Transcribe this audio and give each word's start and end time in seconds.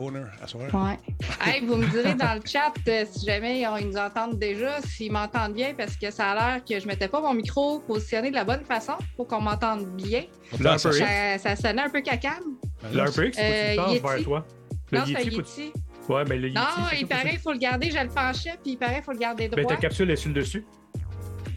owner 0.00 0.24
à 0.42 0.46
soir. 0.46 0.64
Ouais. 0.74 0.98
Hey, 1.44 1.64
vous 1.64 1.76
me 1.76 1.86
direz 1.86 2.14
dans 2.14 2.34
le 2.34 2.40
chat 2.44 2.72
euh, 2.88 3.04
si 3.10 3.26
jamais 3.26 3.60
ils 3.60 3.86
nous 3.88 3.96
entendent 3.96 4.38
déjà, 4.38 4.80
s'ils 4.82 5.12
m'entendent 5.12 5.54
bien, 5.54 5.74
parce 5.76 5.96
que 5.96 6.10
ça 6.10 6.30
a 6.30 6.34
l'air 6.34 6.64
que 6.64 6.80
je 6.80 6.86
mettais 6.86 7.08
pas 7.08 7.20
mon 7.20 7.34
micro 7.34 7.80
positionné 7.80 8.30
de 8.30 8.34
la 8.36 8.44
bonne 8.44 8.64
façon 8.64 8.94
pour 9.16 9.26
qu'on 9.28 9.40
m'entende 9.40 9.86
bien. 9.96 10.24
Ça, 10.60 10.78
ça 10.78 11.56
sonnait 11.56 11.82
un 11.82 11.90
peu 11.90 12.00
cacane. 12.00 12.42
C'est 12.82 13.78
Euh, 13.78 13.98
vers 14.02 14.22
toi. 14.24 14.46
Le 14.90 14.98
Non, 14.98 15.04
c'est 15.06 15.24
Yeti. 15.26 15.72
Ouais, 16.08 16.24
mais 16.28 16.36
le 16.36 16.48
Yeti. 16.48 16.58
Non, 16.60 16.86
il 16.98 17.06
paraît, 17.06 17.22
c'est 17.24 17.32
il 17.34 17.38
faut 17.38 17.52
le 17.52 17.58
garder. 17.58 17.90
Je 17.90 17.98
le 18.02 18.08
penchais, 18.08 18.58
puis 18.62 18.72
il 18.72 18.76
paraît, 18.76 18.98
il 18.98 19.04
faut 19.04 19.12
le 19.12 19.18
garder. 19.18 19.48
Ben, 19.48 19.62
droit. 19.62 19.74
ta 19.76 19.80
capsule 19.80 20.10
est 20.10 20.16
sur 20.16 20.28
le 20.30 20.34
dessus. 20.34 20.64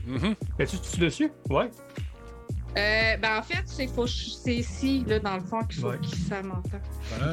Mhm. 0.06 0.36
Es-tu 0.60 0.78
tu 0.80 1.00
dessus? 1.00 1.32
Ouais. 1.50 1.70
Euh, 2.76 3.18
ben, 3.18 3.38
en 3.38 3.44
fait, 3.44 3.62
c'est 3.66 3.88
faut- 3.88 4.08
c'est 4.08 4.56
ici, 4.56 5.04
là, 5.08 5.20
dans 5.20 5.36
le 5.36 5.44
fond, 5.44 5.62
qu'il 5.64 5.80
faut 5.82 5.90
Ouais. 5.90 5.98
que 5.98 6.08
ça 6.08 6.42
m'entende. 6.42 6.82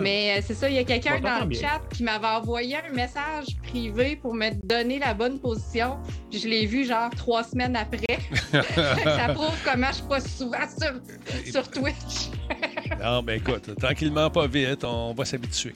Mais 0.02 0.36
euh, 0.38 0.42
c'est 0.46 0.52
ça, 0.54 0.68
il 0.68 0.74
y 0.74 0.78
a 0.78 0.84
quelqu'un 0.84 1.18
dans 1.20 1.40
le 1.40 1.46
bien. 1.46 1.60
chat 1.60 1.80
qui 1.94 2.02
m'avait 2.02 2.26
envoyé 2.26 2.76
un 2.76 2.92
message 2.92 3.56
privé 3.62 4.16
pour 4.16 4.34
me 4.34 4.50
donner 4.66 4.98
la 4.98 5.14
bonne 5.14 5.38
position. 5.40 5.96
Puis 6.30 6.40
je 6.40 6.48
l'ai 6.48 6.66
vu 6.66 6.84
genre 6.84 7.08
trois 7.16 7.42
semaines 7.44 7.74
après. 7.76 8.18
ça 8.52 9.32
prouve 9.34 9.54
comment 9.64 9.86
je 9.88 9.94
suis 9.94 10.04
pas 10.08 10.20
souvent 10.20 10.58
sur, 10.78 11.50
sur 11.50 11.70
Twitch. 11.70 12.30
Non, 13.02 13.22
ben 13.22 13.38
écoute, 13.40 13.74
tranquillement, 13.78 14.28
pas 14.28 14.46
vite, 14.46 14.84
on 14.84 15.14
va 15.14 15.24
s'habituer. 15.24 15.74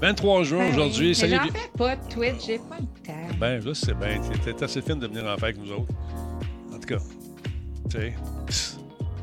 23 0.00 0.42
juin 0.44 0.68
aujourd'hui. 0.70 1.08
Mais 1.08 1.14
Salut. 1.14 1.34
J'en 1.36 1.52
fais 1.52 1.70
pas 1.76 1.96
de 1.96 2.08
Twitch, 2.08 2.46
j'ai 2.46 2.58
pas 2.58 2.76
le 2.80 2.86
temps. 3.04 3.36
Ben, 3.38 3.62
là, 3.62 3.74
c'est 3.74 3.92
bien. 3.98 4.20
T'es 4.42 4.62
assez 4.64 4.80
fine 4.80 4.98
de 4.98 5.06
venir 5.06 5.24
en 5.24 5.34
faire 5.36 5.44
avec 5.44 5.58
nous 5.58 5.70
autres. 5.70 5.92
En 6.72 6.78
tout 6.78 6.86
cas, 6.96 7.02
tu 7.90 7.98
sais, 7.98 8.14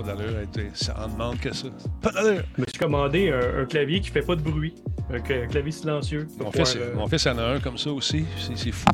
pas 0.04 0.14
d'allure. 0.14 0.34
t'sais, 0.52 0.70
Ça 0.74 0.96
en 1.04 1.08
demande 1.10 1.40
que 1.40 1.54
ça. 1.54 1.68
Pas 2.02 2.12
d'allure. 2.12 2.44
Je 2.58 2.62
me 2.62 2.68
suis 2.68 2.78
commandé 2.80 3.30
un, 3.32 3.62
un 3.62 3.66
clavier 3.66 4.00
qui 4.02 4.10
fait 4.10 4.22
pas 4.22 4.36
de 4.36 4.42
bruit. 4.42 4.74
Un, 5.12 5.18
cla- 5.18 5.44
un 5.44 5.48
clavier 5.48 5.72
silencieux. 5.72 6.28
Mon 6.40 6.52
fils, 6.52 6.76
euh, 6.76 6.94
mon 6.96 7.08
fils 7.08 7.26
en 7.28 7.38
a 7.38 7.44
un 7.44 7.60
comme 7.60 7.78
ça 7.78 7.92
aussi. 7.92 8.26
C'est 8.56 8.72
fou. 8.72 8.86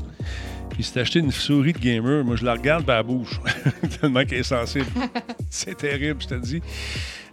Il 0.77 0.84
s'est 0.84 0.99
acheté 0.99 1.20
une 1.20 1.32
souris 1.32 1.74
de 1.74 1.77
gamer. 1.80 2.24
Moi, 2.26 2.35
je 2.35 2.43
la 2.46 2.54
regarde 2.54 2.85
par 2.85 2.96
la 2.98 3.04
bouche. 3.04 3.40
Tellement 4.02 4.26
qu'elle 4.26 4.40
est 4.40 4.43
sensible. 4.43 4.85
c'est 5.49 5.77
terrible, 5.77 6.21
je 6.21 6.27
te 6.27 6.34
le 6.34 6.41
dis. 6.41 6.62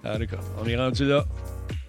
Ah, 0.04 0.18
d'accord. 0.18 0.40
On 0.62 0.66
est 0.68 0.76
rendu 0.76 1.04
là. 1.04 1.24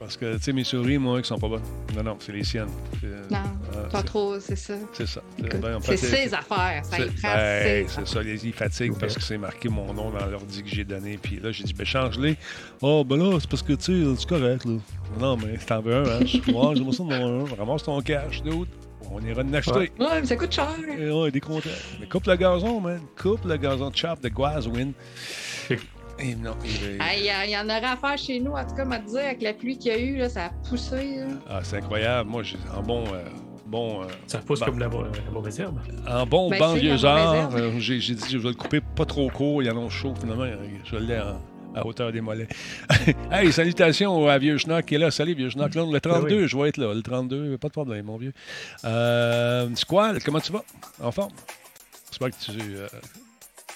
Parce 0.04 0.18
que, 0.18 0.36
tu 0.36 0.42
sais, 0.44 0.52
mes 0.52 0.66
souris, 0.66 0.98
moi, 0.98 1.22
qui 1.22 1.30
sont 1.30 1.38
pas 1.38 1.48
bonnes. 1.48 1.62
Non, 1.96 2.04
non, 2.04 2.18
c'est 2.20 2.34
les 2.34 2.44
siennes. 2.44 2.68
C'est- 3.00 3.08
Non, 3.34 3.38
ah, 3.42 3.78
pas 3.90 4.00
c'est- 4.00 4.04
trop, 4.04 4.38
c'est 4.38 4.58
ça. 4.58 4.74
C'est 4.92 5.08
ça. 5.08 5.22
Écoute, 5.40 5.62
Ben, 5.62 5.80
C'est 5.82 5.96
ses 5.96 6.34
affaires, 6.34 6.84
ça 6.84 6.98
c'est- 6.98 7.08
y 7.08 7.12
prend 7.12 7.34
ben, 7.34 7.88
ça, 8.06 8.22
les- 8.22 8.46
ils 8.46 8.52
fatiguent 8.54 8.98
parce 9.00 9.16
que 9.16 9.22
c'est 9.22 9.38
marqué 9.38 9.70
mon 9.70 9.94
nom 9.94 10.12
dans 10.12 10.26
l'ordi 10.26 10.62
que 10.62 10.68
j'ai 10.68 10.84
donné. 10.84 11.18
Puis 11.18 11.40
là, 11.42 11.54
j'ai 11.54 11.64
dit, 11.64 11.74
ben 11.74 11.86
change-les. 11.86 12.36
Oh, 12.82 13.06
ben 13.06 13.16
là, 13.18 13.38
c'est 13.40 13.50
parce 13.50 13.64
que, 13.64 13.74
tu 13.74 14.04
sais, 14.06 14.16
c'est 14.20 14.28
correct, 14.28 14.66
là. 14.66 14.74
Non, 15.20 15.38
mais 15.38 15.58
t'en 15.58 15.82
veux 15.82 15.96
un, 15.96 16.04
hein? 16.04 16.20
Je 16.22 16.26
suis, 16.28 16.40
ouais, 16.52 16.76
j'aimerais 16.76 16.92
ça 16.96 17.04
de 17.04 17.08
mon 17.08 17.46
un. 17.46 17.56
Ramasse 17.56 17.84
ton 17.84 18.02
cash, 18.02 18.44
d'autres. 18.44 18.72
On 19.10 19.22
ira 19.22 19.42
en 19.42 19.54
acheter. 19.54 19.72
Ouais. 19.72 19.92
Ouais, 20.00 20.20
mais 20.22 20.26
ça 20.26 20.36
coûte 20.36 20.52
cher. 20.52 20.68
Et 20.98 21.10
on 21.12 21.26
est 21.28 21.32
décontent. 21.32 21.70
Mais 22.02 22.08
coupe 22.08 22.26
le 22.28 22.36
gazon, 22.36 22.82
man. 22.82 23.00
Coupe 23.22 23.46
le 23.46 23.56
gazon. 23.58 23.90
Chop 23.94 24.22
de 24.22 24.28
Guazwin. 24.30 24.92
Et 26.20 26.36
non, 26.36 26.56
il 26.64 26.72
est- 26.72 26.98
Hey, 27.02 27.20
Il 27.22 27.26
y, 27.26 27.30
a- 27.30 27.46
il 27.46 27.52
y 27.52 27.58
en 27.58 27.66
aurait 27.66 27.84
à 27.86 27.98
faire 27.98 28.18
chez 28.18 28.40
nous, 28.40 28.52
en 28.52 28.64
tout 28.66 28.76
cas, 28.76 28.86
m'a 28.86 29.00
dire, 29.00 29.20
avec 29.20 29.42
la 29.42 29.54
pluie 29.54 29.78
qu'il 29.78 29.92
y 29.92 29.96
a 29.96 29.98
eu, 30.00 30.16
là, 30.18 30.30
ça 30.30 30.46
a 30.46 30.50
poussé. 30.70 31.18
là. 31.18 31.26
Ah, 31.50 31.60
c'est 31.64 31.78
incroyable. 31.78 32.30
Moi, 32.30 32.44
j'ai 32.44 32.58
en 32.76 32.82
bon. 32.84 33.04
euh, 33.14 33.24
bon 33.66 34.04
euh, 34.04 34.06
Ça 34.28 34.38
pousse 34.40 34.60
comme 34.60 34.78
la, 34.80 34.88
la 34.88 35.32
mauvaise 35.32 35.60
herbe. 35.60 35.80
En 36.08 36.26
bon 36.28 36.50
Ben, 36.50 36.60
banlieusard, 36.60 37.56
euh, 37.56 37.72
j'ai 37.80 37.98
dit 38.00 38.24
je 38.30 38.38
vais 38.38 38.50
le 38.50 38.54
couper 38.56 38.80
pas 38.82 39.06
trop 39.06 39.30
court, 39.30 39.64
il 39.64 39.66
y 39.66 39.72
en 39.72 39.86
a 39.86 39.90
chaud 39.90 40.14
finalement, 40.20 40.46
je 40.86 40.96
l'ai 40.98 41.20
en- 41.20 41.42
à 41.76 41.84
hauteur 41.84 42.12
des 42.12 42.22
mollets. 42.22 42.48
hey, 43.32 43.52
salutations 43.52 44.28
à 44.28 44.38
Vieux 44.38 44.60
Schnock 44.60 44.86
qui 44.86 44.94
est 44.94 45.00
là. 45.00 45.10
Salut 45.10 45.34
Vieux 45.34 45.50
Schnock. 45.50 45.74
Le 45.74 46.00
32, 46.00 46.42
oui. 46.44 46.48
je 46.48 46.56
vais 46.56 46.70
être 46.70 46.78
là. 46.78 46.94
Le 46.94 47.02
32, 47.02 47.58
pas 47.58 47.68
de 47.70 47.74
problème, 47.74 48.06
mon 48.06 48.18
vieux. 48.18 48.34
Euh, 48.86 49.68
Squall, 49.74 50.22
comment 50.24 50.40
tu 50.40 50.52
vas? 50.52 50.64
En 51.02 51.12
forme? 51.12 51.32
J'espère 52.12 52.30
que 52.30 52.36
tu. 52.46 52.52
euh, 52.76 52.88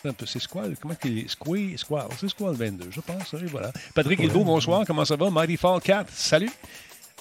un 0.06 0.14
peu, 0.14 0.26
c'est 0.26 0.40
Squall. 0.40 0.76
Comment 0.82 0.96
qu'il 0.96 1.20
est? 1.20 1.28
Squall. 1.30 1.76
C'est 2.20 2.30
Squall 2.30 2.56
22, 2.56 2.88
je 2.92 3.02
pense. 3.02 3.34
Oui, 3.34 3.48
voilà. 3.52 3.72
Patrick 3.94 4.20
Hilbeau, 4.20 4.44
bonsoir. 4.44 4.84
Comment 4.86 5.06
ça 5.06 5.16
va? 5.16 5.30
Mighty 5.30 5.58
Fall 5.58 5.82
4, 5.82 6.10
salut. 6.12 6.50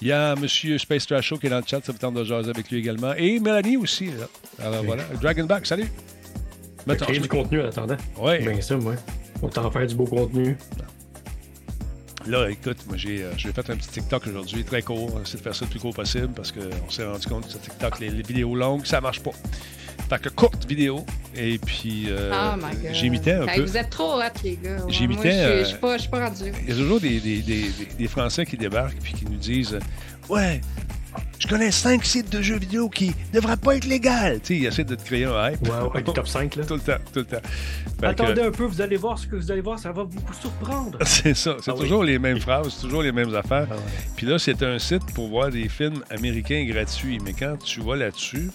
Il 0.01 0.09
y 0.09 0.11
a 0.11 0.33
M. 0.33 0.47
Space 0.77 1.07
Trash 1.07 1.33
qui 1.39 1.47
est 1.47 1.49
dans 1.49 1.57
le 1.57 1.63
chat, 1.65 1.83
ça 1.83 1.91
vous 1.91 1.97
tente 1.97 2.13
de 2.13 2.23
jaser 2.23 2.51
avec 2.51 2.69
lui 2.69 2.77
également. 2.77 3.13
Et 3.15 3.39
Mélanie 3.39 3.77
aussi, 3.77 4.05
là. 4.07 4.27
Alors 4.63 4.81
Oui. 4.81 4.85
voilà. 4.87 5.03
Dragonback, 5.21 5.65
salut. 5.65 5.91
Mettons, 6.85 7.05
Créer 7.05 7.19
du 7.19 7.27
contenu 7.27 7.61
en 7.61 7.65
attendant. 7.67 7.97
Ouais. 8.17 8.39
Ben 8.43 8.61
ça, 8.61 8.77
moi. 8.77 8.93
On 9.41 9.49
t'en 9.49 9.69
faire 9.71 9.87
du 9.87 9.95
beau 9.95 10.05
contenu. 10.05 10.55
Là, 12.27 12.49
écoute, 12.49 12.77
moi, 12.87 12.97
j'ai 12.97 13.23
euh, 13.23 13.31
fait 13.37 13.69
un 13.69 13.75
petit 13.75 13.87
TikTok 13.89 14.27
aujourd'hui, 14.27 14.63
très 14.65 14.81
court. 14.81 15.15
On 15.15 15.21
essaie 15.21 15.37
de 15.37 15.43
faire 15.43 15.55
ça 15.55 15.65
le 15.65 15.71
plus 15.71 15.79
court 15.79 15.93
possible 15.93 16.29
parce 16.35 16.51
qu'on 16.51 16.89
s'est 16.89 17.05
rendu 17.05 17.25
compte 17.27 17.45
que 17.45 17.51
sur 17.51 17.61
TikTok, 17.61 17.99
les, 17.99 18.09
les 18.09 18.21
vidéos 18.21 18.53
longues, 18.55 18.85
ça 18.85 18.99
marche 19.01 19.21
pas. 19.21 19.31
Fait 20.09 20.21
que 20.21 20.29
courte 20.29 20.65
vidéo. 20.67 21.05
Et 21.35 21.57
puis, 21.59 22.05
euh, 22.07 22.31
oh 22.33 22.55
my 22.57 22.75
god. 22.81 22.93
j'imitais 22.93 23.33
un 23.33 23.45
Hey, 23.47 23.57
peu. 23.59 23.65
Vous 23.65 23.77
êtes 23.77 23.89
trop 23.89 24.15
hot, 24.19 24.21
les 24.43 24.57
gars. 24.61 24.77
J'imitais, 24.87 25.21
Moi, 25.23 25.31
je 25.31 25.37
suis- 25.37 25.45
euh, 25.45 25.59
je 25.63 25.65
suis 25.69 25.77
pas, 25.77 25.97
je 25.97 26.01
suis 26.01 26.09
pas 26.09 26.25
rendu. 26.25 26.43
Il 26.63 26.69
y 26.69 26.71
a 26.71 26.75
toujours 26.75 26.99
des, 26.99 27.19
des- 27.19 27.41
des- 27.41 27.71
des- 27.97 28.07
Français 28.07 28.45
qui 28.45 28.57
débarquent 28.57 28.97
et 29.07 29.13
qui 29.13 29.25
nous 29.25 29.37
disent 29.37 29.77
Ouais, 30.29 30.61
je 31.39 31.47
connais 31.47 31.71
cinq 31.71 32.03
sites 32.05 32.31
de 32.31 32.41
jeux 32.41 32.57
vidéo 32.57 32.89
qui 32.89 33.07
ne 33.33 33.39
devraient 33.39 33.55
pas 33.57 33.75
être 33.75 33.85
légaux. 33.85 34.09
Tu 34.09 34.39
sais, 34.43 34.55
ils 34.55 34.65
essaient 34.65 34.83
de 34.83 34.95
te 34.95 35.03
créer 35.03 35.25
un 35.25 35.51
hype. 35.51 35.61
Ouais, 35.63 35.71
avec 35.93 36.07
le 36.07 36.13
top 36.13 36.27
5, 36.27 36.55
là. 36.55 36.65
Tout 36.65 36.73
le 36.75 36.79
temps, 36.79 36.97
tout 37.13 37.19
le 37.19 37.25
temps. 37.25 37.37
Fait 37.43 38.01
que- 38.01 38.05
Attendez 38.07 38.41
un 38.41 38.51
peu, 38.51 38.63
vous 38.65 38.81
allez 38.81 38.97
voir 38.97 39.17
ce 39.19 39.27
que 39.27 39.35
vous 39.35 39.51
allez 39.51 39.61
voir, 39.61 39.77
ça 39.77 39.91
va 39.91 40.03
vous 40.03 40.19
surprendre. 40.41 40.97
C'est 41.05 41.33
ça, 41.35 41.55
c'est 41.61 41.69
Ah 41.71 41.75
oui. 41.75 41.81
toujours 41.81 42.03
les 42.03 42.17
mêmes 42.19 42.39
phrases, 42.39 42.73
c'est 42.75 42.81
toujours 42.81 43.03
les 43.03 43.11
mêmes 43.11 43.33
affaires. 43.35 43.67
Ah 43.69 43.75
ouais. 43.75 43.81
Puis 44.15 44.25
là, 44.25 44.39
c'est 44.39 44.63
un 44.63 44.79
site 44.79 45.05
pour 45.13 45.27
voir 45.27 45.49
des 45.49 45.69
films 45.69 46.01
américains 46.09 46.65
gratuits. 46.65 47.19
Mais 47.23 47.33
quand 47.33 47.57
tu 47.63 47.81
vas 47.81 47.95
là-dessus, 47.95 48.49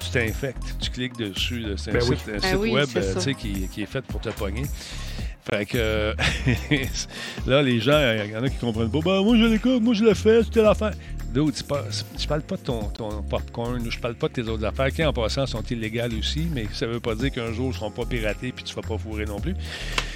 tu 0.00 0.10
t'infectes. 0.10 0.76
Tu 0.80 0.90
cliques 0.90 1.16
dessus. 1.16 1.64
C'est 1.76 1.90
un 1.90 1.94
Ben 1.94 2.02
oui. 2.08 2.16
site, 2.16 2.28
un 2.28 2.32
Ben 2.32 2.40
site 2.42 2.56
oui, 2.58 2.70
web 2.72 2.88
euh, 2.96 3.02
ça. 3.02 3.14
tu 3.14 3.20
sais, 3.20 3.34
qui, 3.34 3.68
qui 3.68 3.82
est 3.82 3.86
fait 3.86 4.02
pour 4.02 4.20
te 4.20 4.30
pogner. 4.30 4.64
Fait 5.50 5.64
que 5.64 5.78
euh, 5.78 6.14
là, 7.46 7.62
les 7.62 7.80
gens, 7.80 7.98
il 8.24 8.30
y 8.30 8.36
en 8.36 8.42
a 8.42 8.48
qui 8.48 8.58
comprennent 8.58 8.90
pas. 8.90 9.00
Ben, 9.00 9.22
moi, 9.22 9.36
je 9.36 9.44
l'écoute, 9.44 9.82
moi, 9.82 9.94
je 9.94 10.04
le 10.04 10.14
fais, 10.14 10.42
c'était 10.42 10.62
l'affaire. 10.62 10.92
D'autres, 11.32 11.58
tu 11.58 11.64
parles, 11.64 11.84
je 12.18 12.26
parle 12.26 12.42
pas 12.42 12.56
de 12.56 12.62
ton, 12.62 12.80
ton 12.88 13.22
popcorn, 13.22 13.80
ou 13.80 13.90
je 13.90 13.98
parle 13.98 14.16
pas 14.16 14.26
de 14.28 14.32
tes 14.34 14.42
autres 14.42 14.64
affaires 14.64 14.90
qui, 14.92 15.04
en 15.04 15.12
passant, 15.12 15.46
sont 15.46 15.62
illégales 15.62 16.12
aussi, 16.14 16.48
mais 16.52 16.66
ça 16.72 16.86
veut 16.86 16.98
pas 16.98 17.14
dire 17.14 17.30
qu'un 17.30 17.52
jour, 17.52 17.70
ils 17.70 17.74
seront 17.74 17.90
pas 17.92 18.04
piratés 18.04 18.50
puis 18.50 18.64
tu 18.64 18.74
vas 18.74 18.82
pas 18.82 18.98
fourrer 18.98 19.26
non 19.26 19.38
plus. 19.38 19.54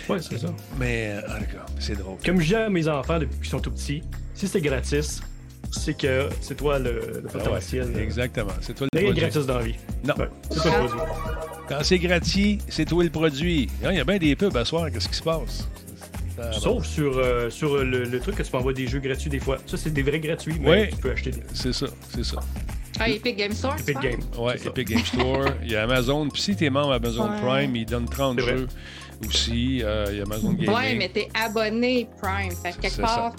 Ouais, 0.09 0.19
c'est 0.21 0.39
ça. 0.39 0.49
Mais, 0.79 1.13
euh, 1.15 1.21
ah, 1.29 1.39
d'accord, 1.39 1.67
c'est 1.79 1.97
drôle. 1.97 2.17
Comme 2.25 2.41
je 2.41 2.47
dis 2.49 2.55
à 2.57 2.69
mes 2.69 2.89
enfants 2.89 3.19
depuis 3.21 3.39
qu'ils 3.39 3.49
sont 3.49 3.61
tout 3.61 3.71
petits, 3.71 4.03
si 4.35 4.49
c'est 4.49 4.61
gratis, 4.61 5.23
c'est 5.71 5.97
que 5.97 6.29
c'est 6.41 6.57
toi 6.57 6.79
le, 6.79 6.93
le 6.93 7.23
Ah 7.33 7.37
ouais, 7.39 7.43
potentiel. 7.45 7.99
exactement. 7.99 8.53
C'est 8.61 8.75
toi 8.75 8.87
le 8.93 8.99
Rien 8.99 9.09
de 9.09 9.13
produit. 9.15 9.31
gratis 9.31 9.47
dans 9.47 9.59
la 9.59 9.65
vie. 9.65 9.75
Non. 10.05 10.15
Ouais, 10.19 10.29
c'est 10.51 10.61
toi 10.63 10.71
le 10.83 10.89
produit. 10.89 11.01
Quand 11.69 11.79
c'est 11.83 11.99
gratuit, 11.99 12.59
c'est 12.69 12.85
toi 12.85 13.05
le 13.05 13.11
produit. 13.11 13.69
Il 13.83 13.97
y 13.97 14.01
a 14.01 14.05
bien 14.05 14.19
des 14.19 14.37
pubs 14.37 14.57
à 14.57 14.65
soir, 14.65 14.91
qu'est-ce 14.93 15.09
qui 15.09 15.17
se 15.17 15.23
passe? 15.23 15.69
Ça- 16.37 16.53
Sauf 16.53 16.85
sur, 16.85 17.17
euh, 17.17 17.49
sur 17.49 17.77
le, 17.85 18.05
le 18.05 18.21
truc 18.21 18.35
que 18.37 18.43
tu 18.43 18.51
peux 18.51 18.59
envoyer 18.59 18.75
des 18.85 18.87
jeux 18.91 18.99
gratuits 18.99 19.31
des 19.31 19.39
fois. 19.39 19.59
Ça, 19.67 19.77
c'est 19.77 19.91
des 19.91 20.03
vrais 20.03 20.19
gratuits, 20.19 20.57
mais 20.61 20.69
Ouais. 20.69 20.89
tu 20.91 20.97
peux 20.97 21.11
acheter 21.13 21.31
des 21.31 21.43
C'est 21.55 21.73
ça, 21.73 21.87
c'est 22.13 22.25
ça. 22.25 22.39
Ah, 22.99 23.09
Epic 23.09 23.37
Game 23.37 23.53
Store, 23.53 23.75
Epic? 23.79 23.99
Games. 24.01 24.21
Ouais. 24.39 24.57
Epic 24.67 24.89
Game 24.89 25.05
Store. 25.05 25.47
Il 25.63 25.71
y 25.73 25.77
a 25.77 25.83
Amazon. 25.85 26.29
Puis 26.29 26.43
si 26.43 26.57
t'es 26.57 26.71
membre 26.71 26.93
Amazon 26.93 27.29
Ouais. 27.31 27.41
Prime, 27.41 27.77
ils 27.77 27.87
donnent 27.87 28.09
30 28.09 28.37
C'est 28.39 28.45
vrai. 28.47 28.57
jeux 28.59 28.69
aussi. 29.27 29.81
Euh, 29.83 30.07
il 30.11 30.17
y 30.19 30.21
a 30.21 30.23
Amazon 30.25 30.53
Gaming. 30.53 30.71
Ouais, 30.75 30.95
mais 30.97 31.09
t'es 31.09 31.29
abonné 31.35 32.09
Prime. 32.21 32.51
Fait 32.63 32.73
que 32.73 32.83
quelque 32.83 33.01
part, 33.01 33.35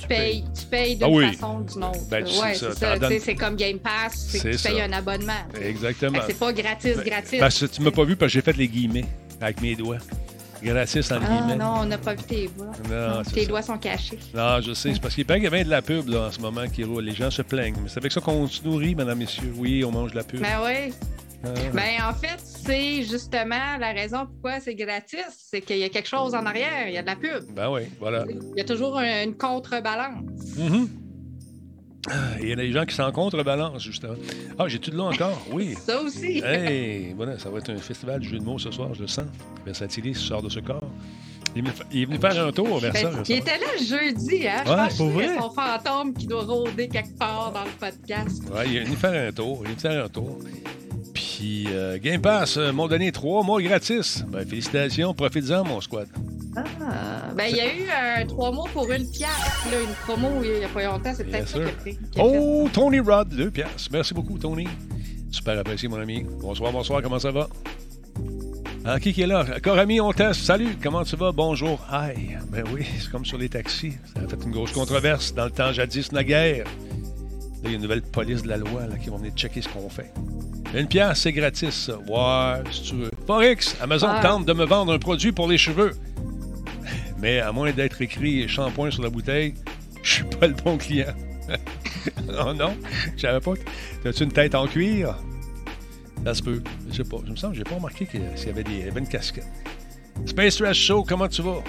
tu 0.00 0.06
payes, 0.06 0.44
tu 0.58 0.66
payes 0.66 0.94
d'une 0.96 1.04
Ah 1.04 1.08
oui. 1.10 1.32
façon 1.34 1.58
ou 1.60 1.62
d'une 1.72 1.84
autre. 1.84 2.08
Ben, 2.10 2.24
tu 2.24 2.40
ouais, 2.40 2.54
c'est 2.54 2.72
ça. 2.74 2.98
Tu 2.98 3.20
C'est 3.20 3.34
comme 3.34 3.56
Game 3.56 3.78
Pass, 3.78 4.14
C'est 4.28 4.50
tu 4.56 4.58
payes 4.58 4.80
un 4.82 4.92
abonnement. 4.92 5.32
Exactement. 5.60 6.18
C'est 6.26 6.38
pas 6.38 6.52
gratis, 6.52 6.96
gratis. 7.04 7.38
Parce 7.38 7.58
que 7.60 7.66
tu 7.66 7.82
m'as 7.82 7.90
pas 7.90 8.04
vu 8.04 8.16
parce 8.16 8.30
que 8.32 8.34
j'ai 8.34 8.42
fait 8.42 8.56
les 8.56 8.68
guillemets 8.68 9.04
avec 9.40 9.60
mes 9.60 9.74
doigts. 9.74 9.98
Gratis 10.62 11.10
en 11.10 11.16
Ah 11.16 11.18
guillemets. 11.20 11.56
non, 11.56 11.74
on 11.78 11.84
n'a 11.86 11.96
pas 11.96 12.14
vu 12.14 12.22
tes 12.24 12.48
doigts. 12.48 12.66
Non, 12.90 13.22
tes 13.22 13.42
ça. 13.42 13.48
doigts 13.48 13.62
sont 13.62 13.78
cachés. 13.78 14.18
Non, 14.34 14.60
je 14.60 14.74
sais. 14.74 14.92
C'est 14.92 15.00
parce 15.00 15.14
qu'il 15.14 15.24
paraît 15.24 15.38
qu'il 15.40 15.44
y 15.44 15.48
a 15.48 15.56
bien 15.56 15.64
de 15.64 15.70
la 15.70 15.80
pub 15.80 16.06
là, 16.08 16.26
en 16.26 16.30
ce 16.32 16.38
moment 16.38 16.66
qui 16.68 16.84
roule. 16.84 17.04
Les 17.04 17.14
gens 17.14 17.30
se 17.30 17.40
plaignent. 17.40 17.76
Mais 17.82 17.88
c'est 17.88 17.98
avec 17.98 18.12
ça 18.12 18.20
qu'on 18.20 18.46
se 18.46 18.62
nourrit, 18.62 18.94
mesdames, 18.94 19.16
messieurs. 19.18 19.54
Oui, 19.56 19.82
on 19.84 19.90
mange 19.90 20.10
de 20.10 20.16
la 20.16 20.22
pub. 20.24 20.40
Ben 20.40 20.58
oui. 20.62 20.92
Ah, 21.42 21.48
Ben 21.72 22.02
en 22.08 22.12
fait, 22.12 22.38
c'est 22.42 23.02
justement 23.02 23.76
la 23.78 23.92
raison 23.92 24.26
pourquoi 24.26 24.60
c'est 24.60 24.74
gratis, 24.74 25.20
c'est 25.50 25.60
qu'il 25.62 25.78
y 25.78 25.84
a 25.84 25.88
quelque 25.88 26.08
chose 26.08 26.34
en 26.34 26.44
arrière, 26.44 26.86
il 26.88 26.92
y 26.94 26.98
a 26.98 27.02
de 27.02 27.06
la 27.06 27.16
pub. 27.16 27.44
ben 27.54 27.70
oui, 27.70 27.82
voilà. 27.98 28.24
Il 28.28 28.58
y 28.58 28.60
a 28.60 28.64
toujours 28.64 28.98
un- 28.98 29.24
une 29.24 29.34
contrebalance. 29.36 30.56
Mhm. 30.58 30.88
Ah, 32.08 32.12
Il 32.40 32.48
y 32.48 32.52
a 32.52 32.56
des 32.56 32.72
gens 32.72 32.84
qui 32.86 32.94
s'en 32.94 33.10
contrebalancent, 33.12 33.82
justement. 33.82 34.14
Ah, 34.58 34.64
j'ai 34.68 34.78
tout 34.78 34.90
de 34.90 34.96
l'eau 34.96 35.04
encore? 35.04 35.38
Oui. 35.52 35.74
Ça 35.78 36.00
aussi. 36.00 36.38
Hey, 36.44 37.12
voilà, 37.14 37.38
ça 37.38 37.50
va 37.50 37.58
être 37.58 37.70
un 37.70 37.76
festival 37.76 38.20
de 38.20 38.24
jeux 38.24 38.38
de 38.38 38.44
mots 38.44 38.58
ce 38.58 38.70
soir, 38.70 38.92
je 38.94 39.02
le 39.02 39.06
sens. 39.08 39.26
Versatilis 39.66 40.14
sort 40.14 40.42
de 40.42 40.48
ce 40.48 40.60
corps. 40.60 40.82
Il 41.54 41.58
est 41.58 41.62
venu, 41.62 41.72
il 42.12 42.20
faire 42.20 42.46
un 42.46 42.52
tour 42.52 42.78
vers 42.78 42.92
Ben, 42.92 43.02
ça. 43.02 43.10
il 43.10 43.16
récemment. 43.18 43.40
était 43.40 43.58
là 43.58 43.76
jeudi, 43.76 44.46
hein? 44.48 44.62
Je 44.64 44.70
Ouais, 44.70 44.76
pense 44.76 44.96
pour 44.96 45.06
que 45.08 45.12
vrai? 45.12 45.28
c'est 45.28 45.40
son 45.40 45.50
fantôme 45.50 46.14
qui 46.14 46.26
doit 46.26 46.44
rôder 46.44 46.88
quelque 46.88 47.18
part 47.18 47.52
dans 47.52 47.64
le 47.64 47.70
podcast. 47.78 48.42
Ouais, 48.54 48.64
il 48.68 48.76
est 48.76 48.84
venu 48.84 48.96
faire 48.96 49.28
un 49.28 49.32
tour. 49.32 49.58
Il 49.64 49.66
est 49.66 49.68
venu 49.70 49.80
faire 49.80 50.04
un 50.04 50.08
tour. 50.08 50.38
Puis, 51.40 51.68
euh, 51.70 51.96
Game 51.98 52.20
Pass, 52.20 52.58
euh, 52.58 52.70
m'ont 52.70 52.86
donné 52.86 53.12
trois 53.12 53.42
mois 53.42 53.62
gratis. 53.62 54.22
Ben, 54.28 54.46
félicitations, 54.46 55.14
profites-en, 55.14 55.64
mon 55.64 55.80
squad. 55.80 56.06
Ah, 56.54 57.32
ben, 57.34 57.46
il 57.48 57.56
y 57.56 57.60
a 57.60 57.74
eu 57.74 57.88
un 57.88 58.26
trois 58.26 58.52
mots 58.52 58.68
pour 58.74 58.92
une 58.92 59.10
pièce, 59.10 59.64
là, 59.72 59.80
une 59.80 59.94
promo 60.04 60.28
il 60.44 60.58
n'y 60.58 60.64
a 60.66 60.68
pas 60.68 60.84
longtemps. 60.84 61.14
C'est 61.16 61.24
peut-être 61.24 61.48
ça 61.48 61.58
qui 61.82 61.96
Oh, 62.18 62.68
Tony 62.70 63.00
Rod, 63.00 63.30
deux 63.30 63.50
pièces. 63.50 63.88
Merci 63.90 64.12
beaucoup, 64.12 64.36
Tony. 64.36 64.68
Super 65.30 65.58
apprécié, 65.58 65.88
mon 65.88 65.98
ami. 65.98 66.26
Bonsoir, 66.42 66.72
bonsoir, 66.72 67.00
comment 67.00 67.18
ça 67.18 67.30
va? 67.30 67.48
Ah, 68.84 69.00
qui 69.00 69.14
qui 69.14 69.22
est 69.22 69.26
là? 69.26 69.46
Corami, 69.62 69.98
on 69.98 70.12
teste. 70.12 70.42
Salut, 70.42 70.76
comment 70.82 71.04
tu 71.04 71.16
vas? 71.16 71.32
Bonjour. 71.32 71.80
Aïe, 71.90 72.36
ben 72.50 72.64
oui, 72.70 72.84
c'est 72.98 73.10
comme 73.10 73.24
sur 73.24 73.38
les 73.38 73.48
taxis. 73.48 73.94
Ça 74.14 74.24
a 74.24 74.28
fait 74.28 74.44
une 74.44 74.50
grosse 74.50 74.72
controverse 74.72 75.32
dans 75.32 75.46
le 75.46 75.52
temps 75.52 75.72
jadis 75.72 76.12
naguère. 76.12 76.66
Là, 76.66 76.70
il 77.64 77.70
y 77.70 77.72
a 77.72 77.76
une 77.76 77.82
nouvelle 77.82 78.02
police 78.02 78.42
de 78.42 78.48
la 78.48 78.58
loi 78.58 78.86
là, 78.86 78.98
qui 79.02 79.08
vont 79.08 79.16
venir 79.16 79.32
checker 79.34 79.62
ce 79.62 79.70
qu'on 79.70 79.88
fait. 79.88 80.12
Une 80.74 80.86
pièce, 80.86 81.20
c'est 81.20 81.32
gratis, 81.32 81.74
ça. 81.74 81.98
Ouais, 81.98 82.62
si 82.70 82.82
tu 82.82 82.94
veux. 82.96 83.10
Forex, 83.26 83.76
Amazon 83.80 84.08
Ah. 84.10 84.20
tente 84.22 84.46
de 84.46 84.52
me 84.52 84.64
vendre 84.64 84.92
un 84.92 84.98
produit 84.98 85.32
pour 85.32 85.48
les 85.48 85.58
cheveux. 85.58 85.92
Mais 87.18 87.40
à 87.40 87.52
moins 87.52 87.72
d'être 87.72 88.00
écrit 88.00 88.48
shampoing 88.48 88.90
sur 88.90 89.02
la 89.02 89.10
bouteille, 89.10 89.54
je 90.02 90.10
suis 90.14 90.24
pas 90.24 90.46
le 90.46 90.54
bon 90.54 90.78
client. 90.78 91.12
oh 92.46 92.52
non, 92.54 92.74
je 93.16 93.20
savais 93.22 93.40
pas. 93.40 93.54
que- 93.54 94.08
As-tu 94.08 94.22
une 94.24 94.32
tête 94.32 94.54
en 94.54 94.66
cuir? 94.66 95.16
Ça 96.24 96.34
se 96.34 96.42
peut. 96.42 96.62
Je 96.90 96.96
sais 96.96 97.04
pas. 97.04 97.16
Je 97.26 97.30
me 97.32 97.36
sens 97.36 97.50
que 97.52 97.56
j'ai 97.56 97.64
pas 97.64 97.74
remarqué 97.74 98.06
s'il 98.36 98.46
y 98.48 98.50
avait, 98.50 98.62
des, 98.62 98.72
il 98.72 98.78
y 98.86 98.88
avait 98.88 99.00
une 99.00 99.08
casquette. 99.08 99.46
Space 100.26 100.56
Trash 100.56 100.78
Show, 100.78 101.02
comment 101.02 101.28
tu 101.28 101.42
vas? 101.42 101.62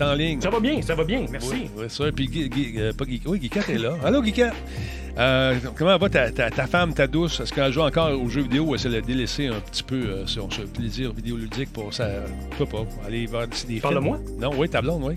En 0.00 0.14
ligne? 0.14 0.40
Ça 0.40 0.50
va 0.50 0.60
bien, 0.60 0.82
ça 0.82 0.94
va 0.94 1.04
bien, 1.04 1.24
merci. 1.30 1.48
Oui, 1.52 1.70
oui, 1.76 1.84
ça. 1.88 2.04
Puis, 2.14 2.26
Guy- 2.26 2.48
Guy- 2.48 2.74
euh, 2.78 2.92
pas 2.92 3.04
Guy, 3.04 3.20
oui, 3.26 3.38
Guiquette 3.38 3.68
est 3.68 3.78
là. 3.78 3.94
Allô, 4.04 4.20
Guiquette? 4.22 4.52
Euh, 5.18 5.54
comment 5.76 5.96
va 5.96 6.08
ta, 6.10 6.30
ta, 6.30 6.50
ta 6.50 6.66
femme, 6.66 6.92
ta 6.92 7.06
douce? 7.06 7.40
Est-ce 7.40 7.52
qu'elle 7.52 7.72
joue 7.72 7.80
encore 7.82 8.10
aux 8.20 8.28
jeux 8.28 8.42
vidéo 8.42 8.64
ou 8.64 8.74
est-ce 8.74 8.82
qu'elle 8.88 8.96
a 8.96 9.00
délaissé 9.00 9.46
un 9.46 9.60
petit 9.60 9.82
peu 9.82 9.94
euh, 9.96 10.26
son, 10.26 10.50
son 10.50 10.62
plaisir 10.66 11.12
vidéoludique 11.12 11.72
pour 11.72 11.94
ça? 11.94 12.08
Je 12.52 12.58
sais 12.64 12.70
pas, 12.70 12.84
aller 13.06 13.26
voir 13.26 13.46
des? 13.68 13.80
Parle-moi. 13.80 14.18
Non, 14.38 14.50
oui, 14.56 14.68
ta 14.68 14.82
blonde, 14.82 15.02
oui. 15.04 15.14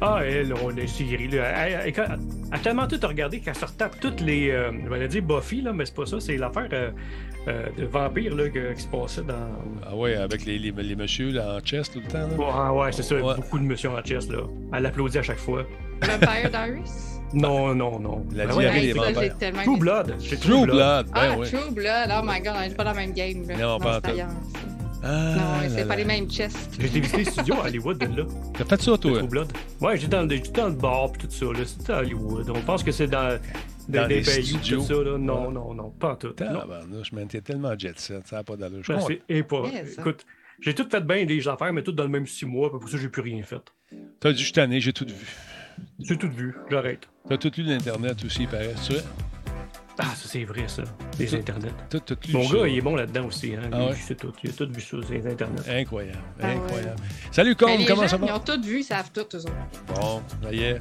Ah, 0.00 0.20
elle, 0.24 0.54
on 0.64 0.74
est 0.76 0.86
série, 0.86 1.28
là. 1.28 1.44
Elle, 1.66 1.72
elle- 1.72 1.92
elle- 1.96 2.04
elle 2.08 2.54
a 2.54 2.58
tellement 2.60 2.86
tout 2.86 2.98
regardé 3.02 3.40
qu'elle 3.40 3.56
se 3.56 3.64
retape 3.66 3.98
toutes 4.00 4.20
les. 4.20 4.50
Euh, 4.50 4.70
je 4.84 4.88
vais 4.88 5.08
dire 5.08 5.22
Buffy, 5.22 5.60
là, 5.62 5.72
mais 5.72 5.84
c'est 5.84 5.94
pas 5.94 6.06
ça. 6.06 6.20
C'est 6.20 6.36
l'affaire 6.36 6.68
euh, 6.72 6.90
euh, 7.48 7.66
de 7.76 7.84
vampire 7.86 8.34
là, 8.36 8.48
que- 8.48 8.72
qui 8.74 8.82
se 8.82 8.88
passait 8.88 9.22
dans. 9.22 9.34
Ah 9.88 9.96
ouais, 9.96 10.14
avec 10.16 10.44
les, 10.44 10.58
les, 10.58 10.70
les 10.72 10.96
messieurs 10.96 11.30
là, 11.32 11.56
en 11.56 11.60
chest 11.60 11.92
tout 11.94 12.00
le 12.00 12.06
temps. 12.10 12.18
Là. 12.28 12.34
Ouais, 12.36 12.52
ah 12.52 12.72
ouais, 12.74 12.92
c'est 12.92 13.02
ça. 13.02 13.14
Ouais. 13.16 13.34
Beaucoup 13.36 13.58
de 13.58 13.64
monsieur 13.64 13.90
en 13.90 14.00
chest, 14.02 14.30
là. 14.30 14.42
Elle 14.74 14.86
applaudit 14.86 15.18
à 15.18 15.22
chaque 15.22 15.38
fois. 15.38 15.64
Vampire 16.02 16.50
Diaries? 16.50 16.82
Non, 17.32 17.74
non, 17.74 17.98
non. 18.00 18.26
La 18.34 18.46
Ben 18.46 18.58
diarrhée 18.58 18.80
ouais, 18.80 19.12
des 19.12 19.12
vampires. 19.14 19.62
True. 19.62 19.78
Blood. 19.78 20.14
C'est 20.18 20.40
True 20.40 20.64
Blood, 20.66 21.06
ben 21.14 21.36
Ah. 21.40 21.44
True 21.46 21.70
Blood, 21.70 22.10
oh 22.10 22.22
my 22.24 22.40
god, 22.40 22.54
on 22.56 22.60
n'est 22.60 22.74
pas 22.74 22.84
dans 22.84 22.90
la 22.90 22.96
même 22.96 23.12
game. 23.12 23.46
Là. 23.48 23.56
Non, 23.56 23.78
pas. 23.78 24.00
Ah, 25.02 25.08
Non, 25.34 25.68
c'est 25.74 25.88
pas 25.88 25.96
les 25.96 26.04
mêmes 26.04 26.30
chests. 26.30 26.76
J'ai 26.78 26.86
été 26.88 27.00
visiter 27.00 27.18
les 27.18 27.24
studios 27.30 27.54
à 27.62 27.66
Hollywood, 27.68 27.96
de 27.98 28.04
là. 28.20 28.26
T'as 28.58 28.64
fait 28.64 28.82
ça, 28.82 28.98
toi? 28.98 29.18
True 29.18 29.28
Blood. 29.28 29.48
Ouais, 29.80 29.96
j'étais 29.96 30.08
dans, 30.16 30.22
le- 30.22 30.28
j'étais 30.36 30.60
dans 30.60 30.68
le 30.68 30.74
bar 30.74 31.12
pis 31.12 31.26
tout 31.26 31.30
ça, 31.30 31.46
là. 31.46 31.64
C'était 31.64 31.92
à 31.92 31.98
Hollywood. 32.00 32.50
On 32.54 32.60
pense 32.60 32.82
que 32.82 32.92
c'est 32.92 33.06
dans, 33.06 33.38
Dans 33.90 34.08
des 34.08 34.20
pays 34.22 34.44
studios. 34.46 34.78
tout 34.80 34.86
ça, 34.86 34.94
là. 34.94 35.18
Non, 35.18 35.46
Ouais. 35.48 35.52
non, 35.52 35.74
non, 35.74 35.90
pas 35.90 36.12
en 36.12 36.16
tout. 36.16 36.28
Non. 36.40 36.60
Tabarnouche, 36.60 37.12
man, 37.12 37.26
t'es 37.28 37.40
tellement 37.40 37.76
jet 37.78 37.98
set, 37.98 38.26
ça 38.26 38.36
n'a 38.36 38.44
pas 38.44 38.56
d'allure. 38.56 38.82
Je 38.82 38.92
Ben, 38.92 39.00
et 39.28 39.42
pas. 39.42 39.62
Écoute, 39.98 40.24
j'ai 40.60 40.74
tout 40.74 40.86
fait 40.90 41.00
bien 41.04 41.24
des 41.24 41.46
affaires, 41.48 41.72
mais 41.72 41.82
tout 41.82 41.92
dans 41.92 42.04
le 42.04 42.08
même 42.10 42.26
six 42.26 42.46
mois, 42.46 42.70
pour 42.70 42.88
ça, 42.88 42.96
j'ai 42.98 43.08
plus 43.08 43.22
rien 43.22 43.42
fait. 43.42 43.60
T'as 44.20 44.32
dit, 44.32 44.38
je 44.38 44.44
suis 44.44 44.52
tanné, 44.52 44.80
j'ai 44.80 44.92
tout 44.92 45.06
vu. 45.06 45.26
J'ai 45.98 46.16
tout 46.16 46.30
vu, 46.30 46.54
j'arrête. 46.70 47.08
T'as 47.28 47.36
tout 47.38 47.50
lu 47.56 47.62
l'Internet 47.64 48.22
aussi, 48.24 48.42
il 48.42 48.48
paraît. 48.48 48.74
Tu 48.86 48.94
sais? 48.94 49.02
Ah, 50.02 50.04
ça, 50.14 50.28
c'est 50.28 50.44
vrai, 50.44 50.64
ça. 50.66 50.82
Les 51.18 51.26
Tout- 51.26 51.34
internets. 51.36 51.72
Tout, 51.90 52.00
tout 52.00 52.16
Mon 52.32 52.42
ça. 52.44 52.54
gars, 52.58 52.68
il 52.68 52.78
est 52.78 52.80
bon 52.80 52.94
là-dedans 52.96 53.26
aussi. 53.26 53.54
Hein. 53.54 53.68
Ah 53.70 53.78
Lui, 53.80 53.86
ouais? 53.86 53.94
c'est 53.96 54.14
tout. 54.14 54.32
Il 54.42 54.48
a 54.50 54.52
tout 54.54 54.68
vu 54.72 54.80
ça, 54.80 54.96
les 55.10 55.26
internets. 55.26 55.68
Incroyable, 55.68 56.18
Ah 56.40 56.46
ouais. 56.46 56.54
incroyable. 56.54 57.02
Salut, 57.30 57.54
Com, 57.54 57.70
les 57.78 57.84
comment 57.84 58.02
gens, 58.02 58.08
ça 58.08 58.18
Ils 58.22 58.28
va? 58.28 58.36
ont 58.36 58.40
tout 58.40 58.62
vu, 58.62 58.78
ils 58.80 58.84
savent 58.84 59.10
tout, 59.12 59.26
eux 59.34 59.40
autres. 59.40 59.52
Bon, 59.88 60.22
ça 60.42 60.52
y 60.54 60.62
est. 60.62 60.80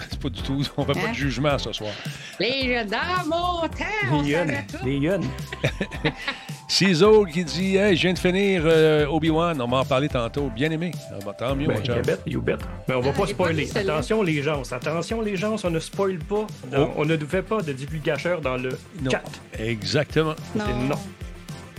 C'est 0.10 0.20
pas 0.20 0.28
du 0.28 0.42
tout, 0.42 0.62
on 0.76 0.84
fait 0.84 0.92
pas 0.92 1.00
Hein? 1.06 1.10
de 1.10 1.14
jugement 1.14 1.58
ce 1.58 1.72
soir. 1.72 1.90
Les 2.38 2.84
dans 2.84 3.24
mon 3.26 3.68
temps, 3.68 3.84
on 4.12 4.22
Les 4.22 4.32
tout. 4.70 4.84
Les 4.84 4.96
yens. 4.98 5.24
Ciseaux 6.68 7.24
qui 7.24 7.44
dit 7.44 7.76
Hey, 7.76 7.96
je 7.96 8.02
viens 8.02 8.12
de 8.12 8.18
finir 8.18 8.62
euh, 8.64 9.06
Obi-Wan, 9.06 9.60
on 9.60 9.66
m'en 9.66 9.84
parlait 9.84 10.08
tantôt. 10.08 10.50
Bien 10.54 10.70
aimé. 10.70 10.92
Ah, 11.10 11.14
bah, 11.26 11.34
tant 11.36 11.56
mieux, 11.56 11.66
Ben, 11.66 11.74
mon 11.80 12.00
bet, 12.02 12.18
you 12.26 12.40
bet. 12.40 12.56
Mais 12.86 12.94
on 12.94 13.00
va 13.00 13.10
Ah, 13.12 13.18
pas 13.20 13.26
spoiler. 13.26 13.68
Attention, 13.76 14.22
les 14.22 14.40
gens. 14.42 14.62
Attention, 14.70 15.20
les 15.20 15.36
gens, 15.36 15.56
on 15.64 15.70
ne 15.70 15.80
spoil 15.80 16.18
pas. 16.18 16.46
dans- 16.70 16.84
Oh. 16.84 16.92
On 16.98 17.04
ne 17.04 17.16
fait 17.16 17.42
pas 17.42 17.60
de 17.60 17.72
divulgateur 17.72 18.40
dans 18.40 18.56
le 18.56 18.70
Non. 19.02 19.10
4. 19.10 19.30
Exactement. 19.58 20.34
Non. 20.54 20.64
non. 20.88 20.96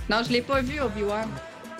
Non, 0.09 0.21
je 0.27 0.33
l'ai 0.33 0.41
pas 0.41 0.61
vu, 0.61 0.81
Obi-Wan. 0.81 1.27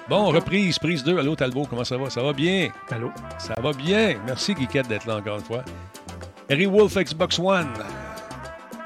Bon, 0.10 0.28
reprise, 0.28 0.80
prise 0.80 1.04
2. 1.04 1.20
Allô, 1.20 1.36
Talbot, 1.36 1.66
comment 1.70 1.84
ça 1.84 1.98
va? 1.98 2.10
Ça 2.10 2.24
va 2.24 2.32
bien? 2.34 2.70
Allô? 2.90 3.12
Ça 3.40 3.54
va 3.62 3.74
bien. 3.74 4.16
Merci, 4.26 4.54
Guiquette, 4.54 4.88
d'être 4.88 5.06
là 5.06 5.18
encore 5.18 5.38
une 5.38 5.44
fois. 5.44 5.64
Harry 6.52 6.66
Wolf 6.66 6.98
Xbox 6.98 7.40
One, 7.40 7.72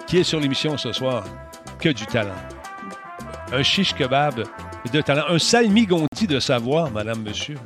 qui 0.06 0.20
est 0.20 0.24
sur 0.24 0.40
l'émission 0.40 0.78
ce 0.78 0.92
soir. 0.94 1.26
Que 1.80 1.90
du 1.90 2.06
talent. 2.06 2.36
Un 3.52 3.64
chiche 3.64 3.96
kebab 3.96 4.44
de 4.94 5.02
talent. 5.02 5.24
Un 5.30 5.40
salmi-gonti 5.40 6.28
de 6.28 6.40
savoir, 6.40 6.92
madame, 6.92 7.24
monsieur. 7.24 7.58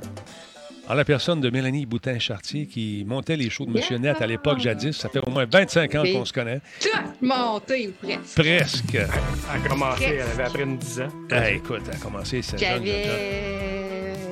En 0.87 0.93
la 0.93 1.03
personne 1.03 1.41
de 1.41 1.49
Mélanie 1.49 1.85
Boutin-Chartier, 1.85 2.65
qui 2.65 3.03
montait 3.05 3.35
les 3.35 3.49
shows 3.49 3.65
de 3.65 3.71
Monsieur 3.71 3.97
Yeah. 3.97 4.13
Net 4.13 4.21
à 4.21 4.27
l'époque 4.27 4.59
jadis. 4.59 4.95
Ça 4.95 5.09
fait 5.09 5.19
au 5.19 5.29
moins 5.29 5.45
25 5.45 5.93
ans 5.95 6.03
qu'on 6.03 6.23
se 6.23 6.31
connaît. 6.31 6.61
Tout 6.79 6.87
monté 7.19 7.89
ou 7.89 8.07
presque. 8.07 8.41
Presque. 8.41 8.95
Elle 8.95 9.65
a 9.65 9.67
commencé, 9.67 10.05
elle 10.05 10.21
avait 10.21 10.43
à 10.43 10.49
peine 10.49 10.77
10 10.77 11.01
ans. 11.01 11.07
Ah, 11.29 11.51
écoute, 11.51 11.81
elle 11.89 11.95
a 11.95 11.99
commencé 11.99 12.41
cette 12.41 12.59
jeune. 12.61 12.85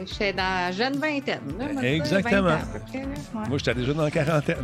J'étais 0.07 0.33
dans 0.33 0.43
la 0.43 0.71
jeune 0.71 0.97
vingtaine. 0.99 1.41
là, 1.59 1.83
Exactement. 1.83 2.41
20 2.43 2.49
ans 2.53 2.57
à 2.57 2.65
peu 2.65 2.79
près, 2.87 2.99
là. 3.01 3.05
Ouais. 3.07 3.49
Moi, 3.49 3.57
j'étais 3.57 3.73
déjà 3.73 3.93
dans 3.93 4.03
la 4.03 4.11
quarantaine. 4.11 4.55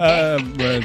euh, 0.00 0.38
ouais. 0.58 0.80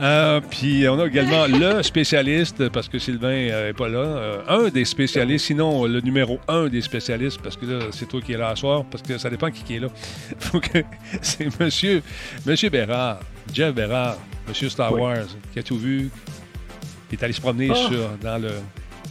Euh, 0.00 0.40
puis 0.50 0.88
on 0.88 0.98
a 1.00 1.06
également 1.06 1.46
le 1.46 1.82
spécialiste, 1.82 2.68
parce 2.70 2.88
que 2.88 2.98
Sylvain 2.98 3.48
n'est 3.66 3.72
pas 3.72 3.88
là, 3.88 3.98
euh, 3.98 4.42
un 4.48 4.68
des 4.68 4.84
spécialistes, 4.84 5.46
sinon 5.46 5.84
le 5.86 6.00
numéro 6.00 6.38
un 6.48 6.68
des 6.68 6.80
spécialistes, 6.80 7.40
parce 7.42 7.56
que 7.56 7.66
là, 7.66 7.84
c'est 7.92 8.06
toi 8.08 8.20
qui 8.20 8.32
es 8.32 8.36
là 8.36 8.48
à 8.48 8.56
soir, 8.56 8.84
parce 8.90 9.02
que 9.02 9.18
ça 9.18 9.30
dépend 9.30 9.50
qui, 9.50 9.62
qui 9.62 9.76
est 9.76 9.80
là. 9.80 9.88
Que 10.60 10.82
c'est 11.22 11.48
monsieur, 11.60 12.02
monsieur 12.44 12.70
Bérard, 12.70 13.20
Jeff 13.52 13.74
Bérard, 13.74 14.16
monsieur 14.48 14.68
Star 14.68 14.92
Oui. 14.92 15.00
Wars, 15.00 15.26
qui 15.52 15.58
a 15.58 15.62
tout 15.62 15.78
vu, 15.78 16.10
qui 17.08 17.14
est 17.16 17.22
allé 17.22 17.32
se 17.32 17.40
promener 17.40 17.68
Ah. 17.70 17.74
sur, 17.74 18.08
dans, 18.22 18.38
le, 18.42 18.50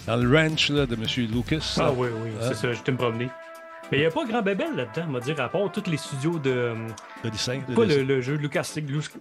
dans 0.09 0.17
le 0.17 0.35
ranch 0.37 0.69
là, 0.69 0.85
de 0.85 0.95
monsieur 0.95 1.25
Lucas. 1.27 1.75
Ah 1.79 1.91
oui, 1.95 2.07
oui, 2.23 2.29
Hein? 2.41 2.45
c'est 2.47 2.55
ça, 2.55 2.73
j'étais 2.73 2.91
me 2.91 2.97
promener. 2.97 3.29
Mais 3.91 3.97
il 3.97 4.01
n'y 4.01 4.05
a 4.07 4.11
pas 4.11 4.23
grand 4.25 4.41
bébel 4.41 4.75
là-dedans, 4.75 5.05
on 5.09 5.13
va 5.13 5.19
dire, 5.19 5.39
à 5.41 5.49
part 5.49 5.71
tous 5.71 5.89
les 5.89 5.97
studios 5.97 6.37
de. 6.37 6.51
euh, 6.51 6.75
Le 7.23 7.29
dessin. 7.31 7.59
le 7.67 7.73
Pas 7.75 7.85
dessin. 7.85 7.99
le, 7.99 8.03
le 8.05 8.21
jeu 8.21 8.35
Lucas, 8.35 8.71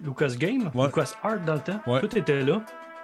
Lucas 0.04 0.34
Game, 0.38 0.70
Ouais. 0.74 0.86
Lucas 0.86 1.14
Art 1.22 1.40
dans 1.46 1.54
le 1.54 1.60
temps. 1.60 1.80
Ouais. 1.86 2.00
Tout 2.00 2.18
était 2.18 2.42
là. 2.42 2.60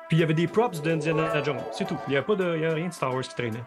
Puis 0.08 0.18
il 0.18 0.20
y 0.20 0.22
avait 0.22 0.34
des 0.34 0.46
props 0.46 0.82
d'Indiana 0.82 1.42
Jones, 1.42 1.56
c'est 1.72 1.86
tout. 1.86 1.96
Il 2.08 2.10
n'y 2.10 2.16
a, 2.18 2.22
pas 2.22 2.34
de, 2.34 2.58
y 2.58 2.66
a 2.66 2.74
rien 2.74 2.88
de 2.88 2.92
Star 2.92 3.14
Wars 3.14 3.22
qui 3.22 3.34
traînait. 3.34 3.62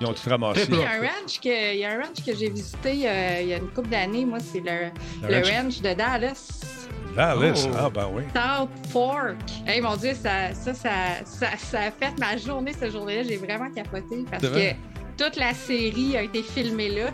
Ils 0.00 0.06
ont 0.06 0.12
tout 0.12 0.28
ramassé. 0.28 0.66
Il 0.68 0.76
y 0.76 0.82
a 0.84 0.90
un 0.92 1.00
ranch 1.00 1.40
que, 1.42 1.72
il 1.74 1.78
y 1.80 1.84
a 1.84 1.92
un 1.92 1.96
ranch 2.02 2.24
que 2.24 2.34
j'ai 2.34 2.50
visité 2.50 3.08
euh, 3.08 3.40
il 3.42 3.48
y 3.48 3.54
a 3.54 3.56
une 3.58 3.68
couple 3.68 3.88
d'années. 3.88 4.24
Moi, 4.26 4.38
c'est 4.40 4.60
le, 4.60 4.90
le 5.26 5.36
ranch. 5.36 5.50
ranch 5.50 5.80
de 5.80 5.94
Dallas. 5.94 6.83
Dallas. 7.16 7.66
Oh. 7.70 7.76
Ah, 7.78 7.90
ben 7.90 8.08
oui. 8.12 8.22
South 8.34 8.68
Fork. 8.90 9.36
Hey, 9.66 9.80
mon 9.80 9.96
Dieu, 9.96 10.14
ça, 10.14 10.52
ça, 10.52 10.74
ça, 10.74 10.90
ça, 11.24 11.46
ça 11.56 11.78
a 11.80 11.90
fait 11.90 12.18
ma 12.18 12.36
journée, 12.36 12.72
cette 12.72 12.92
journée-là. 12.92 13.22
J'ai 13.22 13.36
vraiment 13.36 13.70
capoté 13.70 14.24
parce 14.30 14.44
vrai? 14.44 14.76
que 15.16 15.24
toute 15.24 15.36
la 15.36 15.54
série 15.54 16.16
a 16.16 16.22
été 16.22 16.42
filmée 16.42 16.88
là. 16.90 17.10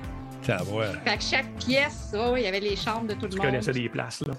T'as 0.47 0.63
ouais. 0.65 0.87
Fait 1.05 1.19
que 1.19 1.23
chaque 1.23 1.51
pièce, 1.59 2.15
oh, 2.15 2.35
il 2.37 2.43
y 2.45 2.47
avait 2.47 2.61
les 2.61 2.77
chambres 2.77 3.07
de 3.07 3.15
tout 3.15 3.27
Tu 3.29 3.37
le 3.37 3.43
monde. 3.43 3.47
connaissais 3.47 3.73
des 3.73 3.89
places, 3.91 4.23
là? 4.27 4.33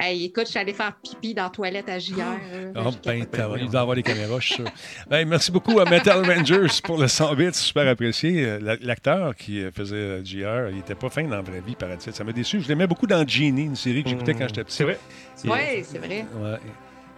Hey, 0.00 0.24
écoute, 0.24 0.46
je 0.46 0.50
suis 0.50 0.58
allée 0.58 0.72
faire 0.72 0.94
pipi 1.02 1.32
dans 1.34 1.44
la 1.44 1.50
toilette 1.50 1.88
à 1.88 1.98
JR. 1.98 2.14
euh, 2.52 2.72
Oh, 2.74 2.80
je 2.90 3.08
ben, 3.08 3.20
capotais. 3.20 3.26
t'as- 3.38 3.58
il 3.58 3.70
doit 3.70 3.80
avoir 3.82 3.94
des 3.94 4.02
caméras, 4.02 4.40
je 4.40 4.46
suis 4.46 4.54
sûr. 4.56 4.64
Ben, 5.08 5.28
merci 5.28 5.52
beaucoup 5.52 5.78
à 5.78 5.84
Metal 5.84 6.24
Rangers 6.28 6.66
pour 6.82 6.98
le 6.98 7.06
100 7.06 7.34
bits, 7.36 7.52
super 7.54 7.86
apprécié. 7.86 8.44
Euh, 8.44 8.58
la- 8.60 8.76
L'acteur 8.80 9.36
qui 9.36 9.60
euh, 9.62 9.70
faisait 9.70 9.94
euh, 9.94 10.24
JR, 10.24 10.70
il 10.72 10.78
était 10.78 10.96
pas 10.96 11.08
fin 11.08 11.22
dans 11.24 11.36
la 11.36 11.42
vraie 11.42 11.60
vie, 11.60 11.76
paraît-il. 11.76 12.12
Ça 12.12 12.24
m'a 12.24 12.32
déçu. 12.32 12.60
Je 12.60 12.68
l'aimais 12.68 12.86
beaucoup 12.88 13.06
dans 13.06 13.24
Genie, 13.26 13.64
une 13.66 13.76
série 13.76 14.02
que 14.02 14.08
j'écoutais 14.10 14.34
quand 14.34 14.48
j'étais 14.48 14.64
petit. 14.64 14.76
C'est 14.76 14.84
vrai. 14.84 14.98
Ouais, 15.44 15.84
c'est 15.86 15.98
vrai. 15.98 16.26
Ouais. 16.36 16.58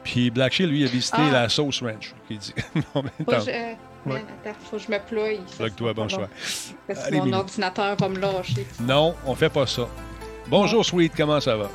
Puis 0.02 0.30
Black 0.30 0.52
Shield, 0.52 0.70
lui, 0.70 0.84
a 0.84 0.88
visité 0.88 1.16
Ah. 1.20 1.30
la 1.32 1.48
Sauce 1.48 1.80
Ranch, 1.82 2.12
qu'il 2.28 2.36
dit. 2.36 2.52
temps. 2.92 3.02
je, 3.26 3.50
euh, 3.50 3.72
Ouais. 4.04 4.22
attends, 4.44 4.58
faut 4.62 4.76
que 4.76 4.82
je 4.82 4.90
me 4.90 4.98
ploie. 4.98 5.28
Plug-toi, 5.56 5.94
bon 5.94 6.08
choix. 6.08 6.28
Parce 6.86 7.08
que 7.08 7.14
mon 7.14 7.24
Mimi. 7.24 7.36
ordinateur 7.36 7.96
va 7.96 8.08
me 8.10 8.18
lâcher. 8.18 8.66
Non, 8.82 9.14
on 9.24 9.34
fait 9.34 9.48
pas 9.48 9.66
ça. 9.66 9.88
Bonjour, 10.48 10.84
Sweet, 10.84 11.12
comment 11.16 11.40
ça 11.40 11.56
va? 11.56 11.70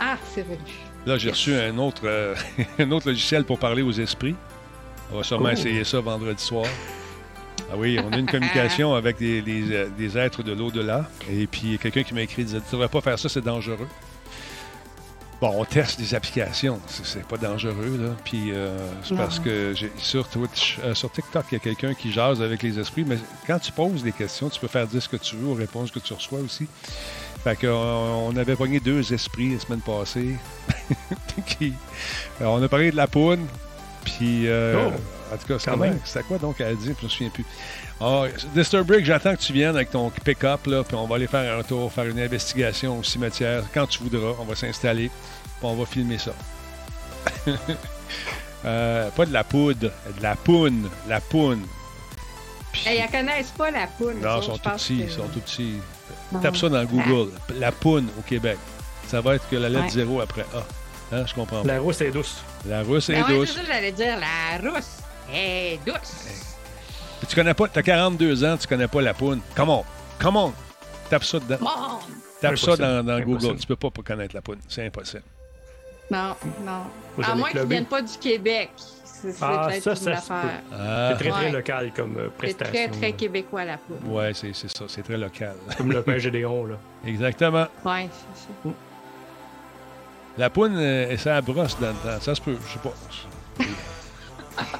Ah, 0.00 0.16
c'est 0.34 0.42
revenu. 0.42 0.58
Là, 1.06 1.18
j'ai 1.18 1.30
reçu 1.30 1.54
un 1.54 1.76
autre, 1.78 2.02
euh, 2.04 2.34
un 2.78 2.90
autre 2.90 3.08
logiciel 3.08 3.44
pour 3.44 3.58
parler 3.58 3.82
aux 3.82 3.92
esprits. 3.92 4.34
On 5.12 5.18
va 5.18 5.22
sûrement 5.22 5.50
essayer 5.50 5.84
ça 5.84 6.00
vendredi 6.00 6.42
soir. 6.42 6.66
Ah 7.70 7.74
oui, 7.76 7.98
on 8.04 8.12
a 8.12 8.18
une 8.18 8.26
communication 8.26 8.94
avec 8.96 9.18
des, 9.18 9.40
des, 9.42 9.72
euh, 9.72 9.88
des 9.96 10.18
êtres 10.18 10.42
de 10.42 10.52
l'au-delà. 10.52 11.08
Et 11.30 11.46
puis, 11.46 11.78
quelqu'un 11.78 12.02
qui 12.02 12.12
m'a 12.14 12.22
écrit 12.22 12.44
disait 12.44 12.58
Tu 12.60 12.66
ne 12.66 12.72
devrais 12.72 12.88
pas 12.88 13.00
faire 13.00 13.18
ça, 13.18 13.28
c'est 13.28 13.40
dangereux. 13.44 13.88
Bon, 15.40 15.52
on 15.54 15.64
teste 15.66 15.98
des 16.00 16.14
applications. 16.14 16.80
C'est- 16.86 17.22
pas 17.26 17.36
dangereux, 17.36 17.98
là. 18.00 18.16
Puis 18.24 18.52
euh, 18.52 18.78
c'est 19.04 19.14
parce 19.16 19.38
que 19.38 19.74
j'ai- 19.76 19.92
sur 19.98 20.26
Twitch, 20.28 20.78
euh, 20.82 20.94
sur 20.94 21.12
TikTok, 21.12 21.44
il 21.50 21.54
y 21.54 21.56
a 21.56 21.60
quelqu'un 21.60 21.92
qui 21.92 22.10
jase 22.10 22.40
avec 22.40 22.62
les 22.62 22.78
esprits. 22.78 23.04
Mais 23.06 23.18
quand 23.46 23.58
tu 23.58 23.70
poses 23.70 24.02
des 24.02 24.12
questions, 24.12 24.48
tu 24.48 24.58
peux 24.58 24.66
faire 24.66 24.86
dire 24.86 25.02
ce 25.02 25.08
que 25.10 25.18
tu 25.18 25.36
veux 25.36 25.48
aux 25.48 25.54
réponses 25.54 25.90
que 25.90 25.98
tu 25.98 26.14
reçois 26.14 26.38
aussi. 26.38 26.66
Fait 27.46 27.54
que, 27.54 27.68
euh, 27.68 27.72
on 27.74 28.36
avait 28.36 28.56
pogné 28.56 28.80
deux 28.80 29.12
esprits 29.12 29.54
la 29.54 29.60
semaine 29.60 29.80
passée. 29.80 30.34
Qui- 31.46 31.74
euh, 32.40 32.46
on 32.46 32.60
a 32.60 32.68
parlé 32.68 32.90
de 32.90 32.96
la 32.96 33.06
poune. 33.06 33.46
Puis, 34.04 34.48
euh, 34.48 34.88
Oh, 34.88 34.92
en 35.32 35.36
tout 35.36 35.46
cas, 35.46 35.58
c'est 35.60 35.66
quand 35.66 35.70
comment- 35.78 35.84
même. 35.84 36.00
c'était 36.04 36.24
quoi 36.24 36.38
donc 36.38 36.60
à 36.60 36.74
dire? 36.74 36.96
Je 36.98 37.04
me 37.04 37.08
souviens 37.08 37.30
plus. 37.30 37.44
Ah, 38.00 38.24
Disturbrick, 38.52 39.04
j'attends 39.04 39.36
que 39.36 39.40
tu 39.40 39.52
viennes 39.52 39.76
avec 39.76 39.92
ton 39.92 40.10
pick-up, 40.10 40.62
puis 40.64 40.74
on 40.96 41.06
va 41.06 41.14
aller 41.14 41.28
faire 41.28 41.56
un 41.56 41.62
tour, 41.62 41.92
faire 41.92 42.06
une 42.06 42.18
investigation 42.18 42.98
au 42.98 43.04
cimetière. 43.04 43.62
Quand 43.72 43.86
tu 43.86 44.00
voudras, 44.02 44.32
on 44.40 44.44
va 44.44 44.56
s'installer, 44.56 45.08
puis 45.08 45.52
on 45.62 45.74
va 45.76 45.86
filmer 45.86 46.18
ça. 46.18 46.32
Euh, 48.64 49.10
pas 49.10 49.26
de 49.26 49.32
la 49.32 49.44
poudre, 49.44 49.78
de 50.16 50.22
la 50.22 50.34
poune, 50.34 50.88
la 51.08 51.20
poune. 51.20 51.62
Puis- 52.72 52.82
Hey, 52.88 53.00
ils 53.06 53.10
connaissent 53.10 53.52
pas 53.56 53.70
la 53.70 53.86
poule. 53.86 54.16
non, 54.20 54.40
ils 54.40 54.44
sont 54.44 54.58
tout 54.58 54.70
petits, 54.70 54.96
que- 54.98 55.02
ils 55.04 55.10
sont 55.10 55.28
tout 55.28 55.38
petits. 55.40 55.74
Non. 56.32 56.40
Tape 56.40 56.56
ça 56.56 56.68
dans 56.68 56.84
Google. 56.84 57.30
La 57.58 57.70
poune 57.72 58.08
au 58.18 58.22
Québec. 58.22 58.58
Ça 59.06 59.20
va 59.20 59.36
être 59.36 59.48
que 59.48 59.56
la 59.56 59.68
lettre 59.68 59.84
Ouais. 59.84 59.90
zéro 59.90 60.20
après 60.20 60.44
A. 60.54 61.14
Hein, 61.16 61.24
je 61.26 61.34
comprends 61.34 61.62
pas. 61.62 61.68
La 61.68 61.78
rousse 61.80 62.00
est 62.00 62.10
douce. 62.10 62.42
La 62.66 62.82
russe 62.82 63.08
est 63.10 63.14
Ben 63.14 63.22
ouais, 63.28 63.36
douce. 63.36 63.48
c'est 63.50 63.54
ça 63.54 63.60
que 63.60 63.66
j'allais 63.68 63.92
dire. 63.92 64.16
La 64.18 64.70
rousse 64.70 64.98
est 65.32 65.78
douce. 65.86 66.54
Puis 67.20 67.26
tu 67.28 67.34
connais 67.36 67.54
pas, 67.54 67.68
t'as 67.68 67.82
42 67.82 68.44
ans, 68.44 68.56
tu 68.56 68.66
connais 68.66 68.88
pas 68.88 69.00
la 69.02 69.14
poune. 69.14 69.40
Come 69.54 69.70
on, 69.70 69.84
come 70.18 70.36
on. 70.36 70.52
Tape 71.08 71.22
ça 71.24 71.38
dedans. 71.38 71.58
Bon. 71.60 71.68
Tape 72.40 72.58
ça 72.58 72.76
dans, 72.76 73.04
dans 73.06 73.20
Google. 73.20 73.56
Tu 73.56 73.66
peux 73.66 73.76
pas, 73.76 73.90
pas 73.90 74.02
connaître 74.02 74.34
la 74.34 74.42
poune. 74.42 74.58
C'est 74.68 74.84
impossible. 74.84 75.22
Non, 76.10 76.34
non. 76.64 76.82
Vous 77.16 77.22
à 77.24 77.34
moins 77.34 77.44
qu'ils 77.48 77.58
clubber. 77.60 77.74
viennent 77.76 77.86
pas 77.86 78.02
du 78.02 78.18
Québec. 78.18 78.70
C'est 79.32 79.38
c'est 79.38 79.44
Ah, 79.44 79.68
ça, 79.80 79.96
ça 79.96 80.10
affaire. 80.12 80.60
Ah, 80.72 81.08
C'est 81.12 81.24
très, 81.24 81.30
très 81.30 81.44
Ouais. 81.46 81.52
local 81.52 81.92
comme 81.94 82.16
euh, 82.16 82.24
C'est 82.26 82.36
prestation. 82.38 82.72
très, 82.74 82.88
très 82.88 83.06
là. 83.08 83.12
québécois, 83.12 83.64
la 83.64 83.78
poule. 83.78 83.96
ouais, 84.10 84.32
c'est 84.34 84.52
c'est 84.54 84.68
ça. 84.70 84.84
C'est 84.88 85.02
très 85.02 85.16
local. 85.18 85.54
Comme 85.76 85.92
le 85.92 86.02
pain 86.02 86.18
Gédéon, 86.18 86.64
là. 86.66 86.76
Exactement. 87.06 87.66
Ouais, 87.84 88.08
c'est 88.34 88.42
ça. 88.68 88.74
La 90.38 90.50
poune, 90.50 90.76
euh, 90.76 91.10
et 91.10 91.16
ça 91.16 91.40
brosse 91.40 91.78
dans 91.80 91.88
le 91.88 91.94
temps. 91.94 92.20
Ça 92.20 92.34
se 92.34 92.40
peut, 92.40 92.56
je 92.66 92.72
sais 92.72 92.78
pas. 92.78 92.94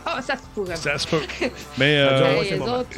Ah, 0.06 0.22
ça 0.22 0.36
se 0.36 0.42
pourrait. 0.54 0.74
Ça 0.76 0.96
se 0.96 1.06
peut. 1.06 1.20
Mais 1.78 1.98
Ça 2.02 2.10
euh, 2.12 2.38
ouais, 2.38 2.50
les 2.50 2.60
autres, 2.60 2.88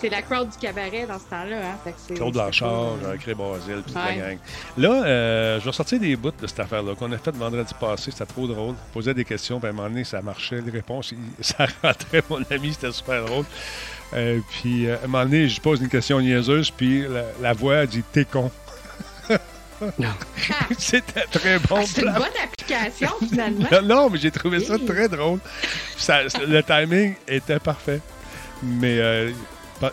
c'est 0.00 0.08
la 0.08 0.22
crowd 0.22 0.48
du 0.50 0.56
cabaret 0.58 1.06
dans 1.06 1.18
ce 1.18 1.24
temps-là. 1.24 1.56
Hein, 1.86 1.92
Claude 2.14 2.34
pas- 2.34 2.50
Jean-Cré 2.50 3.34
Basile, 3.34 3.82
puis 3.84 3.92
toute 3.92 3.94
la 3.94 4.14
gang. 4.14 4.38
Là, 4.78 5.04
euh, 5.04 5.60
je 5.60 5.64
vais 5.64 5.72
sortir 5.72 5.98
des 6.00 6.16
bouts 6.16 6.30
de 6.40 6.46
cette 6.46 6.60
affaire-là 6.60 6.94
qu'on 6.94 7.10
a 7.12 7.18
fait 7.18 7.34
vendredi 7.34 7.72
passé. 7.80 8.10
C'était 8.10 8.26
trop 8.26 8.46
drôle. 8.46 8.74
Je 8.88 8.92
posais 8.92 9.14
des 9.14 9.24
questions, 9.24 9.58
puis 9.58 9.66
à 9.68 9.70
un 9.70 9.74
moment 9.74 9.88
donné, 9.88 10.04
ça 10.04 10.22
marchait. 10.22 10.60
Les 10.60 10.70
réponses, 10.70 11.12
ça 11.40 11.66
rentrait, 11.82 12.22
mon 12.30 12.42
ami. 12.50 12.72
C'était 12.72 12.92
super 12.92 13.24
drôle. 13.24 13.44
Euh, 14.14 14.38
puis, 14.50 14.86
euh, 14.86 14.96
à 14.96 15.04
un 15.04 15.08
moment 15.08 15.24
donné, 15.24 15.48
je 15.48 15.60
pose 15.60 15.80
une 15.80 15.88
question 15.88 16.20
niaiseuse, 16.20 16.70
puis 16.70 17.02
la, 17.02 17.24
la 17.40 17.52
voix 17.52 17.84
dit 17.86 18.02
«T'es 18.12 18.24
con 18.24 18.50
Non.». 19.98 20.08
C'était 20.78 21.24
très 21.30 21.58
bon. 21.58 21.76
Ah, 21.80 21.82
c'est 21.86 22.02
une 22.02 22.12
bonne 22.12 22.22
application, 22.42 23.10
finalement. 23.28 23.66
Non, 23.72 23.82
non, 23.82 24.10
mais 24.10 24.18
j'ai 24.18 24.30
trouvé 24.30 24.60
ça 24.60 24.76
très 24.78 25.08
drôle. 25.08 25.40
Ça- 25.96 26.22
le 26.24 26.62
timing 26.62 27.14
était 27.26 27.58
parfait. 27.58 28.00
Mais 28.62 28.98
euh, 29.00 29.32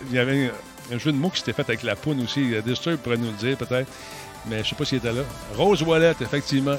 il 0.09 0.15
y 0.15 0.19
avait 0.19 0.51
un 0.91 0.97
jeu 0.97 1.11
de 1.11 1.17
mots 1.17 1.29
qui 1.29 1.39
s'était 1.39 1.53
fait 1.53 1.63
avec 1.63 1.83
la 1.83 1.95
poune 1.95 2.21
aussi. 2.23 2.53
Disturb 2.65 2.97
pourrait 2.97 3.17
nous 3.17 3.27
le 3.31 3.37
dire 3.37 3.57
peut-être. 3.57 3.89
Mais 4.45 4.63
je 4.63 4.69
sais 4.69 4.75
pas 4.75 4.85
s'il 4.85 4.97
était 4.97 5.13
là. 5.13 5.21
Rose 5.55 5.81
Wallet, 5.83 6.15
effectivement. 6.19 6.75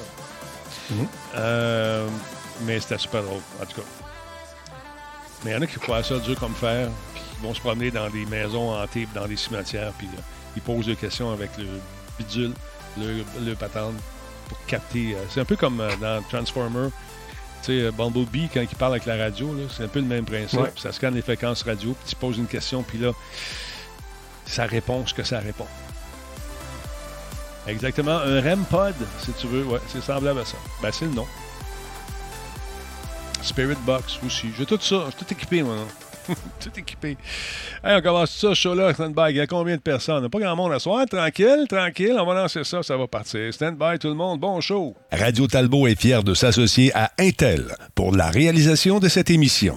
Mhm. 0.90 1.06
Euh, 1.36 2.06
mais 2.66 2.78
c'était 2.80 2.98
super 2.98 3.22
drôle, 3.22 3.40
en 3.62 3.64
tout 3.66 3.80
cas. 3.80 3.86
Mais 5.44 5.50
il 5.50 5.54
y 5.54 5.56
en 5.56 5.62
a 5.62 5.66
qui 5.66 5.78
croient 5.78 6.02
ça 6.02 6.18
dur 6.18 6.38
comme 6.38 6.54
fer, 6.54 6.88
puis 7.14 7.22
qui 7.22 7.42
vont 7.46 7.54
se 7.54 7.60
promener 7.60 7.90
dans 7.90 8.08
des 8.10 8.24
maisons 8.26 8.74
hantées, 8.74 9.08
dans 9.14 9.26
des 9.26 9.36
cimetières, 9.36 9.92
puis 9.98 10.08
euh, 10.14 10.20
ils 10.56 10.62
posent 10.62 10.86
des 10.86 10.96
questions 10.96 11.32
avec 11.32 11.50
le 11.58 11.66
bidule, 12.18 12.52
le, 12.98 13.24
le 13.44 13.54
patente, 13.54 13.94
pour 14.48 14.58
capter. 14.66 15.14
euh, 15.14 15.24
c'est 15.30 15.40
un 15.40 15.44
peu 15.44 15.56
comme 15.56 15.82
dans 16.00 16.22
Transformer. 16.30 16.88
Tu 17.64 17.72
sais, 17.72 17.86
euh, 17.86 17.92
Bumblebee, 17.92 18.50
quand 18.52 18.60
il 18.60 18.76
parle 18.76 18.92
avec 18.92 19.06
la 19.06 19.16
radio, 19.16 19.54
c'est 19.74 19.84
un 19.84 19.88
peu 19.88 20.00
le 20.00 20.04
même 20.04 20.26
principe. 20.26 20.60
Ouais. 20.60 20.72
Ça 20.76 20.92
scanne 20.92 21.14
les 21.14 21.22
fréquences 21.22 21.62
radio, 21.62 21.94
puis 21.94 22.10
tu 22.10 22.14
poses 22.14 22.36
une 22.36 22.46
question, 22.46 22.82
puis 22.82 22.98
là, 22.98 23.12
ça 24.44 24.66
répond 24.66 25.06
ce 25.06 25.14
que 25.14 25.22
ça 25.22 25.38
répond. 25.40 25.66
Exactement, 27.66 28.18
un 28.18 28.40
REM 28.42 28.64
pod, 28.66 28.94
si 29.18 29.32
tu 29.32 29.46
veux. 29.46 29.64
Ouais, 29.64 29.80
c'est 29.88 30.02
semblable 30.02 30.40
à 30.40 30.44
ça. 30.44 30.58
Ben, 30.82 30.92
c'est 30.92 31.06
le 31.06 31.12
nom. 31.12 31.26
Spirit 33.40 33.78
Box 33.86 34.18
aussi. 34.26 34.50
J'ai 34.58 34.66
tout 34.66 34.78
ça. 34.80 35.06
J'ai 35.06 35.24
tout 35.24 35.32
équipé, 35.32 35.62
moi. 35.62 35.76
non? 35.76 35.86
tout 36.60 36.70
équipé. 36.76 37.16
On 37.82 38.00
commence 38.00 38.30
ça, 38.30 38.54
show-là, 38.54 38.94
stand-by. 38.94 39.30
Il 39.30 39.36
y 39.36 39.40
a 39.40 39.46
combien 39.46 39.76
de 39.76 39.80
personnes? 39.80 40.28
Pas 40.28 40.38
grand 40.38 40.56
monde 40.56 40.72
à 40.72 40.78
soir. 40.78 41.06
Tranquille, 41.06 41.66
tranquille. 41.68 42.16
On 42.18 42.26
va 42.26 42.34
lancer 42.34 42.64
ça, 42.64 42.82
ça 42.82 42.96
va 42.96 43.06
partir. 43.06 43.52
Stand-by, 43.52 43.98
tout 43.98 44.08
le 44.08 44.14
monde. 44.14 44.40
Bon 44.40 44.60
show. 44.60 44.94
Radio 45.12 45.46
Talbot 45.46 45.86
est 45.86 46.00
fier 46.00 46.22
de 46.22 46.34
s'associer 46.34 46.92
à 46.94 47.10
Intel 47.18 47.74
pour 47.94 48.14
la 48.14 48.30
réalisation 48.30 48.98
de 48.98 49.08
cette 49.08 49.30
émission. 49.30 49.76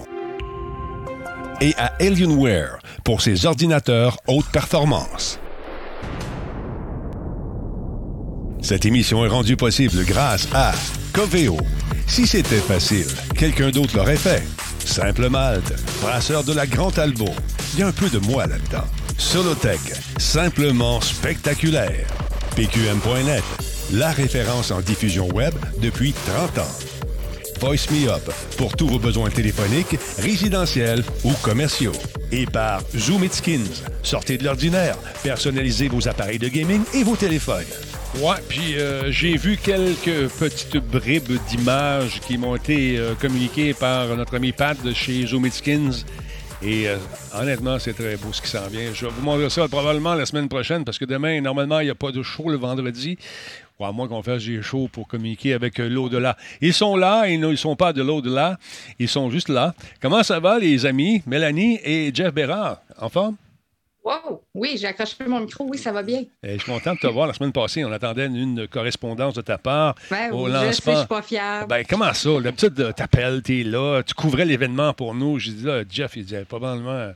Et 1.60 1.74
à 1.76 1.92
Alienware 2.00 2.78
pour 3.04 3.20
ses 3.20 3.46
ordinateurs 3.46 4.16
haute 4.28 4.46
performance. 4.52 5.40
Cette 8.60 8.86
émission 8.86 9.24
est 9.24 9.28
rendue 9.28 9.56
possible 9.56 10.04
grâce 10.04 10.48
à 10.52 10.72
Coveo. 11.12 11.56
Si 12.06 12.26
c'était 12.26 12.56
facile, 12.56 13.06
quelqu'un 13.36 13.70
d'autre 13.70 13.96
l'aurait 13.96 14.16
fait. 14.16 14.42
Simple 14.88 15.28
Malte, 15.28 15.74
brasseur 16.00 16.42
de 16.44 16.54
la 16.54 16.66
Grand 16.66 16.90
Talbot. 16.90 17.34
Il 17.74 17.80
y 17.80 17.82
a 17.82 17.88
un 17.88 17.92
peu 17.92 18.08
de 18.08 18.18
moi 18.18 18.46
là-dedans. 18.46 18.84
Solotech, 19.18 19.80
simplement 20.16 21.00
spectaculaire. 21.02 22.06
PQM.net, 22.56 23.44
la 23.92 24.10
référence 24.10 24.70
en 24.70 24.80
diffusion 24.80 25.28
web 25.28 25.54
depuis 25.80 26.14
30 26.26 26.58
ans. 26.58 26.78
Voice 27.60 27.90
Me 27.90 28.08
Up 28.08 28.32
pour 28.56 28.74
tous 28.76 28.88
vos 28.88 28.98
besoins 28.98 29.30
téléphoniques, 29.30 29.98
résidentiels 30.18 31.04
ou 31.22 31.32
commerciaux. 31.42 31.92
Et 32.32 32.46
par 32.46 32.80
Zoom 32.96 33.24
It 33.24 33.34
Skins. 33.34 33.84
Sortez 34.02 34.38
de 34.38 34.44
l'ordinaire, 34.44 34.96
personnalisez 35.22 35.88
vos 35.88 36.08
appareils 36.08 36.38
de 36.38 36.48
gaming 36.48 36.82
et 36.94 37.04
vos 37.04 37.16
téléphones. 37.16 37.66
Ouais, 38.20 38.34
puis 38.48 38.76
euh, 38.78 39.12
j'ai 39.12 39.36
vu 39.36 39.56
quelques 39.56 40.28
petites 40.40 40.76
bribes 40.78 41.38
d'images 41.48 42.18
qui 42.20 42.36
m'ont 42.36 42.56
été 42.56 42.98
euh, 42.98 43.14
communiquées 43.14 43.74
par 43.74 44.08
notre 44.16 44.34
ami 44.34 44.50
Pat 44.50 44.76
de 44.82 44.92
chez 44.92 45.24
Zoomidskins. 45.24 46.04
Et 46.60 46.88
euh, 46.88 46.96
honnêtement, 47.32 47.78
c'est 47.78 47.92
très 47.92 48.16
beau 48.16 48.32
ce 48.32 48.42
qui 48.42 48.48
s'en 48.48 48.66
vient. 48.66 48.92
Je 48.92 49.06
vais 49.06 49.12
vous 49.12 49.22
montrer 49.22 49.48
ça 49.50 49.68
probablement 49.68 50.14
la 50.14 50.26
semaine 50.26 50.48
prochaine 50.48 50.84
parce 50.84 50.98
que 50.98 51.04
demain, 51.04 51.40
normalement, 51.40 51.78
il 51.78 51.84
n'y 51.84 51.90
a 51.90 51.94
pas 51.94 52.10
de 52.10 52.24
show 52.24 52.48
le 52.48 52.56
vendredi. 52.56 53.18
Ou 53.78 53.84
à 53.84 53.92
moins 53.92 54.08
qu'on 54.08 54.24
fasse 54.24 54.44
des 54.44 54.62
shows 54.62 54.88
pour 54.90 55.06
communiquer 55.06 55.52
avec 55.52 55.78
l'au-delà. 55.78 56.36
Ils 56.60 56.74
sont 56.74 56.96
là, 56.96 57.28
ils 57.28 57.38
ne 57.38 57.54
sont 57.54 57.76
pas 57.76 57.92
de 57.92 58.02
l'au-delà. 58.02 58.58
Ils 58.98 59.08
sont 59.08 59.30
juste 59.30 59.48
là. 59.48 59.74
Comment 60.02 60.24
ça 60.24 60.40
va, 60.40 60.58
les 60.58 60.86
amis? 60.86 61.22
Mélanie 61.26 61.78
et 61.84 62.10
Jeff 62.12 62.34
Bérard, 62.34 62.80
en 63.00 63.08
forme? 63.08 63.36
Wow! 64.08 64.42
Oui, 64.54 64.78
j'ai 64.80 64.86
accroché 64.86 65.16
mon 65.26 65.40
micro. 65.40 65.66
Oui, 65.68 65.76
ça 65.76 65.92
va 65.92 66.02
bien. 66.02 66.22
Eh, 66.42 66.54
je 66.54 66.62
suis 66.62 66.72
content 66.72 66.94
de 66.94 66.98
te 66.98 67.06
voir. 67.06 67.26
La 67.26 67.34
semaine 67.34 67.52
passée, 67.52 67.84
on 67.84 67.92
attendait 67.92 68.24
une 68.24 68.66
correspondance 68.66 69.34
de 69.34 69.42
ta 69.42 69.58
part 69.58 69.96
Ben, 70.10 70.32
au 70.32 70.46
oui, 70.46 70.50
je 70.50 70.56
sais, 70.56 70.60
je 70.60 70.66
lancement. 70.66 70.96
suis 70.96 71.06
pas 71.06 71.22
fière. 71.22 71.66
Ben, 71.66 71.84
comment 71.86 72.14
ça? 72.14 72.40
D'habitude, 72.40 72.94
t'appelles, 72.96 73.42
t'es 73.42 73.64
là, 73.64 74.02
tu 74.02 74.14
couvrais 74.14 74.46
l'événement 74.46 74.94
pour 74.94 75.14
nous. 75.14 75.38
J'ai 75.38 75.52
dit 75.52 75.64
là, 75.64 75.82
Jeff, 75.86 76.16
il 76.16 76.34
eh, 76.34 76.44
probablement, 76.46 77.12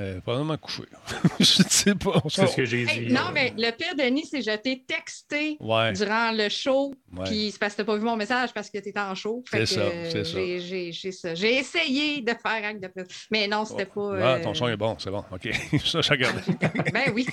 euh, 0.00 0.20
probablement 0.20 0.56
couché. 0.56 0.82
je 1.40 1.44
sais 1.44 1.94
pas. 1.94 2.22
C'est 2.28 2.46
ce 2.46 2.56
que 2.56 2.64
j'ai 2.64 2.82
Hey, 2.82 3.06
dit. 3.06 3.12
non, 3.12 3.26
euh, 3.28 3.32
mais 3.34 3.52
le 3.56 3.70
pire, 3.72 3.94
Denis, 3.96 4.26
c'est 4.30 4.38
que 4.38 4.50
je 4.50 4.56
t'ai 4.56 4.82
texté 4.86 5.56
Ouais. 5.60 5.92
durant 5.92 6.32
le 6.32 6.48
show. 6.48 6.94
Ouais. 7.16 7.24
Puis 7.26 7.50
c'est 7.52 7.58
parce 7.58 7.74
que 7.74 7.78
t'as 7.82 7.84
pas 7.84 7.96
vu 7.96 8.04
mon 8.04 8.16
message 8.16 8.52
parce 8.54 8.70
que 8.70 8.78
t'étais 8.78 8.98
en 8.98 9.14
show. 9.14 9.44
C'est 9.50 9.66
ça, 9.66 9.80
euh, 9.80 10.08
c'est 10.10 10.24
ça. 10.24 10.32
j'ai- 10.32 10.60
J'ai 10.60 10.92
j'ai 10.92 11.12
ça. 11.12 11.34
J'ai 11.34 11.58
essayé 11.58 12.20
de 12.22 12.30
faire 12.30 12.64
acte 12.68 12.82
de 12.82 12.88
presse. 12.88 13.26
Mais 13.30 13.46
non, 13.46 13.64
c'était 13.64 13.86
pas. 13.86 14.10
Ah, 14.14 14.34
euh, 14.36 14.42
ton 14.42 14.54
son 14.54 14.68
est 14.68 14.76
bon, 14.76 14.96
c'est 14.98 15.10
bon. 15.10 15.24
OK. 15.30 15.48
ça, 15.84 16.00
je 16.00 16.10
regardais. 16.10 16.40
ben 16.92 17.12
oui. 17.14 17.26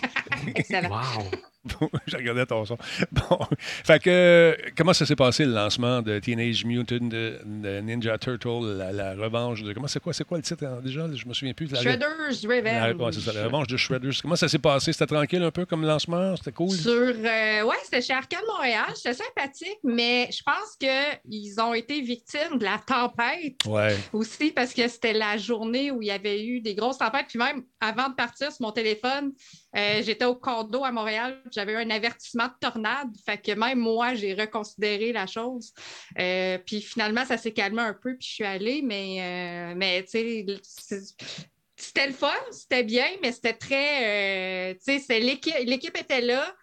Excellent. 0.56 0.90
Wow. 0.90 1.24
je 2.08 2.18
regardais 2.18 2.46
ton 2.46 2.66
son. 2.66 2.78
Bon. 3.12 3.40
Fait 3.60 4.02
que, 4.02 4.58
comment 4.76 4.94
ça 4.94 5.06
s'est 5.06 5.16
passé 5.16 5.46
le 5.46 5.54
lancement 5.54 6.02
de 6.02 6.20
Teenage 6.20 6.66
Mutant 6.66 6.96
de, 7.02 7.40
de 7.46 7.80
Ninja 7.82 8.18
Turtle, 8.18 8.76
la, 8.78 8.92
la 8.92 9.14
revanche 9.16 9.64
de. 9.64 9.74
Comment 9.74 9.88
c'est 9.88 10.00
quoi? 10.02 10.14
C'est 10.14 10.26
quoi 10.26 10.38
le 10.38 10.44
titre 10.44 10.66
hein, 10.66 10.80
déjà? 10.84 11.08
Je 11.14 11.26
me 11.28 11.34
souviens 11.34 11.54
plus. 11.54 11.72
La- 11.72 11.82
Shredder's 11.82 12.44
la- 12.44 12.56
Revenge. 12.56 13.02
ouais, 13.02 13.12
c'est 13.12 13.20
ça, 13.22 13.34
la 13.34 13.46
revanche 13.46 13.68
de 13.68 13.78
Shredders. 13.78 14.14
Comment 14.22 14.36
ça 14.36 14.48
s'est 14.48 14.60
passé? 14.60 14.94
C'était 14.94 15.08
tranquille 15.08 15.44
un 15.44 15.52
peu 15.52 15.66
comme 15.66 15.84
lancement? 15.86 16.36
C'était 16.36 16.52
cool? 16.52 16.72
Sur, 16.76 16.92
euh, 16.92 17.64
ouais, 17.64 17.76
c'était 17.84 18.02
chez 18.02 18.14
Arcade 18.14 18.44
Montréal. 18.48 18.86
C'était 18.96 19.14
sympathique, 19.14 19.80
mais 19.84 20.30
je 20.32 20.42
pense 20.44 20.76
qu'ils 20.80 21.60
ont 21.62 21.74
été 21.74 22.02
victimes 22.02 22.58
de 22.58 22.64
la 22.64 22.80
tempête 22.86 23.56
Ouais. 23.66 23.96
aussi 24.14 24.52
parce 24.52 24.74
que 24.74 24.88
c'était 24.88 25.14
la 25.14 25.38
journée 25.38 25.92
où 25.92 26.02
il 26.02 26.08
y 26.08 26.12
avait 26.12 26.44
eu 26.46 26.62
des 26.62 26.76
grosses 26.76 26.98
tempêtes. 26.98 27.26
Puis 27.30 27.40
même 27.40 27.64
avant 27.80 28.10
de 28.10 28.16
partir 28.16 28.52
sur 28.52 28.62
mon 28.66 28.72
téléphone, 28.72 29.32
Euh, 29.76 30.02
j'étais 30.02 30.26
au 30.26 30.36
condo 30.36 30.84
à 30.84 30.92
Montréal, 30.92 31.42
j'avais 31.52 31.76
un 31.76 31.90
avertissement 31.90 32.48
de 32.48 32.54
tornade. 32.60 33.10
Fait 33.26 33.38
que 33.38 33.52
même 33.52 33.80
moi, 33.80 34.14
j'ai 34.16 34.34
reconsidéré 34.34 35.12
la 35.12 35.28
chose. 35.28 35.74
Euh, 36.18 36.58
puis 36.66 36.82
finalement, 36.82 37.26
ça 37.26 37.38
s'est 37.38 37.54
calmé 37.54 37.82
un 37.82 37.94
peu, 37.94 38.16
puis 38.16 38.28
je 38.28 38.34
suis 38.36 38.44
allée, 38.46 38.82
mais, 38.82 39.74
mais 39.76 40.04
tu 40.04 40.12
sais, 40.12 40.46
c'était 41.76 42.08
le 42.08 42.14
fun, 42.14 42.34
c'était 42.52 42.84
bien, 42.84 43.08
mais 43.22 43.32
c'était 43.32 43.54
très. 43.54 44.76
tu 44.84 45.00
sais, 45.00 45.20
l'équipe 45.20 45.98
était 45.98 46.22
là. 46.22 46.54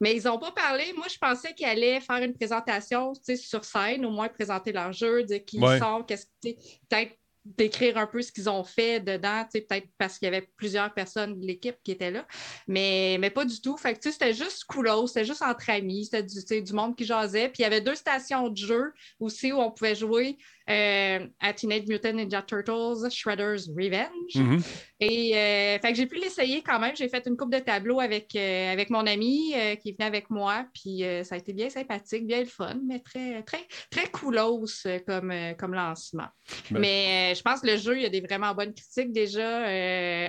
Mais 0.00 0.16
ils 0.16 0.24
n'ont 0.24 0.38
pas 0.38 0.50
parlé. 0.50 0.92
Moi, 0.94 1.06
je 1.08 1.16
pensais 1.18 1.54
qu'ils 1.54 1.66
allaient 1.66 2.00
faire 2.00 2.22
une 2.22 2.34
présentation 2.34 3.12
sur 3.14 3.64
scène, 3.64 4.04
au 4.04 4.10
moins 4.10 4.28
présenter 4.28 4.72
leur 4.72 4.92
jeu, 4.92 5.22
dire 5.22 5.44
qui 5.44 5.56
ils 5.56 5.78
sont, 5.78 6.02
qu'est-ce 6.02 6.26
que 6.26 6.52
peut-être 6.88 7.16
décrire 7.44 7.98
un 7.98 8.06
peu 8.06 8.22
ce 8.22 8.32
qu'ils 8.32 8.48
ont 8.48 8.64
fait 8.64 9.00
dedans, 9.00 9.44
peut-être 9.52 9.86
parce 9.98 10.18
qu'il 10.18 10.26
y 10.26 10.28
avait 10.28 10.48
plusieurs 10.56 10.92
personnes 10.94 11.38
de 11.40 11.46
l'équipe 11.46 11.76
qui 11.84 11.92
étaient 11.92 12.10
là, 12.10 12.26
mais, 12.66 13.18
mais 13.20 13.30
pas 13.30 13.44
du 13.44 13.60
tout. 13.60 13.76
Fait 13.76 13.94
que 13.94 14.10
c'était 14.10 14.32
juste 14.32 14.64
cool, 14.64 14.88
c'était 15.06 15.24
juste 15.24 15.42
entre 15.42 15.70
amis, 15.70 16.06
c'était 16.06 16.22
du, 16.22 16.62
du 16.62 16.72
monde 16.72 16.96
qui 16.96 17.04
jasait. 17.04 17.48
Puis 17.48 17.58
il 17.58 17.62
y 17.62 17.66
avait 17.66 17.80
deux 17.82 17.94
stations 17.94 18.48
de 18.48 18.56
jeu 18.56 18.92
aussi 19.20 19.52
où 19.52 19.58
on 19.58 19.70
pouvait 19.70 19.94
jouer 19.94 20.38
euh, 20.70 21.26
à 21.40 21.52
Teenage 21.52 21.86
Mutant 21.88 22.14
Ninja 22.14 22.40
Turtles, 22.40 23.10
Shredder's 23.10 23.68
Revenge. 23.68 24.34
Mm-hmm. 24.34 24.62
Et 25.00 25.36
euh, 25.36 25.78
fait 25.78 25.92
que 25.92 25.94
j'ai 25.94 26.06
pu 26.06 26.16
l'essayer 26.16 26.62
quand 26.62 26.78
même. 26.78 26.96
J'ai 26.96 27.08
fait 27.08 27.26
une 27.26 27.36
coupe 27.36 27.52
de 27.52 27.58
tableaux 27.58 28.00
avec, 28.00 28.34
euh, 28.34 28.72
avec 28.72 28.88
mon 28.88 29.06
ami 29.06 29.54
qui 29.82 29.90
est 29.90 29.98
venu 29.98 30.06
avec 30.06 30.30
moi. 30.30 30.66
Puis 30.72 31.02
ça 31.22 31.34
a 31.34 31.38
été 31.38 31.52
bien 31.52 31.68
sympathique, 31.68 32.26
bien 32.26 32.40
le 32.40 32.46
fun, 32.46 32.78
mais 32.86 33.00
très, 33.00 33.42
très, 33.42 33.66
très 33.90 34.08
coolos 34.10 34.86
comme, 35.06 35.32
comme 35.58 35.74
lancement. 35.74 36.28
Ben. 36.70 36.80
Mais 36.80 37.34
je 37.34 37.42
pense 37.42 37.60
que 37.60 37.66
le 37.66 37.76
jeu, 37.76 37.96
il 37.96 38.02
y 38.02 38.06
a 38.06 38.10
des 38.10 38.22
vraiment 38.22 38.54
bonnes 38.54 38.72
critiques 38.72 39.12
déjà. 39.12 39.66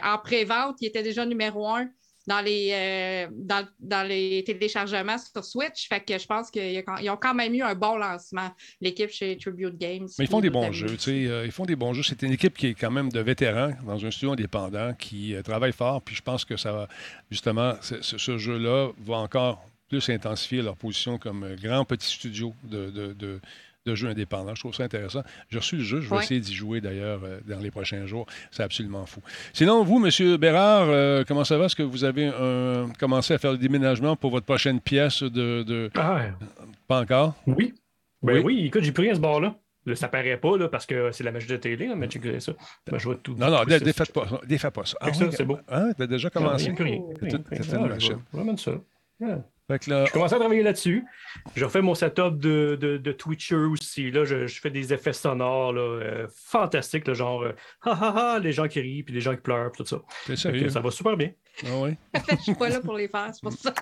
en 0.04 0.18
pré-vente, 0.18 0.76
il 0.82 0.88
était 0.88 1.04
déjà 1.04 1.26
numéro 1.26 1.68
un 1.68 1.88
dans 2.28 2.42
les, 2.42 2.70
euh, 2.74 3.28
dans, 3.80 4.08
les 4.08 4.44
téléchargements 4.46 5.18
sur 5.18 5.44
Switch. 5.44 5.88
Fait 5.88 6.00
que 6.00 6.18
je 6.18 6.26
pense 6.26 6.50
qu'ils 6.50 6.84
ont 7.10 7.18
quand 7.18 7.34
même 7.34 7.54
eu 7.54 7.62
un 7.62 7.76
bon 7.76 7.98
lancement, 7.98 8.50
l'équipe 8.82 9.10
chez 9.10 9.38
Tribute 9.38 9.78
Games. 9.78 10.08
Mais 10.18 10.26
ils 10.26 10.32
font 10.32 10.40
des 10.40 10.50
bons 10.50 10.72
jeux, 10.72 10.98
tu 10.98 11.00
sais. 11.00 11.28
Euh, 11.28 11.46
ils 11.46 11.52
font 11.52 11.66
des 11.66 11.76
bons 11.76 11.94
jeux. 11.94 12.04
C'est 12.04 12.22
une 12.24 12.32
équipe 12.32 12.58
qui 12.58 12.68
est 12.68 12.74
quand 12.74 12.92
même 12.92 13.12
de 13.12 13.20
vétérans 13.20 13.72
dans 13.86 14.04
un 14.04 14.12
studio 14.12 14.34
indépendant 14.34 14.94
qui 14.94 15.36
euh, 15.36 15.42
travaille 15.42 15.74
fort. 15.74 16.02
Puis 16.02 16.16
je 16.16 16.22
pense 16.22 16.46
que 16.46 16.58
ça 16.58 16.72
va, 16.72 16.88
justement, 17.30 17.74
ce, 17.82 18.38
jeu-là 18.38 18.92
va 19.00 19.18
encore 19.18 19.64
plus 19.88 20.10
intensifier 20.10 20.62
leur 20.62 20.76
position 20.76 21.18
comme 21.18 21.56
grand 21.62 21.86
petit 21.86 22.08
studio 22.08 22.54
de 22.64 22.90
de 22.90 23.40
jeux 23.94 24.08
indépendants. 24.10 24.56
Je 24.56 24.62
trouve 24.62 24.74
ça 24.74 24.84
intéressant. 24.84 25.22
J'ai 25.50 25.60
reçu 25.60 25.78
le 25.78 25.84
jeu, 25.84 26.02
je 26.02 26.10
vais 26.10 26.18
essayer 26.18 26.40
d'y 26.40 26.54
jouer 26.54 26.82
d'ailleurs 26.82 27.22
euh, 27.24 27.40
dans 27.48 27.60
les 27.60 27.70
prochains 27.70 28.06
jours. 28.08 28.26
C'est 28.52 28.64
absolument 28.64 29.06
fou. 29.06 29.22
Sinon, 29.54 29.84
vous, 29.84 30.04
M. 30.04 30.38
Bérard, 30.38 30.88
euh, 30.90 31.24
comment 31.28 31.44
ça 31.44 31.58
va? 31.58 31.66
Est-ce 31.66 31.76
que 31.76 31.84
vous 31.84 32.04
avez 32.04 32.32
commencé 33.00 33.34
à 33.34 33.38
faire 33.38 33.52
le 33.52 33.58
déménagement 33.58 34.16
pour 34.16 34.32
votre 34.32 34.46
prochaine 34.46 34.80
pièce 34.80 35.22
de. 35.22 35.92
Ah, 35.96 36.26
Pas 36.88 37.02
encore? 37.02 37.36
Oui. 37.46 37.74
Ben 38.24 38.44
oui, 38.44 38.66
écoute, 38.66 38.82
j'ai 38.84 38.92
pris 38.92 39.10
à 39.10 39.16
ce 39.16 39.20
bord-là. 39.20 39.56
ça 39.94 40.08
paraît 40.08 40.38
pas 40.38 40.58
là, 40.58 40.68
parce 40.68 40.88
que 40.88 41.12
c'est 41.12 41.24
la 41.24 41.32
magie 41.32 41.48
de 41.48 41.58
télé, 41.58 41.92
mais 41.96 42.08
tu 42.08 42.20
ça. 42.40 42.54
Ben, 42.90 42.98
je 42.98 43.04
vois 43.04 43.16
tout. 43.18 43.36
Non, 43.36 43.52
non, 43.52 43.64
défais 43.66 44.06
pas, 44.12 44.26
défais 44.48 44.72
pas 44.72 44.86
ça. 44.86 44.98
Ah, 45.00 45.14
ça, 45.14 45.32
c'est 45.32 45.46
beau. 45.46 45.60
Hein? 45.70 45.92
T'as 45.96 46.08
déjà 46.08 46.30
commencé? 46.32 46.72
Rien, 46.72 47.02
rien, 47.22 47.40
rien. 47.62 47.88
machine. 47.88 48.18
Vraiment 48.34 48.58
ça. 48.58 48.72
Je 49.70 50.12
commence 50.12 50.32
à 50.32 50.38
travailler 50.38 50.62
là-dessus. 50.62 51.04
Je 51.56 51.66
refais 51.66 51.82
mon 51.82 51.96
setup 51.96 52.38
de, 52.38 52.76
de, 52.76 53.12
Twitcher 53.12 53.56
aussi. 53.56 54.12
Là, 54.12 54.24
je, 54.24 54.46
fais 54.48 54.70
des 54.70 54.94
effets 54.94 55.14
sonores 55.14 55.74
là, 55.74 55.82
euh, 55.82 56.28
fantastiques, 56.30 57.12
genre 57.14 57.42
euh, 57.42 57.56
ha 57.82 57.92
ha 57.92 58.34
ha, 58.36 58.40
les 58.40 58.52
gens 58.52 58.68
qui 58.68 58.80
rient, 58.80 59.02
puis 59.02 59.14
les 59.14 59.22
gens 59.22 59.34
qui 59.36 59.42
pleurent, 59.42 59.72
tout 59.72 59.86
ça. 59.86 60.02
ça 60.36 60.80
va 60.80 60.92
super 60.92 61.18
bien. 61.18 61.32
Ah 61.64 61.70
oui. 61.80 61.98
je 62.30 62.36
suis 62.44 62.56
pas 62.56 62.70
là 62.70 62.80
pour 62.80 62.96
les 62.96 63.08
faire, 63.08 63.30
c'est 63.34 63.42
pour 63.42 63.54
ça. 63.54 63.74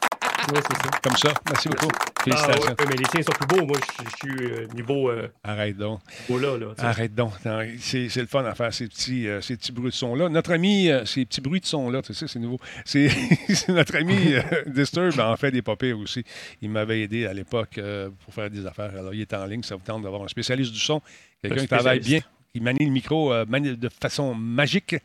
Oui, 0.52 0.60
c'est 0.68 0.78
ça. 0.78 1.00
Comme 1.02 1.16
ça. 1.16 1.34
Merci 1.48 1.70
beaucoup. 1.70 1.88
Ah, 1.92 2.24
Félicitations. 2.24 2.76
mais 2.80 2.96
les 2.96 3.04
tiens 3.04 3.22
sont 3.22 3.32
plus 3.32 3.48
beaux. 3.48 3.66
Moi, 3.66 3.78
je, 3.80 4.16
suis 4.18 4.46
euh, 4.46 4.68
niveau. 4.74 5.10
Euh, 5.10 5.30
Arrête 5.44 5.78
donc. 5.78 6.02
là, 6.30 6.58
là, 6.58 6.68
Arrête 6.78 7.16
donc. 7.16 7.34
C'est 7.80 8.16
le 8.16 8.26
fun 8.26 8.44
à 8.46 8.56
faire 8.56 8.74
ces 8.74 8.88
petits, 8.88 9.28
euh, 9.28 9.42
ces 9.42 9.58
petits 9.58 9.72
bruits 9.72 9.92
de 9.92 9.96
son-là. 9.96 10.30
Notre 10.30 10.54
ami, 10.54 10.90
ces 11.06 11.26
petits 11.26 11.42
bruits 11.42 11.62
de 11.62 11.66
son-là, 11.66 12.02
tu 12.02 12.14
sais, 12.14 12.28
c'est 12.28 12.40
nouveau. 12.40 12.60
C'est 12.86 13.10
notre 13.70 13.96
ami 13.96 14.36
Disturb 14.68 15.20
en 15.20 15.38
fait 15.38 15.52
des 15.52 15.62
papiers 15.62 15.94
aussi. 15.94 16.24
Il 16.62 16.70
m'avait 16.70 17.02
aidé 17.02 17.26
à 17.26 17.34
l'époque 17.34 17.80
pour 18.24 18.34
faire 18.34 18.50
des 18.50 18.66
affaires. 18.66 18.92
Alors, 18.98 19.14
il 19.14 19.22
est 19.22 19.34
en 19.34 19.46
ligne. 19.46 19.64
Ça 19.64 19.76
vous 19.76 19.84
tente 19.84 20.04
d'avoir 20.04 20.24
un 20.24 20.28
spécialiste 20.28 20.72
du 20.72 20.80
son. 20.80 21.02
Quelqu'un 21.42 21.62
qui 21.62 21.68
travaille 21.68 22.00
bien, 22.00 22.20
qui 22.54 22.62
manie 22.62 22.86
le 22.86 22.92
micro 22.92 23.34
de 23.46 23.90
façon 23.90 24.34
magique. 24.34 24.96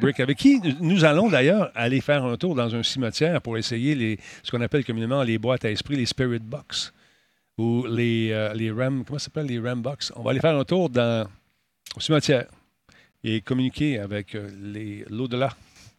Brick, 0.00 0.20
avec 0.20 0.38
qui 0.38 0.60
nous 0.80 1.04
allons 1.04 1.28
d'ailleurs 1.28 1.70
aller 1.74 2.00
faire 2.00 2.24
un 2.24 2.36
tour 2.36 2.54
dans 2.54 2.74
un 2.74 2.82
cimetière 2.82 3.42
pour 3.42 3.58
essayer 3.58 3.94
les, 3.94 4.18
ce 4.42 4.50
qu'on 4.50 4.62
appelle 4.62 4.84
communément 4.84 5.22
les 5.22 5.38
boîtes 5.38 5.64
à 5.64 5.70
esprit, 5.70 5.96
les 5.96 6.06
Spirit 6.06 6.38
Box, 6.38 6.92
ou 7.58 7.84
les, 7.86 8.30
euh, 8.32 8.54
les 8.54 8.70
RAM, 8.70 9.04
comment 9.04 9.18
s'appelle, 9.18 9.46
les 9.46 9.58
RAM 9.58 9.82
Box. 9.82 10.12
On 10.16 10.22
va 10.22 10.30
aller 10.30 10.40
faire 10.40 10.56
un 10.56 10.64
tour 10.64 10.88
dans, 10.88 11.28
au 11.96 12.00
cimetière 12.00 12.46
et 13.22 13.40
communiquer 13.40 13.98
avec 13.98 14.34
euh, 14.34 15.04
l'au-delà, 15.10 15.50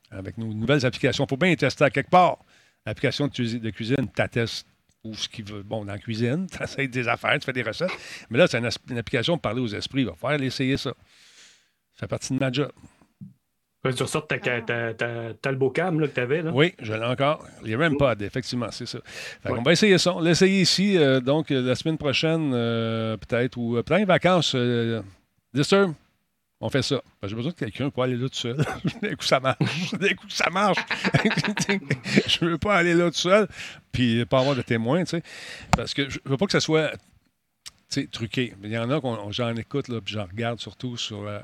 avec 0.10 0.38
nos 0.38 0.54
nouvelles 0.54 0.86
applications. 0.86 1.26
Il 1.26 1.30
faut 1.30 1.38
bien 1.38 1.54
tester 1.56 1.84
à 1.84 1.90
quelque 1.90 2.10
part. 2.10 2.40
L'application 2.86 3.28
de, 3.28 3.58
de 3.58 3.70
cuisine, 3.70 4.08
tu 4.16 4.40
ou 5.04 5.14
ce 5.16 5.30
qui 5.30 5.42
veut. 5.42 5.64
Bon, 5.64 5.86
dans 5.86 5.94
la 5.94 6.00
cuisine, 6.00 6.48
tu 6.76 6.88
des 6.88 7.08
affaires, 7.08 7.38
tu 7.40 7.46
fais 7.46 7.54
des 7.54 7.62
recettes. 7.62 7.92
Mais 8.30 8.38
là, 8.38 8.48
c'est 8.48 8.58
une, 8.58 8.98
application 8.98 9.34
pour 9.34 9.42
parler 9.42 9.62
aux 9.62 9.68
esprits. 9.68 10.02
Il 10.02 10.08
va 10.08 10.16
falloir 10.16 10.42
essayer 10.42 10.78
ça. 10.78 10.94
Ça 11.94 12.02
fait 12.02 12.08
partie 12.08 12.34
de 12.34 12.40
ma 12.40 12.52
job. 12.52 12.72
Tu 13.82 14.04
ressortes 14.04 14.28
ta, 14.28 14.62
ta, 14.62 14.94
ta, 14.94 15.34
Talbocam 15.42 16.02
là, 16.02 16.08
que 16.08 16.13
tu 16.13 16.20
avais. 16.20 16.42
Là. 16.42 16.52
Oui, 16.54 16.74
je 16.82 16.94
l'ai 16.94 17.06
encore. 17.06 17.46
Les 17.63 17.78
REM-POD, 17.78 18.24
effectivement, 18.24 18.68
c'est 18.72 18.86
ça. 18.86 19.00
On 19.46 19.62
va 19.62 19.72
essayer 19.72 19.98
ça. 19.98 20.15
On 20.15 20.22
va 20.22 20.30
essayer 20.32 20.62
ici, 20.62 20.98
euh, 20.98 21.22
donc, 21.22 21.50
euh, 21.50 21.62
la 21.62 21.76
semaine 21.76 21.98
prochaine, 21.98 22.52
euh, 22.54 23.15
peut-être, 23.15 23.58
ou 23.58 23.82
plein 23.84 24.02
de 24.02 24.06
vacances. 24.06 24.54
Disturb, 25.54 25.94
on 26.60 26.70
fait 26.70 26.82
ça. 26.82 27.02
J'ai 27.24 27.36
besoin 27.36 27.52
de 27.52 27.56
quelqu'un 27.56 27.89
pour 27.89 28.04
aller 28.04 28.18
là 28.18 28.28
tout 28.28 28.36
seul. 28.36 28.58
D'un 29.02 29.15
coup, 29.15 29.26
ça 29.26 29.39
marche. 29.39 29.94
D'un 29.94 30.13
coup, 30.13 30.30
ça 30.30 30.50
marche. 30.50 30.78
je 32.28 32.46
ne 32.46 32.50
veux 32.52 32.58
pas 32.58 32.76
aller 32.76 32.94
là 32.94 33.10
tout 33.10 33.18
seul, 33.18 33.48
puis 33.94 34.26
pas 34.26 34.39
avoir 34.39 34.58
de 34.58 34.62
témoins, 34.62 35.06
tu 35.06 35.12
sais. 35.12 35.24
Parce 35.72 35.94
que 35.94 36.10
je 36.10 36.20
ne 36.26 36.32
veux 36.32 36.38
pas 36.38 36.48
que 36.48 36.52
ça 36.52 36.60
soit 36.60 36.92
sais, 37.89 38.08
truqué. 38.08 38.54
Il 38.63 38.71
y 38.71 38.78
en 38.78 38.89
a 38.91 39.02
qu'on 39.02 39.32
j'en 39.32 39.56
écoute, 39.56 39.88
là, 39.88 39.99
puis 40.02 40.13
j'en 40.13 40.25
regarde 40.25 40.60
surtout 40.60 40.97
sur, 40.97 41.28
euh, 41.28 41.39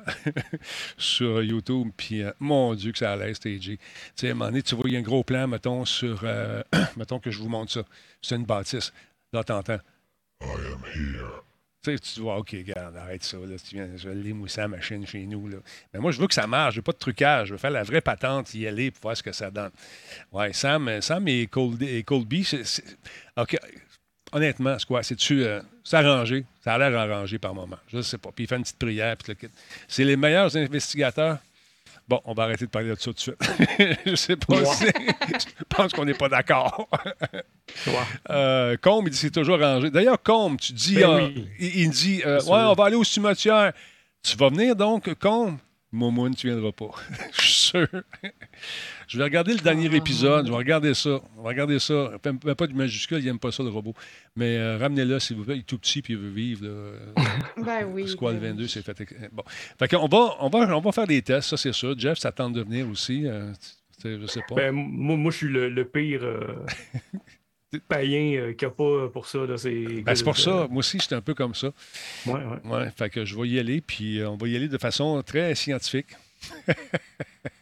sur 0.97 1.43
YouTube, 1.43 1.89
puis 1.97 2.23
euh, 2.23 2.31
mon 2.39 2.73
Dieu 2.75 2.91
que 2.91 2.99
ça 2.99 3.13
a 3.13 3.15
l'air 3.15 3.36
stagé. 3.36 3.77
Tu 3.77 3.81
sais, 4.15 4.29
à 4.29 4.31
un 4.31 4.34
moment 4.36 4.51
donné, 4.51 4.62
tu 4.62 4.75
vois, 4.75 4.86
il 4.88 4.93
y 4.93 4.95
a 4.95 4.99
un 4.99 5.03
gros 5.03 5.23
plan, 5.23 5.47
mettons, 5.47 5.86
sur, 5.86 6.21
euh, 6.23 6.62
mettons 6.97 7.19
que 7.19 7.31
je 7.31 7.39
vous 7.39 7.49
montre 7.49 7.71
ça. 7.71 7.84
C'est 8.21 8.36
une 8.36 8.45
bâtisse. 8.45 8.93
Là, 9.34 9.43
t'entends. 9.43 9.79
I 10.41 10.45
am 10.45 10.84
here. 10.93 11.41
Tu 11.84 11.91
sais, 11.91 11.99
tu 11.99 12.21
vois, 12.21 12.38
OK, 12.38 12.51
regarde, 12.51 12.95
arrête 12.97 13.23
ça, 13.23 13.38
là, 13.38 13.58
tu 13.58 13.75
viens, 13.75 13.88
je 13.95 14.10
vais 14.10 14.15
l'émousser 14.15 14.62
la 14.62 14.67
machine 14.67 15.05
chez 15.05 15.25
nous, 15.25 15.47
là. 15.47 15.58
Mais 15.93 15.99
moi, 15.99 16.12
je 16.12 16.19
veux 16.19 16.27
que 16.27 16.34
ça 16.34 16.47
marche, 16.47 16.73
je 16.75 16.79
veux 16.79 16.84
pas 16.84 16.93
de 16.93 16.97
trucage, 16.97 17.49
je 17.49 17.53
veux 17.53 17.60
faire 17.60 17.69
la 17.69 17.84
vraie 17.84 18.01
patente, 18.01 18.53
y 18.55 18.65
aller 18.65 18.89
pour 18.89 19.03
voir 19.03 19.17
ce 19.17 19.21
que 19.21 19.31
ça 19.31 19.51
donne. 19.51 19.69
Ouais, 20.31 20.51
Sam, 20.51 20.99
Sam 21.01 21.27
et 21.27 21.45
Colby, 21.47 22.43
c'est... 22.43 22.84
OK, 23.38 23.55
honnêtement, 24.36 24.78
c'est 24.78 24.86
quoi? 24.86 25.02
C'est-tu. 25.02 25.43
Euh, 25.43 25.62
c'est 25.84 25.98
arrangé. 25.98 26.45
Ça 26.63 26.74
a 26.74 26.78
l'air 26.78 27.00
arrangé 27.00 27.39
par 27.39 27.54
moment. 27.54 27.78
Je 27.88 27.98
ne 27.98 28.02
sais 28.02 28.17
pas. 28.17 28.30
Puis 28.36 28.43
il 28.43 28.48
fait 28.48 28.58
une 28.58 28.63
petite 28.63 28.78
prière. 28.78 29.15
Puis 29.17 29.36
c'est 29.88 30.04
les 30.04 30.17
meilleurs 30.17 30.56
investigateurs. 30.56 31.39
Bon, 32.08 32.21
on 32.26 32.34
va 32.34 32.43
arrêter 32.43 32.65
de 32.65 32.69
parler 32.69 32.89
de 32.89 32.95
ça 32.95 33.06
tout 33.06 33.13
de 33.13 33.19
suite. 33.19 33.36
je 34.06 34.12
ne 34.12 34.15
sais 34.15 34.36
pas 34.36 34.63
si. 34.65 34.86
je 34.86 35.63
pense 35.67 35.91
qu'on 35.91 36.06
n'est 36.06 36.13
pas 36.13 36.30
d'accord. 36.30 36.88
euh, 38.30 38.78
Combe, 38.80 39.08
il 39.08 39.12
dit 39.12 39.17
c'est 39.17 39.32
toujours 39.32 39.62
arrangé. 39.62 39.89
D'ailleurs, 39.89 40.21
Combe, 40.21 40.60
tu 40.60 40.74
dis. 40.74 40.95
Ben 40.95 41.10
euh, 41.10 41.30
il, 41.60 41.89
dit 41.89 42.21
euh, 42.24 42.39
Ouais, 42.43 42.60
on 42.60 42.74
va 42.74 42.86
aller 42.86 42.95
au 42.95 43.04
cimetière. 43.04 43.74
Tu 44.21 44.38
vas 44.38 44.50
venir 44.50 44.76
donc, 44.76 45.12
Combe? 45.15 45.58
Momoun, 45.91 46.36
tu 46.36 46.48
viendras 46.48 46.71
pas. 46.74 46.91
je 47.34 47.41
suis 47.41 47.54
sûr. 47.54 47.88
Je 49.08 49.18
vais 49.18 49.24
regarder 49.24 49.54
le 49.54 49.60
dernier 49.60 49.89
ah. 49.91 49.96
épisode. 49.96 50.46
Je 50.48 50.52
vais 50.52 50.58
regarder 50.58 50.94
ça. 50.94 51.22
On 51.38 51.44
va 51.44 51.50
regarder 51.50 51.80
ça. 51.80 52.12
pas 52.58 52.68
du 52.68 52.74
majuscule, 52.74 53.20
il 53.20 53.26
n'aime 53.26 53.39
pas 53.39 53.52
ça, 53.52 53.63
le 53.63 53.70
robot. 53.70 53.94
Mais 54.36 54.58
euh, 54.58 54.78
ramenez-le, 54.78 55.20
s'il 55.20 55.38
vous 55.38 55.44
plaît. 55.44 55.56
Il 55.56 55.60
est 55.60 55.63
tout 55.63 55.78
petit 55.78 56.02
puis 56.02 56.13
il 56.13 56.20
veut 56.20 56.30
vivre. 56.30 56.68
ben 57.58 57.86
oui. 57.86 58.08
Squad 58.08 58.38
22, 58.38 58.63
ben 58.63 58.68
c'est 58.68 58.84
fait. 58.84 58.96
Bon. 59.32 59.44
Fait 59.80 59.94
on 59.96 60.08
va, 60.08 60.36
on, 60.39 60.50
va, 60.50 60.78
on 60.78 60.82
va 60.82 60.91
faire 60.91 61.08
des 61.08 61.22
tests, 61.22 61.50
ça, 61.50 61.58
c'est 61.58 61.74
sûr. 61.74 61.98
Jeff, 61.98 62.18
ça 62.18 62.32
tente 62.32 62.54
de 62.54 62.62
venir 62.62 62.89
aussi. 62.89 63.26
Euh, 63.26 63.52
je 64.04 64.26
sais 64.28 64.41
pas. 64.48 64.56
Ben, 64.56 64.72
moi, 64.72 65.15
moi, 65.15 65.32
je 65.32 65.38
suis 65.38 65.48
le, 65.48 65.86
pire. 65.86 66.22
Euh, 66.24 66.65
païen 67.88 68.54
qui 68.58 68.65
n'a 68.65 68.72
pas 68.72 69.10
pour 69.10 69.28
ça. 69.28 69.39
C'est 69.58 70.02
ben, 70.02 70.15
pour 70.24 70.38
ça. 70.38 70.68
Moi 70.70 70.80
aussi, 70.80 71.00
j'étais 71.00 71.15
un 71.15 71.22
peu 71.22 71.34
comme 71.34 71.56
ça. 71.56 71.72
Oui, 72.26 72.39
oui. 72.46 72.72
Ouais, 72.72 72.89
fait 72.96 73.10
que 73.10 73.26
je 73.26 73.36
vais 73.36 73.48
y 73.48 73.60
aller, 73.60 73.82
puis 73.82 74.24
on 74.24 74.38
va 74.38 74.48
y 74.48 74.56
aller 74.56 74.68
de 74.68 74.78
façon 74.78 75.22
très 75.24 75.56
scientifique. 75.56 76.08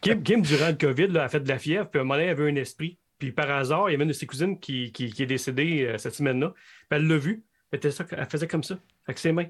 Kim, 0.00 0.42
durant 0.42 0.68
le 0.68 0.74
COVID, 0.74 1.16
a 1.18 1.28
fait 1.28 1.40
de 1.40 1.48
la 1.48 1.58
fièvre, 1.58 1.88
puis 1.88 2.00
un 2.00 2.04
moment 2.04 2.14
donné, 2.14 2.26
elle 2.26 2.40
avait 2.40 2.50
un 2.50 2.56
esprit. 2.56 2.98
Puis 3.18 3.32
par 3.32 3.50
hasard, 3.50 3.88
il 3.88 3.92
y 3.92 3.94
avait 3.94 4.04
une 4.04 4.08
de 4.08 4.14
ses 4.14 4.26
cousines 4.26 4.58
qui, 4.58 4.92
est 4.96 5.26
décédée 5.26 5.86
euh, 5.86 5.98
cette 5.98 6.14
semaine-là. 6.14 6.52
Puis 6.88 6.98
elle 6.98 7.06
l'a 7.06 7.16
vu. 7.16 7.44
Elle, 7.70 7.80
faisait 8.28 8.46
comme 8.46 8.62
ça, 8.62 8.78
avec 9.06 9.18
ses 9.18 9.32
mains. 9.32 9.48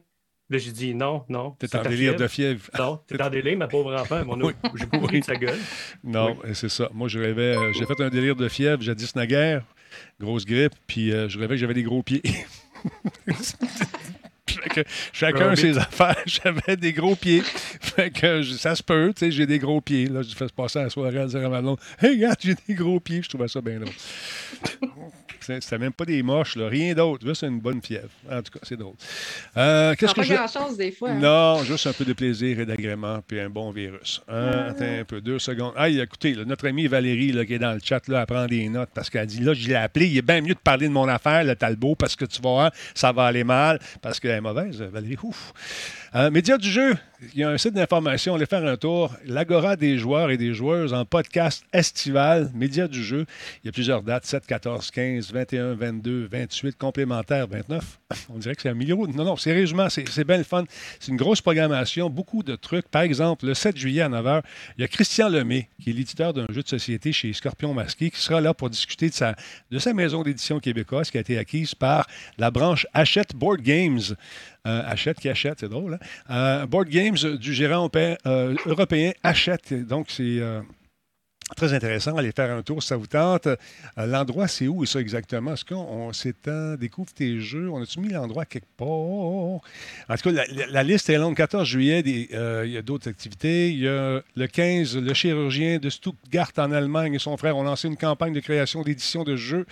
Là, 0.50 0.58
j'ai 0.58 0.72
dit 0.72 0.94
non, 0.94 1.24
non. 1.28 1.52
T'es 1.58 1.74
en 1.74 1.82
délire 1.82 2.16
de 2.16 2.26
fièvre. 2.28 2.70
Non, 2.78 3.00
t'es 3.06 3.20
en 3.20 3.30
délire, 3.30 3.56
ma 3.56 3.66
pauvre 3.66 3.94
enfant. 3.94 4.24
Mon 4.24 4.52
J'ai 4.74 4.86
pas 4.86 4.98
de 4.98 5.24
sa 5.24 5.36
gueule. 5.36 5.58
Non, 6.02 6.36
c'est 6.52 6.68
ça. 6.68 6.90
Moi, 6.92 7.08
je 7.08 7.18
rêvais. 7.18 7.56
Euh, 7.56 7.72
j'ai 7.72 7.86
fait 7.86 8.00
un 8.00 8.10
délire 8.10 8.36
de 8.36 8.48
fièvre 8.48 8.82
jadis 8.82 9.16
naguère, 9.16 9.64
grosse 10.20 10.44
grippe, 10.44 10.74
puis 10.86 11.12
euh, 11.12 11.28
je 11.28 11.38
rêvais 11.38 11.54
que 11.54 11.60
j'avais 11.60 11.74
des 11.74 11.82
gros 11.82 12.02
pieds. 12.02 12.22
chacun 15.12 15.56
ses 15.56 15.78
affaires. 15.78 16.22
J'avais 16.26 16.76
des 16.76 16.92
gros 16.92 17.16
pieds. 17.16 17.42
Fait 17.42 18.10
que 18.10 18.42
ça 18.42 18.74
se 18.74 18.82
peut, 18.82 19.12
tu 19.14 19.26
sais, 19.26 19.30
j'ai 19.30 19.46
des 19.46 19.58
gros 19.58 19.80
pieds. 19.80 20.06
Là, 20.06 20.22
je 20.22 20.34
fais 20.34 20.46
passer 20.54 20.80
la 20.80 20.90
soirée 20.90 21.18
à 21.18 21.26
dire 21.26 21.44
à 21.44 21.48
Manon 21.48 21.76
Hey, 22.00 22.16
regarde, 22.16 22.38
j'ai 22.40 22.54
des 22.68 22.74
gros 22.74 23.00
pieds. 23.00 23.22
Je 23.22 23.28
trouvais 23.28 23.48
ça 23.48 23.60
bien 23.60 23.80
drôle. 23.80 23.94
C'était 25.46 25.78
même 25.78 25.92
pas 25.92 26.04
des 26.04 26.22
moches, 26.22 26.56
là, 26.56 26.68
rien 26.68 26.94
d'autre. 26.94 27.32
c'est 27.34 27.46
une 27.46 27.60
bonne 27.60 27.82
fièvre. 27.82 28.08
En 28.30 28.42
tout 28.42 28.52
cas, 28.52 28.60
c'est 28.62 28.76
drôle. 28.76 28.94
Euh, 29.56 29.94
qu'est-ce 29.94 30.14
que 30.14 30.20
pas 30.20 30.34
grand-chose 30.34 30.76
des 30.76 30.90
fois. 30.90 31.10
Hein. 31.10 31.18
Non, 31.20 31.62
juste 31.64 31.86
un 31.86 31.92
peu 31.92 32.04
de 32.04 32.12
plaisir 32.12 32.60
et 32.60 32.66
d'agrément, 32.66 33.20
puis 33.26 33.40
un 33.40 33.50
bon 33.50 33.70
virus. 33.70 34.22
Euh, 34.30 34.70
attends 34.70 35.00
un 35.00 35.04
peu, 35.04 35.20
deux 35.20 35.38
secondes. 35.38 35.72
Ah, 35.76 35.88
écoutez, 35.88 36.36
notre 36.46 36.68
amie 36.68 36.86
Valérie 36.86 37.32
là, 37.32 37.44
qui 37.44 37.54
est 37.54 37.58
dans 37.58 37.72
le 37.72 37.80
chat, 37.82 38.06
là, 38.08 38.20
elle 38.20 38.26
prend 38.26 38.46
des 38.46 38.68
notes 38.68 38.90
parce 38.94 39.10
qu'elle 39.10 39.26
dit 39.26 39.40
là, 39.40 39.54
je 39.54 39.68
l'ai 39.68 39.74
appelé, 39.74 40.06
il 40.06 40.18
est 40.18 40.22
bien 40.22 40.40
mieux 40.40 40.54
de 40.54 40.58
parler 40.58 40.88
de 40.88 40.92
mon 40.92 41.08
affaire, 41.08 41.44
le 41.44 41.54
Talbot, 41.54 41.94
parce 41.94 42.16
que 42.16 42.24
tu 42.24 42.40
vas 42.40 42.50
voir, 42.50 42.72
ça 42.94 43.12
va 43.12 43.24
aller 43.24 43.44
mal, 43.44 43.78
parce 44.00 44.20
qu'elle 44.20 44.32
est 44.32 44.40
mauvaise, 44.40 44.80
Valérie. 44.80 45.16
Ouf. 45.22 45.52
Euh, 46.14 46.30
média 46.30 46.56
du 46.56 46.68
jeu, 46.70 46.94
il 47.32 47.40
y 47.40 47.44
a 47.44 47.50
un 47.50 47.58
site 47.58 47.74
d'information, 47.74 48.34
allez 48.34 48.46
faire 48.46 48.64
un 48.64 48.76
tour. 48.76 49.12
L'Agora 49.26 49.76
des 49.76 49.98
joueurs 49.98 50.30
et 50.30 50.36
des 50.36 50.54
joueuses 50.54 50.92
en 50.92 51.04
podcast 51.04 51.64
estival, 51.72 52.50
Média 52.54 52.86
du 52.86 53.02
jeu. 53.02 53.26
Il 53.62 53.66
y 53.66 53.68
a 53.68 53.72
plusieurs 53.72 54.02
dates 54.02 54.24
7, 54.24 54.46
14, 54.46 54.90
15, 54.90 55.32
21, 55.34 55.74
22, 55.74 56.28
28, 56.30 56.78
complémentaires 56.78 57.48
29. 57.48 57.98
On 58.30 58.38
dirait 58.38 58.54
que 58.54 58.62
c'est 58.62 58.68
un 58.68 58.74
million. 58.74 59.04
Non, 59.08 59.24
non, 59.24 59.36
sérieusement, 59.36 59.88
c'est 59.90 60.24
bien 60.24 60.38
le 60.38 60.44
fun. 60.44 60.64
C'est 61.00 61.10
une 61.10 61.16
grosse 61.16 61.40
programmation, 61.40 62.08
beaucoup 62.08 62.44
de 62.44 62.54
trucs. 62.54 62.88
Par 62.88 63.02
exemple, 63.02 63.46
le 63.46 63.54
7 63.54 63.76
juillet 63.76 64.02
à 64.02 64.08
9h, 64.08 64.42
il 64.78 64.82
y 64.82 64.84
a 64.84 64.88
Christian 64.88 65.28
Lemay, 65.28 65.68
qui 65.82 65.90
est 65.90 65.92
l'éditeur 65.92 66.32
d'un 66.32 66.46
jeu 66.50 66.62
de 66.62 66.68
société 66.68 67.12
chez 67.12 67.32
Scorpion 67.32 67.74
Masqué, 67.74 68.10
qui 68.10 68.20
sera 68.20 68.40
là 68.40 68.54
pour 68.54 68.70
discuter 68.70 69.10
de 69.10 69.14
sa, 69.78 69.92
maison 69.92 70.22
d'édition 70.22 70.60
québécoise 70.60 71.10
qui 71.10 71.18
a 71.18 71.20
été 71.20 71.36
acquise 71.36 71.74
par 71.74 72.06
la 72.38 72.52
branche 72.52 72.86
Hachette 72.94 73.34
Board 73.34 73.60
Games. 73.60 74.00
Euh, 74.66 74.82
achète 74.86 75.18
qui 75.18 75.28
achète, 75.28 75.60
c'est 75.60 75.68
drôle. 75.68 75.98
Hein? 76.28 76.34
Euh, 76.34 76.66
board 76.66 76.88
Games 76.88 77.18
du 77.38 77.52
gérant 77.52 77.90
euh, 77.96 78.54
européen 78.66 79.12
achète. 79.22 79.74
Donc, 79.74 80.06
c'est 80.10 80.40
Très 81.56 81.72
intéressant, 81.72 82.16
allez 82.16 82.32
faire 82.32 82.50
un 82.50 82.62
tour 82.62 82.82
si 82.82 82.88
ça 82.88 82.96
vous 82.96 83.06
tente. 83.06 83.46
Euh, 83.46 83.56
l'endroit, 83.96 84.48
c'est 84.48 84.66
où 84.66 84.84
exactement? 84.84 85.52
Est-ce 85.52 85.64
qu'on 85.64 86.12
s'étend, 86.12 86.74
découvre 86.74 87.12
tes 87.12 87.38
jeux? 87.40 87.70
On 87.70 87.80
a-tu 87.80 88.00
mis 88.00 88.08
l'endroit 88.08 88.44
quelque 88.44 88.66
part? 88.76 88.88
En 88.88 89.60
tout 90.20 90.32
cas, 90.32 90.44
la, 90.68 90.82
liste 90.82 91.08
est 91.10 91.18
longue. 91.18 91.36
14 91.36 91.66
juillet, 91.66 92.02
euh, 92.32 92.64
il 92.66 92.72
y 92.72 92.76
a 92.76 92.82
d'autres 92.82 93.08
activités. 93.08 93.70
Il 93.70 93.80
y 93.80 93.88
a 93.88 94.20
le 94.34 94.46
15, 94.46 94.96
le 94.96 95.14
chirurgien 95.14 95.78
de 95.78 95.90
Stuttgart 95.90 96.50
en 96.56 96.72
Allemagne 96.72 97.14
et 97.14 97.18
son 97.18 97.36
frère 97.36 97.56
ont 97.56 97.62
lancé 97.62 97.86
une 97.86 97.96
campagne 97.96 98.32
de 98.32 98.40
création 98.40 98.82
d'édition 98.82 99.22
de 99.22 99.36
jeux. 99.36 99.66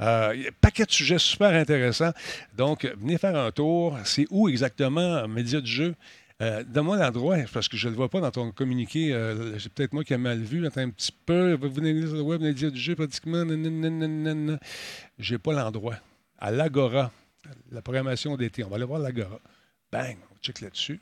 Euh, 0.00 0.34
y 0.36 0.44
a 0.44 0.48
un 0.48 0.54
paquet 0.60 0.84
de 0.84 0.90
sujets 0.90 1.18
super 1.18 1.50
intéressants. 1.50 2.12
Donc, 2.56 2.86
venez 3.00 3.16
faire 3.16 3.36
un 3.36 3.50
tour. 3.50 3.96
C'est 4.04 4.26
où 4.30 4.48
exactement, 4.48 5.26
Média 5.28 5.60
du 5.60 5.70
jeu? 5.70 5.94
Euh, 6.42 6.64
Donne-moi 6.64 6.96
l'endroit, 6.96 7.36
parce 7.52 7.68
que 7.68 7.76
je 7.76 7.86
ne 7.86 7.92
le 7.92 7.96
vois 7.96 8.08
pas 8.08 8.20
dans 8.20 8.32
ton 8.32 8.50
communiqué. 8.50 9.12
Euh, 9.12 9.58
c'est 9.60 9.72
peut-être 9.72 9.92
moi 9.92 10.02
qui 10.02 10.12
ai 10.12 10.18
mal 10.18 10.40
vu. 10.40 10.66
Attends 10.66 10.80
un 10.80 10.90
petit 10.90 11.12
peu. 11.24 11.54
Vous 11.54 11.70
venez 11.70 12.04
sur 12.04 12.16
le 12.16 12.22
web, 12.22 12.40
média 12.40 12.68
du 12.68 12.80
jeu, 12.80 12.96
pratiquement. 12.96 13.44
Je 13.46 15.32
n'ai 15.32 15.38
pas 15.38 15.52
l'endroit. 15.52 15.96
À 16.38 16.50
l'Agora, 16.50 17.12
la 17.70 17.80
programmation 17.80 18.36
d'été. 18.36 18.64
On 18.64 18.68
va 18.68 18.76
aller 18.76 18.84
voir 18.84 18.98
l'Agora. 18.98 19.38
Bang, 19.92 20.16
on 20.32 20.36
check 20.42 20.60
là-dessus. 20.60 21.00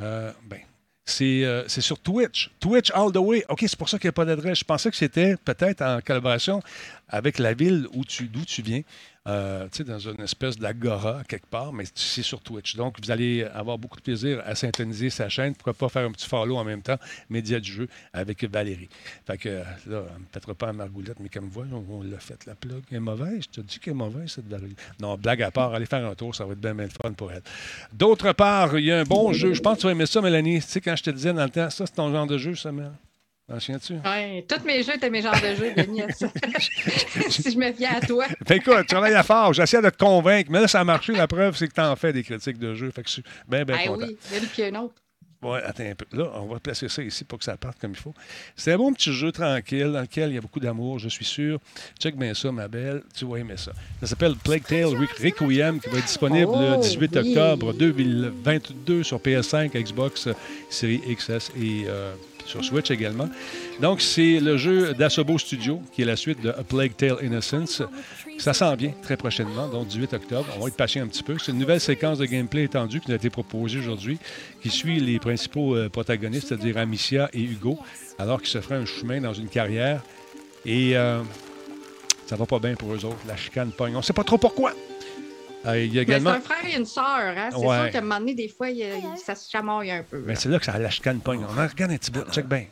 Euh, 0.00 0.32
ben, 0.48 0.58
c'est 1.04 1.68
sur 1.80 2.00
Twitch. 2.00 2.50
Twitch 2.58 2.90
all 2.92 3.12
the 3.12 3.18
way. 3.18 3.44
OK, 3.48 3.60
c'est 3.60 3.76
pour 3.76 3.88
ça 3.88 3.98
qu'il 3.98 4.08
n'y 4.08 4.12
a 4.12 4.14
pas 4.14 4.24
d'adresse. 4.24 4.58
Je 4.58 4.64
pensais 4.64 4.90
que 4.90 4.96
c'était 4.96 5.36
peut-être 5.36 5.82
en 5.82 6.00
collaboration 6.00 6.60
avec 7.08 7.38
la 7.38 7.54
ville 7.54 7.86
d'où 7.92 8.04
tu, 8.04 8.28
tu 8.28 8.62
viens. 8.62 8.82
Euh, 9.28 9.68
dans 9.86 10.00
une 10.00 10.20
espèce 10.22 10.58
d'agora 10.58 11.22
quelque 11.28 11.46
part, 11.46 11.72
mais 11.72 11.84
c'est 11.94 12.22
sur 12.22 12.40
Twitch. 12.40 12.74
Donc, 12.74 12.96
vous 13.00 13.10
allez 13.12 13.44
avoir 13.44 13.78
beaucoup 13.78 13.96
de 13.96 14.02
plaisir 14.02 14.42
à 14.44 14.56
synthétiser 14.56 15.10
sa 15.10 15.28
chaîne. 15.28 15.54
Pourquoi 15.54 15.74
pas 15.74 15.88
faire 15.88 16.08
un 16.08 16.10
petit 16.10 16.28
follow 16.28 16.56
en 16.56 16.64
même 16.64 16.82
temps, 16.82 16.96
média 17.30 17.60
du 17.60 17.70
jeu, 17.70 17.88
avec 18.12 18.42
Valérie. 18.44 18.88
Fait 19.24 19.38
que 19.38 19.62
là, 19.86 20.02
peut-être 20.32 20.54
pas 20.54 20.70
à 20.70 20.72
Margoulette, 20.72 21.20
mais 21.20 21.28
comme 21.28 21.48
vous, 21.48 21.62
on, 21.72 21.84
on 21.88 22.02
l'a 22.02 22.18
fait, 22.18 22.44
la 22.46 22.56
plug. 22.56 22.82
Est 22.90 22.98
mauvaise. 22.98 23.44
Je 23.44 23.60
te 23.60 23.60
dis 23.60 23.78
qu'elle 23.78 23.92
est 23.92 23.96
mauvaise, 23.96 24.32
cette 24.32 24.48
Valérie. 24.48 24.74
Non, 25.00 25.16
blague 25.16 25.42
à 25.42 25.52
part, 25.52 25.72
allez 25.72 25.86
faire 25.86 26.04
un 26.04 26.14
tour, 26.16 26.34
ça 26.34 26.44
va 26.44 26.54
être 26.54 26.60
bien, 26.60 26.74
bien 26.74 26.88
fun 26.88 27.12
pour 27.12 27.30
elle. 27.30 27.42
D'autre 27.92 28.32
part, 28.32 28.76
il 28.76 28.86
y 28.86 28.92
a 28.92 28.98
un 28.98 29.04
bon 29.04 29.32
jeu. 29.32 29.54
Je 29.54 29.60
pense 29.60 29.76
que 29.76 29.80
tu 29.82 29.86
vas 29.86 29.92
aimer 29.92 30.06
ça, 30.06 30.20
Mélanie. 30.20 30.60
Tu 30.60 30.66
sais, 30.66 30.80
quand 30.80 30.96
je 30.96 31.02
te 31.04 31.10
disais 31.10 31.32
dans 31.32 31.44
le 31.44 31.50
temps, 31.50 31.70
ça, 31.70 31.86
c'est 31.86 31.94
ton 31.94 32.10
genre 32.12 32.26
de 32.26 32.38
jeu, 32.38 32.56
ça, 32.56 32.72
Mélanie? 32.72 32.96
Oui, 33.48 34.44
tous 34.48 34.64
mes 34.64 34.82
jeux 34.82 34.94
étaient 34.94 35.10
mes 35.10 35.20
genres 35.20 35.34
de 35.34 35.54
jeux, 35.54 35.74
Denis. 35.76 36.02
si 37.28 37.50
je 37.50 37.58
me 37.58 37.72
fiais 37.72 37.88
à 37.88 38.00
toi. 38.00 38.26
Fait 38.46 38.56
écoute, 38.56 38.78
tu 38.80 38.86
travailles 38.86 39.14
à 39.14 39.22
fort, 39.22 39.52
j'essaie 39.52 39.82
de 39.82 39.90
te 39.90 39.98
convaincre, 39.98 40.50
mais 40.50 40.60
là, 40.60 40.68
ça 40.68 40.80
a 40.80 40.84
marché. 40.84 41.12
La 41.12 41.26
preuve, 41.26 41.56
c'est 41.56 41.68
que 41.68 41.74
tu 41.74 41.80
en 41.80 41.94
fais 41.96 42.12
des 42.12 42.22
critiques 42.22 42.58
de 42.58 42.74
jeux. 42.74 42.90
Fait 42.90 43.02
que 43.02 43.08
je 43.08 43.14
suis 43.14 43.24
bien, 43.46 43.64
bien 43.64 43.78
content. 43.86 44.06
oui, 44.06 44.16
il 44.32 44.60
y 44.60 44.64
a 44.64 44.66
un 44.68 44.82
autre. 44.82 44.94
Oui, 45.42 45.58
attends 45.64 45.82
un 45.82 45.94
peu. 45.96 46.04
Là, 46.16 46.30
on 46.36 46.46
va 46.46 46.60
placer 46.60 46.88
ça 46.88 47.02
ici 47.02 47.24
pour 47.24 47.40
que 47.40 47.44
ça 47.44 47.56
parte 47.56 47.80
comme 47.80 47.90
il 47.90 47.96
faut. 47.96 48.14
C'est 48.54 48.72
un 48.72 48.76
bon 48.76 48.92
petit 48.92 49.12
jeu 49.12 49.32
tranquille 49.32 49.90
dans 49.90 50.00
lequel 50.00 50.30
il 50.30 50.36
y 50.36 50.38
a 50.38 50.40
beaucoup 50.40 50.60
d'amour, 50.60 51.00
je 51.00 51.08
suis 51.08 51.24
sûr. 51.24 51.58
Check 51.98 52.16
bien 52.16 52.32
ça, 52.32 52.52
ma 52.52 52.68
belle. 52.68 53.02
Tu 53.12 53.24
vas 53.24 53.38
aimer 53.38 53.56
ça. 53.56 53.72
Ça 54.00 54.06
s'appelle 54.06 54.36
Plague 54.36 54.62
Tale 54.62 54.96
Requiem 54.96 55.80
qui 55.80 55.88
va 55.90 55.98
être 55.98 56.06
disponible 56.06 56.52
le 56.52 56.80
18 56.80 57.16
octobre 57.16 57.74
2022 57.74 59.02
sur 59.02 59.18
PS5, 59.18 59.72
Xbox, 59.72 60.28
Series 60.70 61.02
XS 61.16 61.50
et 61.60 61.86
euh, 61.88 62.14
sur 62.46 62.64
Switch 62.64 62.90
également. 62.90 63.28
Donc, 63.80 64.00
c'est 64.00 64.40
le 64.40 64.56
jeu 64.56 64.94
d'Asobo 64.94 65.38
Studio, 65.38 65.80
qui 65.92 66.02
est 66.02 66.04
la 66.04 66.16
suite 66.16 66.40
de 66.42 66.50
A 66.50 66.64
Plague 66.64 66.96
Tale 66.96 67.16
Innocence. 67.22 67.82
Ça 68.38 68.52
s'en 68.52 68.74
vient 68.74 68.92
très 69.02 69.16
prochainement, 69.16 69.68
donc 69.68 69.88
18 69.88 70.14
octobre. 70.14 70.46
On 70.56 70.62
va 70.62 70.68
être 70.68 70.76
patient 70.76 71.04
un 71.04 71.06
petit 71.06 71.22
peu. 71.22 71.36
C'est 71.38 71.52
une 71.52 71.58
nouvelle 71.58 71.80
séquence 71.80 72.18
de 72.18 72.26
gameplay 72.26 72.64
étendue 72.64 73.00
qui 73.00 73.08
nous 73.08 73.14
a 73.14 73.16
été 73.16 73.30
proposée 73.30 73.78
aujourd'hui, 73.78 74.18
qui 74.62 74.70
suit 74.70 75.00
les 75.00 75.18
principaux 75.18 75.76
euh, 75.76 75.88
protagonistes, 75.88 76.48
c'est-à-dire 76.48 76.78
Amicia 76.78 77.28
et 77.32 77.42
Hugo, 77.42 77.78
alors 78.18 78.40
qu'ils 78.40 78.50
se 78.50 78.60
feraient 78.60 78.76
un 78.76 78.86
chemin 78.86 79.20
dans 79.20 79.34
une 79.34 79.48
carrière. 79.48 80.02
Et 80.64 80.96
euh, 80.96 81.22
ça 82.26 82.36
va 82.36 82.46
pas 82.46 82.58
bien 82.58 82.74
pour 82.74 82.92
eux 82.92 83.04
autres. 83.04 83.18
La 83.26 83.36
chicane 83.36 83.72
pogne. 83.72 83.96
On 83.96 84.02
sait 84.02 84.12
pas 84.12 84.24
trop 84.24 84.38
pourquoi. 84.38 84.72
Euh, 85.66 85.84
il 85.84 85.94
y 85.94 85.98
a 85.98 86.02
également... 86.02 86.30
C'est 86.32 86.36
un 86.36 86.40
frère 86.40 86.66
et 86.66 86.76
une 86.76 86.86
sœur. 86.86 87.04
Hein? 87.06 87.50
C'est 87.52 87.58
sûr 87.58 87.90
qu'à 87.92 87.98
un 87.98 88.00
moment 88.00 88.18
donné, 88.18 88.34
des 88.34 88.48
fois, 88.48 88.70
il, 88.70 88.84
ça 89.24 89.34
se 89.34 89.50
chamaille 89.50 89.90
un 89.90 90.02
peu. 90.02 90.22
Mais 90.26 90.34
c'est 90.34 90.48
là 90.48 90.58
que 90.58 90.64
ça 90.64 90.78
la 90.78 90.90
chicane 90.90 91.20
pogne. 91.20 91.44
On 91.44 91.52
regarde 91.52 91.92
un 91.92 91.96
petit 91.96 92.10
peu. 92.10 92.24
Check 92.32 92.46
bien. 92.46 92.66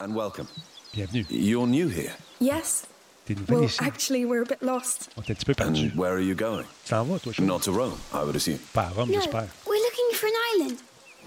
And 0.00 0.14
welcome. 0.14 0.46
Bienvenue. 0.94 1.26
You're 1.30 1.66
new 1.66 1.88
here. 1.88 2.12
Yes. 2.40 2.86
T'es 3.26 3.34
nouvelle 3.34 3.56
well, 3.58 3.64
ici. 3.66 3.78
actually, 3.84 4.24
we're 4.24 4.42
a 4.42 4.46
bit 4.46 4.62
lost. 4.62 5.10
On 5.16 5.22
est 5.22 5.30
un 5.30 5.34
petit 5.34 5.44
peu 5.44 5.54
perdu. 5.54 5.90
And 5.92 5.98
where 5.98 6.12
are 6.12 6.22
you 6.22 6.34
going? 6.34 6.64
T'en 6.88 7.04
vas, 7.04 7.18
toi, 7.18 7.32
Not 7.40 7.60
to 7.64 7.72
Rome, 7.72 7.98
I 8.14 8.24
would 8.24 8.34
assume. 8.34 8.58
Pas 8.72 8.86
à 8.86 8.94
Rome, 8.96 9.10
no, 9.10 9.20
j'espère. 9.20 9.46
We're 9.66 9.74
looking 9.74 10.14
for 10.14 10.26
an 10.26 10.32
island. 10.54 10.78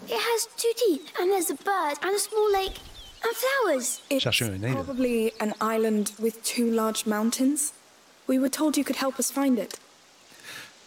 It 0.09 0.19
has 0.19 0.47
two 0.57 0.73
teeth, 0.75 1.13
and 1.21 1.31
there's 1.31 1.49
a 1.51 1.55
bird, 1.55 1.97
and 2.01 2.13
a 2.13 2.19
small 2.19 2.51
lake, 2.51 2.79
and 3.23 3.33
flowers. 3.35 4.01
It's 4.09 4.25
Chercher 4.25 4.47
un 4.47 4.63
île. 4.63 4.73
probably 4.83 5.31
an 5.39 5.53
island 5.61 6.11
with 6.19 6.43
two 6.43 6.69
large 6.71 7.05
mountains. 7.05 7.71
We 8.27 8.37
were 8.39 8.49
told 8.49 8.75
you 8.75 8.83
could 8.83 8.97
help 8.97 9.17
us 9.19 9.31
find 9.31 9.57
it. 9.59 9.79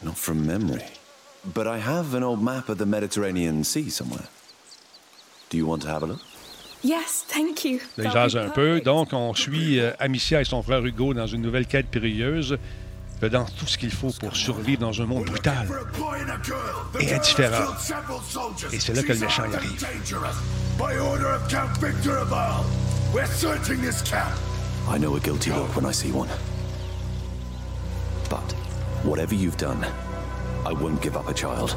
Not 0.03 0.17
from 0.17 0.47
memory. 0.47 0.85
But 1.55 1.67
I 1.67 1.79
have 1.79 2.15
an 2.15 2.23
old 2.23 2.43
map 2.43 2.69
of 2.69 2.79
the 2.79 2.87
Mediterranean 2.87 3.65
Sea 3.65 3.89
somewhere. 3.91 4.29
Do 5.49 5.57
you 5.57 5.67
want 5.67 5.83
to 5.83 5.89
have 5.89 6.03
a 6.03 6.07
look? 6.07 6.21
Yes, 6.83 7.25
thank 7.29 7.65
you. 7.65 7.81
Là, 7.97 8.11
jase 8.11 8.37
un 8.37 8.51
peu. 8.51 8.81
Donc, 8.81 9.13
on 9.13 9.35
suit 9.35 9.81
euh, 9.81 9.93
Amicia 9.99 10.41
et 10.41 10.45
son 10.45 10.63
frère 10.63 10.85
Hugo 10.85 11.15
dans 11.15 11.27
une 11.27 11.43
nouvelle 11.43 11.67
quête 11.67 11.87
périlleuse, 11.89 12.59
faisant 13.21 13.47
tout 13.59 13.67
ce 13.67 13.79
qu'il 13.79 13.91
faut 13.91 14.13
pour 14.21 14.37
survivre 14.37 14.81
dans 14.81 15.01
un 15.01 15.07
monde 15.07 15.25
brutal 15.25 15.69
et 17.01 17.15
indifférent. 17.15 17.75
Et 18.73 18.79
c'est 18.79 18.95
là 18.95 19.03
que 19.03 19.13
le 19.13 19.19
méchant 19.19 19.45
y 19.51 19.55
arrive. 19.55 19.87
I 24.89 24.99
know 24.99 25.17
a 25.17 25.21
guilty 25.21 25.51
look 25.51 25.75
when 25.75 25.85
I 25.85 25.93
see 25.93 26.13
one. 26.13 26.29
But 28.31 28.55
whatever 29.07 29.35
you've 29.35 29.57
done, 29.57 29.85
I 30.67 30.73
won't 30.73 31.01
give 31.01 31.17
up 31.17 31.29
a 31.29 31.35
child. 31.35 31.75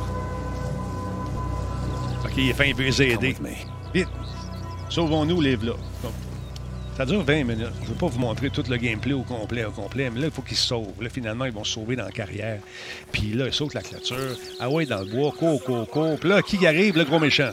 OK, 2.26 2.34
il 2.38 2.50
est 2.50 2.54
fin, 2.54 2.66
il 2.66 2.76
veut 2.76 2.86
les 2.86 3.02
aider. 3.02 3.36
Vite! 3.94 4.08
Sauvons-nous, 4.90 5.40
livre-là. 5.40 5.74
Ça 6.98 7.06
dure 7.06 7.24
20 7.24 7.44
minutes. 7.46 7.72
Je 7.80 7.86
ne 7.86 7.94
veux 7.94 7.96
pas 7.96 8.08
vous 8.08 8.20
montrer 8.20 8.50
tout 8.50 8.64
le 8.68 8.76
gameplay 8.76 9.14
au 9.14 9.22
complet, 9.22 9.64
au 9.64 9.72
complet, 9.72 10.10
mais 10.10 10.20
là, 10.20 10.26
il 10.28 10.34
faut 10.34 10.42
qu'ils 10.42 10.58
se 10.58 10.68
sauvent. 10.68 11.02
Là, 11.02 11.10
finalement, 11.10 11.46
ils 11.46 11.54
vont 11.54 11.64
se 11.64 11.74
sauver 11.74 11.96
dans 11.96 12.04
la 12.04 12.12
carrière. 12.12 12.60
Puis 13.12 13.32
là, 13.34 13.46
ils 13.48 13.54
sautent 13.54 13.76
la 13.76 13.82
clôture. 13.82 14.36
Ah 14.60 14.70
ouais, 14.70 14.86
dans 14.86 15.00
le 15.00 15.06
bois, 15.06 15.32
cours, 15.32 15.64
cours, 15.64 15.88
cours. 15.88 16.20
Puis 16.20 16.28
là, 16.28 16.42
qui 16.42 16.66
arrive, 16.68 16.98
le 16.98 17.06
gros 17.06 17.20
méchant? 17.20 17.52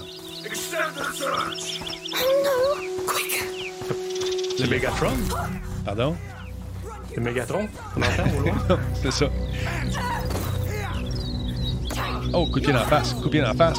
Le 4.59 4.67
Megatron? 4.69 5.13
Pardon? 5.85 6.17
Le 7.17 7.23
Megatron? 7.23 7.69
On 7.97 8.03
entend? 8.03 8.79
C'est 9.03 9.11
ça. 9.11 9.27
Oh, 12.33 12.47
coup 12.47 12.61
de 12.61 12.65
pied 12.67 12.75
en 12.75 12.85
face, 12.85 13.15
coup 13.15 13.25
de 13.25 13.29
pied 13.31 13.45
en 13.45 13.55
face, 13.55 13.79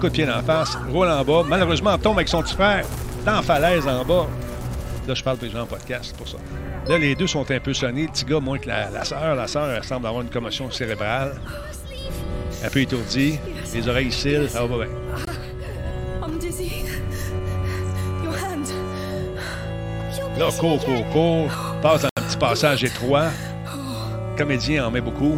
coup 0.00 0.08
de 0.08 0.08
pied 0.10 0.30
en 0.30 0.42
face, 0.42 0.78
roule 0.90 1.08
en 1.08 1.24
bas. 1.24 1.42
Malheureusement, 1.46 1.98
tombe 1.98 2.16
avec 2.18 2.28
son 2.28 2.42
petit 2.42 2.54
frère 2.54 2.84
dans 3.24 3.32
la 3.32 3.42
falaise 3.42 3.88
en 3.88 4.04
bas. 4.04 4.26
Là, 5.08 5.14
je 5.14 5.22
parle 5.24 5.38
déjà 5.38 5.62
en 5.62 5.66
podcast, 5.66 6.14
pour 6.16 6.28
ça. 6.28 6.36
Là, 6.86 6.98
les 6.98 7.14
deux 7.14 7.26
sont 7.26 7.50
un 7.50 7.60
peu 7.60 7.74
sonnés. 7.74 8.02
Le 8.02 8.08
petit 8.08 8.24
gars, 8.24 8.40
moins 8.40 8.58
que 8.58 8.68
la, 8.68 8.90
la 8.90 9.04
sœur. 9.04 9.34
La 9.34 9.46
sœur 9.46 9.84
semble 9.84 10.06
avoir 10.06 10.22
une 10.22 10.30
commotion 10.30 10.70
cérébrale. 10.70 11.34
Un 12.64 12.68
peu 12.68 12.80
étourdie. 12.80 13.38
Les 13.74 13.88
oreilles 13.88 14.12
cils. 14.12 14.48
Ça 14.50 14.64
va 14.64 14.76
bien. 14.76 14.86
Là, 20.38 20.48
court, 20.58 20.84
court, 20.84 21.10
court. 21.12 21.50
Passe 21.82 22.02
dans 22.02 22.17
passage 22.38 22.84
étroit. 22.84 23.26
Le 24.32 24.36
comédien 24.38 24.86
en 24.86 24.90
met 24.90 25.00
beaucoup. 25.00 25.36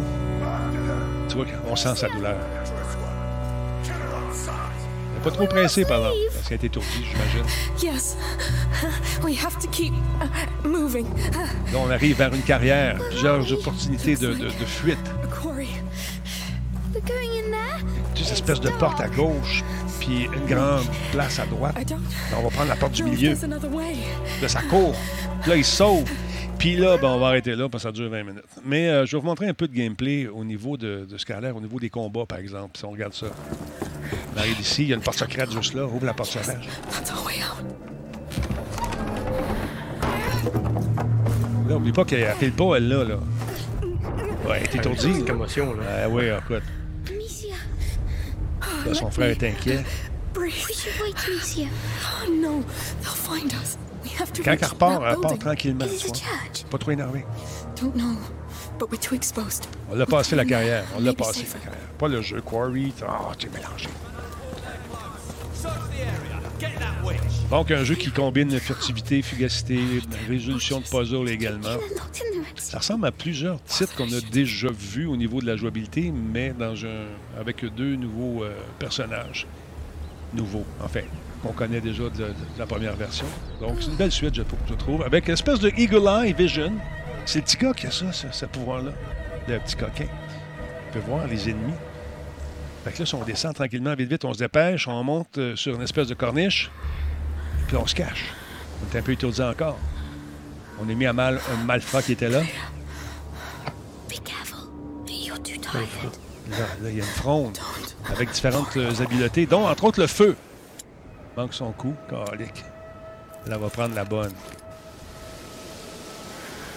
Tu 1.27 1.35
vois 1.35 1.45
qu'on 1.45 1.75
sent 1.75 1.95
sa 1.95 2.07
douleur. 2.09 2.35
Il 3.83 3.89
n'est 5.17 5.23
pas 5.23 5.31
trop 5.31 5.47
pressé, 5.47 5.85
par 5.85 5.99
exemple, 5.99 6.17
parce 6.33 6.47
qu'elle 6.49 6.59
est 6.61 6.65
étourdie, 6.65 7.05
j'imagine. 7.11 7.43
Yes. 7.81 8.17
We 9.23 9.37
have 9.43 9.57
to 9.59 9.67
keep 9.67 9.93
uh. 9.93 10.27
Là, 10.65 11.77
on 11.77 11.89
arrive 11.91 12.17
vers 12.17 12.33
une 12.33 12.41
carrière, 12.41 12.97
plusieurs 13.09 13.51
opportunités 13.53 14.15
de, 14.15 14.33
de- 14.33 14.45
de 14.45 14.65
fuite. 14.65 14.97
A 15.23 15.27
quarry. 15.27 15.69
We're 16.93 17.01
going 17.05 17.29
in 17.37 17.51
there? 17.51 17.79
Une 18.19 18.33
espèce 18.33 18.59
de 18.59 18.69
porte 18.71 18.99
à 18.99 19.07
gauche, 19.07 19.63
puis 19.99 20.25
une 20.33 20.45
grande 20.47 20.85
place 21.11 21.39
à 21.39 21.45
droite. 21.45 21.75
Là, 21.89 21.97
on 22.39 22.43
va 22.43 22.49
prendre 22.49 22.69
la 22.69 22.75
porte 22.75 22.93
du 22.93 23.03
milieu. 23.03 23.35
Là, 24.41 24.47
ça 24.47 24.61
court. 24.63 24.95
Là, 25.47 25.55
il 25.55 25.65
sauve. 25.65 26.05
Puis 26.61 26.75
là, 26.75 26.95
ben, 26.95 27.07
on 27.07 27.17
va 27.17 27.29
arrêter 27.29 27.55
là 27.55 27.67
parce 27.67 27.85
que 27.85 27.89
ça 27.89 27.91
dure 27.91 28.07
20 28.11 28.23
minutes. 28.23 28.43
Mais 28.63 28.87
euh, 28.87 29.07
je 29.07 29.17
vais 29.17 29.19
vous 29.19 29.25
montrer 29.25 29.47
un 29.47 29.53
peu 29.55 29.67
de 29.67 29.73
gameplay 29.73 30.27
au 30.27 30.43
niveau 30.43 30.77
de, 30.77 31.07
de 31.09 31.17
ce 31.17 31.33
a 31.33 31.41
l'air, 31.41 31.55
au 31.55 31.59
niveau 31.59 31.79
des 31.79 31.89
combats, 31.89 32.27
par 32.27 32.37
exemple. 32.37 32.77
Si 32.77 32.85
on 32.85 32.91
regarde 32.91 33.15
ça. 33.15 33.25
On 34.35 34.37
arrive 34.37 34.59
ici, 34.59 34.83
il 34.83 34.89
y 34.89 34.93
a 34.93 34.95
une 34.95 35.01
porte 35.01 35.17
secrète 35.17 35.51
juste 35.51 35.73
là. 35.73 35.85
Ouvre 35.85 36.05
la 36.05 36.13
porte 36.13 36.29
secrète. 36.29 36.59
Là, 41.67 41.77
oublie 41.77 41.91
pas 41.91 42.05
qu'elle 42.05 42.25
a 42.25 42.35
fait 42.35 42.45
le 42.45 42.51
pas, 42.51 42.75
elle, 42.75 42.89
là. 42.89 43.05
là. 43.05 43.15
Ouais, 44.47 44.57
elle 44.57 44.63
est 44.63 44.75
étourdie. 44.75 45.07
Une 45.07 45.25
commotion, 45.25 45.73
là. 45.73 45.83
Ah 46.03 46.09
oui, 46.09 46.25
écoute. 46.25 46.63
Là, 48.85 48.93
son 48.93 49.09
frère 49.09 49.29
est 49.29 49.43
inquiet. 49.43 49.83
Breathe. 50.35 50.53
We 50.69 50.77
should 50.77 51.01
wait, 51.01 51.15
Amicia. 51.27 51.65
Oh 52.05 52.31
no, 52.31 52.63
they'll 53.01 53.15
find 53.15 53.51
us. 53.51 53.79
Quand 54.17 54.51
elle 54.51 54.65
repart, 54.65 55.03
elle 55.05 55.15
part 55.15 55.19
building. 55.19 55.39
tranquillement. 55.39 55.85
Pas 56.69 56.77
trop 56.77 56.91
énervé. 56.91 57.25
On 59.91 59.95
l'a 59.95 60.05
passé 60.05 60.35
la 60.35 60.45
carrière. 60.45 60.85
On 60.97 61.01
l'a 61.01 61.13
passé 61.13 61.45
la 61.53 61.59
carrière. 61.59 61.87
Pas 61.97 62.07
le 62.07 62.21
jeu 62.21 62.41
Quarry. 62.41 62.93
Ah, 63.07 63.31
tu 63.37 63.47
es 63.47 63.49
mélangé. 63.49 63.89
Donc, 67.49 67.69
un 67.69 67.83
jeu 67.83 67.95
qui 67.95 68.11
combine 68.11 68.57
furtivité, 68.59 69.21
fugacité, 69.21 69.79
résolution 70.29 70.79
de 70.79 70.85
puzzle 70.85 71.27
également. 71.29 71.77
Ça 72.55 72.77
ressemble 72.77 73.05
à 73.07 73.11
plusieurs 73.11 73.61
titres 73.63 73.93
qu'on 73.95 74.11
a 74.13 74.21
déjà 74.31 74.69
vus 74.71 75.05
au 75.05 75.17
niveau 75.17 75.41
de 75.41 75.45
la 75.47 75.57
jouabilité, 75.57 76.11
mais 76.11 76.53
dans 76.57 76.73
un, 76.85 77.07
avec 77.39 77.65
deux 77.75 77.95
nouveaux 77.95 78.43
euh, 78.43 78.53
personnages. 78.79 79.47
Nouveaux, 80.33 80.65
en 80.81 80.87
fait, 80.87 81.05
qu'on 81.41 81.53
connaît 81.53 81.81
déjà 81.81 82.03
de, 82.03 82.09
de- 82.09 82.23
de 82.27 82.33
la 82.59 82.65
première 82.65 82.95
version. 82.95 83.25
Donc, 83.59 83.77
c'est 83.79 83.87
une 83.87 83.95
belle 83.95 84.11
suite, 84.11 84.35
je, 84.35 84.43
je 84.67 84.73
trouve, 84.75 85.03
avec 85.03 85.27
une 85.27 85.33
espèce 85.33 85.59
de 85.59 85.69
Eagle 85.77 86.07
Eye 86.07 86.33
Vision. 86.33 86.73
C'est 87.25 87.39
le 87.39 87.45
petit 87.45 87.57
gars 87.57 87.73
qui 87.73 87.87
a 87.87 87.91
ça, 87.91 88.11
ce, 88.11 88.27
ce 88.31 88.45
pouvoir-là, 88.45 88.91
le 89.47 89.59
petit 89.59 89.75
coquin. 89.75 90.05
Il 90.05 90.93
peut 90.93 91.05
voir 91.07 91.25
les 91.27 91.49
ennemis. 91.49 91.73
Fait 92.83 92.91
que 92.91 92.99
là, 92.99 93.05
si 93.05 93.15
on 93.15 93.23
descend 93.23 93.53
tranquillement, 93.53 93.93
vite, 93.95 94.09
vite, 94.09 94.25
on 94.25 94.33
se 94.33 94.39
dépêche, 94.39 94.87
on 94.87 95.03
monte 95.03 95.37
euh, 95.37 95.55
sur 95.55 95.75
une 95.75 95.81
espèce 95.83 96.07
de 96.07 96.15
corniche, 96.15 96.71
puis 97.67 97.77
on 97.77 97.85
se 97.85 97.93
cache. 97.95 98.25
On 98.81 98.95
est 98.95 98.99
un 98.99 99.03
peu 99.03 99.11
étourdi 99.11 99.41
encore. 99.41 99.77
On 100.83 100.89
a 100.89 100.93
mis 100.93 101.05
à 101.05 101.13
mal 101.13 101.39
un 101.53 101.63
malfrat 101.63 102.01
qui 102.01 102.13
était. 102.13 102.29
Là, 102.29 102.41
là, 106.81 106.89
il 106.89 106.97
y 106.97 107.01
a 107.01 107.03
une 107.03 107.09
fronde 107.09 107.57
avec 108.11 108.31
différentes 108.31 108.75
euh, 108.77 108.91
habiletés, 109.01 109.45
dont 109.45 109.67
entre 109.67 109.83
autres 109.85 110.01
le 110.01 110.07
feu. 110.07 110.35
Manque 111.37 111.53
son 111.53 111.71
coup, 111.71 111.95
calique. 112.09 112.63
Là, 113.47 113.55
on 113.57 113.61
va 113.61 113.69
prendre 113.69 113.95
la 113.95 114.03
bonne. 114.03 114.33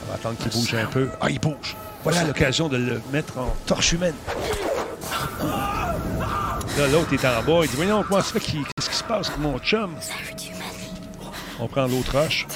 On 0.05 0.09
va 0.09 0.15
attendre 0.15 0.39
qu'il 0.39 0.53
bouge 0.53 0.75
un 0.75 0.87
peu. 0.87 1.09
Ah, 1.21 1.31
il 1.31 1.41
bouge. 1.41 1.77
Voilà 2.03 2.25
l'occasion 2.25 2.69
de 2.69 2.77
le 2.77 3.03
mettre 3.13 3.39
en 3.39 3.55
torche 3.67 3.93
humaine. 3.93 4.15
Là, 5.41 6.89
l'autre 6.91 7.13
est 7.13 7.25
en 7.25 7.43
bas. 7.43 7.61
Il 7.65 7.71
dit 7.71 7.77
Voyons, 7.77 8.03
comment 8.03 8.21
ça 8.21 8.39
Qu'est-ce 8.39 8.91
qui 8.91 8.97
se 8.97 9.05
passe 9.05 9.29
avec 9.29 9.41
mon 9.41 9.59
chum? 9.59 9.95
On 11.59 11.67
prend 11.67 11.87
l'autre 11.87 12.19
roche. 12.19 12.47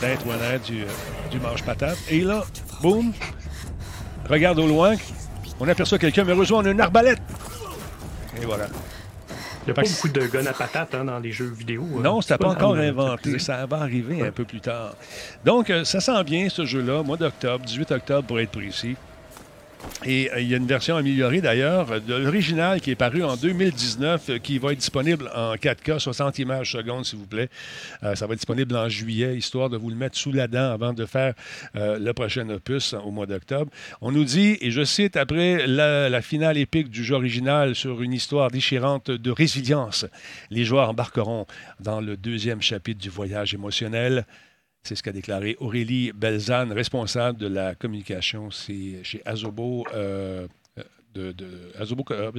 Tête 0.00 0.20
ou 0.26 0.30
en 0.30 0.58
du, 0.66 0.84
du 1.30 1.40
mange-patate. 1.40 1.98
Et 2.08 2.20
là, 2.20 2.42
boum, 2.80 3.12
regarde 4.28 4.58
au 4.58 4.66
loin. 4.66 4.96
On 5.60 5.68
aperçoit 5.68 5.98
quelqu'un, 5.98 6.24
mais 6.24 6.32
heureusement, 6.32 6.58
on 6.58 6.64
a 6.64 6.70
une 6.70 6.80
arbalète. 6.80 7.20
Et 8.40 8.46
voilà. 8.46 8.66
Il 9.62 9.66
n'y 9.66 9.70
a 9.72 9.74
pas 9.74 9.82
beaucoup 9.82 10.08
de 10.08 10.26
guns 10.26 10.46
à 10.46 10.52
patates 10.52 10.94
hein, 10.94 11.04
dans 11.04 11.18
les 11.18 11.32
jeux 11.32 11.50
vidéo. 11.50 11.86
hein. 11.96 12.00
Non, 12.02 12.20
c'était 12.22 12.34
C'est 12.34 12.38
pas 12.38 12.48
encore 12.48 12.76
inventé. 12.76 13.38
Ça 13.38 13.66
va 13.66 13.78
arriver 13.78 14.22
un 14.22 14.32
peu 14.32 14.44
plus 14.44 14.60
tard. 14.60 14.94
Donc, 15.44 15.68
euh, 15.70 15.84
ça 15.84 16.00
sent 16.00 16.24
bien, 16.24 16.48
ce 16.48 16.64
jeu-là, 16.64 17.02
mois 17.02 17.16
d'octobre, 17.18 17.64
18 17.64 17.92
octobre 17.92 18.26
pour 18.26 18.40
être 18.40 18.50
précis. 18.50 18.96
Et 20.04 20.30
euh, 20.32 20.40
il 20.40 20.48
y 20.48 20.54
a 20.54 20.56
une 20.56 20.66
version 20.66 20.96
améliorée 20.96 21.40
d'ailleurs 21.40 22.00
de 22.00 22.14
l'original 22.14 22.80
qui 22.80 22.90
est 22.90 22.96
paru 22.96 23.22
en 23.22 23.36
2019, 23.36 24.30
euh, 24.30 24.38
qui 24.38 24.58
va 24.58 24.72
être 24.72 24.78
disponible 24.78 25.30
en 25.34 25.54
4K, 25.56 25.98
60 25.98 26.38
images 26.38 26.72
secondes, 26.72 27.04
s'il 27.04 27.18
vous 27.18 27.26
plaît. 27.26 27.50
Euh, 28.02 28.14
ça 28.14 28.26
va 28.26 28.32
être 28.32 28.38
disponible 28.38 28.76
en 28.76 28.88
juillet, 28.88 29.36
histoire 29.36 29.68
de 29.68 29.76
vous 29.76 29.90
le 29.90 29.96
mettre 29.96 30.16
sous 30.16 30.32
la 30.32 30.48
dent 30.48 30.72
avant 30.72 30.92
de 30.92 31.04
faire 31.04 31.34
le 31.74 32.12
prochain 32.12 32.48
opus 32.48 32.94
au 32.94 33.10
mois 33.10 33.26
d'octobre. 33.26 33.70
On 34.00 34.12
nous 34.12 34.24
dit, 34.24 34.56
et 34.60 34.70
je 34.70 34.84
cite, 34.84 35.16
après 35.16 35.66
la 35.66 36.22
finale 36.22 36.56
épique 36.56 36.88
du 36.88 37.04
jeu 37.04 37.14
original 37.14 37.74
sur 37.74 38.02
une 38.02 38.12
histoire 38.12 38.50
déchirante 38.50 39.10
de 39.10 39.30
résilience, 39.30 40.06
les 40.50 40.64
joueurs 40.64 40.88
embarqueront 40.88 41.46
dans 41.80 42.00
le 42.00 42.16
deuxième 42.16 42.62
chapitre 42.62 43.00
du 43.00 43.10
voyage 43.10 43.54
émotionnel. 43.54 44.24
C'est 44.82 44.94
ce 44.96 45.02
qu'a 45.02 45.12
déclaré 45.12 45.56
Aurélie 45.60 46.10
Belzane, 46.12 46.72
responsable 46.72 47.38
de 47.38 47.46
la 47.46 47.74
communication 47.74 48.50
chez 48.50 49.22
Azobo, 49.26 49.84
euh, 49.94 50.48
euh, 51.16 51.32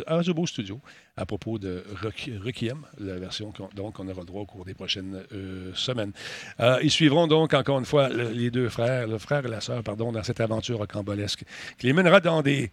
Azobo 0.07 0.47
Studio, 0.47 0.81
à 1.17 1.25
propos 1.25 1.59
de 1.59 1.83
Requ- 2.01 2.37
Requiem, 2.39 2.85
la 2.97 3.17
version 3.19 3.51
qu'on 3.51 3.69
on 3.77 4.07
aura 4.09 4.21
le 4.21 4.25
droit 4.25 4.41
au 4.41 4.45
cours 4.45 4.65
des 4.65 4.73
prochaines 4.73 5.23
euh, 5.33 5.71
semaines. 5.75 6.13
Euh, 6.59 6.79
ils 6.81 6.89
suivront 6.89 7.27
donc 7.27 7.53
encore 7.53 7.77
une 7.79 7.85
fois 7.85 8.09
le- 8.09 8.31
les 8.31 8.49
deux 8.49 8.69
frères, 8.69 9.07
le 9.07 9.17
frère 9.19 9.45
et 9.45 9.49
la 9.49 9.61
sœur, 9.61 9.83
pardon, 9.83 10.11
dans 10.11 10.23
cette 10.23 10.39
aventure 10.41 10.79
rocambolesque 10.79 11.43
qui 11.77 11.87
les 11.87 11.93
mènera 11.93 12.21
dans 12.21 12.41
des 12.41 12.71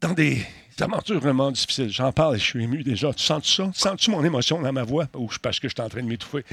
dans 0.00 0.12
des 0.12 0.44
aventures 0.80 1.20
vraiment 1.20 1.50
difficiles. 1.50 1.88
J'en 1.88 2.12
parle 2.12 2.34
et 2.36 2.38
je 2.38 2.44
suis 2.44 2.62
ému 2.64 2.82
déjà. 2.82 3.12
Tu 3.14 3.22
sens 3.22 3.46
ça? 3.56 3.70
Sens-tu 3.72 4.10
mon 4.10 4.22
émotion 4.24 4.60
dans 4.60 4.72
ma 4.72 4.82
voix? 4.82 5.06
Ou 5.14 5.30
parce 5.40 5.60
que 5.60 5.68
je 5.68 5.74
suis 5.74 5.82
en 5.82 5.88
train 5.88 6.02
de 6.02 6.08
m'étouffer? 6.08 6.44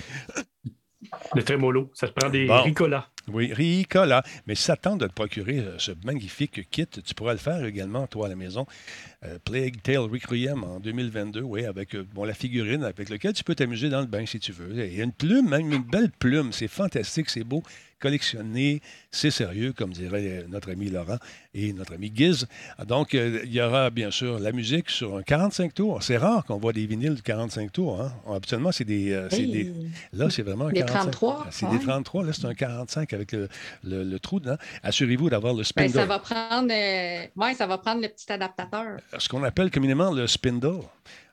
Le 1.35 1.43
trémolo, 1.43 1.89
ça 1.93 2.07
te 2.07 2.13
prend 2.13 2.29
des 2.29 2.45
Bon. 2.45 2.61
ricolas. 2.63 3.07
Oui, 3.27 3.53
Ricola. 3.53 4.23
Mais 4.47 4.55
si 4.55 4.63
ça 4.63 4.75
te 4.75 4.81
tente 4.81 4.99
de 4.99 5.07
te 5.07 5.13
procurer 5.13 5.59
euh, 5.59 5.77
ce 5.77 5.91
magnifique 6.03 6.69
kit, 6.69 6.87
tu 6.87 7.13
pourras 7.13 7.33
le 7.33 7.37
faire 7.39 7.63
également, 7.63 8.07
toi, 8.07 8.25
à 8.25 8.29
la 8.29 8.35
maison. 8.35 8.65
Euh, 9.23 9.37
Plague 9.45 9.79
Tale 9.83 9.97
Requiem 9.99 10.63
en 10.63 10.79
2022, 10.79 11.41
oui, 11.41 11.65
avec 11.65 11.93
euh, 11.95 12.03
bon, 12.15 12.23
la 12.25 12.33
figurine 12.33 12.83
avec 12.83 13.07
laquelle 13.09 13.33
tu 13.33 13.43
peux 13.43 13.53
t'amuser 13.53 13.87
dans 13.89 13.99
le 14.01 14.07
bain 14.07 14.25
si 14.25 14.39
tu 14.39 14.51
veux. 14.51 14.71
Il 14.87 14.97
y 14.97 14.99
a 15.01 15.03
une 15.03 15.11
plume, 15.11 15.47
même 15.47 15.71
une 15.71 15.83
belle 15.83 16.09
plume. 16.09 16.51
C'est 16.51 16.67
fantastique, 16.67 17.29
c'est 17.29 17.43
beau. 17.43 17.61
Collectionné, 17.99 18.81
c'est 19.11 19.29
sérieux, 19.29 19.73
comme 19.73 19.91
dirait 19.91 20.45
notre 20.49 20.71
ami 20.71 20.89
Laurent 20.89 21.17
et 21.53 21.71
notre 21.71 21.93
ami 21.93 22.11
Giz. 22.15 22.47
Donc, 22.87 23.13
euh, 23.13 23.41
il 23.43 23.53
y 23.53 23.61
aura 23.61 23.91
bien 23.91 24.09
sûr 24.09 24.39
la 24.39 24.51
musique 24.51 24.89
sur 24.89 25.15
un 25.17 25.21
45 25.21 25.71
tours. 25.71 26.01
C'est 26.01 26.17
rare 26.17 26.43
qu'on 26.45 26.57
voit 26.57 26.73
des 26.73 26.87
vinyles 26.87 27.13
de 27.13 27.21
45 27.21 27.71
tours. 27.71 28.01
Hein? 28.01 28.11
Habituellement, 28.27 28.71
c'est 28.71 28.85
des, 28.85 29.11
euh, 29.11 29.27
c'est 29.29 29.45
des- 29.45 29.71
Là, 30.13 30.31
c'est 30.31 30.41
vraiment 30.41 30.65
un 30.65 30.71
Des 30.71 30.79
45. 30.79 30.99
33, 31.11 31.47
C'est 31.51 31.67
ouais. 31.67 31.77
des 31.77 31.83
33. 31.85 32.23
Là, 32.25 32.33
c'est 32.33 32.45
un 32.45 32.55
45 32.55 33.13
avec 33.13 33.33
le, 33.33 33.47
le- 33.83 34.03
le 34.03 34.19
trou 34.19 34.39
dedans. 34.39 34.57
Assurez-vous 34.81 35.29
d'avoir 35.29 35.53
le 35.53 35.59
Ben, 35.59 35.63
spindle. 35.65 35.93
ça 35.93 36.05
va 36.07 36.17
prendre 36.17 36.71
euh, 36.73 37.25
ouais, 37.35 37.53
ça 37.53 37.67
va 37.67 37.77
prendre 37.77 38.01
le 38.01 38.07
petit 38.07 38.31
adaptateur. 38.31 38.97
Ce 39.17 39.27
qu'on 39.27 39.43
appelle 39.43 39.71
communément 39.71 40.11
le 40.11 40.25
spindle. 40.25 40.81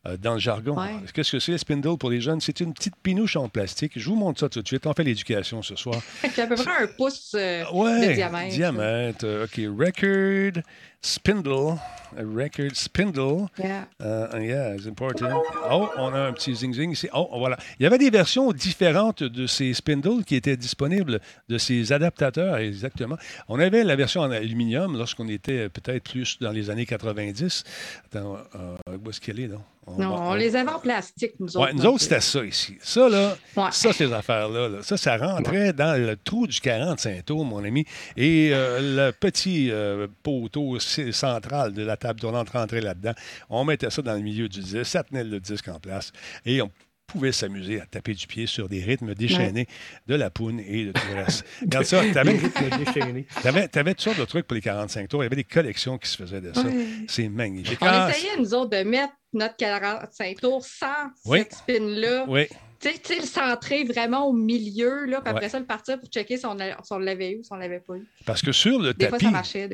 Euh, 0.06 0.16
dans 0.16 0.34
le 0.34 0.40
jargon. 0.40 0.76
Qu'est-ce 1.12 1.32
que 1.32 1.38
c'est 1.38 1.52
le 1.52 1.58
spindle 1.58 1.96
pour 1.98 2.10
les 2.10 2.20
jeunes? 2.20 2.40
C'est 2.40 2.60
une 2.60 2.72
petite 2.72 2.96
pinouche 3.02 3.36
en 3.36 3.48
plastique. 3.48 3.92
Je 3.96 4.08
vous 4.08 4.16
montre 4.16 4.40
ça 4.40 4.48
tout 4.48 4.62
de 4.62 4.66
suite. 4.66 4.86
On 4.86 4.92
fait 4.92 5.04
l'éducation 5.04 5.62
ce 5.62 5.76
soir. 5.76 6.00
C'est 6.34 6.42
à 6.42 6.46
peu 6.46 6.54
près 6.54 6.84
un 6.84 6.86
pouce 6.86 7.32
de 7.34 8.14
diamètre. 8.14 8.54
Diamètre. 8.54 9.44
OK. 9.44 9.60
Record 9.78 10.62
spindle. 11.00 11.78
record 12.16 12.76
spindle. 12.76 13.48
Yeah. 13.58 13.84
Uh, 14.00 14.38
yeah, 14.40 14.74
it's 14.74 14.86
important. 14.86 15.42
Oh, 15.70 15.90
on 15.96 16.14
a 16.14 16.28
un 16.28 16.32
petit 16.32 16.54
zing-zing 16.54 16.92
ici. 16.92 17.08
Oh, 17.12 17.28
voilà. 17.38 17.56
Il 17.78 17.84
y 17.84 17.86
avait 17.86 17.98
des 17.98 18.10
versions 18.10 18.52
différentes 18.52 19.22
de 19.22 19.46
ces 19.46 19.74
spindles 19.74 20.24
qui 20.24 20.36
étaient 20.36 20.56
disponibles, 20.56 21.20
de 21.48 21.58
ces 21.58 21.92
adaptateurs, 21.92 22.56
exactement. 22.56 23.16
On 23.48 23.58
avait 23.58 23.84
la 23.84 23.96
version 23.96 24.22
en 24.22 24.30
aluminium 24.30 24.96
lorsqu'on 24.96 25.28
était 25.28 25.68
peut-être 25.68 26.10
plus 26.10 26.38
dans 26.40 26.52
les 26.52 26.70
années 26.70 26.86
90. 26.86 27.64
Attends, 28.06 28.38
euh, 28.54 28.76
où 29.04 29.10
est-ce 29.10 29.20
qu'elle 29.20 29.40
est, 29.40 29.50
non, 29.96 30.14
on, 30.14 30.34
les 30.34 30.56
avait 30.56 30.70
en 30.70 30.78
plastique, 30.78 31.32
nous 31.38 31.56
autres. 31.56 31.70
Oui, 31.70 31.76
nous 31.76 31.86
autres, 31.86 32.02
c'était 32.02 32.20
ça 32.20 32.44
ici. 32.44 32.76
Ça, 32.80 33.08
là, 33.08 33.36
ça, 33.70 33.92
ces 33.92 34.12
affaires-là, 34.12 34.82
ça, 34.82 34.96
ça 34.96 35.16
rentrait 35.16 35.72
dans 35.72 36.00
le 36.00 36.16
trou 36.16 36.46
du 36.46 36.60
45 36.60 37.24
tours, 37.24 37.44
mon 37.44 37.64
ami. 37.64 37.84
Et 38.16 38.50
euh, 38.52 39.06
le 39.06 39.12
petit 39.12 39.70
euh, 39.70 40.06
poteau 40.22 40.78
central 40.78 41.72
de 41.72 41.82
la 41.82 41.96
table 41.96 42.20
tournante 42.20 42.50
rentrait 42.50 42.80
là-dedans. 42.80 43.12
On 43.50 43.64
mettait 43.64 43.90
ça 43.90 44.02
dans 44.02 44.14
le 44.14 44.20
milieu 44.20 44.48
du 44.48 44.60
disque, 44.60 44.84
ça 44.84 45.02
tenait 45.02 45.24
le 45.24 45.40
disque 45.40 45.68
en 45.68 45.78
place. 45.78 46.12
Et 46.44 46.60
on 46.60 46.70
pouvait 47.08 47.32
s'amuser 47.32 47.80
à 47.80 47.86
taper 47.86 48.14
du 48.14 48.26
pied 48.26 48.46
sur 48.46 48.68
des 48.68 48.82
rythmes 48.82 49.14
déchaînés 49.14 49.66
de 50.06 50.14
la 50.14 50.30
poune 50.30 50.60
et 50.60 50.84
de 50.84 50.92
tout 50.92 51.00
le 51.08 51.24
reste. 51.24 51.44
Regarde 51.62 51.86
ça, 51.86 52.02
tu 52.02 52.16
avais, 52.16 52.38
toutes 52.38 54.00
sortes 54.00 54.20
de 54.20 54.24
trucs 54.24 54.46
pour 54.46 54.54
les 54.54 54.60
45 54.60 55.08
tours. 55.08 55.22
Il 55.22 55.24
y 55.24 55.26
avait 55.26 55.36
des 55.36 55.44
collections 55.44 55.98
qui 55.98 56.08
se 56.08 56.16
faisaient 56.18 56.40
de 56.40 56.52
ça. 56.52 56.64
C'est 57.08 57.28
magnifique. 57.28 57.78
On 57.80 57.86
ah, 57.86 58.10
essayait, 58.10 58.36
nous 58.38 58.54
autres, 58.54 58.70
de 58.70 58.82
mettre 58.84 59.14
notre 59.32 59.56
45 59.56 60.40
tours 60.40 60.64
sans 60.64 61.10
cette 61.24 61.54
spin-là. 61.54 62.26
Oui. 62.28 62.46
Tu 62.80 62.90
sais, 63.02 63.16
le 63.16 63.26
centrer 63.26 63.82
vraiment 63.84 64.28
au 64.28 64.32
milieu, 64.32 65.04
là, 65.06 65.20
puis 65.20 65.30
après 65.30 65.48
ça, 65.48 65.58
le 65.58 65.66
partir 65.66 65.98
pour 65.98 66.08
checker 66.08 66.36
si 66.36 66.46
on, 66.46 66.54
l'avait 66.98 67.32
eu 67.32 67.38
ou 67.40 67.42
si 67.42 67.52
on 67.52 67.56
l'avait 67.56 67.80
pas 67.80 67.96
eu. 67.96 68.06
Parce 68.24 68.40
que 68.40 68.52
sur 68.52 68.78
le 68.78 68.94
tapis, 68.94 69.26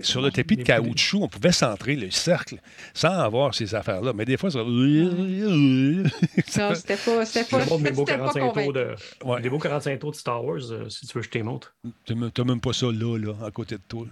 sur 0.02 0.22
le 0.22 0.30
tapis 0.30 0.56
de 0.56 0.62
caoutchouc, 0.62 1.22
on 1.22 1.28
pouvait 1.28 1.52
centrer 1.52 1.96
le 1.96 2.10
cercle 2.10 2.56
sans 2.94 3.10
avoir 3.10 3.54
ces 3.54 3.74
affaires-là. 3.74 4.14
Mais 4.14 4.24
des 4.24 4.38
fois, 4.38 4.50
ça. 4.50 4.60
non, 4.60 6.04
c'était 6.74 6.96
pas. 6.96 7.26
C'était 7.26 7.44
pas. 7.44 7.64
des 7.78 7.90
beaux 7.90 8.04
45 8.04 8.52
tours 8.54 8.72
de, 8.72 8.94
des 9.40 9.50
beaux 9.50 9.58
45 9.58 9.98
tours 9.98 10.12
de 10.12 10.16
Star 10.16 10.42
Wars, 10.42 10.60
euh, 10.70 10.88
si 10.88 11.06
tu 11.06 11.18
veux, 11.18 11.22
je 11.22 11.28
te 11.28 11.38
montre. 11.38 11.74
Tu 12.06 12.14
n'as 12.14 12.44
même 12.44 12.60
pas 12.60 12.72
ça 12.72 12.86
là, 12.86 13.18
là, 13.18 13.34
à 13.44 13.50
côté 13.50 13.76
de 13.76 13.82
toi. 13.86 14.06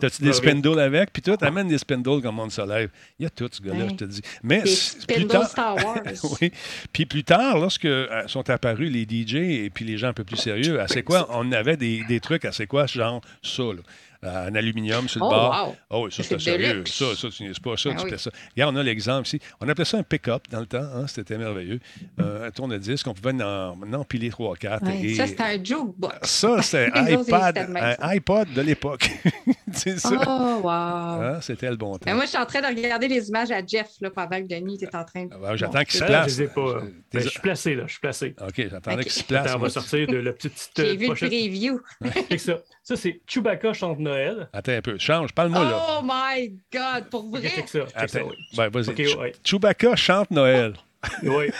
T'as-tu 0.00 0.22
des 0.22 0.32
spindles 0.32 0.80
avec? 0.80 1.12
Puis 1.12 1.22
toi, 1.22 1.36
t'amènes 1.36 1.68
des 1.68 1.78
spindles 1.78 2.22
comme 2.22 2.36
Monde 2.36 2.52
Soleil. 2.52 2.88
Il 3.18 3.24
y 3.24 3.26
a 3.26 3.30
tout, 3.30 3.48
ce 3.50 3.60
gars-là, 3.62 3.88
je 3.88 3.94
te 3.94 4.04
dis. 4.04 4.22
Mais 4.42 4.62
plus 5.08 5.26
tard, 5.26 5.48
Star 5.48 5.76
Wars. 5.76 6.00
oui. 6.40 6.52
Puis 6.92 7.06
plus 7.06 7.24
tard, 7.24 7.58
lorsque 7.58 7.84
euh, 7.84 8.26
sont 8.26 8.48
apparus 8.50 8.90
les 8.90 9.02
DJ 9.02 9.34
et 9.36 9.70
puis 9.70 9.84
les 9.84 9.98
gens 9.98 10.08
un 10.08 10.12
peu 10.12 10.24
plus 10.24 10.36
sérieux, 10.36 10.80
à 10.80 10.88
c'est 10.88 11.02
quoi, 11.02 11.28
on 11.30 11.50
avait 11.52 11.76
des, 11.76 12.04
des 12.08 12.20
trucs 12.20 12.44
à 12.44 12.52
c'est 12.52 12.66
quoi, 12.66 12.86
genre 12.86 13.20
ça, 13.42 13.62
là 13.62 13.82
en 14.24 14.54
aluminium 14.54 15.08
sur 15.08 15.20
le 15.20 15.26
oh, 15.26 15.30
bord. 15.30 15.66
Wow. 15.66 15.76
Oh, 15.90 16.04
oui, 16.04 16.12
ça, 16.12 16.22
c'était 16.22 16.38
sérieux. 16.38 16.84
Ça, 16.86 17.14
ça, 17.16 17.28
tu 17.28 17.42
n'est 17.42 17.50
pas 17.50 17.76
ça, 17.76 17.90
ah, 17.92 18.00
tu 18.00 18.06
oui. 18.06 18.18
ça. 18.18 18.30
Regarde, 18.54 18.74
on 18.74 18.78
a 18.78 18.82
l'exemple 18.82 19.26
ici. 19.26 19.40
On 19.60 19.68
appelait 19.68 19.84
ça 19.84 19.98
un 19.98 20.02
pick-up 20.02 20.44
dans 20.50 20.60
le 20.60 20.66
temps. 20.66 20.78
Hein, 20.78 21.06
c'était 21.06 21.38
merveilleux. 21.38 21.80
Euh, 22.20 22.46
un 22.46 22.50
tourne-disque, 22.50 23.06
on 23.06 23.14
pouvait 23.14 23.42
en, 23.42 23.76
empiler 23.92 24.30
3-4. 24.30 24.84
Ouais, 24.84 25.14
Ça, 25.14 25.26
c'était 25.26 25.42
un 25.42 25.64
jukebox. 25.64 26.28
Ça, 26.28 26.62
c'était 26.62 26.90
iPad, 27.12 27.58
un 27.58 28.08
iPod 28.08 28.52
de 28.52 28.60
l'époque. 28.62 29.10
c'est 29.72 29.98
ça? 29.98 30.10
Oh, 30.14 30.60
wow. 30.62 30.70
Hein, 30.70 31.40
c'était 31.40 31.70
le 31.70 31.76
bon 31.76 31.92
temps. 31.94 32.04
Mais 32.06 32.14
moi, 32.14 32.24
je 32.24 32.30
suis 32.30 32.38
en 32.38 32.46
train 32.46 32.60
de 32.60 32.66
regarder 32.66 33.08
les 33.08 33.28
images 33.28 33.50
à 33.50 33.64
Jeff 33.64 33.88
là, 34.00 34.10
pendant 34.10 34.40
que 34.40 34.46
Denis 34.46 34.76
était 34.76 34.94
en 34.96 35.04
train 35.04 35.26
de. 35.26 35.34
Ah, 35.44 35.56
J'attends 35.56 35.82
qu'il 35.82 35.98
se 35.98 36.04
place. 36.04 36.36
Je, 36.36 36.44
pas... 36.44 36.80
Ben, 37.12 37.22
je 37.22 37.28
suis 37.28 37.40
placé, 37.40 37.74
là. 37.74 37.84
Je 37.86 37.92
suis 37.92 38.00
placé. 38.00 38.34
OK, 38.40 38.68
j'attendais 38.70 39.02
qu'il 39.02 39.12
se 39.12 39.24
place. 39.24 39.52
on 39.54 39.58
va 39.58 39.68
sortir 39.68 40.06
de 40.06 40.16
la 40.16 40.32
petite. 40.32 40.70
J'ai 40.76 40.96
vu 40.96 41.08
le 41.08 41.14
preview. 41.14 41.80
c'est 42.28 42.38
ça. 42.38 42.58
Ça, 42.82 42.96
c'est 42.96 43.20
Chewbacca 43.26 43.72
chante 43.72 44.00
Noël. 44.00 44.48
Attends 44.52 44.72
un 44.72 44.82
peu. 44.82 44.98
Change, 44.98 45.32
parle-moi 45.32 45.64
là. 45.64 45.86
Oh 45.88 46.00
my 46.02 46.58
God, 46.72 47.08
pour 47.10 47.30
vrai? 47.30 47.46
Okay, 47.46 47.66
ça. 47.66 47.80
Attends. 47.94 48.28
Oui. 48.28 48.36
Ben, 48.56 48.68
vas-y. 48.70 48.90
Okay, 48.90 49.14
ouais. 49.14 49.32
Chewbacca 49.44 49.94
chante 49.94 50.30
Noël. 50.32 50.74
oui. 51.22 51.50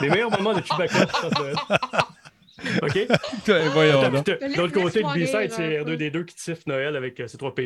Les 0.00 0.10
meilleurs 0.10 0.30
moments 0.30 0.54
de 0.54 0.62
Chewbacca 0.62 1.06
chante 1.06 1.38
Noël. 1.38 1.54
OK? 2.82 2.98
Voyons. 3.72 4.10
De 4.10 4.56
l'autre 4.56 4.72
côté, 4.72 5.02
le 5.02 5.14
B-side, 5.14 5.52
c'est 5.52 5.82
R2D2 5.82 6.24
qui 6.24 6.34
siffle 6.36 6.62
Noël 6.66 6.96
avec 6.96 7.22
ses 7.26 7.38
3 7.38 7.54
po 7.54 7.62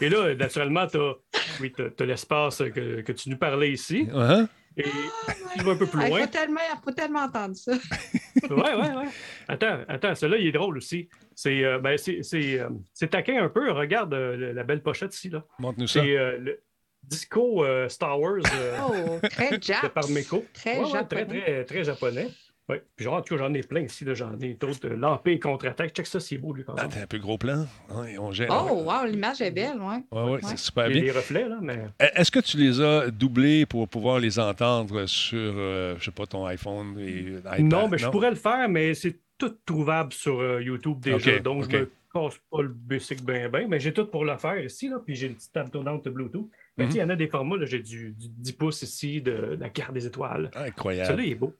Et 0.00 0.08
là, 0.08 0.34
naturellement, 0.34 0.86
tu 0.86 0.98
as, 0.98 1.14
oui, 1.60 1.72
l'espace 2.00 2.58
que, 2.58 3.00
que, 3.00 3.12
tu 3.12 3.30
nous 3.30 3.36
parlais 3.36 3.72
ici. 3.72 4.08
Uh 4.12 4.16
-huh. 4.16 4.48
Et 4.80 5.58
tu 5.58 5.64
vas 5.64 5.72
un 5.72 5.76
peu 5.76 5.86
plus 5.86 5.98
loin. 5.98 6.18
Il 6.18 6.24
faut 6.24 6.30
tellement, 6.30 6.60
faut 6.84 6.90
tellement 6.92 7.20
entendre 7.20 7.56
ça. 7.56 7.72
ouais, 8.50 8.74
ouais, 8.74 8.96
ouais. 8.96 9.08
Attends, 9.48 9.80
attends, 9.88 10.14
celui-là, 10.14 10.38
il 10.38 10.46
est 10.48 10.52
drôle 10.52 10.76
aussi. 10.76 11.08
C'est 11.34 11.64
euh, 11.64 11.78
ben, 11.78 11.96
euh, 11.98 13.06
taquin 13.10 13.42
un 13.42 13.48
peu. 13.48 13.70
Regarde 13.70 14.14
euh, 14.14 14.52
la 14.52 14.62
belle 14.64 14.82
pochette 14.82 15.14
ici. 15.14 15.30
Montre-nous 15.58 15.86
ça. 15.86 16.02
C'est 16.02 16.16
euh, 16.16 16.38
le 16.38 16.62
Disco 17.02 17.64
Star 17.88 18.20
Wars. 18.20 18.42
oh, 18.88 19.26
très 19.28 19.60
jap. 19.60 19.88
par 19.88 20.08
Meko. 20.08 20.44
Très, 20.52 20.78
ouais, 20.78 21.04
très, 21.04 21.26
très, 21.26 21.64
très 21.64 21.84
japonais. 21.84 22.28
Oui, 22.70 22.76
puis 22.94 23.04
genre, 23.04 23.14
en 23.14 23.22
tout 23.22 23.34
cas, 23.34 23.42
j'en 23.42 23.52
ai 23.52 23.62
plein 23.62 23.80
ici. 23.80 24.04
J'en 24.14 24.38
ai 24.38 24.54
d'autres. 24.54 24.86
Euh, 24.86 24.96
Lampé 24.96 25.40
contre-attaque. 25.40 25.92
Check 25.92 26.06
ça, 26.06 26.20
c'est 26.20 26.38
beau, 26.38 26.52
lui, 26.52 26.62
quand 26.62 26.74
même. 26.74 26.84
Ah, 26.86 26.88
t'as 26.92 27.02
un 27.02 27.06
peu 27.06 27.18
gros 27.18 27.36
plan. 27.36 27.66
on 27.88 28.30
gère, 28.30 28.48
oh, 28.50 28.84
wow, 28.84 29.06
l'image 29.06 29.40
est 29.40 29.50
belle, 29.50 29.80
ouais. 29.80 30.04
Oui, 30.12 30.32
ouais, 30.32 30.40
c'est 30.42 30.58
super 30.58 30.88
bien. 30.88 30.98
Il 30.98 31.06
y 31.06 31.10
a 31.10 31.12
des 31.12 31.18
reflets, 31.18 31.48
là, 31.48 31.58
mais... 31.60 31.86
E, 32.00 32.06
est-ce 32.14 32.30
que 32.30 32.38
tu 32.38 32.58
les 32.58 32.80
as 32.80 33.10
doublés 33.10 33.66
pour 33.66 33.88
pouvoir 33.88 34.20
les 34.20 34.38
entendre 34.38 35.06
sur, 35.06 35.38
euh, 35.38 35.96
je 35.98 36.04
sais 36.04 36.10
pas, 36.12 36.26
ton 36.26 36.46
iPhone 36.46 36.96
et 36.98 37.38
iPad? 37.38 37.60
Non, 37.60 37.88
mais 37.88 37.98
je 37.98 38.08
pourrais 38.08 38.30
le 38.30 38.36
faire, 38.36 38.68
mais 38.68 38.94
c'est 38.94 39.18
tout 39.36 39.56
trouvable 39.66 40.12
sur 40.12 40.38
euh, 40.38 40.62
YouTube 40.62 41.00
déjà. 41.00 41.40
donc, 41.40 41.68
je 41.70 41.76
me 41.76 41.90
casse 42.12 42.38
pas 42.50 42.62
le 42.62 42.68
basic 42.68 43.24
bien, 43.24 43.48
bien. 43.48 43.66
Mais 43.66 43.80
j'ai 43.80 43.92
tout 43.92 44.06
pour 44.06 44.24
le 44.24 44.36
faire 44.36 44.62
ici, 44.62 44.88
là. 44.88 45.00
Puis 45.04 45.16
j'ai 45.16 45.26
une 45.26 45.34
petite 45.34 45.52
table 45.52 45.70
tournante 45.70 46.04
de 46.04 46.10
Bluetooth. 46.10 46.48
Mais 46.76 46.86
mm-hmm. 46.86 46.90
il 46.94 46.96
y 46.96 47.02
en 47.02 47.10
a 47.10 47.16
des 47.16 47.26
formats, 47.26 47.56
j'ai 47.62 47.80
du, 47.80 48.14
10 48.16 48.52
pouces 48.52 48.82
ici, 48.82 49.20
de, 49.20 49.56
la 49.58 49.68
carte 49.70 49.92
des 49.92 50.06
étoiles. 50.06 50.50
incroyable. 50.54 51.08
Celui-là, 51.08 51.26
il 51.26 51.32
est 51.32 51.36
beau. 51.36 51.54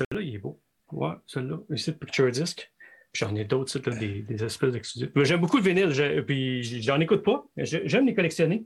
Celui-là, 0.00 0.28
il 0.28 0.34
est 0.34 0.38
beau. 0.38 0.60
Ouais, 0.92 1.12
celui-là. 1.26 1.58
Ici, 1.70 1.92
Picture 1.92 2.30
Disc. 2.30 2.70
J'en 3.12 3.34
ai 3.34 3.44
d'autres, 3.44 3.78
des, 3.90 4.22
des 4.22 4.44
espèces 4.44 4.72
d'exclusifs. 4.72 5.10
J'aime 5.16 5.40
beaucoup 5.40 5.56
le 5.56 5.64
vinyle, 5.64 6.24
puis 6.24 6.62
j'en 6.82 7.00
écoute 7.00 7.24
pas. 7.24 7.44
J'aime 7.56 8.06
les 8.06 8.14
collectionner. 8.14 8.64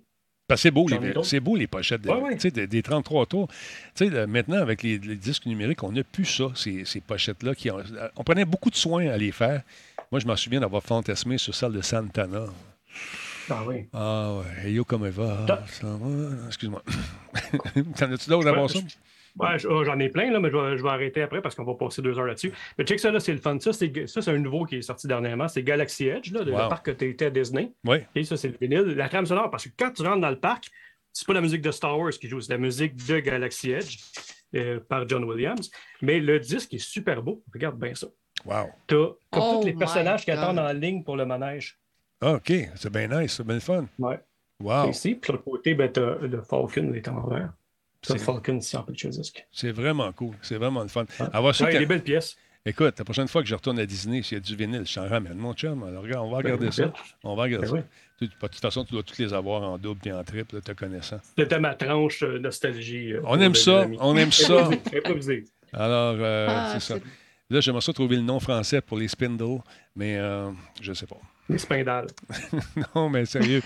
c'est 0.55 0.71
beau, 0.71 0.87
les, 0.87 1.41
beau 1.41 1.57
les 1.57 1.67
pochettes 1.67 2.03
des, 2.03 2.67
des, 2.67 2.83
33 2.83 3.25
tours. 3.27 3.49
maintenant, 4.29 4.59
avec 4.59 4.83
les, 4.83 4.99
disques 4.99 5.47
numériques, 5.47 5.83
on 5.83 5.93
n'a 5.93 6.05
plus 6.05 6.27
ça, 6.27 6.53
ces, 6.55 6.85
ces 6.85 7.01
pochettes-là. 7.01 7.53
On 8.17 8.23
prenait 8.25 8.45
beaucoup 8.45 8.69
de 8.69 8.77
soin 8.77 9.07
à 9.07 9.17
les 9.17 9.33
faire. 9.33 9.63
Moi, 10.13 10.21
je 10.21 10.27
m'en 10.27 10.37
souviens 10.37 10.61
d'avoir 10.61 10.83
fantasmé 10.83 11.39
sur 11.39 11.55
celle 11.55 11.73
de 11.73 11.81
Santana. 11.81 12.45
Ah 13.49 13.63
oui. 13.67 13.87
Ah 13.93 14.35
ouais. 14.63 14.73
Yo, 14.73 14.85
comme 14.85 15.09
va? 15.09 15.47
Excuse-moi. 16.47 16.83
T'en 17.97 18.13
as-tu 18.13 18.29
d'autres 18.29 18.49
avant 18.49 18.69
ça? 18.69 18.79
Ouais, 19.37 19.57
oh, 19.69 19.83
j'en 19.85 19.99
ai 19.99 20.09
plein, 20.09 20.31
là, 20.31 20.39
mais 20.39 20.51
je 20.51 20.83
vais, 20.83 20.89
arrêter 20.89 21.23
après 21.23 21.43
parce 21.43 21.57
qu'on 21.57 21.65
va 21.65 21.75
passer 21.75 22.01
deux 22.03 22.17
heures 22.19 22.27
là-dessus. 22.27 22.53
Mais 22.79 22.85
check 22.85 23.01
ça, 23.01 23.11
là, 23.11 23.19
c'est 23.19 23.33
le 23.33 23.39
fun. 23.39 23.59
Ça, 23.59 23.73
c'est 23.73 24.29
un 24.29 24.39
nouveau 24.39 24.65
qui 24.65 24.77
est 24.77 24.83
sorti 24.83 25.09
dernièrement. 25.09 25.49
C'est 25.49 25.63
Galaxy 25.65 26.07
Edge, 26.07 26.33
là, 26.33 26.45
de 26.45 26.51
le 26.51 26.57
parc 26.57 26.87
que 26.87 26.91
tu 26.93 27.11
étais 27.11 27.27
à 27.27 27.31
Disney. 27.31 27.73
Oui. 27.85 27.99
Et 28.15 28.23
ça, 28.23 28.37
c'est 28.37 28.49
le 28.49 28.57
vinyle. 28.61 28.95
La 28.95 29.09
trame 29.09 29.27
sonore, 29.27 29.51
parce 29.51 29.65
que 29.65 29.71
quand 29.77 29.91
tu 29.91 30.03
rentres 30.03 30.21
dans 30.21 30.31
le 30.31 30.39
parc, 30.39 30.71
c'est 31.13 31.27
pas 31.27 31.33
la 31.33 31.41
musique 31.41 31.63
de 31.63 31.71
Star 31.71 31.99
Wars 31.99 32.11
qui 32.13 32.29
joue, 32.29 32.41
c'est 32.41 32.53
la 32.53 32.59
musique 32.59 32.95
de 33.07 33.19
Galaxy 33.21 33.71
Edge 33.71 33.99
euh, 34.55 34.81
par 34.89 35.09
John 35.09 35.25
Williams. 35.25 35.71
Mais 36.01 36.21
le 36.21 36.39
disque 36.39 36.75
est 36.75 36.79
super 36.79 37.23
beau. 37.23 37.43
Regarde 37.53 37.79
bien 37.79 37.95
ça. 37.95 38.07
Wow. 38.45 38.67
Tu 38.87 38.95
as 38.95 39.09
comme 39.31 39.43
tous 39.43 39.61
oh 39.61 39.63
les 39.65 39.73
personnages 39.73 40.25
qui 40.25 40.31
attendent 40.31 40.59
en 40.59 40.73
ligne 40.73 41.03
pour 41.03 41.17
le 41.17 41.25
manège. 41.25 41.79
Ah, 42.21 42.35
OK. 42.35 42.53
C'est 42.77 42.93
bien 42.93 43.09
nice. 43.09 43.35
C'est 43.35 43.47
bien 43.47 43.61
fun. 43.61 43.87
Ouais. 43.99 44.21
Wow. 44.61 44.91
Ici, 44.91 45.15
puis 45.15 45.29
de 45.29 45.33
l'autre 45.33 45.45
côté, 45.45 45.75
ben, 45.75 45.91
tu 45.91 46.01
as 46.01 46.19
le 46.21 46.41
Falcon, 46.43 46.91
il 46.91 46.97
est 46.97 47.09
en 47.09 47.21
C'est 48.07 48.19
Falcon 48.19 48.59
ici 48.59 48.77
en. 48.77 48.87
C'est 49.53 49.73
vraiment 49.73 50.13
cool. 50.13 50.35
C'est 50.43 50.57
vraiment 50.57 50.83
le 50.83 50.89
fun. 50.89 51.05
Ah. 51.19 51.31
Avoir 51.33 51.59
ouais, 51.61 51.79
des 51.79 51.87
belles 51.87 52.03
pièces. 52.03 52.37
Écoute, 52.67 52.99
la 52.99 53.05
prochaine 53.05 53.29
fois 53.29 53.43
que 53.43 53.49
je 53.49 53.55
retourne 53.55 53.79
à 53.79 53.85
Disney, 53.85 54.23
s'il 54.23 54.39
y 54.39 54.41
a 54.41 54.41
du 54.41 54.57
vinyle, 54.57 54.87
je 54.87 54.95
t'en 54.95 55.07
ramène, 55.07 55.37
mon 55.37 55.53
chum. 55.53 55.83
Alors, 55.83 56.03
regarde, 56.03 56.27
on 56.27 56.31
va 56.31 56.41
ben, 56.41 56.53
regarder 56.53 56.71
ça. 56.71 56.93
On 57.23 57.37
va 57.37 57.43
regarder 57.43 57.71
ben 57.71 57.85
ça. 58.21 58.27
De 58.27 58.27
toute 58.27 58.55
façon, 58.61 58.85
tu 58.85 58.93
dois 58.93 59.03
toutes 59.03 59.19
les 59.19 59.35
avoir 59.35 59.63
en 59.63 59.77
double 59.77 60.01
et 60.07 60.13
en 60.13 60.25
triple, 60.25 60.63
te 60.63 60.73
connaissant. 60.73 61.21
C'était 61.37 61.61
ma 61.61 61.75
tranche 61.75 62.23
euh, 62.23 62.39
nostalgie. 62.39 63.13
Euh, 63.13 63.21
on 63.25 63.39
aime 63.39 63.55
ça. 63.55 63.87
On 64.01 64.17
aime 64.17 64.33
ça. 64.33 64.71
Alors, 65.75 66.17
euh, 66.19 66.47
ah, 66.49 66.71
c'est 66.73 66.95
ça. 66.95 66.99
Là, 67.51 67.61
j'aimerais 67.61 67.83
ça 67.83 67.93
trouver 67.93 68.17
le 68.17 68.23
nom 68.23 68.41
français 68.41 68.81
pour 68.81 68.97
les 68.97 69.09
spindles, 69.09 69.61
mais 69.95 70.17
je 70.81 70.91
ne 70.91 70.95
sais 70.95 71.07
pas. 71.07 71.21
Les 71.49 71.59
spindales. 71.59 72.07
non, 72.95 73.11
mais 73.11 73.27
sérieux. 73.27 73.61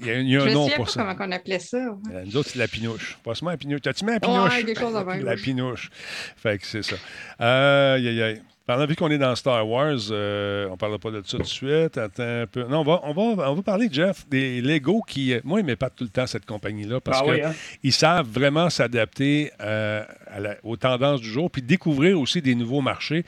Il 0.00 0.06
y 0.06 0.10
a, 0.10 0.18
il 0.20 0.28
y 0.28 0.36
a 0.36 0.40
un 0.42 0.44
Je 0.44 0.48
me 0.50 0.54
nom 0.54 0.62
souviens 0.64 0.76
pour 0.76 0.84
pas 0.86 0.90
ça. 0.92 1.02
comment 1.14 1.28
on 1.28 1.32
appelait 1.32 1.58
ça. 1.58 1.78
ouais. 1.78 2.14
Euh, 2.14 2.22
Nous 2.26 2.36
autres, 2.36 2.50
c'est 2.50 2.58
la 2.58 2.68
pinouche. 2.68 3.18
Passe-moi 3.24 3.52
un 3.52 3.56
pinouche. 3.56 3.80
T'as-tu 3.80 4.04
mis 4.04 4.12
un 4.12 4.18
pinouche? 4.20 4.54
Ouais, 4.54 4.64
quelque 4.64 4.80
chose 4.80 4.94
de 4.94 4.98
même, 5.02 5.24
La 5.24 5.34
pinouche. 5.36 5.90
Fait 6.36 6.58
que 6.58 6.66
c'est 6.66 6.82
ça. 6.82 6.96
Aïe, 7.38 8.06
aïe, 8.08 8.22
aïe. 8.22 8.42
Pendant 8.66 8.84
vu 8.84 8.96
qu'on 8.96 9.10
est 9.12 9.18
dans 9.18 9.34
Star 9.36 9.66
Wars, 9.66 9.96
euh, 10.10 10.66
on 10.66 10.72
ne 10.72 10.76
parlera 10.76 10.98
pas 10.98 11.12
de 11.12 11.22
ça 11.24 11.36
tout 11.36 11.42
de 11.44 11.48
suite. 11.48 11.96
Attends 11.96 12.22
un 12.42 12.46
peu. 12.48 12.64
Non, 12.64 12.80
on 12.80 12.84
va, 12.84 13.00
on 13.04 13.14
va, 13.14 13.50
on 13.50 13.54
va 13.54 13.62
parler, 13.62 13.88
Jeff, 13.90 14.28
des 14.28 14.60
Lego 14.60 15.02
qui. 15.06 15.32
euh, 15.34 15.40
Moi, 15.44 15.60
ils 15.60 15.66
m'épatent 15.66 15.94
tout 15.94 16.02
le 16.04 16.10
temps, 16.10 16.26
cette 16.26 16.44
compagnie-là, 16.46 17.00
parce 17.00 17.20
Ah 17.20 17.24
qu'ils 17.24 17.32
oui, 17.34 17.42
hein? 17.44 17.90
savent 17.92 18.28
vraiment 18.28 18.68
s'adapter 18.68 19.52
euh, 19.60 20.02
la- 20.38 20.56
aux 20.64 20.76
tendances 20.76 21.20
du 21.20 21.28
jour, 21.30 21.48
puis 21.48 21.62
découvrir 21.62 22.20
aussi 22.20 22.42
des 22.42 22.56
nouveaux 22.56 22.80
marchés. 22.80 23.24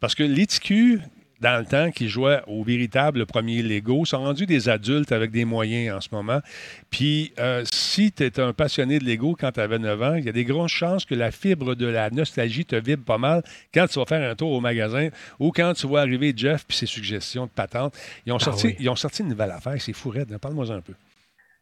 Parce 0.00 0.14
que 0.14 0.22
les 0.22 0.46
TQ, 0.46 1.00
dans 1.40 1.58
le 1.58 1.64
temps, 1.64 1.90
qui 1.90 2.08
jouaient 2.08 2.42
au 2.46 2.62
véritable 2.62 3.26
premier 3.26 3.62
Lego, 3.62 4.04
sont 4.04 4.18
rendus 4.18 4.46
des 4.46 4.68
adultes 4.68 5.12
avec 5.12 5.30
des 5.30 5.44
moyens 5.44 5.96
en 5.96 6.00
ce 6.00 6.08
moment. 6.12 6.40
Puis, 6.90 7.32
euh, 7.38 7.64
si 7.72 8.12
tu 8.12 8.24
es 8.24 8.40
un 8.40 8.52
passionné 8.52 8.98
de 8.98 9.04
Lego 9.04 9.36
quand 9.38 9.52
tu 9.52 9.60
avais 9.60 9.78
9 9.78 10.02
ans, 10.02 10.14
il 10.14 10.24
y 10.24 10.28
a 10.28 10.32
des 10.32 10.44
grosses 10.44 10.72
chances 10.72 11.04
que 11.04 11.14
la 11.14 11.30
fibre 11.30 11.74
de 11.74 11.86
la 11.86 12.10
nostalgie 12.10 12.64
te 12.64 12.76
vibre 12.76 13.04
pas 13.04 13.18
mal 13.18 13.42
quand 13.72 13.86
tu 13.86 13.98
vas 13.98 14.06
faire 14.06 14.30
un 14.30 14.34
tour 14.34 14.52
au 14.52 14.60
magasin 14.60 15.08
ou 15.38 15.50
quand 15.50 15.72
tu 15.74 15.86
vois 15.86 16.00
arriver 16.00 16.32
Jeff 16.36 16.64
puis 16.66 16.76
ses 16.76 16.86
suggestions 16.86 17.46
de 17.46 17.50
patente. 17.50 17.96
Ils 18.26 18.32
ont 18.32 18.38
sorti, 18.38 18.68
oui. 18.68 18.76
ils 18.78 18.88
ont 18.88 18.96
sorti 18.96 19.22
une 19.22 19.28
nouvelle 19.28 19.50
affaire, 19.50 19.80
c'est 19.80 19.92
fou, 19.92 20.10
raide. 20.10 20.36
Parle-moi 20.38 20.70
un 20.70 20.80
peu. 20.80 20.94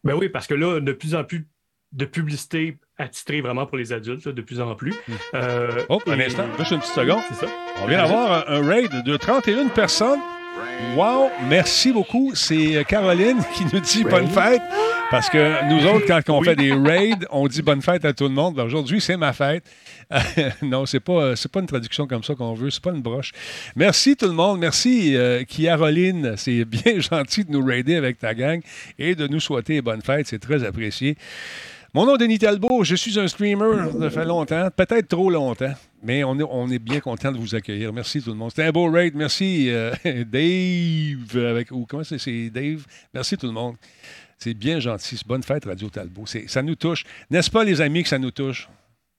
Ben 0.03 0.13
oui, 0.13 0.29
parce 0.29 0.47
que 0.47 0.53
là, 0.53 0.79
de 0.79 0.91
plus 0.91 1.15
en 1.15 1.23
plus 1.23 1.47
de 1.91 2.05
publicité 2.05 2.77
attitrée 2.99 3.41
vraiment 3.41 3.65
pour 3.65 3.77
les 3.77 3.91
adultes, 3.93 4.25
là, 4.25 4.31
de 4.31 4.41
plus 4.41 4.59
en 4.61 4.75
plus. 4.75 4.93
Euh, 5.33 5.83
Oh, 5.89 5.99
un 6.07 6.19
et- 6.19 6.25
instant, 6.25 6.45
juste 6.57 6.71
une 6.71 6.79
petite 6.79 6.93
seconde. 6.93 7.21
C'est 7.29 7.45
ça. 7.45 7.51
On 7.83 7.87
vient 7.87 7.97
d'avoir 8.03 8.49
un, 8.49 8.53
un 8.61 8.67
raid 8.67 8.91
de 9.03 9.17
31 9.17 9.67
personnes. 9.69 10.19
Wow, 10.95 11.29
merci 11.47 11.91
beaucoup. 11.93 12.31
C'est 12.35 12.75
euh, 12.77 12.83
Caroline 12.83 13.37
qui 13.55 13.63
nous 13.73 13.79
dit 13.79 14.03
bonne 14.03 14.27
fête. 14.27 14.61
Parce 15.09 15.29
que 15.29 15.67
nous 15.69 15.87
autres, 15.87 16.05
quand 16.05 16.21
on 16.29 16.39
Oui. 16.39 16.45
fait 16.45 16.55
des 16.55 16.71
raids, 16.73 17.15
on 17.31 17.47
dit 17.47 17.61
bonne 17.61 17.81
fête 17.81 18.05
à 18.05 18.13
tout 18.13 18.25
le 18.25 18.29
monde. 18.33 18.55
Ben, 18.55 18.63
Aujourd'hui, 18.65 19.01
c'est 19.01 19.17
ma 19.17 19.33
fête. 19.33 19.63
non, 20.61 20.85
c'est 20.85 20.99
pas, 20.99 21.35
c'est 21.35 21.51
pas 21.51 21.61
une 21.61 21.65
traduction 21.67 22.07
comme 22.07 22.23
ça 22.23 22.35
qu'on 22.35 22.53
veut. 22.53 22.69
C'est 22.69 22.83
pas 22.83 22.91
une 22.91 23.01
broche. 23.01 23.31
Merci 23.75 24.15
tout 24.15 24.25
le 24.27 24.33
monde. 24.33 24.59
Merci, 24.59 25.15
euh, 25.15 25.43
Caroline. 25.45 26.33
C'est 26.37 26.65
bien 26.65 26.99
gentil 26.99 27.45
de 27.45 27.51
nous 27.51 27.65
raider 27.65 27.95
avec 27.95 28.19
ta 28.19 28.33
gang 28.33 28.59
et 28.99 29.15
de 29.15 29.27
nous 29.27 29.39
souhaiter 29.39 29.81
bonne 29.81 30.01
fête. 30.01 30.27
C'est 30.27 30.39
très 30.39 30.63
apprécié. 30.63 31.15
Mon 31.93 32.05
nom 32.05 32.15
est 32.15 32.19
Denis 32.19 32.37
Talbot, 32.37 32.83
je 32.83 32.95
suis 32.95 33.19
un 33.19 33.27
streamer, 33.27 33.89
ça 33.99 34.09
fait 34.11 34.25
longtemps, 34.25 34.69
peut-être 34.75 35.07
trop 35.07 35.31
longtemps, 35.31 35.73
mais 36.03 36.23
on 36.23 36.37
est, 36.39 36.43
on 36.43 36.69
est 36.69 36.77
bien 36.77 36.99
content 36.99 37.31
de 37.31 37.37
vous 37.39 37.55
accueillir. 37.55 37.91
Merci 37.91 38.21
tout 38.21 38.29
le 38.29 38.35
monde. 38.35 38.51
C'était 38.51 38.65
un 38.65 38.71
beau 38.71 38.91
raid. 38.91 39.15
Merci 39.15 39.69
euh, 39.69 39.91
Dave, 40.03 41.45
avec, 41.47 41.71
ou 41.71 41.87
comment 41.87 42.03
c'est, 42.03 42.19
c'est 42.19 42.51
Dave? 42.51 42.85
Merci 43.13 43.37
tout 43.37 43.47
le 43.47 43.53
monde. 43.53 43.75
C'est 44.37 44.53
bien 44.53 44.79
gentil. 44.79 45.17
C'est 45.17 45.27
bonne 45.27 45.41
fête, 45.43 45.65
Radio 45.65 45.89
Talbot. 45.89 46.25
C'est- 46.27 46.47
ça 46.47 46.61
nous 46.61 46.75
touche. 46.75 47.03
N'est-ce 47.31 47.49
pas, 47.49 47.63
les 47.63 47.81
amis, 47.81 48.03
que 48.03 48.09
ça 48.09 48.19
nous 48.19 48.31
touche? 48.31 48.69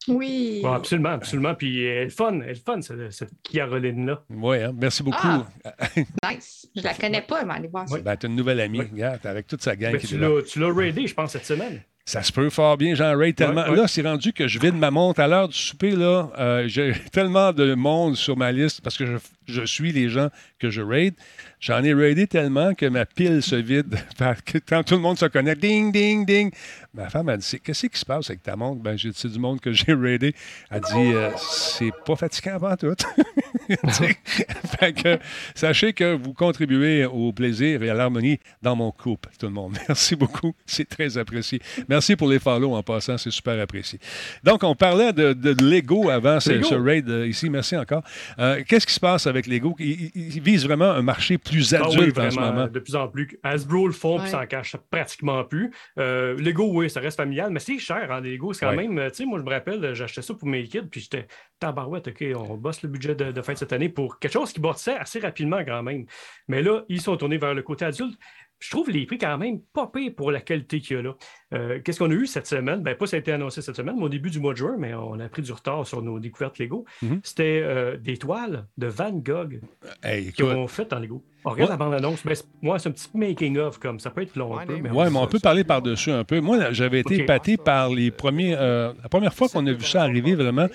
Oui. 0.09 0.61
Bon, 0.63 0.73
absolument, 0.73 1.11
absolument. 1.11 1.55
Puis 1.57 1.85
elle 1.85 2.07
est 2.07 2.11
fun, 2.11 2.41
elle 2.41 2.51
est 2.51 2.65
fun, 2.65 2.81
cette, 2.81 3.13
cette 3.13 3.33
Caroline-là. 3.53 4.23
Oui, 4.31 4.59
hein? 4.63 4.73
merci 4.75 5.03
beaucoup. 5.03 5.19
Ah. 5.23 5.47
Nice. 6.31 6.69
Je 6.75 6.83
la 6.83 6.95
connais 6.95 7.23
pas, 7.23 7.45
mais 7.45 7.55
allez 7.55 7.69
voir 7.69 7.87
ça. 7.89 7.99
Ben, 7.99 8.17
tu 8.17 8.27
une 8.29 8.37
nouvelle 8.37 8.61
amie, 8.61 8.81
regarde, 8.81 9.27
avec 9.27 9.47
toute 9.49 9.61
sa 9.63 9.75
gang 9.77 9.93
Ben, 9.93 9.99
qui 10.01 10.07
tu 10.07 10.15
est 10.15 10.19
là. 10.19 10.29
l'as 10.29 10.43
tu 10.43 10.59
l'as 10.61 10.73
raidé, 10.73 11.07
je 11.07 11.15
pense, 11.15 11.33
cette 11.33 11.45
semaine. 11.45 11.83
Ça 12.11 12.25
se 12.25 12.33
peut 12.33 12.51
fort 12.51 12.77
bien, 12.77 12.97
j'en 12.97 13.17
raid 13.17 13.37
tellement. 13.37 13.63
Ouais, 13.63 13.71
ouais. 13.71 13.77
Là, 13.77 13.87
c'est 13.87 14.03
rendu 14.03 14.33
que 14.33 14.49
je 14.49 14.59
vide 14.59 14.75
ma 14.75 14.91
montre 14.91 15.21
à 15.21 15.29
l'heure 15.29 15.47
du 15.47 15.57
souper. 15.57 15.93
Là, 15.93 16.29
euh, 16.41 16.65
j'ai 16.67 16.93
tellement 17.13 17.53
de 17.53 17.75
monde 17.75 18.17
sur 18.17 18.37
ma 18.37 18.51
liste 18.51 18.81
parce 18.81 18.99
que 18.99 19.07
je, 19.07 19.13
je 19.51 19.65
suis 19.65 19.93
les 19.93 20.09
gens 20.09 20.29
que 20.59 20.71
je 20.71 20.83
raid. 20.83 21.15
J'en 21.61 21.83
ai 21.85 21.93
raidé 21.93 22.27
tellement 22.27 22.75
que 22.75 22.87
ma 22.87 23.05
pile 23.05 23.43
se 23.43 23.57
vide. 23.57 23.99
Quand 24.69 24.83
tout 24.83 24.95
le 24.95 25.01
monde 25.01 25.19
se 25.19 25.27
connecte, 25.27 25.61
ding, 25.61 25.93
ding, 25.93 26.25
ding. 26.25 26.53
Ma 26.95 27.09
femme 27.09 27.29
a 27.29 27.37
dit 27.37 27.61
Qu'est-ce 27.63 27.87
qui 27.87 27.99
se 27.99 28.05
passe 28.05 28.31
avec 28.31 28.43
ta 28.43 28.57
montre? 28.57 28.83
Ben, 28.83 28.97
j'ai 28.97 29.11
dit 29.11 29.29
du 29.29 29.39
monde 29.39 29.61
que 29.61 29.73
j'ai 29.73 29.93
raidé. 29.93 30.35
Elle 30.71 30.81
dit 30.81 31.13
euh, 31.15 31.31
C'est 31.37 31.93
pas 32.05 32.17
fatigant 32.17 32.55
avant 32.55 32.77
tout. 32.77 32.95
Fait 34.79 34.93
que, 34.93 35.19
sachez 35.55 35.93
que 35.93 36.15
vous 36.15 36.33
contribuez 36.33 37.05
au 37.05 37.33
plaisir 37.33 37.83
et 37.83 37.91
à 37.91 37.95
l'harmonie 37.95 38.39
dans 38.63 38.75
mon 38.75 38.91
couple, 38.91 39.29
tout 39.39 39.47
le 39.47 39.53
monde. 39.53 39.77
Merci 39.89 40.17
beaucoup. 40.17 40.55
C'est 40.67 40.89
très 40.89 41.19
apprécié. 41.19 41.61
Merci 41.89 42.17
pour 42.17 42.29
les 42.29 42.39
follow 42.39 42.75
en 42.75 42.83
passant. 42.83 43.19
C'est 43.19 43.31
super 43.31 43.61
apprécié. 43.61 43.99
Donc, 44.43 44.65
on 44.65 44.75
parlait 44.75 45.13
de, 45.13 45.33
de 45.33 45.55
Lego 45.63 46.11
avant 46.11 46.41
ce 46.41 46.75
raid 46.75 47.09
euh, 47.09 47.29
ici. 47.29 47.51
Merci 47.51 47.77
encore. 47.77 48.03
Euh, 48.39 48.63
Qu'est-ce 48.67 48.87
qui 48.87 48.95
se 48.95 49.01
passe 49.01 49.27
avec 49.27 49.40
Lego? 49.47 49.75
Ils, 49.79 50.41
visent 50.41 50.65
vraiment 50.65 50.91
un 50.91 51.03
marché 51.03 51.39
plus 51.39 51.75
Ah 51.75 51.83
oui, 51.89 51.97
adulte 51.97 52.19
en 52.19 52.31
ce 52.31 52.37
vraiment, 52.37 52.53
moment. 52.53 52.69
De 52.69 52.79
plus 52.79 52.97
en 52.97 53.09
plus. 53.09 53.39
Hasbro 53.43 53.87
le 53.87 53.93
font, 53.93 54.19
puis 54.19 54.29
s'en 54.31 54.47
cache 54.47 54.77
pratiquement 54.91 55.45
plus. 55.45 55.71
Euh, 55.99 56.37
Lego, 56.39 56.71
oui, 56.73 56.91
ça 56.91 57.01
reste 57.01 57.17
familial, 57.17 57.51
mais 57.51 57.61
c'est 57.61 57.79
cher, 57.79 58.11
hein, 58.11 58.21
les 58.21 58.33
Lego. 58.33 58.53
C'est 58.53 58.65
quand 58.67 58.71
Ouais. 58.71 58.87
même, 58.89 58.99
euh, 58.99 59.11
tu 59.11 59.17
sais, 59.17 59.25
moi, 59.25 59.39
je 59.39 59.45
me 59.45 59.51
rappelle, 59.51 59.85
acheté 59.85 60.23
ça 60.23 60.35
pour 60.35 60.49
mes 60.49 60.65
kids, 60.65 60.83
puis 60.91 61.01
j'étais 61.01 61.27
tabarouette, 61.59 62.09
OK, 62.09 62.25
on 62.37 62.57
bosse 62.57 62.83
le 62.83 62.89
budget 62.89 63.15
de, 63.15 63.33
de 63.33 63.43
fin 63.43 63.53
de 63.53 63.59
cette 63.59 63.73
année 63.73 63.89
pour 63.89 64.19
quelque 64.19 64.33
chose 64.33 64.53
qui 64.53 64.61
bâtissait 64.61 64.97
assez 64.97 65.21
rapidement 65.21 65.63
quand 65.65 65.83
même. 65.83 66.07
Mais 66.49 66.63
là, 66.63 66.83
ils 66.89 67.01
sont 67.01 67.17
tournés 67.17 67.39
vers 67.39 67.55
le 67.55 67.63
côté 67.63 67.85
adulte. 67.85 68.19
Je 68.61 68.71
trouve 68.71 68.91
les 68.91 69.07
prix 69.07 69.19
quand 69.19 69.37
même 69.39 69.61
pas 69.75 69.87
pires 69.93 70.13
pour 70.17 70.31
la 70.31 70.41
qualité 70.41 70.81
qu'il 70.81 70.97
y 70.97 70.99
a 71.01 71.03
là. 71.03 71.15
Euh, 71.55 71.81
Qu'est-ce 71.83 71.99
qu'on 71.99 72.11
a 72.11 72.15
eu 72.15 72.27
cette 72.27 72.47
semaine? 72.47 72.83
Ben, 72.83 72.95
pas 72.95 73.07
ça 73.07 73.17
a 73.17 73.19
été 73.19 73.33
annoncé 73.33 73.63
cette 73.63 73.75
semaine, 73.77 73.97
mais 73.99 74.05
au 74.05 74.09
début 74.09 74.31
du 74.31 74.39
mois 74.39 74.53
de 74.53 74.59
juin, 74.59 74.77
mais 74.79 74.95
on 74.95 75.19
a 75.19 75.29
pris 75.29 75.43
du 75.43 75.51
retard 75.53 75.87
sur 75.87 76.03
nos 76.03 76.21
découvertes 76.21 76.59
Lego. 76.59 76.85
Mhm. 77.03 77.21
C'était 77.25 77.61
euh, 77.65 77.97
des 77.97 78.17
toiles 78.19 78.67
de 78.79 78.87
Van 78.87 79.11
Gogh 79.13 79.61
Hey, 80.03 80.33
qui 80.33 80.43
ont 80.43 80.69
fait 80.69 80.93
en 80.93 80.99
Lego. 81.01 81.25
On 81.45 81.51
regarde 81.51 81.71
Ouais. 81.71 81.79
la 81.79 81.85
bande-annonce. 81.85 82.23
Moi, 82.61 82.79
c'est 82.79 82.91
un 82.91 82.93
petit 82.93 83.09
making-of 83.15 83.79
comme 83.79 83.99
ça 83.99 84.11
peut 84.11 84.21
être 84.21 84.37
long 84.37 84.59
un 84.59 84.67
peu. 84.67 84.77
Mais 84.77 84.91
Oui, 84.91 85.07
mais 85.11 85.19
on 85.19 85.27
peut 85.27 85.39
parler 85.39 85.65
par-dessus 85.65 86.11
un 86.11 86.23
peu. 86.23 86.39
Moi, 86.41 86.71
j'avais 86.73 87.01
été 87.01 87.17
épaté 87.21 87.57
par 87.57 87.89
les 87.89 88.11
premiers. 88.11 88.55
euh, 88.59 88.93
la 89.03 89.09
première 89.09 89.33
fois 89.33 89.49
qu'on 89.49 89.67
a 89.67 89.73
vu 89.73 89.83
ça 89.85 90.03
arriver, 90.03 90.35
vraiment, 90.35 90.65
euh, 90.65 90.69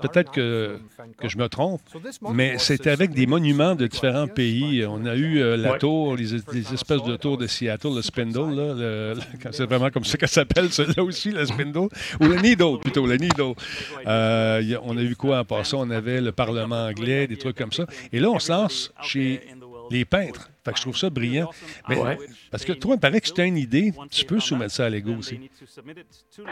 peut-être 0.00 0.30
que, 0.32 0.78
que 1.18 1.28
je 1.28 1.36
me 1.38 1.48
trompe, 1.48 1.80
mais 2.32 2.58
c'était 2.58 2.90
avec 2.90 3.10
des 3.12 3.26
monuments 3.26 3.74
de 3.74 3.86
différents 3.86 4.28
pays. 4.28 4.84
On 4.86 5.04
a 5.06 5.14
eu 5.16 5.38
euh, 5.40 5.56
la 5.56 5.72
Ouais. 5.72 5.78
tour, 5.78 6.16
les, 6.16 6.26
les 6.52 6.74
espèces 6.74 7.02
de 7.02 7.16
tours 7.16 7.36
de 7.38 7.46
Seattle, 7.46 7.94
le 7.94 8.02
Spindle, 8.02 8.54
là, 8.54 8.74
le- 8.74 9.14
le- 9.14 9.20
quand- 9.42 9.50
c'est 9.52 9.64
vraiment 9.66 9.90
comme 9.90 10.04
ça 10.04 10.16
qu'elle 10.18 10.28
s'appelle, 10.28 10.70
celui-là 10.72 11.02
aussi, 11.02 11.30
le 11.30 11.44
Spindle, 11.46 11.88
ou 12.20 12.24
le 12.26 12.36
Needle, 12.36 12.78
plutôt, 12.80 13.06
le 13.06 13.16
Needle. 13.16 13.54
Euh, 14.06 14.62
on 14.82 14.96
a 14.96 15.02
vu 15.02 15.16
quoi 15.16 15.40
en 15.40 15.44
passant? 15.44 15.80
On 15.86 15.90
avait 15.90 16.20
le 16.20 16.32
Parlement 16.32 16.86
anglais, 16.86 17.26
des 17.26 17.36
trucs 17.36 17.56
comme 17.56 17.72
ça. 17.72 17.86
Et 18.12 18.20
là, 18.20 18.30
on 18.30 18.38
se 18.38 18.50
lance 18.52 18.92
chez 19.02 19.40
les 19.90 20.04
peintres. 20.04 20.50
Fait 20.70 20.74
que 20.74 20.78
je 20.78 20.82
trouve 20.82 20.96
ça 20.96 21.10
brillant. 21.10 21.50
Mais- 21.88 21.98
Ouais. 22.00 22.16
Parce 22.50 22.64
que 22.64 22.72
toi, 22.72 22.94
il 22.94 23.00
paraît 23.00 23.20
que 23.20 23.26
si 23.26 23.34
tu 23.34 23.40
as 23.40 23.44
une 23.44 23.56
idée, 23.58 23.92
tu 24.10 24.24
peux 24.24 24.40
soumettre 24.40 24.72
ça 24.74 24.86
à 24.86 24.90
Lego 24.90 25.12
aussi. 25.14 25.38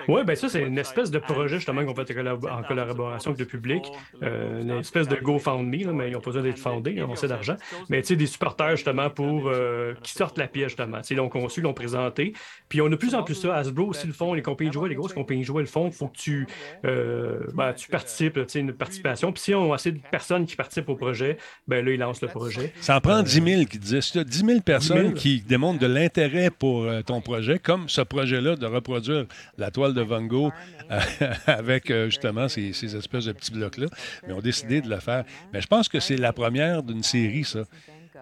Oui, 0.08 0.22
ben 0.24 0.36
ça, 0.36 0.48
c'est 0.48 0.62
une 0.62 0.78
espèce 0.78 1.10
de 1.10 1.18
projet 1.18 1.56
justement 1.56 1.84
qu'on 1.84 1.94
fait 1.94 2.18
en 2.50 2.62
collaboration 2.62 3.30
avec 3.30 3.40
le 3.40 3.46
public. 3.46 3.84
Euh, 4.22 4.62
une 4.62 4.70
espèce 4.70 5.08
de 5.08 5.16
GoFundMe, 5.16 5.86
là, 5.86 5.92
mais 5.92 6.08
ils 6.08 6.12
n'ont 6.12 6.20
pas 6.20 6.30
besoin 6.30 6.42
d'être 6.42 6.58
fondés, 6.58 6.92
ils 6.96 7.02
ont 7.02 7.12
assez 7.12 7.28
d'argent. 7.28 7.56
Mais 7.88 8.02
tu 8.02 8.08
sais, 8.08 8.16
des 8.16 8.26
supporters 8.26 8.76
justement 8.76 9.10
pour 9.10 9.48
euh, 9.48 9.94
qui 10.02 10.12
sortent 10.12 10.38
la 10.38 10.48
pièce 10.48 10.68
justement. 10.68 10.98
Ils 11.08 11.16
l'ont 11.16 11.28
conçu, 11.28 11.60
ils 11.60 11.62
l'ont 11.64 11.74
présenté. 11.74 12.32
Puis 12.68 12.80
on 12.80 12.86
a 12.86 12.90
de 12.90 12.96
plus 12.96 13.14
en 13.14 13.22
plus 13.22 13.34
ça. 13.34 13.54
Hasbro 13.56 13.86
aussi 13.86 14.06
le 14.06 14.12
font, 14.12 14.34
les 14.34 14.42
compagnies 14.42 14.70
de 14.70 14.74
jouets, 14.74 14.88
les 14.88 14.94
grosses 14.94 15.12
compagnies 15.14 15.40
de 15.42 15.46
jouets 15.46 15.62
le 15.62 15.68
font. 15.68 15.86
Il 15.86 15.92
faut 15.92 16.08
que 16.08 16.16
tu, 16.18 16.46
euh, 16.84 17.40
ben, 17.54 17.72
tu 17.72 17.88
participes, 17.88 18.34
tu 18.34 18.44
sais, 18.48 18.60
une 18.60 18.72
participation. 18.72 19.32
Puis 19.32 19.42
si 19.42 19.54
on 19.54 19.72
a 19.72 19.74
assez 19.76 19.92
de 19.92 19.98
personnes 20.10 20.46
qui 20.46 20.56
participent 20.56 20.88
au 20.88 20.96
projet, 20.96 21.38
ben 21.66 21.84
là, 21.84 21.90
ils 21.92 21.98
lancent 21.98 22.22
le 22.22 22.28
projet. 22.28 22.72
Ça 22.80 22.96
en 22.96 23.00
prend 23.00 23.22
10 23.22 23.42
000 23.42 23.64
qui 23.64 23.78
disaient. 23.78 24.00
Si 24.08 24.12
tu 24.12 24.20
as 24.20 24.24
10 24.24 24.38
000 24.46 24.60
personnes 24.62 24.96
10 24.96 25.02
000. 25.02 25.14
qui 25.16 25.40
démontrent 25.42 25.80
de 25.80 25.86
l'intérêt 25.86 26.48
pour 26.48 26.84
euh, 26.84 27.02
ton 27.02 27.20
projet, 27.20 27.58
comme 27.58 27.90
ce 27.90 28.00
projet-là 28.00 28.56
de 28.56 28.64
reproduire 28.64 29.26
la 29.58 29.70
toile 29.70 29.92
de 29.92 30.00
Van 30.00 30.22
Gogh 30.22 30.50
euh, 30.90 30.98
avec 31.46 31.90
euh, 31.90 32.06
justement 32.06 32.48
ces, 32.48 32.72
ces 32.72 32.96
espèces 32.96 33.26
de 33.26 33.32
petits 33.32 33.52
blocs-là, 33.52 33.88
mais 34.26 34.32
ont 34.32 34.40
décidé 34.40 34.80
de 34.80 34.88
le 34.88 34.98
faire. 34.98 35.24
Mais 35.52 35.60
je 35.60 35.66
pense 35.66 35.90
que 35.90 36.00
c'est 36.00 36.16
la 36.16 36.32
première 36.32 36.82
d'une 36.82 37.02
série, 37.02 37.44
ça. 37.44 37.64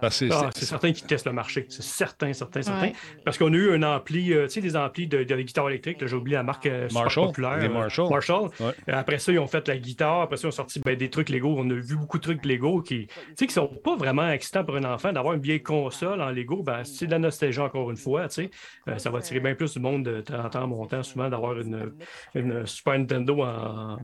Ah, 0.03 0.11
c'est- 0.11 0.29
certain 0.65 0.93
qu'ils 0.93 1.07
testent 1.07 1.27
le 1.27 1.33
marché. 1.33 1.67
C'est 1.69 1.83
certain, 1.83 2.33
certain, 2.33 2.63
certain. 2.63 2.81
Ouais. 2.89 2.93
Parce 3.25 3.39
qu'on 3.39 3.53
a 3.53 3.57
eu 3.57 3.73
un 3.75 3.83
ampli, 3.83 4.33
euh, 4.33 4.45
tu 4.47 4.55
sais, 4.55 4.61
des 4.61 4.77
amplis 4.77 5.07
de, 5.07 5.25
de 5.25 5.37
guitare 5.43 5.69
électrique. 5.71 6.01
là, 6.01 6.07
J'ai 6.07 6.17
oublié 6.17 6.37
la 6.37 6.43
marque 6.43 6.67
euh, 6.67 6.89
super 6.89 7.03
Marshall, 7.03 7.27
populaire. 7.27 7.59
euh, 7.63 7.69
Marshall. 7.69 8.09
Marshall. 8.11 8.51
Ouais. 8.61 8.73
Après 8.89 9.19
ça, 9.19 9.33
ils 9.33 9.39
ont 9.39 9.47
fait 9.47 9.67
la 9.69 9.77
guitare. 9.79 10.23
Après 10.23 10.37
ça, 10.37 10.47
ils 10.47 10.49
ont 10.49 10.53
sorti 10.53 10.81
ben, 10.81 10.97
des 10.97 11.11
trucs 11.11 11.29
Lego. 11.29 11.55
On 11.59 11.69
a 11.71 11.75
vu 11.75 11.97
beaucoup 11.97 12.19
de 12.19 12.23
trucs 12.23 12.45
Lego 12.45 12.83
qui, 12.83 13.07
tu 13.07 13.13
sais, 13.37 13.47
qui 13.47 13.53
sont 13.55 13.69
pas 13.69 13.97
vraiment 13.97 14.29
excitants 14.31 14.65
pour 14.65 14.77
un 14.77 14.85
enfant. 14.85 15.13
D'avoir 15.13 15.35
une 15.35 15.41
vieille 15.43 15.63
console 15.63 16.21
en 16.21 16.31
Lego, 16.31 16.63
ben, 16.63 16.85
c'est 16.85 17.07
de 17.07 17.11
la 17.13 17.19
nostalgie 17.19 17.61
encore 17.61 17.91
une 17.91 17.97
fois. 17.97 18.29
Tu 18.29 18.35
sais. 18.45 18.51
Euh, 18.89 18.99
ça 18.99 19.11
va 19.11 19.19
attirer 19.19 19.41
bien 19.41 19.55
plus 19.55 19.73
du 19.75 19.81
monde 19.81 20.05
de 20.05 20.21
30 20.21 20.57
ans 20.57 20.67
montant, 20.67 21.03
souvent, 21.03 21.29
d'avoir 21.29 21.59
une, 21.61 21.93
une 22.35 22.67
Super 22.67 22.99
Nintendo 22.99 23.43
en, 23.43 23.99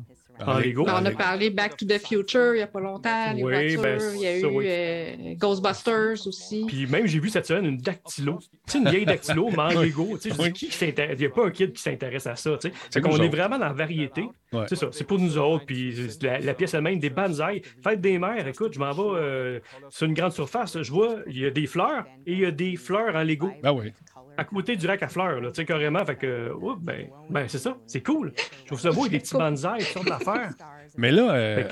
en 0.46 0.58
Lego. 0.58 0.84
On 0.88 1.04
a 1.06 1.10
parlé 1.12 1.50
Back 1.50 1.76
to 1.76 1.86
the 1.86 1.98
Future 1.98 2.54
il 2.54 2.58
n'y 2.58 2.62
a 2.62 2.66
pas 2.66 2.80
longtemps, 2.80 3.32
les 3.34 3.42
Oui, 3.44 3.76
voitures. 3.76 3.82
ben, 3.82 4.00
il 4.16 4.20
y 4.22 4.26
a 4.26 4.40
ça, 4.40 4.46
eu 4.46 4.50
oui. 4.50 4.64
euh, 4.68 5.34
Ghostbusters 5.36 6.26
aussi. 6.26 6.64
Puis 6.66 6.86
même, 6.86 7.06
j'ai 7.06 7.18
vu 7.20 7.28
cette 7.28 7.46
semaine 7.46 7.66
une 7.66 7.76
dactylo. 7.78 8.38
Tu 8.40 8.72
sais, 8.72 8.78
une 8.78 8.88
vieille 8.88 9.04
dactylo, 9.04 9.50
mais 9.56 9.58
en 9.76 9.80
Lego. 9.82 10.18
Tu 10.20 10.22
sais, 10.22 10.30
je 10.30 10.34
dis, 10.34 10.42
Oui. 10.42 10.52
qui 10.52 10.70
s'intéresse? 10.72 11.16
Il 11.18 11.20
n'y 11.20 11.26
a 11.26 11.30
pas 11.30 11.46
un 11.46 11.50
kid 11.50 11.72
qui 11.72 11.82
s'intéresse 11.82 12.26
à 12.26 12.36
ça. 12.36 12.56
Tu 12.60 12.68
sais. 12.68 12.74
C'est 12.90 13.00
qu'on 13.00 13.16
est 13.22 13.28
vraiment 13.28 13.58
dans 13.58 13.66
la 13.66 13.72
variété. 13.72 14.24
Ouais. 14.52 14.64
C'est 14.68 14.76
ça. 14.76 14.88
C'est 14.92 15.04
pour 15.04 15.18
nous 15.18 15.38
autres. 15.38 15.64
Puis 15.66 15.94
la, 16.22 16.38
la 16.40 16.54
pièce 16.54 16.74
elle-même, 16.74 16.98
des 16.98 17.10
banzai. 17.10 17.62
Fête 17.82 18.00
des 18.00 18.18
mères, 18.18 18.46
écoute, 18.46 18.72
je 18.74 18.78
m'en 18.78 18.92
vais 18.92 19.02
euh, 19.20 19.60
sur 19.90 20.06
une 20.06 20.14
grande 20.14 20.32
surface. 20.32 20.80
Je 20.82 20.90
vois, 20.92 21.16
il 21.26 21.38
y 21.38 21.46
a 21.46 21.50
des 21.50 21.66
fleurs 21.66 22.04
et 22.26 22.32
il 22.32 22.38
y 22.40 22.46
a 22.46 22.50
des 22.50 22.76
fleurs 22.76 23.14
en 23.16 23.22
Lego. 23.22 23.50
Ben 23.62 23.72
oui. 23.72 23.92
À 24.36 24.44
côté 24.44 24.76
du 24.76 24.86
rack 24.86 25.02
à 25.02 25.08
fleurs, 25.08 25.40
là, 25.40 25.50
tu 25.50 25.56
sais, 25.56 25.64
carrément. 25.64 26.04
Fait 26.04 26.16
que, 26.16 26.50
oups, 26.52 26.80
ben, 26.80 27.06
ben 27.30 27.46
c'est 27.48 27.58
ça, 27.58 27.76
c'est 27.86 28.02
cool. 28.02 28.32
Je 28.62 28.66
trouve 28.66 28.80
ça 28.80 28.90
beau, 28.90 29.00
avec 29.00 29.12
des 29.12 29.18
petits 29.20 29.34
bonsaïs, 29.34 29.84
toutes 29.92 30.06
sortes 30.06 30.08
d'affaires. 30.24 30.50
Mais 30.98 31.10
là, 31.10 31.32
euh, 31.32 31.62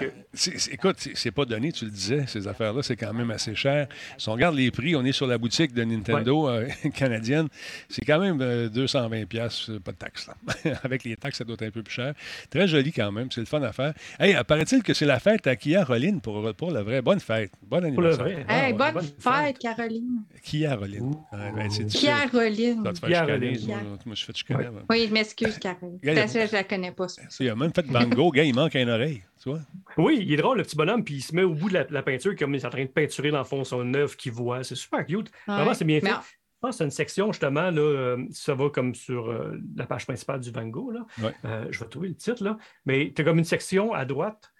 écoute, 0.71 0.97
c'est- 0.99 1.31
pas 1.31 1.45
donné, 1.45 1.73
tu 1.73 1.85
le 1.85 1.91
disais, 1.91 2.25
ces 2.27 2.49
affaires-là, 2.49 2.83
c'est 2.83 2.97
quand 2.97 3.13
même 3.13 3.31
assez 3.31 3.55
cher. 3.55 3.87
Si 4.17 4.29
on 4.29 4.33
regarde 4.33 4.55
les 4.57 4.71
prix, 4.71 4.97
on 4.97 5.05
est 5.05 5.13
sur 5.13 5.27
la 5.27 5.37
boutique 5.37 5.75
de 5.75 5.85
Nintendo 5.85 6.49
euh, 6.49 6.67
canadienne, 6.95 7.49
c'est 7.89 8.05
quand 8.05 8.19
même 8.19 8.41
euh, 8.41 8.69
220 8.71 9.27
pièces, 9.27 9.71
pas 9.85 9.93
de 9.93 9.97
taxes. 9.99 10.27
là. 10.29 10.75
Avec 10.85 11.05
les 11.05 11.17
taxes, 11.17 11.39
ça 11.39 11.45
doit 11.45 11.55
être 11.55 11.65
un 11.65 11.71
peu 11.71 11.83
plus 11.83 11.93
cher. 11.93 12.15
Très 12.51 12.67
joli 12.67 12.93
quand 12.93 13.13
même, 13.13 13.31
c'est 13.31 13.41
le 13.41 13.47
fun 13.47 13.63
à 13.63 13.73
faire. 13.73 13.93
Hey, 14.19 14.35
paraît-il 14.47 14.83
que 14.83 14.95
c'est 14.95 15.07
la 15.07 15.19
fête 15.21 15.47
à 15.47 15.55
Kia 15.57 15.85
Roline 15.85 16.21
pour, 16.23 16.55
pour 16.55 16.71
le 16.71 16.81
vrai. 16.81 17.03
Bonne 17.03 17.21
fête. 17.21 17.53
Bon 17.63 17.81
Pour 17.93 18.01
le 18.03 18.11
anniversaire. 18.13 18.25
vrai. 18.25 18.47
Hey, 18.49 18.75
Ah, 18.81 18.85
ouais, 18.87 18.93
bonne, 18.93 19.05
fête, 19.19 19.59
Caroline. 19.59 20.23
Kia 20.43 20.77
Roline. 20.77 21.15
Ah, 21.33 21.37
ben, 21.55 21.71
c'est 21.71 21.85
difficile. 21.85 22.09
Caroline. 22.57 22.83
Ça 22.85 22.93
te 22.93 23.07
chicaner, 23.07 23.59
moi, 23.67 23.99
moi, 24.07 24.15
je 24.15 24.25
fais 24.25 24.33
chicaner. 24.35 24.69
Oui, 24.89 25.07
je 25.09 25.13
m'excuse, 25.13 25.59
Caroline. 25.59 25.99
Que 26.01 26.09
je 26.11 26.53
la 26.53 26.65
connais 26.65 26.93
pas. 26.93 27.09
ça. 27.09 27.23
Il 27.41 27.49
a 27.49 27.57
même 27.57 27.73
fait 27.75 27.87
Van 27.87 28.07
Gogh, 28.07 28.35
gars, 28.35 28.45
il 28.45 28.55
manque 28.55 28.75
une 28.75 28.89
oreille. 28.91 29.23
Tu 29.43 29.49
vois? 29.49 29.61
Oui, 29.97 30.19
il 30.21 30.33
est 30.33 30.37
drôle, 30.37 30.59
le 30.59 30.65
petit 30.65 30.77
bonhomme, 30.77 31.03
puis 31.03 31.15
il 31.15 31.23
se 31.23 31.35
met 31.35 31.43
au 31.43 31.55
bout 31.55 31.69
de 31.71 31.75
la, 31.75 31.87
la 31.89 32.03
peinture, 32.03 32.37
comme 32.37 32.55
il 32.55 32.61
est 32.61 32.67
en 32.67 32.71
train 32.71 32.83
de 32.85 32.89
peinturer, 32.91 33.31
dans 33.31 33.39
le 33.39 33.45
fond, 33.45 33.65
son 33.65 33.95
œuvre 33.95 34.15
qu'il 34.17 34.33
voit. 34.33 34.63
C'est 34.65 34.75
super 34.75 35.07
cute. 35.07 35.31
Vraiment, 35.47 35.73
c'est 35.75 35.85
bien 35.87 36.01
fait. 36.01 36.07
Mais- 36.07 36.13
Je 36.13 36.67
pense 36.67 36.71
que 36.73 36.77
c'est 36.79 36.85
une 36.85 36.91
section, 36.91 37.33
justement, 37.33 37.71
là, 37.71 37.81
euh, 37.81 38.25
ça 38.33 38.53
va 38.55 38.69
comme 38.69 38.95
sur 38.95 39.31
euh, 39.31 39.59
la 39.77 39.87
page 39.87 40.05
principale 40.05 40.41
du 40.41 40.51
Van 40.51 40.67
Gogh. 40.67 40.93
Là. 40.93 41.07
Ouais. 41.23 41.35
Euh, 41.47 41.65
je 41.71 41.81
vais 41.81 41.87
trouver 41.89 42.09
le 42.09 42.15
titre, 42.17 42.45
là. 42.45 42.59
Mais 42.85 43.13
tu 43.17 43.23
as 43.23 43.25
comme 43.25 43.39
une 43.39 43.45
section 43.45 43.95
à 43.95 44.05
droite. 44.05 44.51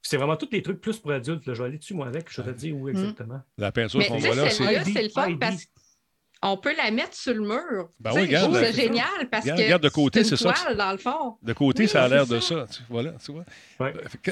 C'est 0.00 0.16
vraiment 0.16 0.36
tous 0.36 0.48
les 0.52 0.62
trucs 0.62 0.80
plus 0.80 0.96
pour 1.00 1.10
adultes. 1.10 1.44
là. 1.46 1.54
Je 1.54 1.60
vais 1.60 1.68
aller 1.70 1.78
dessus, 1.78 1.94
moi, 1.94 2.06
avec. 2.06 2.30
Je 2.30 2.40
vais 2.42 2.52
te 2.52 2.58
dire 2.58 2.76
où 2.76 2.88
exactement. 2.88 3.40
La 3.58 3.72
peinture 3.72 3.98
Mais 3.98 4.06
qu'on 4.06 4.18
voit 4.18 4.36
là, 4.36 4.48
c'est. 4.50 4.84
C'est 4.84 5.02
le 5.02 5.08
fun 5.08 5.36
parce 5.36 5.66
qu'on 6.40 6.56
peut 6.56 6.74
la 6.76 6.90
mettre 6.90 7.14
sur 7.14 7.34
le 7.34 7.40
mur. 7.40 7.88
Ben 7.98 8.10
Tu 8.10 8.16
sais, 8.16 8.20
oui, 8.22 8.26
regarde, 8.28 8.44
Je 8.44 8.50
trouve 8.50 8.60
ben, 8.60 8.72
ça 8.74 8.80
génial 8.82 9.28
parce 9.30 9.42
Regarde, 9.44 9.58
que 9.60 9.64
regarde 9.64 9.82
de 9.82 9.88
côté, 9.88 10.24
c'est 10.24 10.36
c'est 10.36 10.44
une 10.44 10.54
ça. 10.54 10.62
toile, 10.62 10.76
dans 10.76 10.92
le 10.92 10.98
fond. 10.98 11.36
De 11.42 11.52
côté, 11.52 11.82
Oui, 11.84 11.88
ça 11.88 12.04
a 12.04 12.08
l'air 12.08 12.26
de 12.26 12.38
ça. 12.40 12.66
Tu, 12.70 12.80
voilà, 12.88 13.12
tu 13.24 13.32
vois. 13.32 13.44
Ouais. 13.80 13.92
Que- 14.22 14.30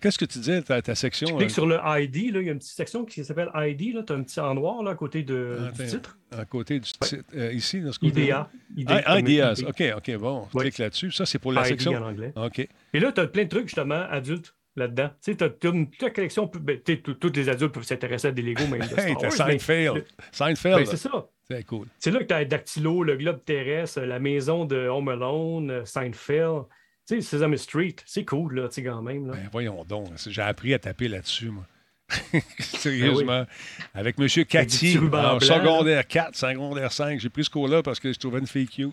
Qu'est-ce 0.00 0.18
que 0.18 0.24
tu 0.24 0.38
disais, 0.38 0.60
ta, 0.62 0.82
ta 0.82 0.94
section? 0.94 1.26
Tu 1.28 1.34
euh, 1.34 1.36
cliques 1.38 1.50
sur 1.50 1.66
le 1.66 1.76
ID, 1.84 2.32
là, 2.34 2.40
il 2.40 2.46
y 2.46 2.48
a 2.48 2.52
une 2.52 2.58
petite 2.58 2.74
section 2.76 3.04
qui 3.04 3.24
s'appelle 3.24 3.50
ID. 3.54 4.04
Tu 4.06 4.12
as 4.12 4.16
un 4.16 4.22
petit 4.22 4.40
en 4.40 4.54
noir 4.54 4.82
là, 4.82 4.92
à 4.92 4.94
côté 4.96 5.22
de, 5.22 5.58
Ah, 5.68 5.70
du 5.70 5.86
titre. 5.86 6.18
À 6.36 6.44
côté 6.44 6.80
du 6.80 6.90
titre, 6.90 7.16
euh, 7.36 7.52
ici, 7.52 7.80
dans 7.80 7.92
ce 7.92 7.98
côté 8.00 8.22
IDEA. 8.24 8.48
ID, 8.76 8.86
Ah, 8.90 9.02
comme 9.14 9.18
Ideas. 9.20 9.54
ID. 9.58 9.66
OK, 9.68 9.82
OK, 9.98 10.16
bon. 10.18 10.48
Ouais. 10.54 10.62
Clique 10.64 10.78
là-dessus. 10.78 11.12
Ça, 11.12 11.26
c'est 11.26 11.38
pour 11.38 11.52
la 11.52 11.60
ID 11.62 11.66
section. 11.68 11.92
en 11.94 12.02
anglais. 12.08 12.32
OK. 12.36 12.58
Et 12.92 12.98
là, 13.00 13.12
tu 13.12 13.20
as 13.20 13.26
plein 13.28 13.44
de 13.44 13.48
trucs, 13.48 13.68
justement, 13.68 14.04
adultes 14.10 14.54
là-dedans. 14.74 15.08
Tu 15.22 15.30
sais, 15.32 15.36
tu 15.36 15.44
as, 15.44 15.48
toute 15.50 16.02
la 16.02 16.10
collection. 16.10 16.50
ben, 16.60 16.78
tu 16.84 16.94
sais, 16.94 17.00
tous 17.00 17.14
tous 17.14 17.32
les 17.34 17.48
adultes 17.48 17.72
peuvent 17.72 17.84
s'intéresser 17.84 18.28
à 18.28 18.32
des 18.32 18.42
Lego, 18.42 18.66
même 18.66 18.80
de 18.80 18.86
Star 18.86 19.06
Hey, 19.06 19.14
t'as 19.18 19.26
mais- 19.28 19.30
Seinfeld. 19.30 20.04
Seinfeld. 20.32 20.76
ben, 20.78 20.86
c'est 20.86 20.96
ça. 20.96 21.26
C'est 21.50 21.64
cool. 21.64 21.86
C'est 21.98 22.10
là 22.10 22.20
que 22.20 22.24
tu 22.24 22.34
as 22.34 22.44
Dactylo, 22.44 23.02
le 23.04 23.16
globe 23.16 23.44
terrestre, 23.44 24.00
la 24.00 24.18
maison 24.18 24.64
de 24.64 24.88
Home 24.88 25.08
Alone, 25.08 25.70
euh, 25.70 25.84
Seinfeld. 25.84 26.64
Tu 27.08 27.16
sais, 27.16 27.20
Sesame 27.20 27.56
Street. 27.56 27.94
C'est 28.04 28.24
cool, 28.24 28.56
là, 28.56 28.68
tu 28.68 28.74
sais, 28.74 28.82
quand 28.82 29.00
même. 29.02 29.26
Là. 29.28 29.34
Ben, 29.34 29.48
voyons 29.52 29.84
donc. 29.84 30.08
J'ai 30.26 30.42
appris 30.42 30.74
à 30.74 30.78
taper 30.78 31.08
là-dessus, 31.08 31.50
moi. 31.50 31.64
Ben 32.32 32.40
Sérieusement. 32.60 33.46
Avec 33.94 34.16
M. 34.18 34.22
Avec 34.24 34.36
des 34.36 34.44
Cathy, 34.44 34.98
en 34.98 35.40
secondaire 35.40 36.06
4, 36.06 36.36
secondaire 36.36 36.92
5. 36.92 37.18
J'ai 37.20 37.28
pris 37.28 37.44
ce 37.44 37.50
cours-là 37.50 37.82
parce 37.82 37.98
que 38.00 38.12
je 38.12 38.18
trouvais 38.18 38.38
une 38.38 38.46
fille 38.46 38.68
cute. 38.68 38.92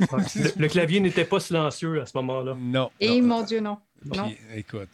le, 0.00 0.60
le 0.62 0.68
clavier 0.68 1.00
n'était 1.00 1.24
pas 1.24 1.38
silencieux 1.40 2.00
à 2.00 2.06
ce 2.06 2.12
moment-là. 2.16 2.56
Non. 2.58 2.90
Et 3.00 3.20
non. 3.20 3.26
mon 3.38 3.42
Dieu, 3.42 3.60
non. 3.60 3.78
Non. 4.04 4.32
Écoute, 4.54 4.88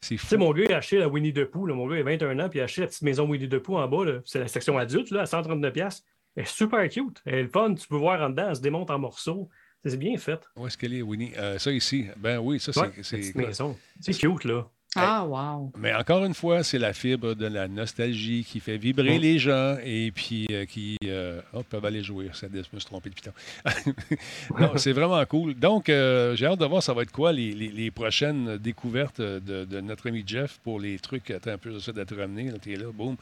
c'est 0.00 0.14
Tu 0.16 0.18
sais, 0.26 0.36
fou. 0.36 0.38
mon 0.38 0.52
gars, 0.52 0.64
il 0.68 0.72
a 0.72 0.76
acheté 0.78 0.98
la 0.98 1.08
Winnie 1.08 1.32
the 1.32 1.44
Pooh. 1.44 1.66
là. 1.66 1.74
Mon 1.74 1.86
gars, 1.88 1.96
il 1.96 2.00
a 2.00 2.04
21 2.04 2.38
ans, 2.38 2.48
puis 2.48 2.58
il 2.60 2.62
a 2.62 2.64
acheté 2.64 2.82
la 2.82 2.86
petite 2.86 3.02
maison 3.02 3.28
Winnie 3.28 3.48
the 3.48 3.58
Pooh 3.58 3.76
en 3.76 3.88
bas. 3.88 4.04
là. 4.04 4.20
C'est 4.24 4.38
la 4.38 4.48
section 4.48 4.78
adulte, 4.78 5.10
là, 5.10 5.22
à 5.22 5.24
139$. 5.24 6.02
Elle 6.36 6.42
est 6.42 6.46
super 6.46 6.88
cute. 6.88 7.22
Elle 7.24 7.34
est 7.34 7.42
le 7.44 7.48
fun. 7.48 7.74
Tu 7.74 7.88
peux 7.88 7.96
voir 7.96 8.20
en 8.22 8.30
dedans. 8.30 8.48
Elle 8.50 8.56
se 8.56 8.60
démonte 8.60 8.90
en 8.90 8.98
morceaux. 8.98 9.48
C'est 9.84 9.96
bien 9.96 10.16
fait. 10.18 10.40
Où 10.56 10.66
est-ce 10.66 10.76
qu'elle 10.76 10.94
est, 10.94 11.02
Winnie? 11.02 11.32
Euh, 11.36 11.58
ça 11.58 11.70
ici. 11.70 12.06
Ben 12.16 12.38
oui, 12.38 12.58
ça, 12.58 12.72
Ouais, 12.80 12.90
c'est- 13.02 13.18
petite 13.18 13.36
maison. 13.36 13.76
C'est 14.00 14.12
cute, 14.14 14.44
là. 14.44 14.68
Ah, 14.96 15.24
wow. 15.24 15.72
Mais 15.78 15.94
encore 15.94 16.24
une 16.24 16.34
fois, 16.34 16.62
c'est 16.62 16.78
la 16.78 16.92
fibre 16.92 17.34
de 17.34 17.46
la 17.46 17.68
nostalgie 17.68 18.44
qui 18.44 18.60
fait 18.60 18.76
vibrer 18.76 19.18
Mm. 19.18 19.20
les 19.22 19.38
gens 19.38 19.76
et 19.84 20.10
puis 20.14 20.46
euh, 20.50 20.64
qui 20.64 20.96
euh, 21.04 21.40
peuvent 21.70 21.84
aller 21.84 22.02
jouer. 22.02 22.30
Ça, 22.32 22.46
je 22.52 22.58
me 22.58 22.62
suis 22.80 22.86
trompé 22.88 23.10
de 23.10 23.14
piton. 23.14 23.32
non, 24.58 24.72
c'est 24.76 24.92
vraiment 24.92 25.24
cool. 25.26 25.54
Donc, 25.54 25.88
euh, 25.88 26.34
j'ai 26.36 26.46
hâte 26.46 26.58
de 26.60 26.64
voir 26.66 26.82
ça 26.82 26.92
va 26.92 27.02
être 27.02 27.12
quoi 27.12 27.32
les, 27.32 27.52
les- 27.52 27.68
les 27.68 27.90
prochaines 27.90 28.56
découvertes 28.58 29.20
de, 29.20 29.64
de 29.64 29.80
notre 29.80 30.08
ami 30.08 30.22
Jeff 30.26 30.58
pour 30.64 30.80
les 30.80 30.98
trucs. 30.98 31.30
Attends 31.30 31.52
un 31.52 31.58
peu, 31.58 31.72
j'essaie 31.72 31.92
d'être 31.92 32.16
ramené. 32.16 32.50
Là, 32.50 32.58
t'es 32.60 32.76
là, 32.76 32.86
boum. 32.92 33.16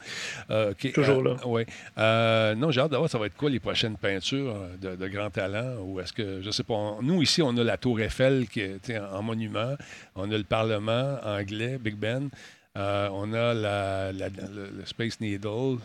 Euh, 0.49 0.73
Toujours 0.93 1.19
euh, 1.19 1.23
là. 1.23 1.35
Oui. 1.45 1.63
Euh, 1.97 2.55
non, 2.55 2.71
j'ai 2.71 2.81
hâte 2.81 2.91
de 2.91 2.97
voir 2.97 3.09
ça 3.09 3.17
va 3.17 3.25
être 3.27 3.35
quoi 3.35 3.49
les 3.49 3.59
prochaines 3.59 3.97
peintures 3.97 4.55
de, 4.81 4.95
de 4.95 5.07
grand 5.07 5.29
talent. 5.29 5.75
Ou 5.83 5.99
est-ce 5.99 6.13
que, 6.13 6.41
je 6.41 6.51
sais 6.51 6.63
pas, 6.63 6.73
on- 6.73 7.01
nous 7.01 7.21
ici, 7.21 7.41
on 7.41 7.55
a 7.57 7.63
la 7.63 7.77
Tour 7.77 7.99
Eiffel 7.99 8.47
qui 8.47 8.61
est 8.61 8.79
en 9.13 9.21
monument. 9.21 9.75
On 10.15 10.31
a 10.31 10.37
le 10.37 10.43
Parlement 10.43 11.17
anglais, 11.23 11.64
Big 11.79 11.95
Ben. 11.95 12.29
Euh, 12.77 13.09
on 13.11 13.31
a 13.33 13.53
la, 13.53 14.11
la- 14.11 14.29
le, 14.29 14.69
le 14.77 14.85
Space 14.85 15.19
Needle. 15.21 15.77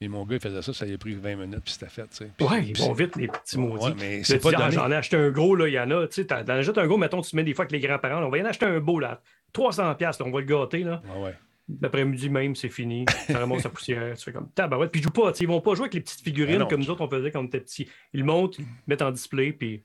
Et 0.00 0.06
mon 0.06 0.24
gars, 0.24 0.36
il 0.36 0.40
faisait 0.40 0.62
ça, 0.62 0.72
ça 0.72 0.84
lui 0.86 0.94
a 0.94 0.98
pris 0.98 1.14
20 1.14 1.34
minutes, 1.34 1.60
puis 1.64 1.72
c'était 1.72 1.88
fait. 1.88 2.06
Puis- 2.36 2.46
Ouais, 2.46 2.64
ils 2.66 2.76
vont 2.78 2.92
vite, 2.92 3.16
les 3.16 3.26
petits 3.26 3.58
maudits. 3.58 3.86
Ouais, 3.86 3.92
mais 3.98 4.18
Là, 4.18 4.24
c'est 4.24 4.38
pas 4.38 4.50
ah. 4.56 4.70
J'en 4.70 4.90
ai 4.92 4.94
acheté 4.94 5.16
un 5.16 5.30
gros, 5.30 5.56
là, 5.56 5.66
il 5.66 5.72
y 5.74 5.80
en 5.80 5.90
a. 5.90 6.06
Tu 6.06 6.14
sais, 6.14 6.24
t'en 6.26 6.44
t'en 6.44 6.52
achètes 6.52 6.78
un 6.78 6.86
gros, 6.86 6.98
mettons, 6.98 7.20
tu 7.20 7.32
te 7.32 7.36
mets 7.36 7.42
des 7.42 7.52
fois 7.52 7.64
avec 7.64 7.72
les 7.72 7.80
grands-parents. 7.86 8.22
On 8.22 8.28
va 8.30 8.38
y 8.38 8.42
en 8.42 8.44
acheter 8.44 8.66
un 8.66 8.78
beau, 8.78 9.00
là. 9.00 9.20
300$, 9.54 9.96
piastres, 9.96 10.22
là, 10.22 10.28
on 10.28 10.32
va 10.32 10.38
le 10.40 10.46
gâter, 10.46 10.84
là. 10.84 11.02
Ah 11.12 11.18
ouais. 11.20 11.34
L'après-midi 11.82 12.30
même, 12.30 12.54
c'est 12.54 12.68
fini. 12.68 13.04
Ça 13.26 13.40
remonte 13.40 13.60
sa 13.60 13.68
poussière. 13.70 14.16
Tu 14.16 14.22
fais 14.24 14.32
comme 14.32 14.48
tabarouette. 14.52 14.92
Puis 14.92 15.00
ils 15.00 15.04
jouent 15.04 15.10
pas. 15.10 15.32
Ils 15.40 15.48
vont 15.48 15.60
pas 15.60 15.74
jouer 15.74 15.84
avec 15.84 15.94
les 15.94 16.00
petites 16.00 16.22
figurines 16.22 16.58
non. 16.58 16.66
comme 16.68 16.80
nous 16.80 16.90
autres, 16.90 17.00
on 17.02 17.10
faisait 17.10 17.30
quand 17.32 17.40
on 17.40 17.46
était 17.46 17.60
petits. 17.60 17.88
Ils 18.14 18.20
le 18.20 18.26
montent, 18.26 18.56
ils 18.58 18.64
mettent 18.86 19.02
en 19.02 19.10
display, 19.10 19.52
puis. 19.52 19.82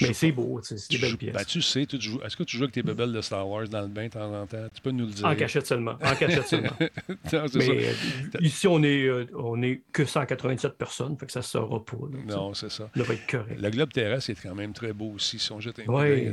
Mais 0.00 0.12
c'est 0.12 0.32
beau, 0.32 0.60
c'est 0.62 0.90
des 0.90 0.98
belles 0.98 1.16
pièces. 1.16 1.34
ben, 1.34 1.44
tu 1.44 1.62
sais, 1.62 1.86
tu 1.86 2.00
joues- 2.00 2.20
est-ce 2.24 2.36
que 2.36 2.42
tu 2.42 2.56
joues 2.56 2.64
avec 2.64 2.74
tes 2.74 2.82
bébelles 2.82 3.12
de 3.12 3.20
Star 3.20 3.48
Wars 3.48 3.68
dans 3.68 3.80
le 3.82 3.88
bain 3.88 4.04
de 4.06 4.10
temps 4.12 4.32
en 4.42 4.46
temps? 4.46 4.66
Tu 4.74 4.80
peux 4.82 4.90
nous 4.90 5.06
le 5.06 5.12
dire. 5.12 5.26
En 5.26 5.34
cachette 5.34 5.66
seulement. 5.66 5.96
En 6.02 6.14
cachette 6.14 6.46
seulement. 6.46 6.70
Non, 7.32 7.44
Mais 7.54 7.86
euh, 7.88 7.92
ici, 8.40 8.66
on 8.66 8.82
est, 8.82 9.04
euh, 9.06 9.26
on 9.34 9.62
est 9.62 9.82
que 9.92 10.04
187 10.04 10.76
personnes, 10.78 11.16
fait 11.18 11.26
que 11.26 11.32
ça 11.32 11.40
ne 11.40 11.44
sera 11.44 11.84
pas. 11.84 11.96
là, 12.12 12.18
Non, 12.36 12.54
c'est 12.54 12.70
ça. 12.70 12.90
Ça 12.96 13.02
va 13.02 13.14
être 13.14 13.26
correct. 13.26 13.60
Le 13.60 13.70
globe 13.70 13.92
terrestre 13.92 14.30
est 14.30 14.42
quand 14.42 14.54
même 14.54 14.72
très 14.72 14.92
beau 14.92 15.12
aussi. 15.14 15.38
Si 15.38 15.50
on 15.52 15.60
jette 15.60 15.78
un 15.80 15.84
coup 15.84 15.92
Ouais. 15.92 16.32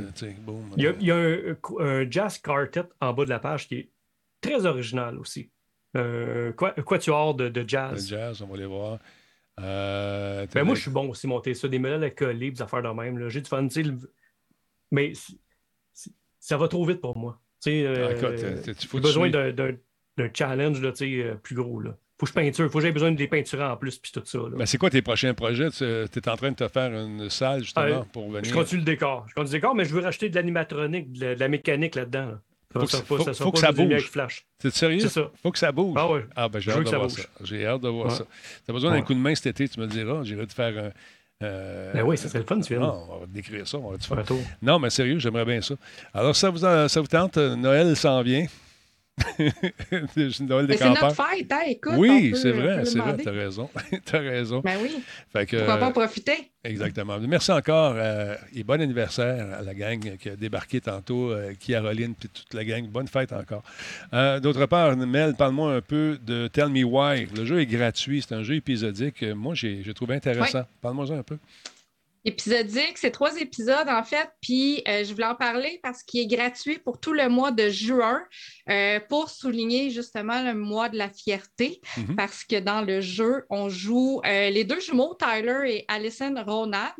Il 0.76 0.82
y 0.82 0.86
a, 0.86 0.92
il 1.00 1.06
y 1.06 1.10
a 1.10 1.16
un, 1.16 1.56
un 1.80 2.10
jazz 2.10 2.38
quartet 2.38 2.82
en 3.00 3.12
bas 3.12 3.24
de 3.24 3.30
la 3.30 3.38
page 3.38 3.68
qui 3.68 3.74
est 3.76 3.88
très 4.40 4.64
original 4.66 5.18
aussi. 5.18 5.50
Qua- 5.94 6.74
un 6.76 6.82
quatuor 6.82 7.34
de, 7.34 7.48
de 7.48 7.60
Le 7.62 7.68
jazz. 7.68 8.08
jazz, 8.08 8.42
on 8.42 8.46
va 8.46 8.56
les 8.58 8.66
voir. 8.66 8.98
Euh, 9.60 10.46
Ben, 10.52 10.64
moi, 10.64 10.74
des- 10.74 10.76
je 10.78 10.82
suis 10.82 10.90
bon 10.90 11.08
aussi 11.08 11.26
monter 11.26 11.54
ça, 11.54 11.66
des 11.68 11.78
modèles 11.78 12.04
à 12.04 12.10
coller, 12.10 12.50
des 12.50 12.62
affaires 12.62 12.82
de 12.82 12.88
même. 12.88 13.28
J'ai 13.28 13.40
du 13.40 13.48
fun. 13.48 13.62
le- 13.62 13.98
Mais 14.92 15.12
ça 16.38 16.56
va 16.56 16.68
trop 16.68 16.84
vite 16.84 17.00
pour 17.00 17.16
moi. 17.16 17.40
Euh, 17.66 18.14
Ah, 18.22 18.24
euh, 18.26 18.62
j'ai 18.78 19.00
besoin 19.00 19.28
d'un- 19.30 19.76
challenge 20.32 20.80
là, 20.80 20.92
euh, 21.02 21.34
plus 21.36 21.56
gros. 21.56 21.80
Là. 21.80 21.96
Faut 22.18 22.24
que 22.24 22.28
je 22.28 22.34
peinture, 22.34 22.70
faut 22.70 22.78
que 22.78 22.84
j'aie 22.84 22.92
besoin 22.92 23.10
de 23.12 23.18
les 23.18 23.28
peinturer 23.28 23.64
en 23.64 23.76
plus, 23.76 23.98
puis 23.98 24.10
tout 24.12 24.22
ça. 24.24 24.38
là. 24.38 24.56
Ben, 24.56 24.64
c'est 24.66 24.78
quoi 24.78 24.88
tes 24.88 25.02
prochains 25.02 25.34
projets? 25.34 25.70
Tu 25.70 25.84
es 25.84 26.28
en 26.28 26.36
train 26.36 26.50
de 26.50 26.56
te 26.56 26.68
faire 26.68 26.92
une 26.92 27.28
salle, 27.28 27.62
justement, 27.62 27.86
Euh, 27.86 28.02
pour 28.12 28.28
venir? 28.30 28.44
Je 28.44 28.54
continue 28.54 28.80
le 28.80 28.84
décor. 28.86 29.26
Je 29.28 29.34
continue 29.34 29.54
le 29.54 29.58
décor, 29.60 29.74
mais 29.74 29.84
je 29.84 29.94
veux 29.94 30.00
racheter 30.00 30.28
de 30.30 30.34
l'animatronique, 30.34 31.12
de 31.12 31.20
la, 31.20 31.34
de 31.34 31.40
la 31.40 31.48
mécanique 31.48 31.94
là-dedans. 31.94 32.26
là. 32.26 32.42
Ça, 32.76 32.80
Faut 32.80 32.84
que 32.86 32.90
ça 32.90 32.98
faut- 33.02 33.34
ça 33.34 33.44
faut 33.44 33.52
que 33.52 33.58
ça 33.58 33.72
bouge. 33.72 34.10
T'es 34.58 34.70
sérieux? 34.70 35.00
C'est 35.00 35.08
ça. 35.08 35.30
Faut 35.42 35.50
que 35.50 35.58
ça 35.58 35.72
bouge. 35.72 35.94
Ah 35.96 36.10
ouais. 36.10 36.26
Ah, 36.36 36.48
ben, 36.48 36.58
j'ai 36.60 36.70
hâte 36.70 36.84
que 36.84 36.90
de 36.90 36.96
voir 36.96 37.10
ça. 37.10 37.22
J'ai 37.44 37.66
hâte 37.66 37.80
de 37.80 37.88
voir 37.88 38.10
ça. 38.12 38.24
T'as 38.66 38.72
besoin 38.72 38.90
d'un 38.90 38.96
Ouais. 38.98 39.02
coup 39.04 39.14
de 39.14 39.18
main 39.18 39.34
cet 39.34 39.46
été, 39.46 39.68
tu 39.68 39.80
me 39.80 39.86
diras. 39.86 40.22
J'irai 40.24 40.46
te 40.46 40.52
faire 40.54 40.76
un. 40.78 40.90
euh, 41.44 41.92
Ben 41.92 42.02
oui, 42.02 42.16
ça 42.16 42.28
serait 42.28 42.38
le 42.40 42.44
fun, 42.46 42.60
tu 42.60 42.72
viennes. 42.72 42.82
Non, 42.82 43.06
on 43.10 43.18
va 43.20 43.26
décrire 43.26 43.66
ça. 43.68 43.78
On 43.78 43.90
va 43.90 43.98
te 43.98 44.04
faire. 44.04 44.18
Un 44.18 44.22
tour. 44.22 44.40
Non, 44.62 44.78
mais 44.78 44.90
sérieux, 44.90 45.18
j'aimerais 45.18 45.44
bien 45.44 45.60
ça. 45.60 45.74
Alors, 46.14 46.34
ça 46.34 46.48
vous, 46.50 46.64
en- 46.64 46.88
ça 46.88 47.00
vous 47.00 47.06
tente? 47.06 47.36
euh, 47.36 47.56
Noël 47.56 47.94
s'en 47.96 48.22
vient. 48.22 48.46
Mais 49.40 50.30
c'est 50.30 50.40
notre 50.40 51.14
fête, 51.14 51.50
hein, 51.50 51.60
écoute. 51.66 51.94
Oui, 51.96 52.34
c'est 52.34 52.52
vrai, 52.52 52.84
c'est 52.84 52.98
vrai, 52.98 53.16
t'as 53.16 53.30
raison. 53.30 53.70
t'as 54.04 54.18
raison. 54.18 54.60
Ben 54.60 54.76
oui, 54.82 55.02
Fait 55.32 55.46
que, 55.46 55.56
pourquoi 55.56 55.78
pas 55.78 55.86
euh, 55.86 55.88
en 55.88 55.92
profiter? 55.92 56.50
Exactement. 56.64 57.18
Merci 57.20 57.52
encore 57.52 57.94
euh, 57.96 58.36
et 58.54 58.62
bon 58.62 58.80
anniversaire 58.80 59.58
à 59.58 59.62
la 59.62 59.74
gang 59.74 60.16
qui 60.18 60.28
a 60.28 60.36
débarqué 60.36 60.80
tantôt, 60.80 61.30
euh, 61.30 61.54
Caroline 61.58 62.14
puis 62.14 62.28
toute 62.28 62.52
la 62.54 62.64
gang. 62.64 62.86
Bonne 62.86 63.08
fête 63.08 63.32
encore. 63.32 63.62
Euh, 64.12 64.40
D'autre 64.40 64.66
part, 64.66 64.96
Mel, 64.96 65.34
parle-moi 65.34 65.76
un 65.76 65.80
peu 65.80 66.18
de 66.22 66.48
Tell 66.48 66.68
Me 66.68 66.84
Why. 66.84 67.26
Le 67.34 67.44
jeu 67.44 67.60
est 67.60 67.66
gratuit, 67.66 68.22
c'est 68.22 68.34
un 68.34 68.42
jeu 68.42 68.56
épisodique. 68.56 69.22
Moi, 69.22 69.54
j'ai 69.54 69.82
trouvé 69.94 70.16
intéressant. 70.16 70.64
Parle-moi 70.82 71.10
un 71.12 71.22
peu. 71.22 71.38
Épisodique. 72.26 72.98
C'est 72.98 73.12
trois 73.12 73.40
épisodes, 73.40 73.88
en 73.88 74.02
fait. 74.02 74.28
Puis, 74.42 74.82
euh, 74.88 75.04
je 75.04 75.12
voulais 75.12 75.26
en 75.26 75.36
parler 75.36 75.78
parce 75.82 76.02
qu'il 76.02 76.20
est 76.20 76.26
gratuit 76.26 76.78
pour 76.78 76.98
tout 76.98 77.12
le 77.12 77.28
mois 77.28 77.52
de 77.52 77.70
juin 77.70 78.20
euh, 78.68 78.98
pour 79.08 79.30
souligner 79.30 79.90
justement 79.90 80.42
le 80.42 80.52
mois 80.52 80.88
de 80.88 80.98
la 80.98 81.08
fierté. 81.08 81.80
Mhm. 81.96 82.16
Parce 82.16 82.42
que 82.44 82.58
dans 82.58 82.82
le 82.82 83.00
jeu, 83.00 83.44
on 83.48 83.68
joue 83.68 84.20
euh, 84.26 84.50
les 84.50 84.64
deux 84.64 84.80
jumeaux, 84.80 85.14
Tyler 85.14 85.60
et 85.66 85.84
Alison 85.86 86.34
Ronan, 86.44 86.90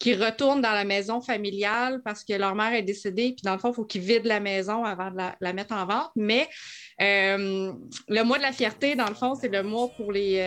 qui 0.00 0.14
retournent 0.14 0.60
dans 0.60 0.72
la 0.72 0.84
maison 0.84 1.20
familiale 1.20 2.02
parce 2.04 2.24
que 2.24 2.32
leur 2.32 2.56
mère 2.56 2.74
est 2.74 2.82
décédée. 2.82 3.34
Puis, 3.36 3.42
dans 3.44 3.52
le 3.52 3.58
fond, 3.60 3.70
il 3.70 3.74
faut 3.74 3.84
qu'ils 3.84 4.02
vident 4.02 4.28
la 4.28 4.40
maison 4.40 4.84
avant 4.84 5.12
de 5.12 5.18
la, 5.40 5.52
mettre 5.52 5.74
en 5.74 5.86
vente. 5.86 6.10
Mais 6.16 6.48
le 6.98 8.22
mois 8.22 8.38
de 8.38 8.42
la 8.42 8.52
fierté, 8.52 8.94
dans 8.94 9.08
le 9.08 9.14
fond, 9.14 9.34
c'est 9.34 9.48
le 9.48 9.62
mois 9.62 9.88
pour 9.96 10.12
les 10.12 10.38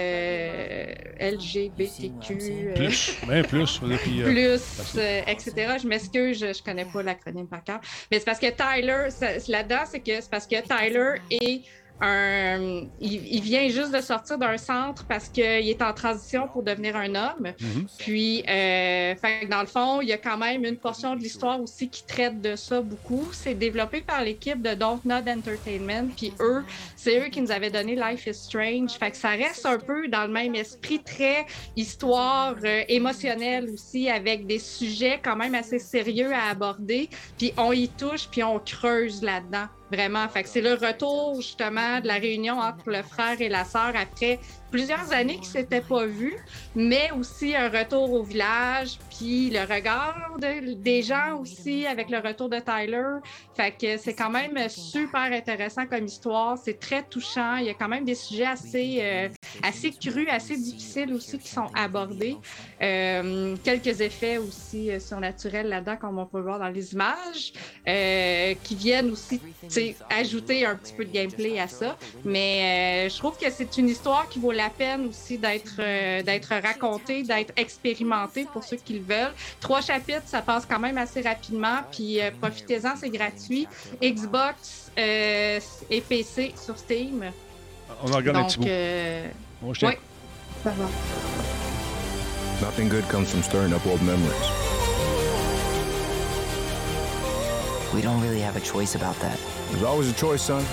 LGBTQ. 1.19 2.73
Plus, 2.75 3.17
même 3.27 3.45
plus. 3.45 3.79
plus, 3.79 4.97
euh, 4.97 5.21
etc. 5.27 5.77
Je 5.81 5.87
m'excuse, 5.87 6.39
je 6.39 6.45
ne 6.47 6.63
connais 6.63 6.85
pas 6.85 7.03
l'acronyme 7.03 7.47
par 7.47 7.63
cœur. 7.63 7.79
Mais 8.11 8.19
c'est 8.19 8.25
parce 8.25 8.39
que 8.39 8.47
Tyler, 8.47 9.09
là-dedans, 9.47 9.83
c'est 9.85 9.99
que 9.99 10.21
c'est 10.21 10.29
parce 10.29 10.47
que 10.47 10.55
Tyler 10.61 11.15
est 11.29 11.63
il, 12.01 13.41
vient 13.41 13.67
juste 13.69 13.91
de 13.91 14.01
sortir 14.01 14.37
d'un 14.37 14.57
centre 14.57 15.05
parce 15.05 15.29
qu'il 15.29 15.43
est 15.43 15.81
en 15.81 15.93
transition 15.93 16.47
pour 16.47 16.63
devenir 16.63 16.95
un 16.95 17.15
homme. 17.15 17.53
Mhm. 17.59 17.87
Puis, 17.97 18.43
euh, 18.47 19.15
dans 19.49 19.61
le 19.61 19.67
fond, 19.67 20.01
il 20.01 20.09
y 20.09 20.13
a 20.13 20.17
quand 20.17 20.37
même 20.37 20.63
une 20.63 20.77
portion 20.77 21.15
de 21.15 21.21
l'histoire 21.21 21.59
aussi 21.59 21.89
qui 21.89 22.05
traite 22.05 22.41
de 22.41 22.55
ça 22.55 22.81
beaucoup. 22.81 23.27
C'est 23.31 23.55
développé 23.55 24.01
par 24.01 24.23
l'équipe 24.23 24.61
de 24.61 24.73
Don't 24.73 24.99
Not 25.05 25.29
Entertainment. 25.29 26.09
Puis 26.15 26.33
eux, 26.39 26.63
c'est 27.07 27.25
eux 27.25 27.29
qui 27.29 27.41
nous 27.41 27.53
avaient 27.53 27.69
donné 27.69 27.95
Life 27.95 28.27
is 28.27 28.33
Strange. 28.33 28.91
Fait 28.91 29.11
que 29.11 29.15
ça 29.15 29.29
reste 29.29 29.65
un 29.65 29.79
peu 29.79 30.09
dans 30.09 30.23
le 30.23 30.33
même 30.33 30.55
esprit, 30.55 31.01
très 31.01 31.45
histoire 31.77 32.55
euh, 32.65 32.83
émotionnelle 32.89 33.69
aussi, 33.73 34.09
avec 34.09 34.45
des 34.45 34.59
sujets 34.59 35.17
quand 35.23 35.37
même 35.37 35.55
assez 35.55 35.79
sérieux 35.79 36.33
à 36.33 36.49
aborder. 36.49 37.09
Puis 37.37 37.53
on 37.55 37.71
y 37.71 37.87
touche, 37.87 38.27
puis 38.29 38.43
on 38.43 38.59
creuse 38.59 39.21
là-dedans. 39.21 39.67
Vraiment. 39.89 40.27
Fait 40.27 40.43
que 40.43 40.49
c'est 40.49 40.59
le 40.59 40.73
retour 40.73 41.35
justement 41.37 42.01
de 42.01 42.07
la 42.07 42.15
réunion 42.15 42.59
entre 42.59 42.89
le 42.89 43.03
frère 43.03 43.39
et 43.39 43.47
la 43.47 43.63
sœur 43.63 43.93
après 43.95 44.37
plusieurs 44.71 45.11
années 45.13 45.35
qu'ils 45.35 45.49
ne 45.49 45.57
s'étaient 45.59 45.81
pas 45.81 46.05
vus, 46.05 46.37
mais 46.75 47.11
aussi 47.11 47.55
un 47.55 47.69
retour 47.69 48.11
au 48.13 48.23
village, 48.23 48.99
puis 49.17 49.49
le 49.49 49.61
regard 49.61 50.37
des 50.39 51.01
gens 51.01 51.39
aussi 51.39 51.85
avec 51.85 52.09
le 52.09 52.19
retour 52.19 52.49
de 52.49 52.59
Tyler. 52.59 53.19
Fait 53.55 53.71
que 53.71 53.97
c'est 53.97 54.13
quand 54.13 54.29
même 54.29 54.69
super 54.69 55.31
intéressant 55.31 55.85
comme 55.87 56.05
histoire. 56.05 56.57
C'est 56.57 56.79
très 56.79 57.03
touchant. 57.03 57.55
Il 57.57 57.65
y 57.65 57.69
a 57.69 57.73
quand 57.73 57.87
même 57.87 58.05
des 58.05 58.15
sujets 58.15 58.45
assez, 58.45 58.99
euh, 59.01 59.29
assez 59.63 59.91
crus, 59.91 60.27
assez 60.29 60.55
difficiles 60.55 61.13
aussi 61.13 61.39
qui 61.39 61.49
sont 61.49 61.67
abordés. 61.73 62.37
Euh, 62.81 63.55
quelques 63.63 64.01
effets 64.01 64.37
aussi 64.37 64.91
euh, 64.91 64.99
surnaturels 64.99 65.67
là-dedans, 65.67 65.97
comme 65.97 66.19
on 66.19 66.25
peut 66.25 66.39
voir 66.39 66.59
dans 66.59 66.69
les 66.69 66.93
images, 66.93 67.53
qui 68.63 68.75
viennent 68.75 69.11
aussi 69.11 69.41
ajouter 70.09 70.65
un 70.65 70.75
petit 70.75 70.93
peu 70.93 71.05
de 71.05 71.11
gameplay 71.11 71.59
à 71.59 71.67
ça. 71.67 71.97
Mais 72.23 73.09
je 73.09 73.17
trouve 73.17 73.37
que 73.37 73.49
c'est 73.49 73.77
une 73.77 73.89
histoire 73.89 74.27
qui 74.29 74.39
vaut 74.39 74.51
la 74.57 74.69
peine 74.69 75.07
aussi 75.07 75.37
d'être 75.37 75.75
euh, 75.79 76.21
d'être 76.23 76.49
raconté, 76.49 77.23
d'être 77.23 77.53
expérimenté 77.55 78.45
pour 78.51 78.63
ceux 78.63 78.77
qui 78.77 78.93
le 78.93 79.03
veulent. 79.03 79.33
Trois 79.61 79.81
chapitres, 79.81 80.23
ça 80.25 80.41
passe 80.41 80.65
quand 80.65 80.79
même 80.79 80.97
assez 80.97 81.21
rapidement, 81.21 81.79
puis 81.91 82.19
euh, 82.19 82.31
profitez-en, 82.41 82.95
c'est 82.97 83.09
gratuit. 83.09 83.67
Xbox 84.01 84.91
euh, 84.97 85.59
et 85.89 86.01
PC 86.01 86.53
sur 86.61 86.77
Steam. 86.77 87.31
On 88.03 88.11
en 88.11 88.17
regarde 88.17 88.37
un 88.37 88.45
petit 88.45 88.59
bout. 88.59 89.71
oui, 89.87 89.93
ça 90.63 90.71
va. 90.71 90.85
Nothing 92.61 92.89
good 92.89 93.07
comes 93.07 93.27
from 93.29 93.43
stirring 93.43 93.71
up 93.71 93.85
old 93.85 94.01
memories. 94.01 94.33
We 97.93 98.01
don't 98.01 98.21
really 98.21 98.41
have 98.41 98.57
a 98.57 98.59
choice 98.59 98.95
about 98.95 99.17
that. 99.21 99.39
There's 99.71 99.83
always 99.83 100.09
a 100.09 100.13
choice, 100.13 100.41
son. 100.41 100.63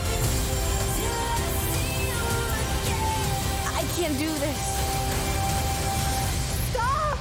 Can't 3.97 4.19
do 4.19 4.27
this. 4.27 4.61
Stop! 6.71 7.19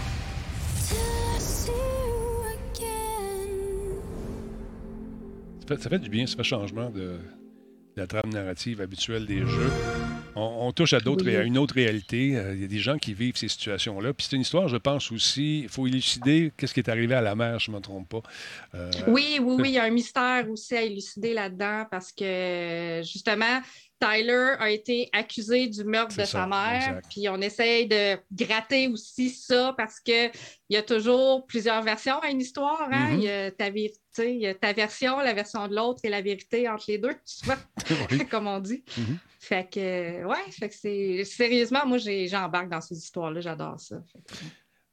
Ça 5.61 5.67
fait, 5.67 5.81
ça 5.83 5.89
fait 5.89 5.99
du 5.99 6.09
bien, 6.09 6.25
ce 6.25 6.41
changement 6.41 6.89
de, 6.89 7.19
la 7.95 8.07
trame 8.07 8.31
narrative 8.31 8.81
habituelle 8.81 9.25
des 9.25 9.39
jeux. 9.39 9.71
On, 10.35 10.71
touche 10.71 10.93
à 10.93 10.99
d'autres 10.99 11.29
à 11.29 11.43
une 11.43 11.59
autre 11.59 11.75
réalité. 11.75 12.35
Euh, 12.35 12.55
il 12.55 12.61
y 12.61 12.63
a 12.63 12.67
des 12.67 12.79
gens 12.79 12.97
qui 12.97 13.13
vivent 13.13 13.37
ces 13.37 13.47
situations-là. 13.47 14.13
Puis 14.13 14.25
c'est 14.27 14.35
une 14.35 14.41
histoire, 14.41 14.67
je 14.67 14.77
pense 14.77 15.11
aussi, 15.11 15.61
il 15.61 15.69
faut 15.69 15.85
élucider 15.85 16.51
qu'est-ce 16.57 16.73
qui 16.73 16.79
est 16.79 16.89
arrivé 16.89 17.13
à 17.13 17.21
la 17.21 17.35
mère, 17.35 17.59
je 17.59 17.69
ne 17.69 17.75
me 17.75 17.81
trompe 17.81 18.09
pas. 18.09 18.23
Euh, 18.73 18.89
oui, 19.07 19.37
oui, 19.39 19.55
oui, 19.59 19.69
il 19.69 19.73
y 19.73 19.77
a 19.77 19.83
un 19.83 19.91
mystère 19.91 20.49
aussi 20.49 20.75
à 20.75 20.81
élucider 20.81 21.33
là-dedans 21.33 21.85
parce 21.91 22.11
que 22.11 23.01
justement, 23.03 23.61
Tyler 24.03 24.55
a 24.59 24.69
été 24.69 25.09
accusé 25.13 25.67
du 25.67 25.83
meurtre 25.83 26.17
de 26.17 26.25
sa 26.25 26.45
mère, 26.45 26.99
puis 27.09 27.29
on 27.29 27.39
essaye 27.39 27.87
de 27.87 28.17
gratter 28.31 28.87
aussi 28.87 29.29
ça 29.29 29.73
parce 29.77 29.99
qu'il 29.99 30.31
y 30.69 30.75
a 30.75 30.83
toujours 30.83 31.45
plusieurs 31.45 31.81
versions 31.81 32.19
à 32.19 32.29
une 32.29 32.41
histoire. 32.41 32.89
Hein? 32.91 33.15
Mm-hmm. 33.15 33.17
il, 33.17 33.23
y 33.23 33.29
a 33.29 33.51
ta, 33.51 33.69
il 33.69 34.41
y 34.41 34.47
a 34.47 34.53
ta 34.53 34.73
version, 34.73 35.19
la 35.19 35.33
version 35.33 35.67
de 35.67 35.75
l'autre 35.75 36.01
et 36.03 36.09
la 36.09 36.21
vérité 36.21 36.67
entre 36.67 36.85
les 36.89 36.97
deux, 36.97 37.13
tu 37.25 37.45
vois, 37.45 37.57
comme 38.29 38.47
on 38.47 38.59
dit. 38.59 38.83
Mm-hmm. 38.87 39.17
Fait 39.39 39.69
que, 39.69 40.25
ouais, 40.25 40.51
fait 40.51 40.69
que 40.69 40.75
c'est. 40.75 41.23
Sérieusement, 41.25 41.85
moi, 41.85 41.97
j'embarque 41.97 42.69
dans 42.69 42.81
ces 42.81 42.97
histoires-là, 42.97 43.41
j'adore 43.41 43.79
ça. 43.79 43.97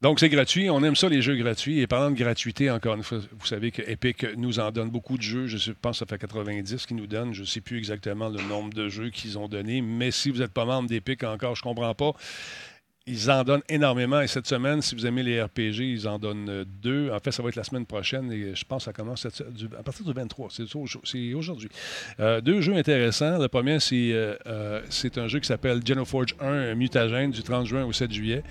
Donc, 0.03 0.19
c'est 0.19 0.31
gratuit. 0.31 0.71
On 0.71 0.83
aime 0.83 0.97
ça, 0.97 1.11
les 1.11 1.21
jeux 1.21 1.37
gratuits. 1.37 1.81
Et 1.81 1.87
parlant 1.87 2.11
de 2.11 2.17
gratuité, 2.17 2.71
encore 2.71 2.95
une 2.95 3.03
fois, 3.03 3.19
vous 3.19 3.47
savez 3.47 3.71
que 3.71 3.83
Epic 3.83 4.25
nous 4.37 4.59
en 4.59 4.71
donne 4.71 4.89
beaucoup 4.89 5.19
de 5.19 5.23
jeux. 5.23 5.47
Je 5.47 5.73
pense 5.73 5.99
que 5.99 5.99
ça 5.99 6.07
fait 6.07 6.19
90 6.19 6.87
qu'ils 6.87 6.97
nous 6.97 7.07
donnent. 7.07 7.35
Je 7.35 7.43
ne 7.43 7.47
sais 7.47 7.61
plus 7.61 7.77
exactement 7.77 8.31
le 8.31 8.41
nombre 8.43 8.73
de 8.73 8.89
jeux 8.89 9.11
qu'ils 9.11 9.39
ont 9.39 9.47
donné. 9.47 9.83
Mais 9.83 10.11
si 10.11 10.31
vous 10.31 10.39
n'êtes 10.39 10.55
pas 10.55 10.65
membre 10.65 10.89
d'Epic 10.89 11.23
encore, 11.23 11.55
je 11.55 11.61
ne 11.61 11.75
comprends 11.75 11.95
pas. 11.95 12.13
Ils 13.07 13.31
en 13.31 13.43
donnent 13.45 13.63
énormément. 13.71 14.21
Et 14.21 14.27
cette 14.27 14.47
semaine, 14.47 14.83
si 14.83 14.95
vous 14.95 15.07
aimez 15.07 15.23
les 15.23 15.43
RPG, 15.43 15.81
ils 15.81 16.07
en 16.07 16.19
donnent 16.19 16.51
euh, 16.51 16.65
deux. 16.67 17.11
En 17.11 17.19
fait, 17.19 17.31
ça 17.33 17.43
va 17.43 17.49
être 17.49 17.57
la 17.57 17.65
semaine 17.65 17.87
prochaine. 17.87 18.31
Et 18.31 18.55
je 18.55 18.65
pense 18.67 18.83
que 18.83 18.85
ça 18.85 18.93
commence 18.93 19.25
à 19.25 19.83
partir 19.83 20.05
du 20.05 20.13
23. 20.13 20.49
C'est 20.51 21.35
aujourd'hui. 21.35 21.71
Euh, 22.21 22.43
deux 22.43 22.61
jeux 22.61 22.75
intéressants. 22.75 23.39
Le 23.39 23.49
premier, 23.49 23.81
c'est 23.81 24.11
euh, 24.13 24.83
un 25.17 25.29
jeu 25.29 25.41
qui 25.41 25.47
s'appelle 25.47 25.81
Genoforge 25.85 26.37
1 26.41 26.75
Mutagène 26.75 27.31
du 27.31 27.43
30 27.43 27.67
juin 27.67 27.87
au 27.87 27.93
7 27.93 28.13
juillet. 28.13 28.43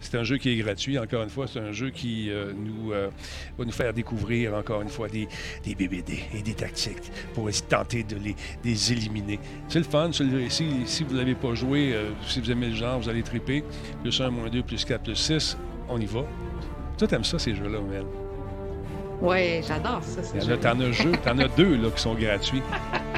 C'est 0.00 0.18
un 0.18 0.22
jeu 0.22 0.36
qui 0.36 0.50
est 0.50 0.56
gratuit. 0.56 0.98
Encore 0.98 1.22
une 1.22 1.30
fois, 1.30 1.46
c'est 1.46 1.60
un 1.60 1.72
jeu 1.72 1.88
qui 1.88 2.30
nous, 2.56 2.90
va 2.90 3.64
nous 3.64 3.72
faire 3.72 3.94
découvrir, 3.94 4.54
encore 4.54 4.82
une 4.82 4.90
fois, 4.90 5.08
des, 5.08 5.26
des 5.64 5.74
BBD 5.74 6.24
et 6.34 6.42
des 6.42 6.54
tactiques 6.54 7.10
pour 7.32 7.48
tenter 7.68 8.02
de 8.02 8.16
les, 8.16 8.36
les 8.64 8.92
éliminer. 8.92 9.40
C'est 9.68 9.78
le 9.78 9.84
fun. 9.84 10.10
Si, 10.12 10.66
si 10.84 11.04
vous 11.04 11.14
ne 11.14 11.18
l'avez 11.18 11.34
pas 11.34 11.54
joué, 11.54 11.94
si 12.26 12.40
vous 12.40 12.50
aimez 12.50 12.68
le 12.68 12.74
genre, 12.74 13.00
vous 13.00 13.08
allez 13.08 13.22
triper 13.22 13.64
plus 14.04 14.20
1, 14.20 14.28
moins 14.28 14.50
2, 14.50 14.62
plus 14.62 14.84
4, 14.84 15.02
plus 15.02 15.16
6, 15.16 15.56
on 15.88 15.98
y 15.98 16.04
va. 16.04 16.20
Toi, 16.98 17.08
t'aimes 17.08 17.24
ça, 17.24 17.38
ces 17.38 17.54
jeux-là, 17.54 17.80
Mel? 17.80 18.04
Oui, 19.22 19.62
j'adore 19.66 20.02
ça. 20.02 20.20
T'en 20.58 20.78
as, 20.80 20.90
jeu, 20.92 21.12
en 21.26 21.38
as 21.38 21.48
deux 21.56 21.76
là, 21.76 21.88
qui 21.88 22.02
sont 22.02 22.12
gratuits. 22.12 22.62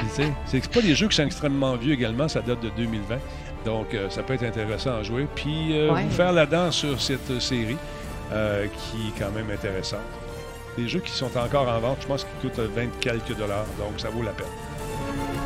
c'est 0.45 0.69
pas 0.69 0.81
des 0.81 0.95
jeux 0.95 1.09
qui 1.09 1.17
sont 1.17 1.25
extrêmement 1.25 1.75
vieux 1.75 1.93
également, 1.93 2.29
ça 2.29 2.41
date 2.41 2.61
de 2.61 2.69
2020. 2.77 3.17
Donc, 3.65 3.93
euh, 3.93 4.09
ça 4.09 4.23
peut 4.23 4.35
être 4.35 4.43
intéressant 4.43 4.95
à 4.95 5.03
jouer. 5.03 5.27
Puis, 5.35 5.77
euh, 5.77 5.91
vous 5.91 6.09
faire 6.09 6.31
la 6.31 6.45
danse 6.45 6.75
sur 6.75 7.01
cette 7.01 7.29
euh, 7.31 7.41
série 7.41 7.77
qui 8.29 9.09
est 9.09 9.19
quand 9.19 9.31
même 9.31 9.51
intéressante. 9.51 9.99
Des 10.77 10.87
jeux 10.87 10.99
qui 11.01 11.11
sont 11.11 11.35
encore 11.37 11.67
en 11.67 11.79
vente, 11.79 11.97
je 12.01 12.07
pense 12.07 12.23
qu'ils 12.23 12.49
coûtent 12.49 12.59
20 12.59 12.99
quelques 13.01 13.35
dollars, 13.35 13.65
donc 13.77 13.99
ça 13.99 14.09
vaut 14.09 14.23
la 14.23 14.31
peine. 14.31 15.36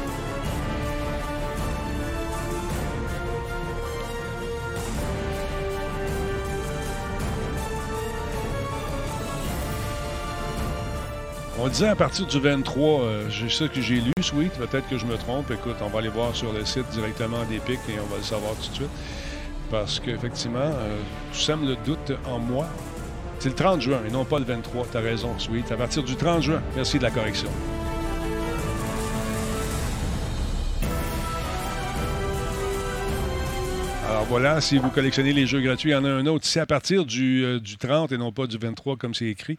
On 11.63 11.67
disait 11.67 11.89
à 11.89 11.95
partir 11.95 12.25
du 12.25 12.39
23, 12.39 13.01
euh, 13.01 13.29
c'est 13.29 13.51
ça 13.51 13.67
que 13.67 13.79
j'ai 13.81 14.01
lu, 14.01 14.11
Sweet, 14.19 14.51
peut-être 14.53 14.89
que 14.89 14.97
je 14.97 15.05
me 15.05 15.15
trompe. 15.15 15.51
Écoute, 15.51 15.75
on 15.81 15.89
va 15.89 15.99
aller 15.99 16.09
voir 16.09 16.35
sur 16.35 16.51
le 16.51 16.65
site 16.65 16.89
directement 16.89 17.43
d'Epic 17.47 17.79
et 17.87 17.99
on 18.03 18.07
va 18.07 18.17
le 18.17 18.23
savoir 18.23 18.53
tout 18.55 18.69
de 18.69 18.75
suite. 18.75 18.89
Parce 19.69 19.99
qu'effectivement, 19.99 20.59
euh, 20.59 20.97
tu 21.31 21.39
sèmes 21.39 21.67
le 21.67 21.75
doute 21.85 22.13
en 22.25 22.39
moi. 22.39 22.65
C'est 23.37 23.49
le 23.49 23.55
30 23.55 23.79
juin 23.79 23.99
et 24.07 24.09
non 24.09 24.25
pas 24.25 24.39
le 24.39 24.45
23. 24.45 24.87
Tu 24.91 24.97
as 24.97 25.01
raison, 25.01 25.37
Sweet. 25.37 25.71
À 25.71 25.77
partir 25.77 26.01
du 26.01 26.15
30 26.15 26.41
juin. 26.41 26.63
Merci 26.75 26.97
de 26.97 27.03
la 27.03 27.11
correction. 27.11 27.49
Alors 34.11 34.25
voilà, 34.25 34.59
si 34.59 34.77
vous 34.77 34.89
collectionnez 34.89 35.31
les 35.31 35.47
jeux 35.47 35.61
gratuits, 35.61 35.91
il 35.91 35.93
y 35.93 35.95
en 35.95 36.03
a 36.03 36.09
un 36.09 36.25
autre 36.25 36.45
ici 36.45 36.59
à 36.59 36.65
partir 36.65 37.05
du, 37.05 37.45
euh, 37.45 37.61
du 37.61 37.77
30 37.77 38.11
et 38.11 38.17
non 38.17 38.33
pas 38.33 38.45
du 38.45 38.57
23 38.57 38.97
comme 38.97 39.13
c'est 39.13 39.27
écrit. 39.27 39.55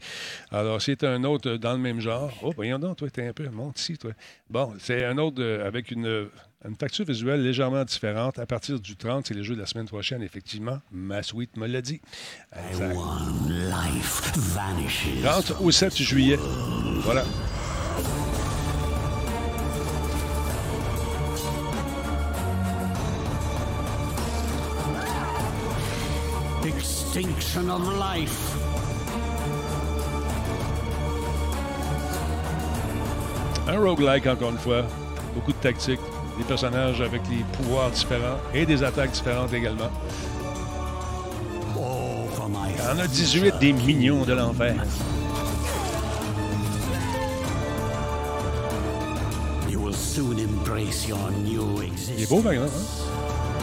Alors 0.51 0.83
c'est 0.83 1.05
un 1.05 1.25
autre 1.25 1.53
euh, 1.53 1.59
dans 1.59 1.73
le 1.73 1.79
même 1.79 2.01
genre. 2.01 2.31
Oh, 2.43 2.53
voyons 2.55 2.79
donc, 2.79 2.99
toi, 2.99 3.09
t'es 3.09 3.27
un 3.27 3.33
peu. 3.33 3.49
Monte 3.49 3.81
ici, 3.81 3.97
toi. 3.97 4.11
Bon, 4.51 4.75
c'est 4.79 5.07
un 5.07 5.17
autre 5.17 5.43
euh, 5.43 5.67
avec 5.67 5.91
une, 5.91 6.29
une 6.69 6.77
facture 6.77 7.07
visuelle 7.07 7.43
légèrement 7.43 7.83
différente. 7.83 8.39
À 8.39 8.45
partir 8.45 8.79
du 8.79 8.95
30, 8.95 9.27
c'est 9.27 9.35
les 9.35 9.43
jeux 9.43 9.55
de 9.55 9.61
la 9.61 9.67
semaine 9.67 9.87
prochaine, 9.89 10.23
effectivement. 10.23 10.81
Ma 10.91 11.23
suite 11.23 11.57
me 11.57 11.67
l'a 11.67 11.81
dit. 11.81 12.03
Exact. 12.69 12.95
30 15.23 15.53
au 15.63 15.71
7 15.71 15.97
juillet. 15.97 16.39
Voilà. 17.05 17.25
Extinction 27.15 27.69
of 27.69 27.83
life. 27.99 28.57
Un 33.69 33.79
roguelike, 33.79 34.27
encore 34.27 34.53
une 34.53 34.57
fois. 34.57 34.85
Beaucoup 35.35 35.53
de 35.53 35.59
tactiques. 35.59 36.01
Des 36.39 36.45
personnages 36.45 37.03
avec 37.03 37.21
des 37.29 37.45
pouvoirs 37.53 37.91
différents 37.91 38.39
et 38.55 38.65
des 38.65 38.83
attaques 38.83 39.11
différentes 39.11 39.53
également. 39.53 39.91
Il 42.71 42.83
y 42.83 42.89
en 42.89 42.99
a 42.99 43.07
18 43.07 43.59
des 43.61 43.75
mignons 43.75 44.25
de 44.25 44.33
l'enfer. 44.33 44.75
You 49.69 49.81
will 49.81 49.93
soon 49.93 50.39
embrace 50.39 51.07
your 51.07 51.31
new 51.45 51.83
existence. 51.83 52.15
Il 52.17 52.23
est 52.23 52.31
beau, 52.31 52.41
par 52.41 52.53
exemple. 52.53 52.73
Hein? 52.75 53.62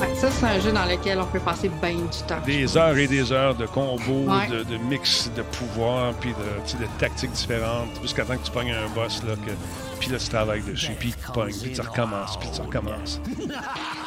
Ouais, 0.00 0.14
ça, 0.14 0.30
c'est 0.30 0.44
un 0.46 0.60
jeu 0.60 0.72
dans 0.72 0.84
lequel 0.84 1.18
on 1.20 1.24
peut 1.26 1.40
passer 1.40 1.70
bien 1.80 1.94
du 1.94 2.22
temps. 2.26 2.38
Des 2.44 2.76
heures 2.76 2.96
et 2.98 3.06
des 3.06 3.32
heures 3.32 3.54
de 3.54 3.66
combos, 3.66 4.26
Ouais. 4.30 4.46
de, 4.48 4.62
de 4.64 4.76
mix 4.76 5.30
de 5.34 5.42
pouvoirs, 5.42 6.12
puis 6.20 6.30
de, 6.32 6.86
tactiques 6.98 7.32
différentes, 7.32 7.88
jusqu'à 8.02 8.24
temps 8.24 8.36
que 8.36 8.44
tu 8.44 8.50
pognes 8.50 8.72
un 8.72 8.88
boss, 8.94 9.22
là, 9.22 9.34
que, 9.36 9.52
puis 9.98 10.10
là, 10.10 10.18
tu 10.18 10.28
travailles 10.28 10.62
dessus, 10.62 10.92
puis 10.98 11.12
tu 11.12 11.32
pognes, 11.32 11.54
puis 11.62 11.72
tu 11.72 11.80
recommences, 11.80 12.36
puis 12.38 12.48
tu 12.54 12.60
recommences. 12.60 13.20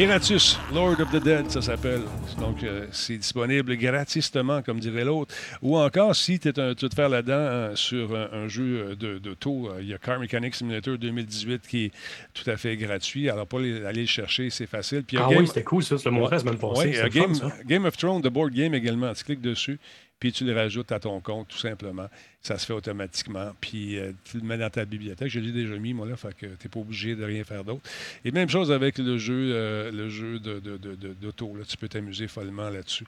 Iratus, 0.00 0.58
Lord 0.72 0.98
of 1.00 1.10
the 1.12 1.22
Dead, 1.22 1.50
ça 1.50 1.60
s'appelle. 1.60 2.00
Donc, 2.38 2.62
euh, 2.62 2.86
c'est 2.90 3.18
disponible 3.18 3.76
gratuitement, 3.76 4.62
comme 4.62 4.80
dirait 4.80 5.04
l'autre. 5.04 5.34
Ou 5.60 5.76
encore, 5.76 6.16
si 6.16 6.38
tu 6.38 6.50
te 6.54 6.88
faire 6.94 7.10
la 7.10 7.20
dent 7.20 7.32
euh, 7.34 7.76
sur 7.76 8.16
un, 8.16 8.28
un 8.32 8.48
jeu 8.48 8.62
euh, 8.92 8.94
de, 8.96 9.18
de 9.18 9.34
tour, 9.34 9.70
euh, 9.72 9.82
il 9.82 9.88
y 9.88 9.94
a 9.94 9.98
Car 9.98 10.18
Mechanic 10.18 10.54
Simulator 10.54 10.96
2018 10.96 11.62
qui 11.68 11.84
est 11.86 11.92
tout 12.32 12.48
à 12.48 12.56
fait 12.56 12.78
gratuit. 12.78 13.28
Alors, 13.28 13.46
pas 13.46 13.60
les- 13.60 13.84
aller 13.84 14.00
le 14.02 14.06
chercher, 14.06 14.48
c'est 14.48 14.66
facile. 14.66 15.02
Puis, 15.06 15.18
Ah 15.20 15.26
Game- 15.28 15.40
oui, 15.40 15.46
c'était 15.46 15.64
cool 15.64 15.82
ça, 15.84 15.96
le 16.02 16.10
montrais 16.10 16.36
la 16.36 16.40
semaine 16.40 16.56
passée. 16.58 16.92
Fun, 16.94 17.08
Game. 17.08 17.34
Game 17.66 17.84
of 17.84 17.96
Thrones, 17.98 18.22
The 18.22 18.28
Board 18.28 18.52
Game 18.54 18.72
également. 18.74 19.12
Tu 19.12 19.24
cliques 19.24 19.42
dessus, 19.42 19.78
puis 20.18 20.32
tu 20.32 20.44
le 20.44 20.54
rajoutes 20.54 20.92
à 20.92 20.98
ton 20.98 21.20
compte, 21.20 21.48
tout 21.48 21.58
simplement. 21.58 22.06
Ça 22.42 22.56
se 22.56 22.64
fait 22.64 22.72
automatiquement. 22.72 23.52
Puis 23.60 23.98
euh, 23.98 24.12
tu 24.24 24.38
le 24.38 24.44
mets 24.44 24.56
dans 24.56 24.70
ta 24.70 24.86
bibliothèque. 24.86 25.28
Je 25.28 25.40
l'ai 25.40 25.52
déjà 25.52 25.76
mis, 25.76 25.92
moi, 25.92 26.06
là, 26.08 26.16
fait 26.16 26.32
que 26.34 26.46
tu 26.46 26.52
n'es 26.52 26.68
pas 26.70 26.80
obligé 26.80 27.14
de 27.14 27.22
rien 27.22 27.44
faire 27.44 27.62
d'autre. 27.64 27.82
Et 28.24 28.30
même 28.30 28.48
chose 28.48 28.72
avec 28.72 28.96
le 28.96 29.18
jeu, 29.18 29.52
euh, 29.52 29.90
le 29.92 30.08
jeu 30.08 30.38
de, 30.38 30.58
de- 30.58 30.78
de- 30.78 30.94
de- 30.94 31.12
d'auto. 31.20 31.54
là. 31.54 31.64
Tu 31.68 31.76
peux 31.76 31.88
t'amuser 31.88 32.28
follement 32.28 32.70
là-dessus. 32.70 33.04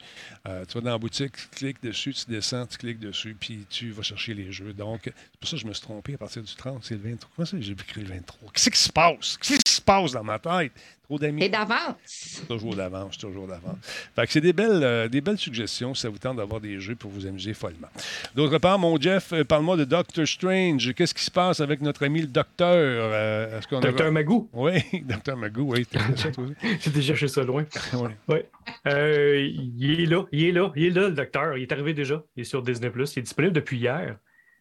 Euh, 0.47 0.67
tu 0.67 0.75
vas 0.75 0.81
dans 0.83 0.91
la 0.91 0.99
boutique, 0.99 1.33
tu 1.35 1.49
cliques 1.49 1.83
dessus, 1.83 2.13
tu 2.13 2.31
descends, 2.31 2.67
tu 2.67 2.77
cliques 2.77 3.01
dessus, 3.01 3.35
puis 3.41 3.65
tu 3.71 3.91
vas 3.93 4.03
chercher 4.03 4.35
les 4.35 4.53
jeux. 4.53 4.75
Donc, 4.75 5.01
c'est 5.05 5.41
pour 5.41 5.49
ça 5.49 5.57
que 5.57 5.63
je 5.63 5.67
me 5.67 5.73
suis 5.73 5.83
trompé 5.83 6.13
à 6.15 6.19
partir 6.19 6.43
du 6.43 6.55
30, 6.55 6.85
c'est 6.85 6.95
le 6.95 7.01
23. 7.01 7.31
Comment 7.35 7.47
ça, 7.47 7.57
j'ai 7.59 7.73
écrit 7.73 8.03
le 8.03 8.09
23? 8.09 8.51
Qu'est-ce 8.53 8.69
qui 8.71 8.79
se 8.79 8.93
passe? 8.93 9.39
Qu'est-ce 9.41 9.61
qui 9.65 9.73
se 9.73 9.81
passe 9.81 10.13
dans 10.13 10.25
ma 10.25 10.39
tête? 10.39 10.73
Trop 11.05 11.19
d'amis. 11.19 11.43
Et 11.45 11.49
d'avance. 11.49 12.43
Toujours 12.49 12.77
d'avance, 12.77 13.19
toujours 13.19 13.47
d'avance. 13.49 13.77
Fait 14.15 14.27
que 14.27 14.33
c'est 14.33 14.41
des 14.41 14.53
belles, 14.53 15.09
des 15.11 15.21
belles 15.21 15.37
suggestions 15.39 15.95
si 15.95 16.03
ça 16.03 16.09
vous 16.09 16.17
tente 16.19 16.37
d'avoir 16.37 16.61
des 16.61 16.81
jeux 16.81 16.95
pour 16.95 17.11
vous 17.11 17.27
amuser 17.27 17.55
follement. 17.55 17.89
D'autre 18.35 18.59
part, 18.59 18.79
mon 18.79 18.99
Jeff, 19.01 19.22
euh, 19.33 19.45
parle-moi 19.45 19.77
de 19.77 19.85
Doctor 19.85 20.27
Strange. 20.27 20.93
Qu'est-ce 20.95 21.15
qui 21.15 21.23
se 21.25 21.31
passe 21.31 21.61
avec 21.61 21.81
notre 21.81 22.05
ami 22.05 22.21
le 22.23 22.27
docteur? 22.27 22.73
Euh, 22.75 23.61
qu'on 23.69 23.79
a- 23.79 23.81
Docteur 23.83 24.11
Magoo. 24.13 24.49
Oui, 24.53 24.73
Docteur 25.05 25.37
Magoo, 25.37 25.73
oui. 25.75 25.87
J'ai 26.81 26.91
déjà 26.91 27.15
cherché 27.15 27.29
ça 27.29 27.43
loin. 27.45 27.65
Ouais. 28.29 28.49
Euh, 28.87 29.49
il 29.79 30.01
est 30.01 30.07
là, 30.07 30.25
il 30.33 30.45
est 30.45 30.53
là, 30.53 30.73
il 30.77 30.85
est 30.85 30.91
là, 30.91 31.09
le 31.09 31.15
docteur. 31.15 31.57
Il 31.57 31.63
est 31.63 31.73
arrivé 31.73 31.95
déjà. 31.95 32.23
Il 32.37 32.43
est 32.43 32.45
sur 32.45 32.63
Disney+. 32.63 32.91
Il 32.95 33.01
est 33.19 33.23
disponible 33.23 33.55
depuis 33.55 33.79
hier. 33.79 34.17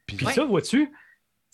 Puis 0.08 0.18
Ouais. 0.26 0.34
ça, 0.34 0.44
vois-tu, 0.46 0.90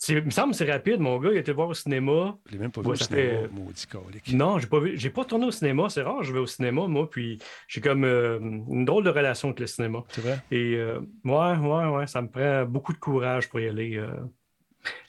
il 0.08 0.22
me 0.22 0.30
semble 0.30 0.52
que 0.52 0.56
c'est 0.58 0.70
rapide. 0.70 1.00
Mon 1.00 1.18
gars, 1.18 1.30
il 1.32 1.42
le 1.44 1.52
voir 1.52 1.68
au 1.68 1.74
cinéma. 1.74 2.36
Je 2.46 2.52
l'ai 2.52 2.58
même 2.58 2.70
pas 2.70 2.80
Ouais, 2.80 2.86
vu 2.88 2.92
au 2.92 2.94
cinéma, 2.96 3.22
fait- 3.40 3.48
maudit 3.52 3.86
colique. 3.86 4.32
Non, 4.32 4.58
j'ai 4.58 4.66
pas 4.66 4.78
vu. 4.80 4.92
J'ai 4.98 5.10
pas 5.10 5.24
tourné 5.24 5.46
au 5.46 5.50
cinéma. 5.50 5.88
C'est 5.88 6.02
rare, 6.02 6.22
je 6.22 6.32
vais 6.32 6.38
au 6.38 6.46
cinéma, 6.46 6.86
moi. 6.86 7.10
Puis 7.10 7.38
j'ai 7.66 7.80
comme 7.80 8.04
euh, 8.04 8.38
une 8.40 8.84
drôle 8.84 9.04
de 9.04 9.10
relation 9.10 9.48
avec 9.48 9.60
le 9.60 9.66
cinéma. 9.66 10.04
C'est 10.10 10.20
vrai? 10.20 10.38
Et 10.50 10.74
euh, 10.76 11.00
ouais, 11.24 11.56
ouais, 11.56 11.86
ouais, 11.96 12.06
ça 12.06 12.22
me 12.22 12.28
prend 12.28 12.64
beaucoup 12.64 12.92
de 12.92 12.98
courage 12.98 13.48
pour 13.48 13.58
y 13.60 13.68
aller. 13.68 13.96
euh. 13.96 14.08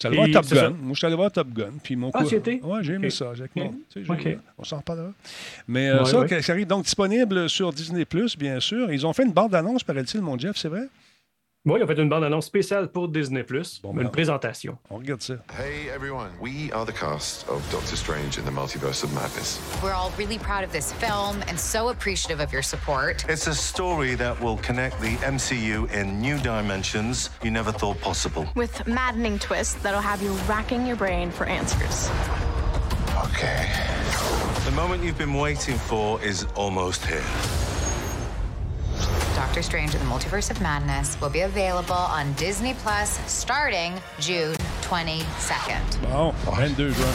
Allé 0.04 0.16
voir 0.16 0.28
Top 0.32 0.46
Gun. 0.52 0.56
ça. 0.56 0.70
Moi, 0.72 0.90
je 0.94 0.98
suis 0.98 1.06
allé 1.08 1.16
voir 1.16 1.32
Top 1.32 1.48
Gun. 1.50 1.74
Puis 1.84 1.96
mon 1.96 2.10
Ah, 2.14 2.24
cours-? 2.24 2.32
Ouais, 2.64 2.80
j'ai 2.82 2.94
aimé 2.94 3.08
Ok. 3.08 3.14
ça. 3.14 3.30
Avec 3.30 3.56
mon- 3.56 3.66
Ok. 3.68 3.74
tu 3.92 4.00
sais, 4.00 4.06
j'ai- 4.06 4.32
Ok. 4.34 4.38
On 4.58 4.64
s'en 4.64 4.78
reparlera. 4.78 5.12
Mais 5.68 5.90
euh, 5.90 6.00
Ouais, 6.00 6.10
ça, 6.10 6.20
ouais. 6.22 6.42
ça 6.42 6.52
arrive 6.54 6.68
donc 6.68 6.84
disponible 6.86 7.48
sur 7.50 7.72
Disney, 7.72 8.06
bien 8.38 8.60
sûr. 8.60 8.92
Ils 8.92 9.06
ont 9.06 9.14
fait 9.14 9.24
une 9.24 9.32
bande-annonce, 9.32 9.84
paraît-il, 9.84 10.22
mon 10.22 10.38
Jeff, 10.38 10.58
c'est 10.58 10.68
vrai? 10.70 10.88
Moi, 11.70 11.78
ils 11.78 11.84
ont 11.84 11.88
fait 11.88 12.00
une 12.02 12.10
bande-annonce 12.10 12.48
spéciale 12.48 12.88
pour 12.88 13.10
Disney+, 13.10 13.44
Bon, 13.84 13.92
une 13.92 13.98
ben, 13.98 14.10
présentation. 14.10 14.80
On 14.90 14.98
regarde 14.98 15.22
ça. 15.22 15.36
Hey 15.56 15.88
everyone, 15.94 16.32
we 16.42 16.72
are 16.74 16.84
the 16.84 16.92
cast 16.92 17.48
of 17.48 17.62
Doctor 17.72 17.96
Strange 17.96 18.40
in 18.40 18.44
the 18.44 18.50
Multiverse 18.50 19.04
of 19.04 19.14
Madness. 19.14 19.60
We're 19.84 19.94
all 19.94 20.12
really 20.18 20.40
proud 20.40 20.64
of 20.64 20.72
this 20.72 20.92
film 20.94 21.44
and 21.48 21.60
so 21.60 21.90
appreciative 21.90 22.40
of 22.40 22.52
your 22.52 22.64
support. 22.64 23.24
It's 23.30 23.46
a 23.46 23.54
story 23.54 24.16
that 24.16 24.42
will 24.42 24.58
connect 24.64 25.00
the 25.00 25.16
MCU 25.18 25.88
in 25.94 26.20
new 26.20 26.40
dimensions 26.40 27.30
you 27.44 27.52
never 27.52 27.72
thought 27.72 28.02
possible. 28.02 28.48
With 28.56 28.88
maddening 28.88 29.38
twists 29.38 29.76
that'll 29.84 30.02
have 30.02 30.24
you 30.24 30.34
racking 30.48 30.88
your 30.88 30.98
brain 30.98 31.30
for 31.30 31.46
answers. 31.46 32.10
Okay. 33.26 33.70
The 34.66 34.72
moment 34.72 35.04
you've 35.04 35.20
been 35.20 35.36
waiting 35.36 35.78
for 35.78 36.20
is 36.24 36.48
almost 36.56 37.06
here. 37.06 37.69
Doctor 39.36 39.62
Strange 39.62 39.96
in 39.96 40.00
the 40.00 40.06
Multiverse 40.06 40.52
of 40.52 40.62
Madness 40.62 41.20
will 41.22 41.30
be 41.30 41.42
available 41.42 41.94
on 41.94 42.32
Disney 42.34 42.74
Plus 42.76 43.20
starting 43.28 43.94
June 44.20 44.56
22nd. 44.82 46.02
Bon, 46.12 46.34
22 46.46 46.92
juin. 46.92 47.06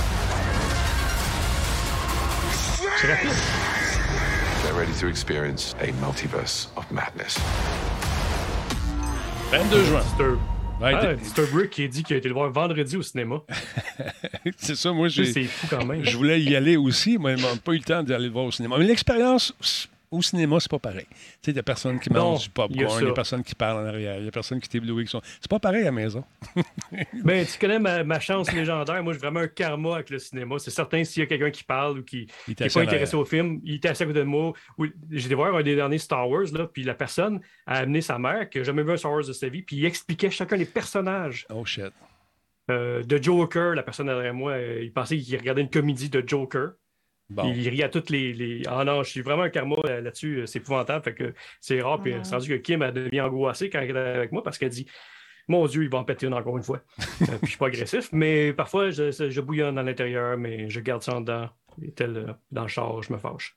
C'est 3.00 3.08
rapide. 3.08 3.30
Get 4.62 4.74
ready 4.74 4.92
to 5.00 5.08
experience 5.08 5.74
a 5.80 5.92
multiverse 6.00 6.68
of 6.76 6.90
madness. 6.90 7.38
22 9.50 9.84
juin. 9.84 10.02
C'est 10.16 10.24
un, 10.24 10.38
Ouais, 10.80 10.92
ah, 10.92 11.14
c'est 11.22 11.40
un 11.40 11.46
Brick 11.46 11.70
qui 11.70 11.84
a 11.84 11.88
dit 11.88 12.02
qu'il 12.02 12.16
a 12.16 12.18
été 12.18 12.28
le 12.28 12.34
voir 12.34 12.50
vendredi 12.50 12.96
au 12.96 13.02
cinéma. 13.02 13.42
c'est 14.56 14.74
ça, 14.74 14.92
moi, 14.92 15.06
j'ai. 15.08 15.24
C'est 15.24 15.44
fou 15.44 15.68
quand 15.70 15.84
même. 15.84 16.04
Je 16.04 16.16
voulais 16.16 16.40
y 16.42 16.56
aller 16.56 16.76
aussi, 16.76 17.16
mais 17.16 17.36
je 17.36 17.46
n'ai 17.46 17.56
pas 17.58 17.72
eu 17.72 17.78
le 17.78 17.84
temps 17.84 18.02
d'aller 18.02 18.26
le 18.26 18.32
voir 18.32 18.46
au 18.46 18.50
cinéma. 18.50 18.76
Mais 18.78 18.84
l'expérience 18.84 19.54
au 20.14 20.22
cinéma, 20.22 20.58
c'est 20.60 20.70
pas 20.70 20.78
pareil. 20.78 21.06
Tu 21.10 21.16
sais, 21.42 21.50
il 21.50 21.56
y 21.56 21.58
a 21.58 21.62
personne 21.62 21.98
qui 22.00 22.10
mange 22.10 22.44
du 22.44 22.50
popcorn, 22.50 22.98
il 23.00 23.06
y 23.06 23.10
a 23.10 23.12
personne 23.14 23.42
qui 23.42 23.54
parle 23.54 23.84
en 23.84 23.88
arrière, 23.88 24.18
il 24.18 24.24
y 24.24 24.28
a 24.28 24.30
personne 24.30 24.60
qui 24.60 24.68
t'éblouit. 24.68 24.92
avec 24.92 25.08
son- 25.08 25.20
C'est 25.40 25.50
pas 25.50 25.58
pareil 25.58 25.82
à 25.82 25.86
la 25.86 25.92
maison. 25.92 26.24
Ben, 27.24 27.44
tu 27.46 27.58
connais 27.58 27.78
ma, 27.78 28.04
ma 28.04 28.20
chance 28.20 28.52
légendaire. 28.52 29.02
Moi, 29.02 29.12
j'ai 29.14 29.18
vraiment 29.18 29.40
un 29.40 29.48
karma 29.48 29.94
avec 29.96 30.10
le 30.10 30.18
cinéma. 30.18 30.56
C'est 30.58 30.70
certain 30.70 31.02
s'il 31.04 31.20
y 31.20 31.22
a 31.24 31.26
quelqu'un 31.26 31.50
qui 31.50 31.64
parle 31.64 31.98
ou 31.98 32.02
qui 32.02 32.26
n'est 32.48 32.54
pas 32.54 32.80
intéressé 32.82 33.16
au 33.16 33.24
film, 33.24 33.60
il 33.64 33.76
était 33.76 33.88
assis 33.88 34.02
à 34.02 34.06
côté 34.06 34.18
de 34.20 34.24
moi. 34.24 34.52
J'ai 35.10 35.26
été 35.26 35.34
voir 35.34 35.54
un 35.56 35.62
des 35.62 35.74
derniers 35.74 35.98
Star 35.98 36.28
Wars, 36.28 36.46
là, 36.52 36.66
puis 36.66 36.82
la 36.84 36.94
personne 36.94 37.40
a 37.66 37.78
amené 37.78 38.00
sa 38.00 38.18
mère, 38.18 38.48
qui 38.50 38.58
n'a 38.58 38.64
jamais 38.64 38.82
vu 38.82 38.92
un 38.92 38.96
Star 38.96 39.12
Wars 39.12 39.24
de 39.26 39.32
sa 39.32 39.48
vie, 39.48 39.62
puis 39.62 39.76
il 39.76 39.84
expliquait 39.86 40.30
chacun 40.30 40.56
des 40.56 40.64
personnages. 40.66 41.46
Oh 41.52 41.64
shit. 41.64 41.92
Euh, 42.70 43.02
de 43.02 43.22
Joker, 43.22 43.74
la 43.74 43.82
personne 43.82 44.06
derrière 44.06 44.32
moi, 44.32 44.52
euh, 44.52 44.80
il 44.82 44.92
pensait 44.92 45.18
qu'il 45.18 45.36
regardait 45.36 45.60
une 45.62 45.70
comédie 45.70 46.08
de 46.08 46.22
Joker. 46.26 46.70
Bon. 47.30 47.50
Il 47.54 47.68
rit 47.68 47.82
à 47.82 47.88
toutes 47.88 48.10
les. 48.10 48.32
les... 48.32 48.62
Ah 48.66 48.84
non, 48.84 49.02
je 49.02 49.10
suis 49.10 49.22
vraiment 49.22 49.44
un 49.44 49.50
karma 49.50 49.76
euh, 49.86 50.00
là-dessus, 50.02 50.40
euh, 50.40 50.46
c'est 50.46 50.58
épouvantable. 50.58 51.02
Fait 51.04 51.14
que 51.14 51.32
c'est 51.60 51.80
rare. 51.80 52.00
Puis 52.02 52.12
euh, 52.12 52.18
c'est 52.22 52.34
rendu 52.34 52.48
que 52.48 52.54
Kim 52.54 52.82
a 52.82 52.92
devenu 52.92 53.20
angoissée 53.20 53.70
quand 53.70 53.80
elle 53.80 53.96
est 53.96 53.98
avec 53.98 54.30
moi 54.32 54.42
parce 54.42 54.58
qu'elle 54.58 54.68
dit 54.68 54.86
Mon 55.48 55.66
Dieu, 55.66 55.82
il 55.84 55.88
va 55.88 55.98
en 55.98 56.04
péter 56.04 56.26
une 56.26 56.34
encore 56.34 56.56
une 56.56 56.62
fois. 56.62 56.80
Euh, 57.22 57.26
puis 57.38 57.38
je 57.44 57.46
suis 57.50 57.58
pas 57.58 57.66
agressif, 57.68 58.08
mais 58.12 58.52
parfois 58.52 58.90
je, 58.90 59.10
je 59.10 59.40
bouillonne 59.40 59.78
à 59.78 59.82
l'intérieur, 59.82 60.36
mais 60.36 60.68
je 60.68 60.80
garde 60.80 61.02
ça 61.02 61.14
en 61.16 61.20
dedans. 61.20 61.48
Et 61.82 61.90
tel 61.92 62.16
euh, 62.16 62.32
dans 62.52 62.62
le 62.62 62.68
char, 62.68 63.02
je 63.02 63.12
me 63.12 63.18
fâche. 63.18 63.54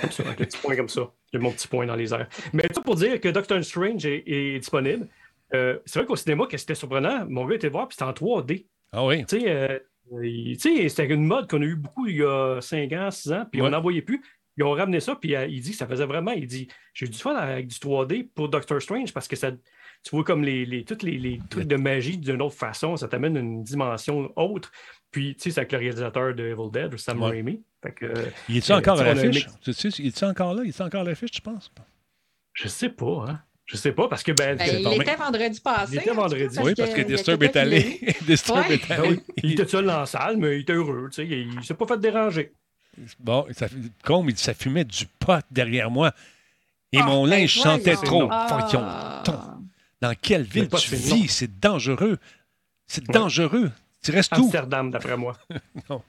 Comme 0.00 0.10
ça, 0.10 0.22
avec 0.24 0.40
un 0.40 0.44
petit 0.44 0.58
point 0.58 0.76
comme 0.76 0.88
ça. 0.88 1.12
J'ai 1.32 1.38
mon 1.38 1.50
petit 1.52 1.68
point 1.68 1.84
dans 1.86 1.94
les 1.96 2.12
airs. 2.14 2.28
Mais 2.52 2.62
tout 2.74 2.82
pour 2.82 2.94
dire 2.96 3.20
que 3.20 3.28
Doctor 3.28 3.62
Strange 3.62 4.04
est, 4.06 4.22
est 4.26 4.58
disponible. 4.58 5.06
Euh, 5.54 5.78
c'est 5.84 5.98
vrai 5.98 6.06
qu'au 6.06 6.16
cinéma, 6.16 6.46
que 6.46 6.56
c'était 6.56 6.74
surprenant, 6.74 7.26
mon 7.28 7.44
gars 7.44 7.56
était 7.56 7.68
voir, 7.68 7.86
puis 7.88 7.96
c'était 7.98 8.08
en 8.08 8.12
3D. 8.12 8.66
Ah 8.92 9.04
oui. 9.04 9.24
Tu 9.26 9.40
sais, 9.40 9.48
euh, 9.50 9.78
il- 9.78 9.78
tu 9.78 9.78
sais, 9.78 9.91
c'était 10.58 11.06
une 11.08 11.24
mode 11.24 11.48
qu'on 11.48 11.62
a 11.62 11.64
eu 11.64 11.76
beaucoup 11.76 12.06
il 12.06 12.16
y 12.16 12.22
a 12.22 12.60
5 12.60 12.92
ans, 12.92 13.10
6 13.10 13.32
ans, 13.32 13.46
puis 13.50 13.60
Ouais. 13.60 13.68
on 13.68 13.70
n'en 13.70 13.80
voyait 13.80 14.02
plus. 14.02 14.22
ils 14.58 14.64
ont 14.64 14.72
ramené 14.72 15.00
ça, 15.00 15.16
puis 15.16 15.34
euh, 15.34 15.46
il 15.46 15.60
dit 15.62 15.70
que 15.70 15.76
ça 15.76 15.86
faisait 15.86 16.04
vraiment. 16.04 16.32
Il 16.32 16.46
dit 16.46 16.68
J'ai 16.92 17.06
eu 17.06 17.08
du 17.08 17.16
fun 17.18 17.34
avec 17.34 17.68
du 17.68 17.74
3D 17.78 18.28
pour 18.34 18.48
Doctor 18.50 18.82
Strange 18.82 19.12
parce 19.14 19.26
que 19.26 19.34
ça, 19.36 19.50
tu 19.50 20.10
vois 20.10 20.24
comme 20.24 20.44
les, 20.44 20.66
les, 20.66 20.84
tous 20.84 21.02
les, 21.04 21.16
les 21.18 21.40
trucs 21.48 21.66
de 21.66 21.76
magie 21.76 22.18
d'une 22.18 22.42
autre 22.42 22.54
façon, 22.56 22.96
ça 22.98 23.08
t'amène 23.08 23.36
une 23.38 23.62
dimension 23.64 24.30
autre. 24.36 24.70
Puis, 25.10 25.34
tu 25.36 25.42
sais, 25.44 25.50
c'est 25.52 25.60
avec 25.60 25.72
le 25.72 25.78
réalisateur 25.78 26.34
de 26.34 26.44
Evil 26.44 26.70
Dead, 26.70 26.98
Sam 26.98 27.22
Ouais. 27.22 27.30
Raimi. 27.30 27.62
Fait 27.82 27.92
que, 27.92 28.04
euh, 28.06 28.26
Il 28.48 28.58
est-tu 28.58 28.72
encore 28.72 28.96
tu 28.96 29.02
à 29.02 29.14
l'affiche? 29.14 29.46
Il 29.98 30.06
est-tu 30.08 30.24
encore 30.24 30.54
là? 30.54 30.62
Il 30.64 30.68
est 30.68 30.80
encore 30.82 31.00
à 31.00 31.04
l'affiche, 31.04 31.30
tu 31.30 31.40
penses? 31.42 31.72
Je 32.52 32.68
sais 32.68 32.88
pas, 32.90 33.24
hein. 33.28 33.40
Je 33.72 33.76
sais 33.78 33.92
pas, 33.92 34.06
parce 34.06 34.22
que 34.22 34.32
ben, 34.32 34.56
Ben, 34.56 34.68
il 34.92 35.00
était 35.00 35.16
vendredi 35.16 35.58
passé. 35.60 35.94
Il 35.94 35.98
était 36.00 36.12
vendredi. 36.12 36.58
Oui, 36.62 36.74
parce 36.76 36.90
que 36.92 37.00
a 37.00 37.04
Disturb 37.04 37.42
est 37.42 37.56
allé. 37.56 38.00
Disturb 38.26 38.58
Ouais. 38.68 38.74
est 38.74 38.88
Ben 38.88 39.00
allé. 39.00 39.08
oui, 39.08 39.20
il 39.42 39.52
était 39.52 39.66
seul 39.66 39.86
dans 39.86 40.00
la 40.00 40.06
salle, 40.06 40.36
mais 40.36 40.56
il 40.58 40.60
était 40.60 40.74
heureux, 40.74 41.08
tu 41.10 41.16
sais. 41.22 41.26
Il, 41.26 41.54
il 41.54 41.64
s'est 41.64 41.74
pas 41.74 41.86
fait 41.86 41.98
déranger. 41.98 42.52
Bon, 43.18 43.46
ça, 43.52 43.66
comme 44.04 44.28
il 44.28 44.34
dit, 44.34 44.42
ça 44.42 44.52
fumait 44.52 44.84
du 44.84 45.06
pot 45.18 45.42
derrière 45.50 45.90
moi. 45.90 46.12
Et 46.92 46.98
Ah, 46.98 47.04
mon 47.04 47.24
ben 47.24 47.30
linge 47.30 47.58
voyons. 47.62 47.96
trop. 48.04 48.28
Ah. 48.30 49.56
Dans 50.02 50.14
quelle 50.20 50.42
ville 50.42 50.68
tu 50.68 50.94
vis? 50.94 51.28
C'est 51.28 51.58
dangereux. 51.58 52.18
C'est 52.86 53.08
Ouais. 53.08 53.14
dangereux. 53.14 53.70
Tu 54.04 54.10
restes 54.10 54.36
où? 54.36 54.42
Amsterdam, 54.42 54.90
d'après 54.90 55.16
moi. 55.16 55.38
non. 55.88 56.02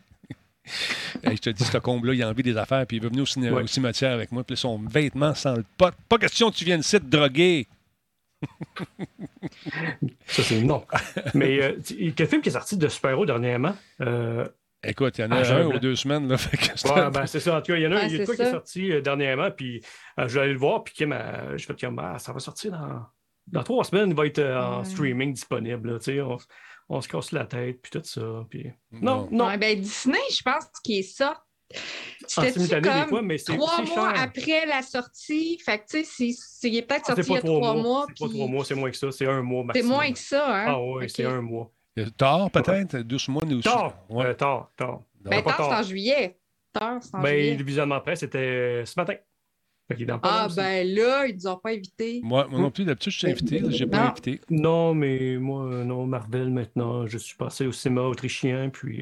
Hey, 1.24 1.36
je 1.38 1.42
te 1.42 1.50
dis, 1.52 1.64
ce 1.64 1.78
comble-là, 1.78 2.14
il 2.14 2.24
a 2.24 2.30
envie 2.30 2.44
des 2.44 2.58
affaires, 2.58 2.86
puis 2.88 2.98
il 2.98 3.04
veut 3.04 3.10
venir 3.10 3.24
au, 3.24 3.26
ciné- 3.26 3.52
Ouais. 3.52 3.64
au 3.64 3.68
cimetière 3.68 4.12
avec 4.14 4.32
moi, 4.32 4.44
puis 4.44 4.58
son 4.58 4.78
vêtement 4.80 5.34
sent 5.36 5.56
le 5.58 5.64
pot. 5.78 5.94
Pas 6.10 6.18
question 6.18 6.50
que 6.52 6.56
tu 6.56 6.66
viennes 6.66 6.80
ici 6.82 7.00
te 7.00 7.06
droguer. 7.06 7.68
Ça, 10.28 10.44
c'est 10.44 10.62
non. 10.62 10.86
mais 11.34 11.62
euh, 11.62 11.78
quel 12.16 12.28
film 12.28 12.42
qui 12.42 12.50
est 12.50 12.54
sorti 12.54 12.78
de 12.78 12.88
super-héros 12.88 13.26
dernièrement? 13.26 13.76
Euh, 14.02 14.48
Écoute, 14.86 15.18
il 15.18 15.22
y 15.22 15.24
en 15.24 15.32
a 15.32 15.38
Ah, 15.38 15.54
un 15.56 15.62
un 15.62 15.66
ou 15.68 15.80
deux 15.80 15.96
semaines. 15.96 16.28
Là, 16.28 16.38
fait 16.38 16.58
que 16.58 16.78
c'est- 16.78 16.92
Ouais, 16.92 17.10
ben, 17.10 17.26
c'est 17.26 17.40
ça. 17.40 17.58
En 17.58 17.62
tout 17.62 17.72
cas, 17.72 17.78
il 17.78 17.84
y 17.84 17.88
en 17.88 17.92
a, 17.94 17.96
Ouais, 17.96 18.08
il 18.08 18.12
y 18.12 18.16
a 18.16 18.18
de 18.20 18.26
c'est 18.26 18.26
quoi 18.26 18.36
qui 18.36 18.42
est 18.42 18.52
sorti 18.52 18.92
euh, 18.92 19.02
dernièrement, 19.02 19.50
puis 19.52 19.82
euh, 20.20 20.28
je 20.28 20.34
vais 20.36 20.42
aller 20.46 20.54
le 20.54 20.60
voir, 20.60 20.84
puis 20.84 20.94
Kim, 20.94 21.14
euh, 21.14 21.58
j'ai 21.58 21.66
fait 21.66 21.80
comme, 21.80 22.00
ah, 22.00 22.20
ça 22.20 22.34
va 22.34 22.40
sortir 22.40 22.72
dans, 22.72 23.06
dans 23.48 23.64
trois 23.64 23.84
semaines, 23.86 24.10
il 24.10 24.16
va 24.16 24.26
être 24.26 24.40
euh, 24.40 24.62
en 24.62 24.80
Ouais. 24.80 24.86
streaming 24.86 25.34
disponible, 25.34 25.92
là, 25.94 26.00
tu 26.00 26.06
sais, 26.06 26.22
on, 26.22 26.38
on 26.90 27.02
se 27.02 27.08
casse 27.08 27.32
la 27.32 27.46
tête, 27.46 27.82
puis 27.82 27.92
tout 27.92 28.02
ça, 28.04 28.46
puis... 28.50 28.72
Non, 28.92 29.28
non, 29.32 29.48
Ouais, 29.48 29.58
ben, 29.58 29.80
Disney, 29.80 30.20
je 30.32 30.42
pense 30.44 30.66
qu'il 30.84 31.00
est 31.00 31.02
ça. 31.04 31.44
en 31.74 31.78
C'était-tu 32.28 32.54
simultané 32.54 32.82
des 32.82 32.90
comme 33.02 33.10
fois, 33.10 33.22
mais 33.24 33.38
c'est 33.38 33.56
trois 33.58 33.76
c'est 33.78 33.96
mois 33.96 34.14
cher. 34.14 34.22
après 34.24 34.66
la 34.68 34.82
sortie? 34.84 35.60
Fait 35.66 35.80
que, 35.80 35.84
tu 35.90 35.98
sais, 36.00 36.04
c'est- 36.04 36.38
c'est- 36.40 36.70
il 36.70 36.78
est 36.78 36.82
peut-être 36.84 37.06
Ah, 37.10 37.16
sorti 37.16 37.32
il 37.32 37.34
y 37.34 37.38
a 37.38 37.42
trois 37.42 37.74
mois. 37.76 38.06
C'est 38.10 38.20
pas 38.20 38.28
puis 38.30 38.36
trois 38.38 38.48
mois, 38.48 38.66
c'est 38.66 38.76
moins 38.76 38.92
que 38.92 38.98
ça, 38.98 39.12
c'est 39.12 39.26
un 39.28 39.42
mois 39.42 39.62
C'est 39.62 39.68
maximum. 39.68 39.92
moins 39.92 40.12
que 40.12 40.20
ça, 40.20 40.56
hein? 40.56 40.66
Ah 40.68 40.82
oui, 40.82 41.10
c'est 41.10 41.26
un 41.26 41.42
mois. 41.42 41.72
Tard, 42.18 42.52
peut-être? 42.52 42.98
Douze 43.00 43.28
mois, 43.28 43.44
nous 43.46 43.62
Tard, 43.62 43.94
Ouais. 44.10 44.26
euh, 44.26 44.34
tard, 44.34 44.72
tard. 44.76 45.02
Ben, 45.22 45.42
Pas 45.44 45.54
tard, 45.54 45.70
c'est 45.70 45.76
en 45.78 45.84
juillet. 45.84 46.38
Tard, 46.74 47.00
c'est 47.02 47.16
en 47.16 47.22
Ben, 47.22 47.30
juillet. 47.38 47.56
le 47.56 47.64
visionnement 47.64 48.00
presse, 48.02 48.20
c'était 48.22 48.38
euh, 48.40 48.86
ce 48.86 48.94
matin. 49.00 49.14
Ah, 50.24 50.48
ben 50.56 50.88
là, 50.96 51.26
ils 51.28 51.36
nous 51.36 51.48
ont 51.48 51.58
pas 51.58 51.70
invités. 51.72 52.22
Moi, 52.24 52.48
moi 52.50 52.60
non 52.60 52.72
plus, 52.72 52.86
d'habitude, 52.86 53.12
je 53.14 53.18
suis 53.18 53.28
invité. 53.30 53.62
J'ai 53.70 53.86
pas 53.86 53.98
Non. 54.06 54.10
invité. 54.12 54.42
Non, 54.50 54.94
mais 54.94 55.38
moi, 55.38 55.66
euh, 55.66 55.84
non, 55.84 56.06
Marvel, 56.06 56.50
maintenant, 56.50 57.06
je 57.08 57.18
suis 57.18 57.36
passé 57.36 57.66
au 57.68 57.72
cinéma 57.72 58.02
autrichien, 58.02 58.70
puis... 58.72 59.02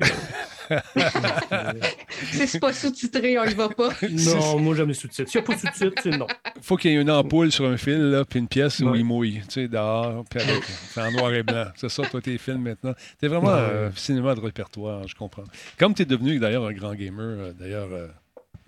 euh, 0.72 0.80
c'est 2.32 2.60
pas 2.60 2.74
sous-titré, 2.74 3.38
on 3.40 3.46
y 3.46 3.54
va 3.54 3.70
pas. 3.70 3.90
non, 4.10 4.60
moi, 4.60 4.76
j'aime 4.76 4.88
les 4.90 4.94
sous-titres. 4.94 5.30
S'il 5.30 5.42
n'y 5.42 5.46
a 5.46 5.48
pas 5.48 5.56
de 5.56 5.60
sous-titres, 5.60 6.02
c'est 6.04 6.18
non. 6.18 6.28
faut 6.62 6.78
qu'il 6.78 6.92
y 6.92 6.96
ait 6.96 7.02
une 7.02 7.12
ampoule 7.12 7.52
sur 7.52 7.66
un 7.66 7.78
fil, 7.78 7.98
là, 8.12 8.26
puis 8.26 8.40
une 8.40 8.48
pièce 8.48 8.80
où 8.80 8.94
il 8.96 9.04
mouille, 9.06 9.42
tu 9.48 9.52
sais, 9.52 9.68
dehors, 9.68 10.24
puis 10.30 10.40
avec, 10.42 10.64
c'est 10.64 11.02
en 11.02 11.12
noir 11.12 11.34
et 11.34 11.44
blanc. 11.44 11.66
C'est 11.76 11.90
ça, 11.90 12.04
toi, 12.04 12.22
tes 12.22 12.38
films 12.38 12.62
maintenant. 12.62 12.94
T'es 13.20 13.28
vraiment 13.28 13.42
Ouais. 13.52 13.58
euh, 13.60 13.92
cinéma 13.96 14.36
de 14.36 14.40
répertoire, 14.40 15.08
je 15.08 15.16
comprends. 15.16 15.44
Comme 15.78 15.94
tu 15.94 16.04
es 16.04 16.06
devenu, 16.06 16.40
d'ailleurs, 16.40 16.66
un 16.66 16.74
grand 16.74 16.94
gamer, 16.94 17.26
euh, 17.40 17.54
d'ailleurs, 17.54 17.90
euh, 17.92 18.08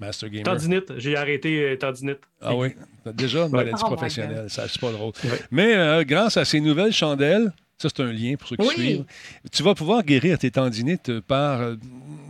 Master 0.06 0.30
Gamer. 0.30 0.44
Tendinite, 0.44 0.94
j'ai 0.98 1.16
arrêté 1.16 1.72
euh, 1.72 1.78
tendinite. 1.78 2.20
Ah 2.42 2.56
oui, 2.56 2.70
déjà 3.14 3.40
une 3.40 3.44
Ouais. 3.46 3.64
maladie 3.64 3.82
Oh 3.82 3.90
my 3.90 3.96
professionnelle, 3.96 4.50
ça, 4.50 4.68
c'est 4.68 4.80
pas 4.82 4.92
drôle. 4.92 5.14
Ouais. 5.24 5.40
Mais 5.52 5.76
euh, 5.76 6.04
grâce 6.04 6.38
à 6.38 6.46
ces 6.46 6.60
nouvelles 6.60 6.92
chandelles, 6.94 7.52
ça 7.84 7.90
c'est 7.96 8.04
un 8.04 8.12
lien 8.12 8.36
pour 8.38 8.48
ceux 8.48 8.56
qui 8.56 8.68
Oui. 8.68 8.74
suivent, 8.74 9.06
tu 9.52 9.64
vas 9.64 9.76
pouvoir 9.76 10.04
guérir 10.04 10.38
tes 10.40 10.52
tendinites 10.52 11.20
par 11.22 11.62
euh, 11.62 11.76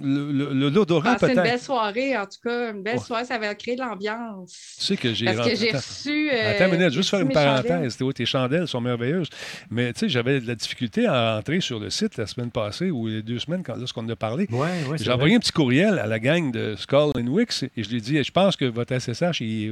le- 0.02 0.32
le- 0.32 0.54
le- 0.54 0.70
l'odorat 0.70 1.16
Passer 1.16 1.30
une 1.34 1.36
belle 1.36 1.44
peut-être. 1.52 1.64
soirée, 1.64 2.18
en 2.18 2.26
tout 2.26 2.40
cas. 2.44 2.72
Une 2.72 2.84
belle 2.84 2.98
Ouais. 2.98 3.04
soirée, 3.04 3.26
ça 3.26 3.38
va 3.38 3.54
créer 3.56 3.76
de 3.76 3.82
l'ambiance. 3.82 4.76
Tu 4.80 4.84
sais 4.86 4.98
que 4.98 5.14
j'ai 5.14 5.26
Parce 5.26 5.48
que 5.50 5.56
j'ai 5.56 5.70
Attends. 5.70 5.78
reçu. 5.78 6.30
euh, 6.32 6.52
Attends 6.56 6.66
une 6.74 6.78
minute, 6.80 6.94
juste 6.94 7.10
faire 7.10 7.20
une 7.22 7.32
chandelles. 7.32 7.64
parenthèse. 7.68 7.98
Tes 8.16 8.26
chandelles 8.26 8.68
sont 8.68 8.82
merveilleuses. 8.82 9.30
Mais 9.72 9.94
tu 9.94 10.00
sais, 10.02 10.10
j'avais 10.10 10.40
de 10.42 10.48
la 10.48 10.56
difficulté 10.56 11.06
à 11.06 11.38
entrer 11.40 11.62
sur 11.62 11.80
le 11.80 11.90
site 11.90 12.18
la 12.18 12.28
semaine 12.28 12.52
passée 12.52 12.92
ou 12.92 13.08
les 13.08 13.22
deux 13.22 13.40
semaines 13.40 13.64
quand 13.64 13.76
lorsqu'on 13.78 14.02
en 14.06 14.10
a 14.10 14.16
parlé. 14.16 14.48
Ouais, 14.52 14.60
ouais, 14.90 14.98
c'est 14.98 15.06
J'ai 15.06 15.12
envoyé 15.12 15.36
un 15.36 15.40
petit 15.40 15.52
courriel 15.52 16.00
à 16.00 16.08
la 16.08 16.20
gang 16.20 16.52
de 16.52 16.76
Skull 16.76 17.12
and 17.18 17.28
Wix 17.28 17.64
et 17.64 17.84
je 17.84 17.90
lui 17.90 17.98
ai 17.98 18.02
dit 18.02 18.24
Je 18.24 18.32
pense 18.32 18.56
que 18.56 18.66
votre 18.66 18.94
SSH 18.94 19.42
est. 19.42 19.72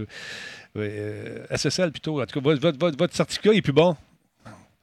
euh, 0.78 1.46
SSL 1.50 1.92
plutôt. 1.92 2.22
En 2.22 2.26
tout 2.26 2.40
cas, 2.40 2.44
votre, 2.44 2.62
votre- 2.62 2.80
votre- 2.80 2.98
votre 2.98 3.16
certificat 3.16 3.52
est 3.54 3.62
plus 3.62 3.74
bon. 3.74 3.96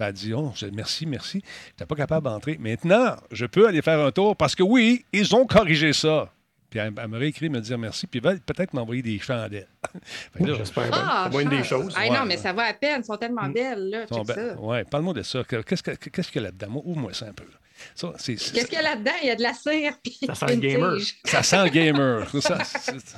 Elle 0.01 0.07
a 0.07 0.13
dit 0.13 0.33
oh, 0.33 0.53
merci, 0.73 1.07
merci. 1.07 1.43
Je 1.45 1.71
n'étais 1.73 1.87
pas 1.87 1.97
capable 1.97 2.25
d'entrer. 2.29 2.57
Maintenant, 2.61 3.17
je 3.33 3.47
peux 3.47 3.67
aller 3.67 3.83
faire 3.83 3.99
un 3.99 4.13
tour 4.13 4.37
parce 4.37 4.55
que 4.55 4.63
oui, 4.63 5.05
ils 5.13 5.35
ont 5.35 5.45
corrigé 5.45 5.93
ça. 5.93 6.31
Puis 6.71 6.79
elle, 6.79 6.93
elle 6.97 7.09
m'a 7.09 7.17
réécrit 7.19 7.49
me 7.49 7.61
dire 7.61 7.79
merci, 7.79 8.07
puis 8.07 8.21
ils 8.21 8.25
veulent 8.25 8.41
peut-être 8.41 8.75
m'envoyer 8.75 9.03
des 9.03 9.19
chandelles. 9.19 9.67
J'espère 10.41 10.85
bien. 10.91 10.93
Ah, 11.03 11.29
C'est 11.33 11.43
une 11.43 11.49
des 11.49 11.65
choses. 11.65 11.95
Ah, 11.97 12.03
Ouais. 12.03 12.11
non, 12.11 12.27
mais 12.27 12.37
ça 12.37 12.53
va 12.53 12.65
à 12.65 12.75
peine. 12.75 12.99
Elles 12.99 13.05
sont 13.05 13.17
tellement 13.17 13.49
belles, 13.49 13.89
là. 13.91 14.07
Check 14.07 14.27
ben- 14.27 14.35
ça. 14.35 14.61
Ouais, 14.61 14.85
parle-moi 14.85 15.15
de 15.15 15.23
ça. 15.23 15.43
Que- 15.45 15.63
Qu'est-ce 15.63 15.83
que- 15.83 15.91
qu'est-ce 16.11 16.31
qu'il 16.31 16.43
y 16.43 16.45
a 16.45 16.49
là-dedans? 16.49 16.69
Moi, 16.71 16.83
Ouvre-moi 16.85 17.13
ça 17.15 17.27
un 17.27 17.33
peu. 17.33 17.45
Qu'est-ce 17.97 18.67
qu'il 18.67 18.73
y 18.75 18.77
a 18.77 18.83
là-dedans? 18.83 19.13
Il 19.23 19.29
y 19.29 19.31
a 19.31 19.37
de 19.37 19.43
la 19.43 19.55
cire. 19.55 19.95
Puis 20.03 20.19
Ça 20.27 20.35
sent 20.35 20.47
le 20.47 20.55
une 20.55 20.61
gamer. 20.61 20.97
tige. 20.99 21.17
ça 21.25 21.43
sent 21.43 21.65
le 21.65 21.71
gamer. 21.71 22.29
C'est 22.31 22.41
ça, 22.43 22.63
c'est- 22.65 23.17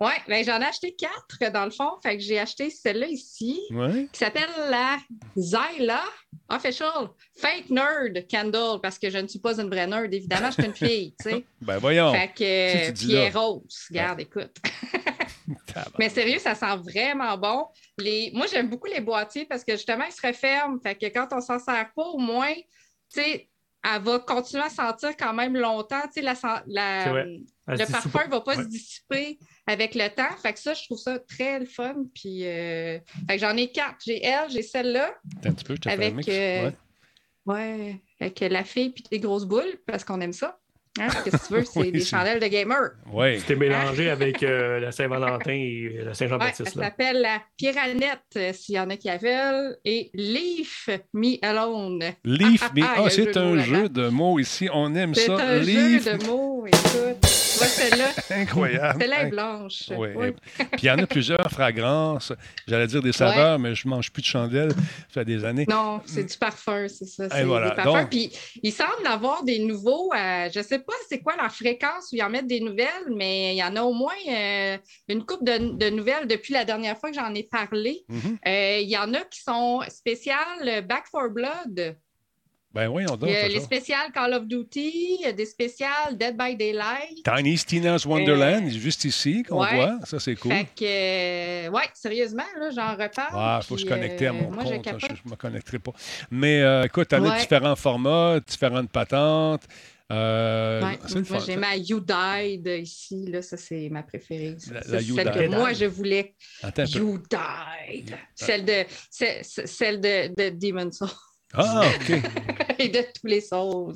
Ouais, 0.00 0.14
ben, 0.28 0.44
j'en 0.44 0.60
ai 0.60 0.64
acheté 0.64 0.94
quatre, 0.94 1.52
dans 1.52 1.64
le 1.64 1.70
fond. 1.70 1.90
Fait 2.02 2.16
que 2.16 2.22
j'ai 2.22 2.38
acheté 2.38 2.70
celle-là 2.70 3.06
ici, 3.08 3.60
ouais. 3.70 4.08
qui 4.12 4.18
s'appelle 4.18 4.48
la 4.70 4.98
Zyla 5.36 6.02
Official 6.48 7.08
Fake 7.38 7.70
Nerd 7.70 8.26
Candle, 8.30 8.80
parce 8.82 8.98
que 8.98 9.10
je 9.10 9.18
ne 9.18 9.26
suis 9.26 9.38
pas 9.38 9.58
une 9.60 9.68
vraie 9.68 9.86
nerd, 9.86 10.12
évidemment, 10.12 10.48
je 10.48 10.54
suis 10.54 10.64
une 10.66 10.74
fille, 10.74 11.14
tu 11.20 11.30
sais. 11.30 11.44
Ben 11.60 11.78
voyons. 11.78 12.12
Fait 12.12 12.28
que, 12.28 12.92
puis 12.92 13.12
elle 13.14 13.18
est 13.28 13.30
là? 13.32 13.40
rose. 13.40 13.86
Regarde, 13.90 14.20
écoute. 14.20 14.54
Mais 15.98 16.08
sérieux, 16.08 16.38
ça 16.38 16.54
sent 16.54 16.76
vraiment 16.84 17.36
bon. 17.38 17.66
Les... 17.98 18.30
Moi, 18.34 18.46
j'aime 18.46 18.68
beaucoup 18.68 18.88
les 18.88 19.00
boîtiers 19.00 19.44
parce 19.46 19.64
que 19.64 19.72
justement, 19.72 20.04
ils 20.04 20.12
se 20.12 20.24
referment. 20.26 20.78
Fait 20.82 20.94
que 20.96 21.06
quand 21.06 21.28
on 21.32 21.40
s'en 21.40 21.58
sert 21.58 21.90
pas, 21.94 22.02
au 22.02 22.18
moins, 22.18 22.52
tu 22.54 23.20
sais, 23.20 23.48
elle 23.84 24.02
va 24.02 24.18
continuer 24.20 24.64
à 24.64 24.70
sentir 24.70 25.16
quand 25.16 25.32
même 25.32 25.56
longtemps. 25.56 26.02
Tu 26.12 26.14
sais, 26.14 26.22
la, 26.22 26.34
la- 26.66 27.24
le 27.24 27.90
parfum 27.92 28.24
ne 28.26 28.30
va 28.30 28.40
pas 28.40 28.56
Ouais. 28.56 28.62
se 28.64 28.68
dissiper 28.68 29.38
avec 29.66 29.94
le 29.94 30.08
temps. 30.08 30.36
Fait 30.42 30.52
que 30.52 30.58
ça, 30.58 30.74
je 30.74 30.84
trouve 30.84 30.98
ça 30.98 31.18
très 31.18 31.58
le 31.58 31.66
fun. 31.66 32.04
Puis, 32.14 32.46
euh, 32.46 32.98
fait 33.28 33.36
que 33.36 33.38
j'en 33.38 33.56
ai 33.56 33.70
quatre. 33.72 33.96
J'ai 34.04 34.24
elle, 34.24 34.50
j'ai 34.50 34.62
celle-là, 34.62 35.14
un 35.44 35.52
petit 35.52 35.64
peu, 35.64 35.76
je 35.82 35.88
avec, 35.88 36.28
euh, 36.28 36.64
Ouais. 36.64 36.72
ouais, 37.46 38.02
avec 38.20 38.40
la 38.40 38.64
fille 38.64 38.90
puis 38.90 39.04
des 39.10 39.20
grosses 39.20 39.44
boules 39.46 39.78
parce 39.86 40.04
qu'on 40.04 40.20
aime 40.20 40.32
ça. 40.32 40.58
Hein? 40.98 41.08
Qu'est-ce 41.24 41.36
que 41.36 41.46
tu 41.46 41.52
veux? 41.54 41.64
C'est 41.72 41.80
Oui, 41.80 41.92
des 41.92 42.00
c'est- 42.00 42.06
chandelles 42.10 42.40
de 42.40 42.46
gamer. 42.46 42.90
Ouais. 43.12 43.38
C'était 43.40 43.56
mélangé 43.56 44.10
avec 44.10 44.42
euh, 44.42 44.80
la 44.80 44.92
Saint-Valentin 44.92 45.52
et 45.52 45.98
la 46.02 46.04
Ouais, 46.08 46.14
Saint-Jean-Baptiste. 46.14 46.72
elle 46.74 46.80
là. 46.80 46.86
s'appelle 46.88 47.20
la 47.22 47.42
Piranette, 47.56 48.20
euh, 48.36 48.52
s'il 48.52 48.74
y 48.76 48.80
en 48.80 48.88
a 48.90 48.96
qui 48.96 49.08
la 49.08 49.18
veulent, 49.18 49.76
et 49.84 50.10
Leaf 50.14 50.88
Me 51.12 51.36
Alone. 51.44 52.02
Leaf 52.24 52.62
Ah, 52.64 52.70
Me. 52.74 52.82
ah, 52.82 52.94
ah, 52.96 53.02
Ah, 53.06 53.10
c'est 53.10 53.36
un 53.36 53.58
jeu 53.58 53.88
de 53.88 54.08
mots 54.08 54.38
ici. 54.38 54.68
On 54.72 54.94
aime 54.94 55.14
C'est 55.14 55.26
ça. 55.26 55.36
un 55.36 55.58
Leaf. 55.58 56.04
jeu 56.04 56.16
de 56.18 56.24
mots, 56.26 56.66
écoute. 56.66 57.20
Tu 57.22 57.58
vois 57.58 57.66
celle-là? 57.68 58.08
Incroyable. 58.30 59.00
Celle-là 59.00 59.22
est 59.22 59.30
blanche. 59.30 59.82
Oui. 59.96 60.08
Oui. 60.14 60.26
Puis 60.58 60.66
il 60.82 60.86
y 60.86 60.90
en 60.90 60.98
a 60.98 61.06
plusieurs 61.06 61.50
fragrances. 61.50 62.32
J'allais 62.68 62.86
dire 62.86 63.02
des 63.02 63.12
saveurs, 63.12 63.58
mais 63.58 63.74
je 63.74 63.86
ne 63.86 63.90
mange 63.90 64.12
plus 64.12 64.20
de 64.22 64.26
chandelles. 64.26 64.72
Ça 64.72 65.20
fait 65.20 65.24
des 65.24 65.44
années. 65.44 65.64
Non, 65.68 66.00
c'est 66.04 66.24
du 66.30 66.36
parfum, 66.36 66.86
c'est 66.88 67.06
ça. 67.06 67.28
C'est 67.30 67.44
voilà, 67.44 67.70
des 67.70 67.76
parfums. 67.76 67.92
donc- 68.00 68.10
Puis 68.10 68.30
il 68.62 68.72
semble 68.72 69.06
avoir 69.06 69.42
des 69.44 69.58
nouveaux. 69.60 70.10
euh, 70.14 70.48
je 70.52 70.58
ne 70.58 70.64
sais 70.64 70.78
pas 70.86 70.94
c'est 71.08 71.20
quoi 71.20 71.34
la 71.36 71.48
fréquence 71.48 72.10
où 72.12 72.16
ils 72.16 72.22
en 72.22 72.30
mettent 72.30 72.46
des 72.46 72.60
nouvelles, 72.60 73.08
mais 73.14 73.54
il 73.54 73.58
y 73.58 73.64
en 73.64 73.74
a 73.76 73.82
au 73.82 73.92
moins 73.92 74.14
euh, 74.28 74.78
une 75.08 75.24
coupe 75.26 75.44
de, 75.44 75.76
de 75.76 75.90
nouvelles 75.90 76.26
depuis 76.26 76.52
la 76.54 76.64
dernière 76.64 76.96
fois 76.98 77.10
que 77.10 77.16
j'en 77.16 77.34
ai 77.34 77.42
parlé. 77.42 78.04
Mhm. 78.08 78.38
Euh, 78.46 78.78
Il 78.80 78.88
y 78.88 78.96
en 78.96 79.12
a 79.14 79.20
qui 79.24 79.40
sont 79.42 79.80
spéciales 79.88 80.66
euh, 80.66 80.80
Back 80.82 81.04
for 81.10 81.28
Blood. 81.30 81.96
Ben 82.74 82.88
oui, 82.88 83.04
on 83.08 83.14
Il 83.14 83.18
donne 83.20 83.30
y 83.30 83.36
a 83.36 83.42
ça. 83.42 83.48
les 83.48 83.60
spéciales 83.60 84.12
Call 84.12 84.34
of 84.34 84.44
Duty, 84.46 85.16
il 85.20 85.22
y 85.22 85.24
a 85.24 85.32
des 85.32 85.46
spéciales 85.46 86.14
Dead 86.18 86.36
by 86.36 86.56
Daylight. 86.56 87.24
Tiny 87.24 87.56
Tina's 87.56 88.04
Wonderland, 88.04 88.68
juste 88.68 89.06
ici, 89.06 89.42
qu'on 89.44 89.62
ouais. 89.62 89.74
voit. 89.76 89.98
Ça, 90.04 90.20
c'est 90.20 90.34
cool. 90.36 90.52
Fait 90.52 90.66
que, 90.78 90.84
euh, 90.84 91.70
ouais, 91.70 91.84
sérieusement, 91.94 92.42
là, 92.60 92.68
j'en 92.70 92.90
reparle. 92.92 93.32
Ah, 93.32 93.60
faut 93.66 93.76
que 93.76 93.80
je 93.80 93.86
puis, 93.86 93.94
connecte 93.94 94.20
à 94.20 94.26
euh, 94.26 94.32
mon 94.34 94.50
moi, 94.50 94.64
je 94.66 94.74
ne 94.74 95.30
me 95.30 95.36
connecterai 95.36 95.78
pas. 95.78 95.92
Mais 96.30 96.60
euh, 96.60 96.84
écoute, 96.84 97.08
tu 97.08 97.14
as 97.14 97.20
Ouais. 97.22 97.38
différents 97.38 97.76
formats, 97.76 98.40
différentes 98.46 98.90
patentes. 98.90 99.62
Euh, 100.12 100.80
Ouais, 100.82 100.98
moi, 101.30 101.38
j'ai 101.44 101.56
ma 101.56 101.76
You 101.76 102.00
Died 102.00 102.66
ici. 102.66 103.26
Là, 103.26 103.42
ça, 103.42 103.56
c'est 103.56 103.88
ma 103.90 104.02
préférée. 104.04 104.54
Ça, 104.58 104.74
La- 104.74 104.82
c'est 104.82 104.92
la 104.92 105.00
You 105.02 105.16
celle 105.16 105.30
que 105.32 105.48
moi, 105.48 105.72
je 105.72 105.84
voulais. 105.86 106.34
Attends 106.62 106.82
un 106.82 106.86
peu. 106.86 106.98
You 106.98 107.18
Died. 107.28 108.16
Celle 108.34 108.64
de, 108.64 108.84
celle 109.10 110.00
de, 110.00 110.28
de 110.28 110.50
Demon's 110.56 110.98
Souls 110.98 111.08
Ah, 111.54 111.88
OK. 111.96 112.10
et 112.78 112.88
de 112.88 113.00
tous 113.00 113.26
les 113.26 113.40
Souls. 113.40 113.94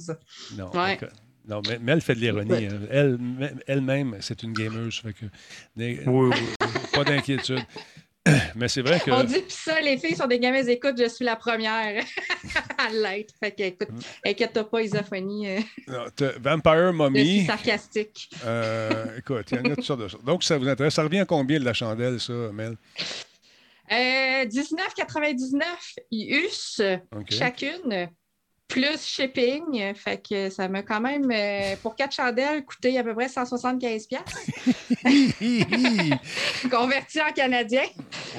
Non, 0.56 0.70
Ouais. 0.72 0.94
écoute, 0.94 1.10
Non, 1.48 1.62
mais, 1.80 1.92
elle 1.92 2.00
fait 2.00 2.14
de 2.16 2.20
l'ironie. 2.20 2.66
Hein. 2.66 2.80
Elle, 2.90 3.18
elle-même, 3.66 4.16
c'est 4.20 4.42
une 4.42 4.52
gameuse. 4.52 5.00
Fait 5.00 5.12
que, 5.12 5.26
oui, 5.76 6.30
Pas 6.92 7.04
d'inquiétude. 7.04 7.60
Mais 8.54 8.68
c'est 8.68 8.82
vrai 8.82 9.00
que. 9.00 9.10
On 9.10 9.24
dit 9.24 9.40
puis 9.40 9.44
ça, 9.48 9.80
les 9.80 9.96
filles 9.96 10.16
sont 10.16 10.26
des 10.26 10.38
gamins, 10.38 10.62
écoute, 10.66 10.96
je 10.98 11.08
suis 11.08 11.24
la 11.24 11.36
première 11.36 12.04
à 12.78 12.90
l'être. 12.90 13.34
Fait 13.42 13.52
que, 13.52 13.62
écoute, 13.62 13.88
inquiète-toi 14.24 14.68
pas, 14.68 14.82
Isophonie. 14.82 15.48
Euh... 15.48 16.30
Vampire 16.38 16.92
Mommy. 16.92 17.40
C'est 17.40 17.46
sarcastique. 17.46 18.30
Euh, 18.44 19.18
écoute, 19.18 19.46
il 19.52 19.58
y 19.58 19.60
en 19.60 19.64
a 19.72 19.74
toutes 19.74 19.84
sortes 19.84 20.00
de 20.00 20.08
choses. 20.08 20.24
Donc, 20.24 20.44
ça 20.44 20.58
vous 20.58 20.68
intéresse. 20.68 20.94
Ça 20.94 21.02
revient 21.02 21.20
à 21.20 21.24
combien 21.24 21.58
de 21.58 21.64
la 21.64 21.74
chandelle, 21.74 22.20
ça, 22.20 22.32
Mel? 22.52 22.76
Euh, 23.92 24.44
19,99 24.44 25.64
US 26.12 26.80
chacune 27.28 28.08
plus 28.70 29.04
shipping. 29.04 29.94
Fait 29.94 30.26
que 30.26 30.48
ça 30.48 30.68
m'a 30.68 30.82
quand 30.82 31.00
même, 31.00 31.30
euh, 31.30 31.76
pour 31.82 31.94
quatre 31.96 32.14
chandelles, 32.14 32.64
coûté 32.64 32.96
à 32.98 33.04
peu 33.04 33.14
près 33.14 33.28
175 33.28 34.08
Converti 36.70 37.20
en 37.20 37.32
canadien. 37.32 37.82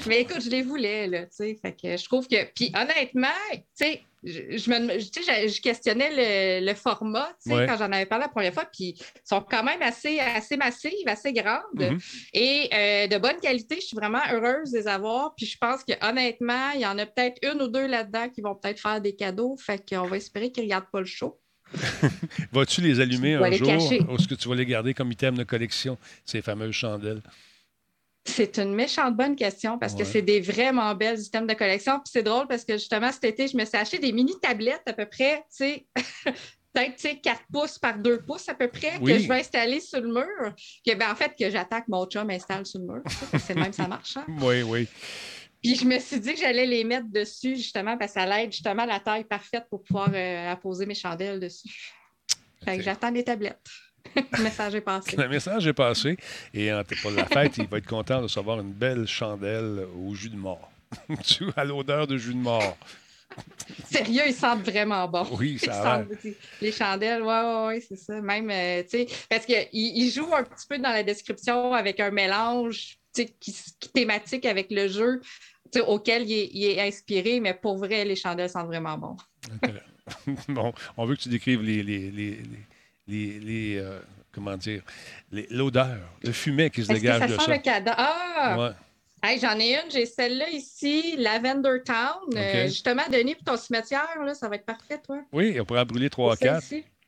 Mais 0.08 0.22
écoute, 0.22 0.42
je 0.42 0.50
les 0.50 0.64
voulais, 0.64 1.08
là, 1.08 1.24
tu 1.24 1.32
sais. 1.32 1.60
Fait 1.62 1.74
que 1.74 1.98
je 1.98 2.06
trouve 2.06 2.28
que... 2.28 2.46
Puis 2.56 2.72
honnêtement, 2.74 3.28
tu 3.52 3.62
sais, 3.76 4.02
je, 4.24 4.70
me, 4.70 5.00
je, 5.00 5.62
questionnais 5.62 6.62
le, 6.62 6.74
format 6.74 7.30
quand 7.48 7.78
j'en 7.78 7.92
avais 7.92 8.06
parlé 8.06 8.26
la 8.26 8.30
première 8.30 8.54
fois, 8.54 8.66
puis 8.66 8.96
ils 8.98 9.22
sont 9.24 9.42
quand 9.42 9.64
même 9.64 9.82
assez, 9.82 10.20
assez 10.20 10.58
massives, 10.58 11.08
assez 11.08 11.34
grandes 11.34 11.62
mm-hmm. 11.76 12.30
et 12.34 12.70
euh, 12.74 13.08
de 13.08 13.18
bonne 13.18 13.40
qualité. 13.42 13.76
Je 13.76 13.88
suis 13.88 13.98
vraiment 13.98 14.22
heureuse 14.32 14.72
de 14.72 14.78
les 14.78 14.88
avoir. 14.88 15.34
Puis 15.36 15.46
je 15.46 15.58
pense 15.58 15.84
que 15.84 15.94
honnêtement, 16.08 16.72
il 16.76 16.82
y 16.82 16.86
en 16.86 16.98
a 16.98 17.06
peut-être 17.06 17.38
une 17.44 17.62
ou 17.62 17.68
deux 17.68 17.88
là-dedans 17.88 18.30
qui 18.30 18.42
vont 18.42 18.56
peut-être 18.56 18.80
faire 18.80 19.02
des 19.02 19.16
cadeaux. 19.16 19.56
Fait 19.58 19.84
qu'on 19.88 20.08
va 20.08 20.18
espérer 20.18 20.52
qu'ils 20.52 20.64
ne 20.64 20.68
regardent 20.68 20.92
pas 20.92 21.00
le 21.00 21.06
show. 21.06 21.40
Vas-tu 22.52 22.82
les 22.82 23.00
allumer 23.00 23.36
un 23.36 23.52
jour? 23.52 23.70
ou 23.70 24.16
est-ce 24.16 24.28
que 24.28 24.36
tu 24.36 24.50
vas 24.50 24.56
les 24.56 24.66
garder 24.66 24.94
comme 24.94 25.12
item 25.12 25.38
de 25.38 25.44
collection, 25.44 25.98
ces 26.26 26.42
fameuses 26.42 26.76
chandelles? 26.76 27.22
C'est 28.24 28.60
une 28.60 28.76
méchante 28.76 29.16
bonne 29.18 29.36
question 29.36 29.80
parce 29.80 29.96
que 29.96 30.04
c'est 30.04 30.22
des 30.22 30.42
vraiment 30.42 30.94
belles 30.94 31.20
items 31.20 31.48
de 31.48 31.54
collection. 31.54 31.94
Puis 32.00 32.12
c'est 32.14 32.24
drôle 32.24 32.48
parce 32.48 32.64
que 32.64 32.74
justement, 32.74 33.12
cet 33.12 33.24
été, 33.24 33.48
je 33.48 33.58
me 33.58 33.66
suis 33.66 33.78
acheté 33.78 33.98
des 33.98 34.12
mini 34.12 34.34
tablettes 34.40 34.84
à 34.86 34.94
peu 34.94 35.08
près, 35.08 35.44
tu 35.56 35.66
sais, 35.66 35.86
peut-être 36.74 37.22
4 37.22 37.42
pouces 37.52 37.80
par 37.80 37.98
2 37.98 38.22
pouces 38.22 38.48
à 38.48 38.54
peu 38.54 38.68
près, 38.68 39.00
que 39.00 39.20
je 39.20 39.28
vais 39.28 39.40
installer 39.40 39.80
sur 39.80 40.02
le 40.02 40.08
mur. 40.08 40.54
Que, 40.86 40.96
ben, 40.96 41.12
en 41.12 41.16
fait, 41.16 41.34
que 41.38 41.50
j'attaque 41.50 41.88
mon 41.88 42.06
chum 42.06 42.30
installe 42.30 42.66
sur 42.66 42.80
le 42.80 42.86
mur. 42.86 43.02
C'est 43.40 43.56
même, 43.56 43.74
ça 43.74 43.88
marche. 43.88 44.18
Hein? 44.18 44.26
Oui, 44.42 44.62
oui. 44.64 44.88
Puis 45.62 45.76
je 45.76 45.86
me 45.86 46.00
suis 46.00 46.20
dit 46.20 46.34
que 46.34 46.40
j'allais 46.40 46.66
les 46.66 46.84
mettre 46.84 47.08
dessus 47.10 47.56
justement 47.56 47.98
parce 47.98 48.14
que 48.14 48.20
ça 48.20 48.26
l'aide 48.26 48.52
justement 48.52 48.86
la 48.86 49.00
taille 49.00 49.26
parfaite 49.26 49.66
pour 49.70 49.84
pouvoir 49.84 50.10
euh, 50.14 50.52
apposer 50.52 50.88
mes 50.88 50.96
chandelles 50.96 51.40
dessus. 51.40 51.94
Fait 52.64 52.78
que 52.78 52.84
j'attends 52.84 53.12
les 53.12 53.24
tablettes. 53.24 53.60
le 54.16 54.44
message 54.44 54.76
est 54.76 54.82
passé. 54.82 55.16
Le 55.16 55.28
message 55.30 55.68
est 55.68 55.74
passé. 55.74 56.18
Et 56.54 56.70
pour 57.02 57.12
la 57.12 57.26
fête, 57.26 57.58
il 57.58 57.68
va 57.68 57.78
être 57.78 57.88
content 57.88 58.20
de 58.20 58.24
recevoir 58.24 58.60
une 58.60 58.74
belle 58.74 59.08
chandelle 59.08 59.86
au 59.96 60.14
jus 60.14 60.30
de 60.30 60.36
mort. 60.36 60.72
à 61.56 61.64
l'odeur 61.64 62.08
de 62.08 62.18
jus 62.18 62.34
de 62.34 62.40
mort. 62.40 62.78
Sérieux, 63.86 64.24
ils 64.28 64.34
sentent 64.34 64.64
vraiment 64.64 65.08
bon. 65.08 65.26
Oui, 65.40 65.58
ça 65.64 65.96
a 65.96 66.04
Les 66.62 66.72
chandelles, 66.72 67.22
oui, 67.22 67.28
ouais, 67.28 67.66
ouais, 67.68 67.82
c'est 67.82 67.96
ça. 67.96 68.22
Même, 68.22 68.50
euh, 68.50 68.84
tu 68.84 68.90
sais, 68.90 69.08
parce 69.30 69.46
qu'il 69.46 69.68
il 69.72 70.10
joue 70.12 70.34
un 70.34 70.44
petit 70.44 70.68
peu 70.68 70.78
dans 70.78 70.92
la 70.92 71.04
description 71.04 71.74
avec 71.74 72.00
un 72.00 72.12
mélange 72.12 72.98
qui, 73.14 73.34
qui, 73.40 73.54
thématique 73.94 74.46
avec 74.46 74.68
le 74.72 74.88
jeu 74.88 75.22
auquel 75.88 76.30
il 76.30 76.66
est, 76.66 76.82
inspiré, 76.82 77.40
mais 77.40 77.54
pour 77.54 77.78
vrai, 77.78 78.04
les 78.04 78.16
chandelles 78.16 78.50
sentent 78.50 78.68
vraiment 78.68 78.98
bon. 78.98 79.16
bon, 80.50 80.74
on 80.98 81.06
veut 81.06 81.16
que 81.16 81.22
tu 81.22 81.30
décrives 81.30 81.62
les, 81.62 81.82
les 81.82 82.12
les, 82.12 82.44
euh, 83.14 84.00
comment 84.32 84.58
dire, 84.58 84.82
l'odeur, 85.32 86.00
le 86.24 86.32
fumet 86.32 86.70
qui 86.70 86.84
se 86.84 86.94
dégage 86.94 87.22
que 87.22 87.28
ça 87.28 87.36
de 87.36 87.42
sent 87.42 87.52
le 87.52 87.58
cadeau? 87.58 87.92
Ah! 87.98 88.74
J'en 89.40 89.60
ai 89.60 89.76
une, 89.76 89.92
j'ai 89.92 90.06
celle-là 90.06 90.50
ici, 90.50 91.16
Lavender 91.18 91.78
Town. 91.86 92.36
Euh, 92.36 92.66
justement, 92.66 93.04
Denis, 93.12 93.36
pour 93.36 93.54
ton 93.54 93.58
cimetière, 93.58 94.08
là, 94.26 94.34
ça 94.34 94.50
va 94.50 94.56
être 94.56 94.66
parfait, 94.66 95.00
toi. 95.00 95.20
Oui, 95.32 95.58
on 95.60 95.66
pourra 95.66 95.86
brûler 95.86 96.10
3 96.10 96.34
à 96.34 96.38
4. 96.38 96.68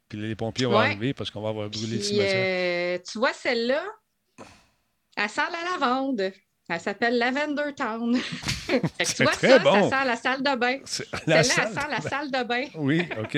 Puis 0.09 0.19
les 0.19 0.35
pompiers 0.35 0.67
vont 0.67 0.77
arriver 0.77 1.13
parce 1.13 1.31
qu'on 1.31 1.41
va 1.41 1.49
avoir 1.49 1.69
brûlé 1.69 1.97
le 1.97 2.03
cimetière. 2.03 2.33
Euh, 2.35 2.99
tu 3.09 3.17
vois, 3.17 3.33
celle-là, 3.33 3.83
elle 5.15 5.29
sent 5.29 5.41
la 5.51 5.71
lavande. 5.71 6.31
Elle 6.69 6.79
s'appelle 6.79 7.17
Lavender 7.17 7.73
Town. 7.75 8.17
tu 8.67 9.23
vois 9.23 9.31
très 9.33 9.49
ça, 9.49 9.59
bon. 9.59 9.89
ça 9.89 9.99
sent 9.99 10.07
la 10.07 10.15
salle 10.15 10.43
de 10.43 10.55
bain. 10.55 10.79
Celle-là, 10.85 11.37
elle 11.37 11.45
sent 11.45 11.87
la 11.89 12.01
salle 12.01 12.31
de 12.31 12.43
bain. 12.43 12.65
Oui, 12.75 13.05
OK. 13.19 13.37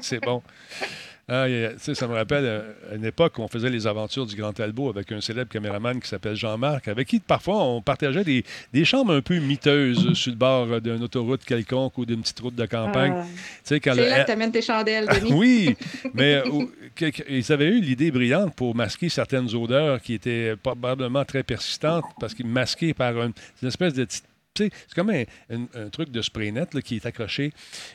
C'est 0.00 0.20
bon. 0.20 0.42
Ah, 1.28 1.46
ça 1.76 2.06
me 2.06 2.14
rappelle 2.14 2.44
euh, 2.44 2.94
une 2.94 3.04
époque 3.04 3.36
où 3.38 3.42
on 3.42 3.48
faisait 3.48 3.68
les 3.68 3.88
aventures 3.88 4.26
du 4.26 4.36
Grand 4.36 4.52
Talbot 4.52 4.90
avec 4.90 5.10
un 5.10 5.20
célèbre 5.20 5.50
caméraman 5.50 6.00
qui 6.00 6.08
s'appelle 6.08 6.36
Jean-Marc, 6.36 6.86
avec 6.86 7.08
qui 7.08 7.18
parfois 7.18 7.64
on 7.64 7.82
partageait 7.82 8.22
des, 8.22 8.44
des, 8.72 8.84
chambres 8.84 9.12
un 9.12 9.22
peu 9.22 9.40
miteuses 9.40 10.12
sur 10.12 10.30
le 10.30 10.36
bord 10.36 10.80
d'une 10.80 11.02
autoroute 11.02 11.44
quelconque 11.44 11.98
ou 11.98 12.06
d'une 12.06 12.20
petite 12.20 12.38
route 12.38 12.54
de 12.54 12.66
campagne. 12.66 13.12
Ah. 13.16 13.24
C'est 13.64 13.84
là 13.84 14.20
que 14.20 14.26
tu 14.26 14.30
amènes 14.30 14.52
tes 14.52 14.62
chandelles, 14.62 15.08
Denis. 15.08 15.32
oui, 15.34 15.76
mais 16.14 16.44
euh, 17.02 17.10
ils 17.28 17.52
avaient 17.52 17.70
eu 17.70 17.80
l'idée 17.80 18.12
brillante 18.12 18.54
pour 18.54 18.76
masquer 18.76 19.08
certaines 19.08 19.52
odeurs 19.52 20.00
qui 20.00 20.14
étaient 20.14 20.54
probablement 20.54 21.24
très 21.24 21.42
persistantes 21.42 22.04
parce 22.20 22.34
qu'ils 22.34 22.46
masquaient 22.46 22.94
par 22.94 23.20
une, 23.20 23.32
une 23.62 23.68
espèce 23.68 23.94
de 23.94 24.04
petite 24.04 24.26
c'est 24.56 24.94
comme 24.94 25.10
un, 25.10 25.88
truc 25.90 26.10
de 26.10 26.22
spray 26.22 26.52
net 26.52 26.80
qui 26.82 26.96
est 26.96 27.06
accroché, 27.06 27.52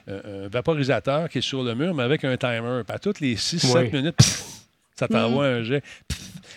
euh, 0.07 0.45
un 0.45 0.49
vaporisateur 0.49 1.30
qui 1.30 1.39
est 1.39 1.41
sur 1.41 1.64
le 1.64 1.76
mur, 1.76 1.93
mais 1.93 2.03
avec 2.03 2.24
un 2.24 2.38
timer. 2.38 2.82
à 2.88 2.99
toutes 2.99 3.20
les 3.20 3.36
6-7 3.36 3.91
minutes, 3.93 4.22
ça 4.95 5.07
t'envoie 5.07 5.49
mm. 5.49 5.53
un 5.53 5.64
jet. 5.64 5.84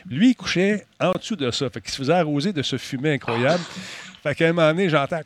Lui, 0.09 0.31
il 0.31 0.35
couchait 0.35 0.87
en 1.01 1.13
dessous 1.13 1.37
de 1.37 1.51
ça. 1.51 1.71
Fait 1.71 1.81
qu'il 1.81 1.91
se 1.91 1.97
faisait 1.97 2.13
arroser 2.13 2.53
de 2.53 2.63
ce 2.63 2.77
fumet 2.77 3.15
incroyable. 3.15 3.63
Fait 4.23 4.35
qu'à 4.35 4.49
un 4.49 4.53
moment 4.53 4.69
donné, 4.69 4.89
j'entends 4.89 5.21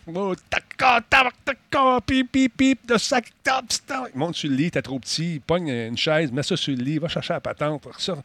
pip, 2.05 2.33
pip, 2.33 2.57
pip, 2.57 2.87
de 2.87 2.99
sac, 2.99 3.33
Il 3.47 4.18
monte 4.18 4.35
sur 4.35 4.51
le 4.51 4.57
lit, 4.57 4.70
t'es 4.70 4.83
trop 4.83 4.99
petit, 4.99 5.35
il 5.35 5.41
pogne 5.41 5.68
une 5.68 5.97
chaise, 5.97 6.33
met 6.33 6.43
ça 6.43 6.57
sur 6.57 6.76
le 6.76 6.83
lit, 6.83 6.99
va 6.99 7.09
chercher 7.09 7.35
la 7.35 7.41
patente, 7.41 7.87
ça, 7.99 8.16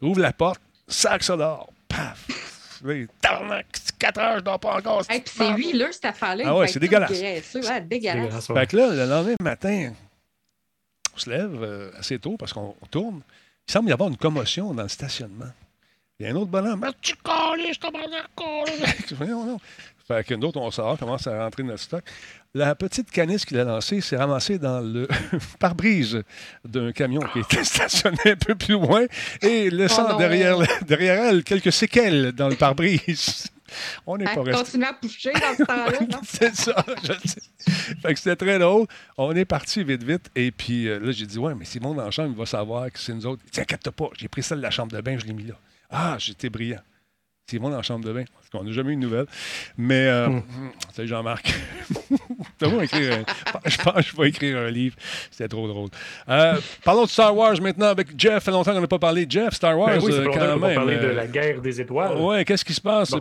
ouvre 0.00 0.20
la 0.20 0.32
porte, 0.32 0.60
sac 0.88 1.22
ça 1.22 1.36
dehors, 1.36 1.70
paf! 1.88 2.55
4 3.98 4.20
heures, 4.20 4.38
je 4.38 4.44
dors 4.44 4.60
pas 4.60 4.76
encore. 4.76 5.02
Puis 5.06 5.22
c'est 5.24 5.50
huileux, 5.52 5.92
cette 5.92 6.06
affaire-là. 6.06 6.44
Ah 6.46 6.56
ouais, 6.56 6.68
c'est 6.68 6.80
dégueulasse. 6.80 7.10
Ouais, 7.54 7.80
dégueulasse. 7.80 8.46
Fait 8.46 8.66
que 8.66 8.76
là, 8.76 8.88
le 8.90 9.06
lendemain 9.06 9.34
matin, 9.40 9.92
on 11.14 11.18
se 11.18 11.30
lève 11.30 11.62
euh, 11.62 11.90
assez 11.98 12.18
tôt 12.18 12.36
parce 12.38 12.52
qu'on 12.52 12.74
tourne. 12.90 13.22
Il 13.68 13.72
semble 13.72 13.88
y 13.88 13.92
avoir 13.92 14.08
une 14.08 14.16
commotion 14.16 14.74
dans 14.74 14.82
le 14.84 14.88
stationnement. 14.88 15.50
Il 16.18 16.26
y 16.26 16.28
a 16.28 16.32
un 16.32 16.36
autre 16.36 16.50
bonhomme. 16.50 16.80
Mais 16.80 16.88
tu 17.00 17.14
colles, 17.16 17.60
je 17.72 17.78
te 17.78 19.24
Non, 19.24 19.44
non. 19.46 19.60
Fait 20.06 20.24
que 20.24 20.34
nous 20.34 20.46
autres, 20.46 20.60
on 20.60 20.70
sort, 20.70 20.96
commence 20.98 21.26
à 21.26 21.42
rentrer 21.42 21.64
dans 21.64 21.70
le 21.70 21.76
stock. 21.76 22.04
La 22.54 22.76
petite 22.76 23.10
canisse 23.10 23.44
qu'il 23.44 23.58
a 23.58 23.64
lancée 23.64 24.00
s'est 24.00 24.16
ramassée 24.16 24.58
dans 24.58 24.80
le 24.80 25.08
pare-brise 25.58 26.22
d'un 26.64 26.92
camion 26.92 27.20
qui 27.32 27.40
était 27.40 27.64
stationné 27.64 28.18
un 28.24 28.36
peu 28.36 28.54
plus 28.54 28.74
loin 28.74 29.04
et 29.42 29.68
laissant 29.68 30.06
oh 30.14 30.16
derrière, 30.16 30.58
derrière 30.86 31.24
elle 31.24 31.42
quelques 31.42 31.72
séquelles 31.72 32.32
dans 32.32 32.48
le 32.48 32.54
pare-brise. 32.54 33.48
On 34.06 34.16
n'est 34.16 34.26
pas 34.26 34.42
resté. 34.42 34.52
continuer 34.52 34.86
à 34.86 34.92
pousser 34.92 35.32
dans 35.32 35.56
ce 35.56 35.62
temps-là. 35.64 36.20
c'est 36.22 36.54
ça, 36.54 36.84
je 37.02 37.28
sais. 37.28 37.40
Fait 38.00 38.14
que 38.14 38.18
c'était 38.20 38.36
très 38.36 38.60
drôle. 38.60 38.86
On 39.18 39.34
est 39.34 39.44
parti 39.44 39.82
vite, 39.82 40.04
vite. 40.04 40.30
Et 40.36 40.52
puis 40.52 40.86
euh, 40.86 41.00
là, 41.00 41.10
j'ai 41.10 41.26
dit, 41.26 41.38
ouais, 41.38 41.54
mais 41.56 41.64
Simon 41.64 41.94
dans 41.94 42.04
la 42.04 42.12
chambre, 42.12 42.30
il 42.32 42.38
va 42.38 42.46
savoir 42.46 42.92
que 42.92 42.98
c'est 42.98 43.12
nous 43.12 43.26
autres. 43.26 43.42
T'inquiète 43.50 43.90
pas, 43.90 44.08
j'ai 44.16 44.28
pris 44.28 44.44
celle 44.44 44.58
de 44.58 44.62
la 44.62 44.70
chambre 44.70 44.92
de 44.92 45.00
bain, 45.00 45.18
je 45.18 45.26
l'ai 45.26 45.32
mis 45.32 45.44
là. 45.44 45.54
Ah, 45.90 46.16
j'étais 46.18 46.48
brillant. 46.48 46.80
Simon 47.48 47.70
dans 47.70 47.76
la 47.76 47.82
chambre 47.82 48.04
de 48.04 48.12
bain. 48.12 48.24
Parce 48.34 48.50
qu'on 48.50 48.64
n'a 48.64 48.72
jamais 48.72 48.92
eu 48.92 48.96
de 48.96 49.02
nouvelles. 49.02 49.26
Mais, 49.78 50.08
euh, 50.08 50.28
hmm. 50.28 50.42
salut 50.92 51.06
Jean-Marc. 51.06 51.54
écrire 52.82 53.24
je 53.66 53.76
pense 53.78 53.94
que 53.94 54.02
je 54.02 54.16
vais 54.16 54.28
écrire 54.30 54.58
un 54.58 54.70
livre. 54.70 54.96
C'était 55.30 55.46
trop 55.46 55.68
drôle. 55.68 55.90
Euh, 56.28 56.56
parlons 56.84 57.04
de 57.04 57.08
Star 57.08 57.36
Wars 57.36 57.54
maintenant 57.62 57.86
avec 57.86 58.08
Jeff. 58.18 58.34
Ça 58.34 58.40
fait 58.40 58.50
longtemps 58.50 58.72
qu'on 58.72 58.80
n'a 58.80 58.88
pas 58.88 58.98
parlé. 58.98 59.26
Jeff, 59.28 59.54
Star 59.54 59.78
Wars, 59.78 59.90
ben 59.90 60.02
oui, 60.02 60.12
euh, 60.12 60.24
quand 60.24 60.58
même. 60.58 60.74
parler 60.74 60.96
de 60.96 61.06
la 61.06 61.28
guerre 61.28 61.60
des 61.60 61.80
étoiles. 61.80 62.16
Ouais, 62.16 62.44
qu'est-ce 62.44 62.64
qui 62.64 62.74
se 62.74 62.80
passe? 62.80 63.14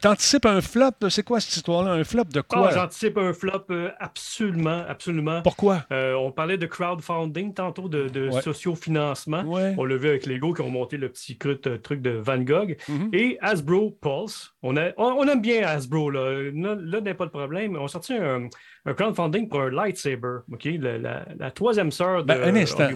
T'anticipes 0.00 0.46
un 0.46 0.60
flop? 0.60 1.08
C'est 1.08 1.22
quoi 1.22 1.38
cette 1.38 1.54
histoire-là? 1.54 1.92
Un 1.92 2.02
flop 2.02 2.24
de 2.24 2.40
quoi? 2.40 2.70
Ah, 2.70 2.74
j'anticipe 2.74 3.16
un 3.16 3.32
flop 3.32 3.66
absolument, 4.00 4.84
absolument. 4.88 5.42
Pourquoi? 5.42 5.84
on 5.90 6.32
parlait 6.32 6.58
de 6.58 6.66
crowdfunding 6.66 7.54
tantôt, 7.54 7.88
de, 7.88 8.30
sociofinancement. 8.42 9.44
On 9.46 9.84
l'a 9.84 9.96
vu 9.96 10.08
avec 10.08 10.26
Lego 10.26 10.52
qui 10.52 10.62
ont 10.62 10.70
monté 10.70 10.96
le 10.96 11.08
petit 11.08 11.38
truc 11.38 12.02
de 12.02 12.10
Van 12.10 12.38
Gogh. 12.38 12.76
Mm-hmm. 12.88 13.19
Et 13.19 13.19
Hasbro 13.40 13.90
Pulse, 14.00 14.54
on, 14.62 14.76
a, 14.76 14.92
on, 14.96 15.26
aime 15.26 15.40
bien 15.40 15.66
Hasbro, 15.66 16.10
là, 16.10 16.50
là, 16.52 17.00
n'est 17.00 17.14
pas 17.14 17.24
le 17.24 17.30
problème. 17.30 17.76
On 17.76 17.84
a 17.84 17.88
sorti 17.88 18.14
un, 18.14 18.48
un 18.86 18.94
crowdfunding 18.94 19.48
pour 19.48 19.60
un 19.60 19.70
lightsaber, 19.70 20.38
OK? 20.50 20.68
la, 20.80 21.50
troisième 21.50 21.90
sœur 21.90 22.22
de 22.22 22.28
ben, 22.28 22.42
un 22.42 22.56
instant. 22.56 22.88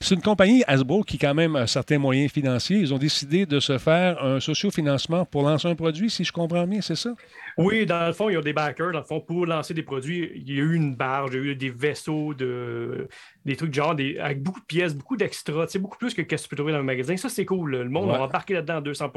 C'est 0.00 0.14
une 0.14 0.22
compagnie 0.22 0.64
Hasbro 0.66 1.02
qui, 1.02 1.18
quand 1.18 1.34
même, 1.34 1.56
a 1.56 1.66
certains 1.66 1.98
moyens 1.98 2.32
financiers. 2.32 2.78
Ils 2.78 2.94
ont 2.94 2.98
décidé 2.98 3.44
de 3.44 3.60
se 3.60 3.76
faire 3.78 4.24
un 4.24 4.40
sociofinancement 4.40 5.26
pour 5.26 5.42
lancer 5.42 5.68
un 5.68 5.74
produit, 5.74 6.08
si 6.08 6.24
je 6.24 6.32
comprends 6.32 6.66
bien, 6.66 6.80
c'est 6.80 6.96
ça? 6.96 7.14
Oui, 7.58 7.84
dans 7.84 8.06
le 8.06 8.12
fond, 8.12 8.30
il 8.30 8.34
y 8.34 8.36
a 8.36 8.40
des 8.40 8.52
backers. 8.52 8.92
Dans 8.92 9.00
le 9.00 9.04
fond, 9.04 9.20
pour 9.20 9.44
lancer 9.44 9.74
des 9.74 9.82
produits, 9.82 10.30
il 10.34 10.50
y 10.50 10.60
a 10.60 10.62
eu 10.62 10.74
une 10.74 10.94
barge, 10.94 11.30
il 11.34 11.36
y 11.36 11.48
a 11.48 11.52
eu 11.52 11.56
des 11.56 11.70
vaisseaux, 11.70 12.32
de, 12.32 13.08
des 13.44 13.56
trucs 13.56 13.74
genre 13.74 13.94
des, 13.94 14.18
avec 14.18 14.42
beaucoup 14.42 14.60
de 14.60 14.66
pièces, 14.66 14.94
beaucoup 14.94 15.16
d'extras, 15.16 15.66
beaucoup 15.78 15.98
plus 15.98 16.14
que 16.14 16.22
ce 16.22 16.26
que 16.26 16.36
tu 16.36 16.48
peux 16.48 16.56
trouver 16.56 16.72
dans 16.72 16.78
le 16.78 16.84
magasin. 16.84 17.16
Ça, 17.16 17.28
c'est 17.28 17.44
cool. 17.44 17.72
Le 17.72 17.88
monde 17.88 18.10
a 18.10 18.22
embarqué 18.22 18.54
là-dedans 18.54 18.76
à 18.76 18.80
200 18.80 19.12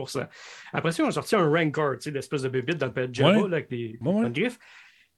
Après 0.73 0.91
ça, 0.91 1.03
on 1.03 1.07
a 1.07 1.11
sorti 1.11 1.35
un 1.35 1.47
Rancor, 1.47 1.95
l'espèce 2.05 2.41
de 2.41 2.49
bébite 2.49 2.77
dans 2.77 2.91
le 2.93 3.09
Java 3.13 3.45
avec 3.45 3.69
des, 3.69 3.97
griffes 4.33 4.59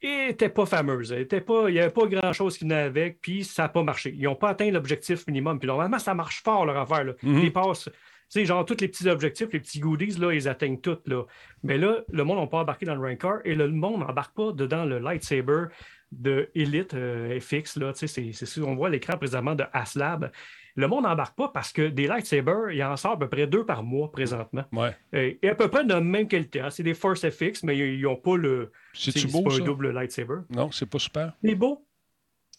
et 0.04 0.28
n'était 0.28 0.49
pas 0.49 0.66
fameuse. 0.66 1.16
pas, 1.47 1.70
il 1.70 1.74
n'y 1.74 1.80
avait 1.80 1.89
pas 1.89 2.06
grand-chose 2.06 2.58
qui 2.58 2.66
venait 2.66 2.76
avec, 2.76 3.22
puis 3.22 3.45
ça 3.45 3.64
n'a 3.64 3.70
pas 3.70 3.84
marché. 3.84 4.14
Ils 4.16 4.24
n'ont 4.24 4.36
pas 4.36 4.49
atteint 4.49 4.70
l'objectif 4.70 5.26
minimum. 5.28 5.60
Puis 5.60 5.68
normalement, 5.68 5.97
ça 5.97 6.14
marche 6.14 6.43
fort 6.43 6.66
leur 6.66 6.78
affaire. 6.78 7.06
Là. 7.06 7.14
Mm-hmm. 7.24 7.43
Ils 7.43 7.54
passent, 7.54 7.89
tu 8.30 8.45
genre, 8.45 8.66
tous 8.66 8.82
les 8.82 8.89
petits 8.89 9.08
objectifs, 9.08 9.47
les 9.54 9.62
petits 9.62 9.80
goodies, 9.80 10.20
là, 10.20 10.34
ils 10.34 10.49
atteignent 10.49 10.82
tout. 10.82 10.97
Là. 11.06 11.24
Mais 11.64 11.78
là, 11.78 12.01
le 12.12 12.24
monde 12.26 12.39
n'a 12.39 12.47
pas 12.47 12.58
embarqué 12.58 12.86
dans 12.86 12.95
le 12.95 13.01
Rancor 13.01 13.39
et 13.45 13.56
le 13.56 13.70
monde 13.70 14.01
n'embarque 14.01 14.36
pas 14.36 14.51
dedans 14.51 14.84
le 14.84 14.99
lightsaber 14.99 15.68
de 16.12 16.49
Elite 16.54 16.93
euh, 16.95 17.39
FX. 17.39 17.78
Là, 17.78 17.93
c'est, 17.95 18.08
c'est, 18.08 18.62
on 18.62 18.76
voit 18.76 18.89
l'écran 18.89 19.18
présentement 19.18 19.56
de 19.56 19.64
Aslab. 19.72 20.32
Le 20.76 20.88
monde 20.88 21.03
n'embarque 21.03 21.36
pas 21.36 21.49
parce 21.49 21.71
que 21.71 21.88
des 21.88 22.07
lightsabers, 22.07 22.71
il 22.71 22.84
en 22.84 22.97
sort 22.97 23.11
à 23.11 23.19
peu 23.19 23.30
près 23.30 23.45
deux 23.45 23.65
par 23.65 23.84
mois 23.84 24.11
présentement. 24.11 24.63
Ouais. 24.71 24.95
Et, 25.13 25.47
à 25.47 25.55
peu 25.55 25.67
près 25.67 25.84
de 25.84 25.89
la 25.89 26.01
même 26.01 26.28
qualité. 26.28 26.61
Hein. 26.61 26.69
C'est 26.71 26.84
des 26.84 26.95
Force 26.95 27.30
FX, 27.30 27.63
mais 27.63 27.78
ils 27.78 28.01
n'ont 28.01 28.15
pas 28.15 28.38
le. 28.38 28.71
C'est 28.93 29.32
beau, 29.32 29.43
pas 29.43 29.55
un 29.55 29.59
double 29.59 29.91
lightsaber. 29.91 30.39
Non, 30.49 30.71
c'est 30.71 30.89
pas 30.89 30.99
super. 30.99 31.34
C'est 31.43 31.55
beau. 31.55 31.86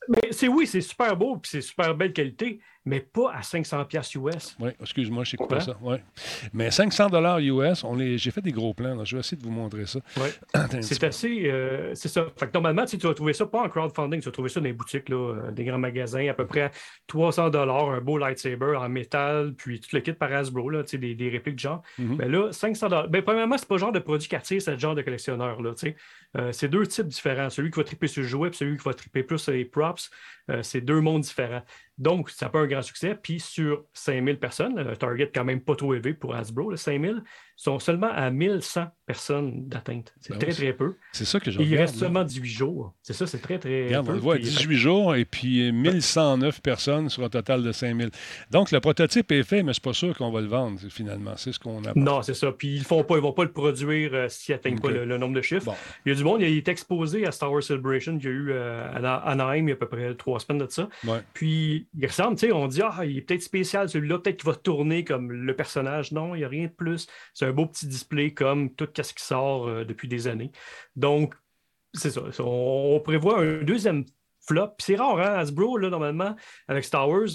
Mais 0.08 0.28
c'est 0.32 0.48
oui, 0.48 0.66
c'est 0.66 0.80
super 0.80 1.16
beau, 1.16 1.36
puis 1.36 1.50
c'est 1.50 1.60
super 1.60 1.94
belle 1.94 2.12
qualité 2.12 2.60
mais 2.84 3.00
pas 3.00 3.32
à 3.32 3.42
500 3.42 3.84
pièces 3.86 4.14
US. 4.14 4.56
Oui, 4.60 4.70
excuse-moi, 4.80 5.24
je 5.24 5.30
sais 5.30 5.36
pas 5.48 5.60
ça. 5.60 5.76
Ouais. 5.80 6.02
Mais 6.52 6.70
500 6.70 7.08
dollars 7.08 7.38
US, 7.38 7.82
on 7.82 7.96
les... 7.96 8.18
j'ai 8.18 8.30
fait 8.30 8.42
des 8.42 8.52
gros 8.52 8.74
plans. 8.74 9.04
Je 9.04 9.16
vais 9.16 9.20
essayer 9.20 9.36
de 9.36 9.42
vous 9.42 9.50
montrer 9.50 9.86
ça. 9.86 10.00
Oui. 10.18 10.28
c'est 10.82 11.02
assez... 11.02 11.50
Euh, 11.50 11.92
c'est 11.94 12.08
ça. 12.08 12.26
Fait 12.36 12.46
que 12.46 12.52
normalement, 12.52 12.84
tu 12.84 12.96
vas 12.98 13.14
trouver 13.14 13.32
ça 13.32 13.46
pas 13.46 13.62
en 13.62 13.68
crowdfunding, 13.68 14.20
tu 14.20 14.26
vas 14.26 14.32
trouver 14.32 14.50
ça 14.50 14.60
dans 14.60 14.66
les 14.66 14.74
boutiques, 14.74 15.08
là, 15.08 15.16
euh, 15.16 15.50
des 15.50 15.64
grands 15.64 15.78
magasins, 15.78 16.28
à 16.28 16.34
peu 16.34 16.46
près 16.46 16.70
300 17.06 17.50
dollars, 17.50 17.90
un 17.90 18.00
beau 18.00 18.18
lightsaber 18.18 18.76
en 18.76 18.88
métal, 18.88 19.54
puis 19.56 19.80
tout 19.80 19.88
le 19.94 20.00
kit 20.00 20.12
par 20.12 20.32
Hasbro, 20.32 20.68
là, 20.68 20.82
des, 20.82 21.14
des 21.14 21.28
répliques 21.30 21.56
de 21.56 21.60
genre. 21.60 21.82
Mm-hmm. 21.98 22.16
Mais 22.18 22.28
là, 22.28 22.52
500 22.52 22.88
dollars. 22.88 23.08
Ben, 23.08 23.22
premièrement, 23.22 23.56
c'est 23.56 23.68
pas 23.68 23.76
le 23.76 23.80
genre 23.80 23.92
de 23.92 23.98
produit 23.98 24.28
qui 24.28 24.36
attire 24.36 24.60
ce 24.60 24.76
genre 24.76 24.94
de 24.94 25.02
collectionneur. 25.02 25.62
Là, 25.62 25.72
euh, 26.36 26.52
c'est 26.52 26.68
deux 26.68 26.86
types 26.86 27.06
différents. 27.06 27.48
Celui 27.48 27.70
qui 27.70 27.78
va 27.78 27.84
triper 27.84 28.08
sur 28.08 28.22
le 28.22 28.28
jouet, 28.28 28.50
puis 28.50 28.58
celui 28.58 28.76
qui 28.76 28.84
va 28.84 28.92
triper 28.92 29.22
plus 29.22 29.38
sur 29.38 29.52
les 29.52 29.64
props. 29.64 30.10
C'est 30.62 30.80
deux 30.80 31.00
mondes 31.00 31.22
différents. 31.22 31.62
Donc, 31.96 32.30
ça 32.30 32.46
n'a 32.46 32.50
pas 32.50 32.60
un 32.60 32.66
grand 32.66 32.82
succès. 32.82 33.14
Puis 33.14 33.40
sur 33.40 33.84
5000 33.92 34.38
personnes, 34.38 34.78
un 34.78 34.94
target 34.94 35.30
quand 35.34 35.44
même 35.44 35.60
pas 35.60 35.76
trop 35.76 35.94
élevé 35.94 36.14
pour 36.14 36.34
Hasbro, 36.34 36.74
5000, 36.76 37.22
sont 37.56 37.78
seulement 37.78 38.10
à 38.12 38.30
1100 38.30 38.86
personnes 39.06 39.68
d'atteinte. 39.68 40.14
C'est 40.20 40.32
ben 40.32 40.38
très, 40.38 40.52
très 40.52 40.72
peu. 40.72 40.96
C'est 41.12 41.24
ça 41.24 41.38
que 41.38 41.50
je 41.50 41.60
Il 41.60 41.76
reste 41.76 41.96
seulement 41.96 42.24
18 42.24 42.48
jours. 42.48 42.94
C'est 43.02 43.12
ça, 43.12 43.26
c'est 43.26 43.38
très, 43.38 43.58
très 43.58 43.88
peu. 43.88 43.96
On 43.96 44.12
le 44.12 44.18
voit, 44.18 44.38
18 44.38 44.76
jours 44.76 45.14
et 45.14 45.24
puis 45.24 45.70
1109 45.72 46.60
personnes 46.62 47.08
sur 47.10 47.22
un 47.22 47.28
total 47.28 47.62
de 47.62 47.70
5000. 47.70 48.10
Donc, 48.50 48.70
le 48.72 48.80
prototype 48.80 49.30
est 49.30 49.42
fait, 49.42 49.62
mais 49.62 49.74
c'est 49.74 49.82
pas 49.82 49.92
sûr 49.92 50.16
qu'on 50.16 50.30
va 50.30 50.40
le 50.40 50.46
vendre 50.46 50.80
finalement. 50.88 51.34
C'est 51.36 51.52
ce 51.52 51.58
qu'on 51.58 51.84
a. 51.84 51.92
Non, 51.94 52.22
c'est 52.22 52.34
ça. 52.34 52.50
Puis 52.52 52.76
ils 52.76 52.80
ne 52.80 53.20
vont 53.20 53.32
pas 53.32 53.44
le 53.44 53.52
produire 53.52 54.10
euh, 54.14 54.28
s'ils 54.28 54.54
n'atteignent 54.54 54.80
pas 54.80 54.90
le, 54.90 55.18
nombre 55.18 55.34
de 55.34 55.42
chiffres. 55.42 55.74
Il 56.06 56.12
y 56.12 56.12
a 56.12 56.18
du 56.18 56.24
monde, 56.24 56.40
il 56.40 56.56
est 56.56 56.68
exposé 56.68 57.26
à 57.26 57.32
Star 57.32 57.52
Wars 57.52 57.62
Celebration 57.62 58.16
qu'il 58.18 58.26
y 58.26 58.32
a 58.32 58.36
eu 58.36 58.50
euh, 58.52 58.90
à 58.92 59.30
Anaheim 59.30 59.66
il 59.66 59.68
y 59.68 59.72
a 59.72 59.74
à 59.74 59.78
peu 59.78 59.88
près 59.88 60.14
trois 60.14 60.40
semaines 60.40 60.66
de 60.66 60.70
ça. 60.70 60.88
Puis 61.34 61.86
il 61.98 62.06
ressemble, 62.06 62.36
tu 62.36 62.46
sais, 62.46 62.52
on 62.52 62.66
dit, 62.66 62.80
ah, 62.82 63.04
il 63.04 63.18
est 63.18 63.20
peut-être 63.20 63.42
spécial 63.42 63.88
celui-là, 63.88 64.18
peut-être 64.18 64.38
qu'il 64.38 64.48
va 64.48 64.56
tourner 64.56 65.04
comme 65.04 65.30
le 65.30 65.56
personnage. 65.56 66.12
Non, 66.12 66.34
il 66.34 66.38
n'y 66.38 66.44
a 66.44 66.48
rien 66.48 66.66
de 66.66 66.72
plus. 66.72 67.06
C'est 67.32 67.43
un 67.44 67.52
beau 67.52 67.66
petit 67.66 67.86
display 67.86 68.32
comme 68.32 68.74
tout 68.74 68.88
ce 68.94 69.14
qui 69.14 69.24
sort 69.24 69.68
euh, 69.68 69.84
depuis 69.84 70.08
des 70.08 70.26
années. 70.26 70.52
Donc, 70.96 71.34
c'est 71.92 72.10
ça. 72.10 72.22
On, 72.40 73.00
prévoit 73.00 73.40
un 73.40 73.62
deuxième 73.62 74.04
flop. 74.40 74.74
c'est 74.78 74.96
rare, 74.96 75.20
hein, 75.20 75.34
Hasbro, 75.38 75.78
là, 75.78 75.90
normalement, 75.90 76.34
avec 76.68 76.84
Star 76.84 77.08
Wars, 77.08 77.28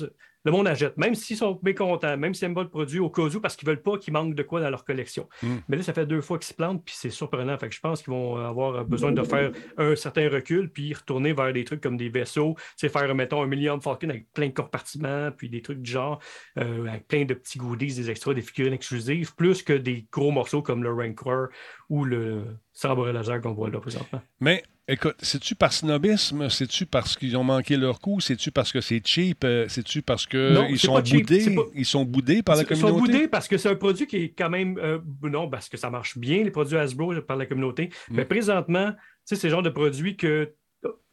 le 0.50 0.58
monde 0.58 0.68
achète, 0.68 0.97
même 0.97 1.16
s'ils 1.16 1.38
sont 1.38 1.60
mécontents, 1.64 2.18
même 2.18 2.34
s'ils 2.34 2.47
n'aiment 2.47 2.56
pas 2.56 2.64
le 2.64 2.70
produit 2.70 3.00
au 3.00 3.10
cas 3.10 3.24
où, 3.24 3.39
parce 3.39 3.56
qu'ils 3.56 3.68
ne 3.68 3.74
veulent 3.74 3.82
pas 3.82 3.97
qu'il 3.97 4.14
manque 4.14 4.36
de 4.36 4.43
quoi 4.43 4.62
dans 4.62 4.70
leur 4.70 4.84
collection. 4.84 5.28
Hmm. 5.41 5.58
Mais 5.68 5.78
là, 5.78 5.84
ça 5.84 5.93
fait 5.93 6.06
deux 6.06 6.22
fois 6.22 6.38
qu'ils 6.38 6.47
se 6.47 6.54
plantent, 6.54 6.84
puis 6.84 6.95
c'est 6.97 7.10
surprenant. 7.10 7.58
Fait 7.58 7.70
que 7.70 7.76
je 7.76 7.80
pense 7.80 8.02
qu'ils 8.04 8.14
vont 8.14 8.36
avoir 8.38 8.84
besoin 8.86 9.12
de 9.12 9.24
faire 9.24 9.52
un 9.78 9.95
certain 9.95 10.30
recul, 10.30 10.70
puis 10.70 10.93
retourner 10.93 11.34
vers 11.34 11.54
des 11.54 11.64
trucs 11.64 11.82
comme 11.82 11.97
des 11.97 12.10
vaisseaux, 12.10 12.56
faire, 12.78 13.16
mettons, 13.16 13.41
un 13.41 13.47
Million 13.47 13.80
Falcon 13.80 14.10
avec 14.10 14.32
plein 14.34 14.47
de 14.47 14.54
compartiments, 14.54 15.32
puis 15.32 15.50
des 15.50 15.62
trucs 15.62 15.82
du 15.82 15.91
genre, 15.91 16.20
euh, 16.58 16.88
avec 16.88 17.08
plein 17.08 17.26
de 17.26 17.34
petits 17.34 17.58
goodies, 17.58 17.95
des 17.95 18.10
extras, 18.10 18.34
des 18.34 18.41
figurines 18.41 18.74
exclusives, 18.74 19.36
plus 19.36 19.64
que 19.64 19.74
des 19.74 20.08
gros 20.12 20.32
morceaux 20.32 20.62
comme 20.62 20.84
le 20.84 20.93
Rancor 20.93 21.47
ou 21.89 22.06
le 22.06 22.43
sabre 22.74 23.12
laser 23.12 23.41
qu'on 23.41 23.54
voit 23.54 23.70
là 23.70 23.80
présentement. 23.80 24.22
Mais 24.39 24.64
Écoute, 24.91 25.17
c'est-tu 25.21 25.53
par 25.53 25.71
snobisme? 25.71 26.49
C'est-tu 26.49 26.87
parce 26.87 27.15
qu'ils 27.15 27.37
ont 27.37 27.43
manqué 27.43 27.77
leur 27.77 27.99
coup? 27.99 28.19
C'est-tu 28.19 28.49
parce 28.49 28.71
que 28.71 28.81
c'est 28.81 29.05
cheap? 29.05 29.43
Euh, 29.43 29.67
c'est-tu 29.69 30.01
parce 30.01 30.25
qu'ils 30.25 30.79
sont 30.79 30.99
boudés? 30.99 31.55
Ils 31.75 31.85
sont 31.85 32.03
boudés 32.03 32.41
par 32.41 32.55
la 32.55 32.63
communauté? 32.63 32.87
Ils 32.87 32.91
sont 32.91 32.99
boudés 32.99 33.27
parce 33.27 33.47
que 33.47 33.57
c'est 33.59 33.69
un 33.69 33.75
produit 33.75 34.07
qui 34.07 34.15
est 34.17 34.29
quand 34.29 34.49
même... 34.49 34.79
Euh, 34.79 34.97
non, 35.21 35.47
parce 35.47 35.69
que 35.69 35.77
ça 35.77 35.91
marche 35.91 36.17
bien, 36.17 36.43
les 36.43 36.49
produits 36.49 36.75
Hasbro, 36.75 37.13
par 37.21 37.37
la 37.37 37.45
communauté. 37.45 37.91
Mm. 38.09 38.15
Mais 38.15 38.25
présentement, 38.25 38.91
c'est 39.25 39.43
le 39.43 39.49
genre 39.51 39.61
de 39.61 39.69
produit 39.69 40.17
que 40.17 40.53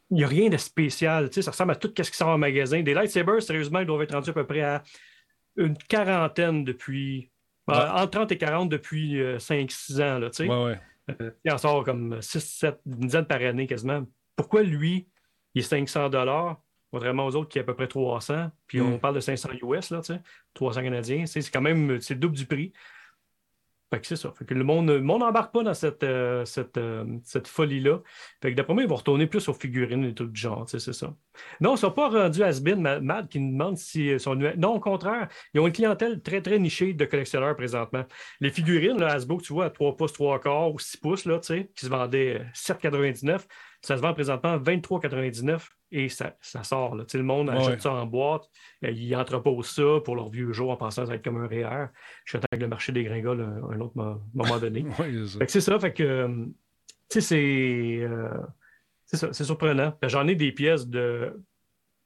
il 0.09 0.17
n'y 0.17 0.23
a 0.23 0.27
rien 0.27 0.49
de 0.49 0.57
spécial. 0.57 1.29
Ça 1.31 1.51
ressemble 1.51 1.73
à 1.73 1.75
tout 1.75 1.93
ce 1.95 2.09
qui 2.09 2.17
sort 2.17 2.29
en 2.29 2.37
magasin. 2.39 2.81
Des 2.81 2.95
lightsabers, 2.95 3.43
sérieusement, 3.43 3.81
ils 3.81 3.85
doivent 3.85 4.01
être 4.01 4.13
rendus 4.13 4.29
à 4.31 4.33
peu 4.33 4.47
près 4.47 4.61
à 4.61 4.81
une 5.55 5.77
quarantaine 5.77 6.63
depuis... 6.63 7.29
entre 7.67 8.09
30 8.09 8.31
et 8.31 8.37
40 8.37 8.69
depuis 8.69 9.17
5-6 9.17 9.99
euh, 9.99 10.15
ans. 10.15 10.19
Là, 10.19 10.29
ouais, 10.39 10.65
ouais. 10.71 10.79
Euh, 11.09 11.31
il 11.45 11.51
en 11.51 11.57
sort 11.57 11.83
comme 11.83 12.21
6, 12.21 12.39
7, 12.39 12.79
une 12.85 13.07
dizaine 13.07 13.25
par 13.25 13.41
année 13.41 13.67
quasiment. 13.67 14.05
Pourquoi 14.35 14.63
lui, 14.63 15.07
il 15.53 15.59
est 15.59 15.63
500 15.63 16.09
dollars, 16.09 16.61
contrairement 16.91 17.25
aux 17.25 17.35
autres 17.35 17.49
qui 17.49 17.57
est 17.57 17.61
à 17.61 17.63
peu 17.63 17.73
près 17.73 17.87
300, 17.87 18.51
puis 18.67 18.81
on 18.81 18.95
hmm. 18.95 18.99
parle 18.99 19.15
de 19.15 19.19
500 19.19 19.49
US, 19.63 19.89
là, 19.89 20.01
300 20.53 20.83
Canadiens, 20.83 21.25
c'est 21.25 21.49
quand 21.49 21.61
même 21.61 21.99
c'est 22.01 22.13
le 22.13 22.19
double 22.19 22.35
du 22.35 22.45
prix. 22.45 22.73
Fait 23.89 24.01
que 24.01 24.07
c'est 24.07 24.17
ça. 24.17 24.33
Fait 24.37 24.43
que 24.43 24.53
le 24.53 24.65
monde 24.65 24.89
n'embarque 24.89 25.53
pas 25.53 25.63
dans 25.63 25.73
cette, 25.73 26.03
euh, 26.03 26.43
euh, 26.77 27.05
cette, 27.23 27.47
folie-là. 27.47 28.01
Fait 28.41 28.51
que 28.51 28.57
d'après 28.57 28.73
moi, 28.73 28.83
ils 28.83 28.89
vont 28.89 28.95
retourner 28.95 29.27
plus 29.27 29.47
aux 29.47 29.53
figurines 29.53 30.03
et 30.03 30.13
tout 30.13 30.25
du 30.25 30.39
genre, 30.39 30.65
c'est 30.67 30.79
ça. 30.79 31.15
Non, 31.61 31.71
ils 31.71 31.73
ne 31.73 31.77
sont 31.77 31.91
pas 31.91 32.09
rendus 32.09 32.43
à 32.43 32.51
Mad, 32.75 33.29
qui 33.29 33.39
nous 33.39 33.53
demande 33.53 33.77
si 33.77 34.19
sont. 34.19 34.35
Non, 34.35 34.75
au 34.75 34.79
contraire, 34.81 35.29
ils 35.53 35.61
ont 35.61 35.67
une 35.67 35.73
clientèle 35.73 36.21
très, 36.21 36.41
très 36.41 36.59
nichée 36.59 36.93
de 36.93 37.05
collectionneurs 37.05 37.55
présentement. 37.55 38.03
Les 38.41 38.49
figurines, 38.49 38.99
là, 38.99 39.13
Hasbro, 39.13 39.39
tu 39.39 39.53
vois, 39.53 39.65
à 39.65 39.69
3 39.69 39.95
pouces, 39.95 40.13
3 40.13 40.41
quarts 40.41 40.73
ou 40.73 40.79
6 40.79 40.97
pouces, 40.97 41.25
là, 41.25 41.39
qui 41.39 41.85
se 41.85 41.87
vendaient 41.87 42.41
7,99, 42.53 43.47
ça 43.81 43.97
se 43.97 44.01
vend 44.01 44.13
présentement 44.13 44.57
23,99 44.57 45.67
et 45.91 46.09
ça, 46.09 46.35
sort. 46.63 46.95
Là. 46.95 47.05
Le 47.13 47.23
monde 47.23 47.49
achète 47.49 47.81
ça 47.81 47.93
en 47.93 48.05
boîte, 48.05 48.43
euh, 48.83 48.91
ils 48.91 49.15
entreposent 49.15 49.69
ça 49.69 50.01
pour 50.03 50.15
leur 50.15 50.29
vieux 50.29 50.51
jour 50.51 50.71
en 50.71 50.77
pensant 50.77 51.03
que 51.03 51.07
ça 51.07 51.11
va 51.11 51.15
être 51.15 51.23
comme 51.23 51.37
un 51.37 51.47
REER. 51.47 51.87
Je 52.25 52.37
suis 52.37 52.39
que 52.39 52.57
le 52.57 52.67
marché 52.67 52.91
des 52.91 53.03
gringoles 53.03 53.41
à 53.41 53.73
un 53.73 53.79
autre 53.79 53.95
moment 53.95 54.59
donné. 54.59 54.85
c'est 55.47 55.61
ça. 55.61 55.79
Fait 55.79 55.93
que, 55.93 56.03
euh, 56.03 56.45
euh, 57.15 58.29
c'est, 59.05 59.17
ça, 59.17 59.31
c'est 59.31 59.43
surprenant. 59.43 59.97
J'en 60.03 60.27
ai 60.27 60.35
des 60.35 60.51
pièces 60.51 60.87
de 60.87 61.33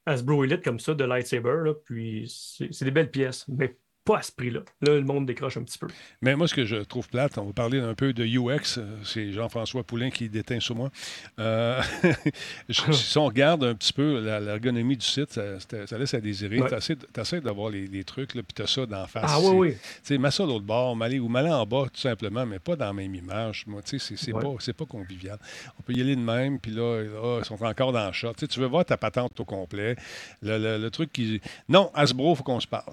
Hasbro 0.06 0.44
Elite 0.44 0.62
comme 0.62 0.78
ça, 0.78 0.94
de 0.94 1.04
lightsaber, 1.04 1.72
puis 1.84 2.32
c'est, 2.70 2.84
des 2.84 2.90
belles 2.90 3.10
pièces. 3.10 3.46
Mais 3.48 3.76
pas 4.04 4.18
à 4.18 4.22
ce 4.22 4.32
prix-là. 4.32 4.60
Là, 4.80 4.94
le 4.94 5.02
monde 5.02 5.26
décroche 5.26 5.56
un 5.56 5.62
petit 5.62 5.78
peu. 5.78 5.86
Mais 6.20 6.34
moi, 6.34 6.48
ce 6.48 6.54
que 6.54 6.64
je 6.64 6.76
trouve 6.76 7.08
plate, 7.08 7.38
on 7.38 7.44
va 7.44 7.52
parler 7.52 7.78
un 7.78 7.94
peu 7.94 8.12
de 8.12 8.24
UX. 8.24 8.80
C'est 9.04 9.32
Jean-François 9.32 9.84
Poulain 9.84 10.10
qui 10.10 10.28
déteint 10.28 10.58
sur 10.58 10.74
moi. 10.74 10.90
Euh, 11.38 11.80
si 12.70 13.18
on 13.18 13.26
regarde 13.26 13.62
un 13.62 13.74
petit 13.74 13.92
peu 13.92 14.20
l'ergonomie 14.20 14.96
du 14.96 15.06
site, 15.06 15.30
ça, 15.32 15.98
laisse 15.98 16.14
à 16.14 16.20
désirer. 16.20 16.60
Tu 16.80 17.20
essaies 17.20 17.40
d'avoir 17.40 17.70
les, 17.70 18.04
trucs, 18.04 18.32
puis 18.32 18.42
tu 18.54 18.62
as 18.62 18.66
ça 18.66 18.86
d'en 18.86 19.06
face. 19.06 19.24
Ah 19.26 19.40
oui, 19.40 19.50
oui. 19.54 19.72
Tu 19.72 19.78
sais, 20.02 20.18
mets 20.18 20.30
ça 20.30 20.44
l'autre 20.44 20.64
bord, 20.64 20.96
m'aller, 20.96 21.20
ou 21.20 21.28
m'aller 21.28 21.50
en 21.50 21.64
bas, 21.64 21.84
tout 21.92 22.00
simplement, 22.00 22.44
mais 22.44 22.58
pas 22.58 22.74
dans 22.74 22.86
la 22.86 22.92
même 22.92 23.14
image. 23.14 23.64
Moi, 23.68 23.82
tu 23.82 23.98
sais, 23.98 24.16
c'est 24.16 24.32
pas, 24.32 24.40
pas 24.40 24.86
convivial. 24.86 25.38
On 25.78 25.82
peut 25.82 25.92
y 25.92 26.00
aller 26.00 26.16
de 26.16 26.20
même, 26.20 26.58
puis 26.58 26.72
là, 26.72 27.04
ils 27.38 27.44
sont 27.44 27.62
encore 27.62 27.92
dans 27.92 28.06
le 28.06 28.12
shot. 28.12 28.32
Tu, 28.34 28.58
veux 28.58 28.66
voir 28.66 28.84
ta 28.84 28.96
patente 28.96 29.38
au 29.38 29.44
complet. 29.44 29.94
Le, 30.42 30.78
le 30.78 30.90
truc 30.90 31.12
qui... 31.12 31.40
Non, 31.68 31.90
Hasbro, 31.94 32.32
il 32.32 32.36
faut 32.36 32.42
qu'on 32.42 32.60
se 32.60 32.66
parle. 32.66 32.92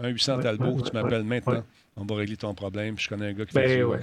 Un 0.00 0.10
800 0.10 0.38
Talbot, 0.40 0.80
tu 0.82 0.92
m'appelles 0.92 1.24
maintenant. 1.24 1.64
On 2.00 2.04
va 2.04 2.14
régler 2.14 2.36
ton 2.36 2.54
problème. 2.54 2.96
Je 2.96 3.08
connais 3.08 3.26
un 3.26 3.32
gars 3.32 3.44
qui 3.44 3.54
Ben 3.54 3.68
fait 3.68 3.82
ouais. 3.82 3.98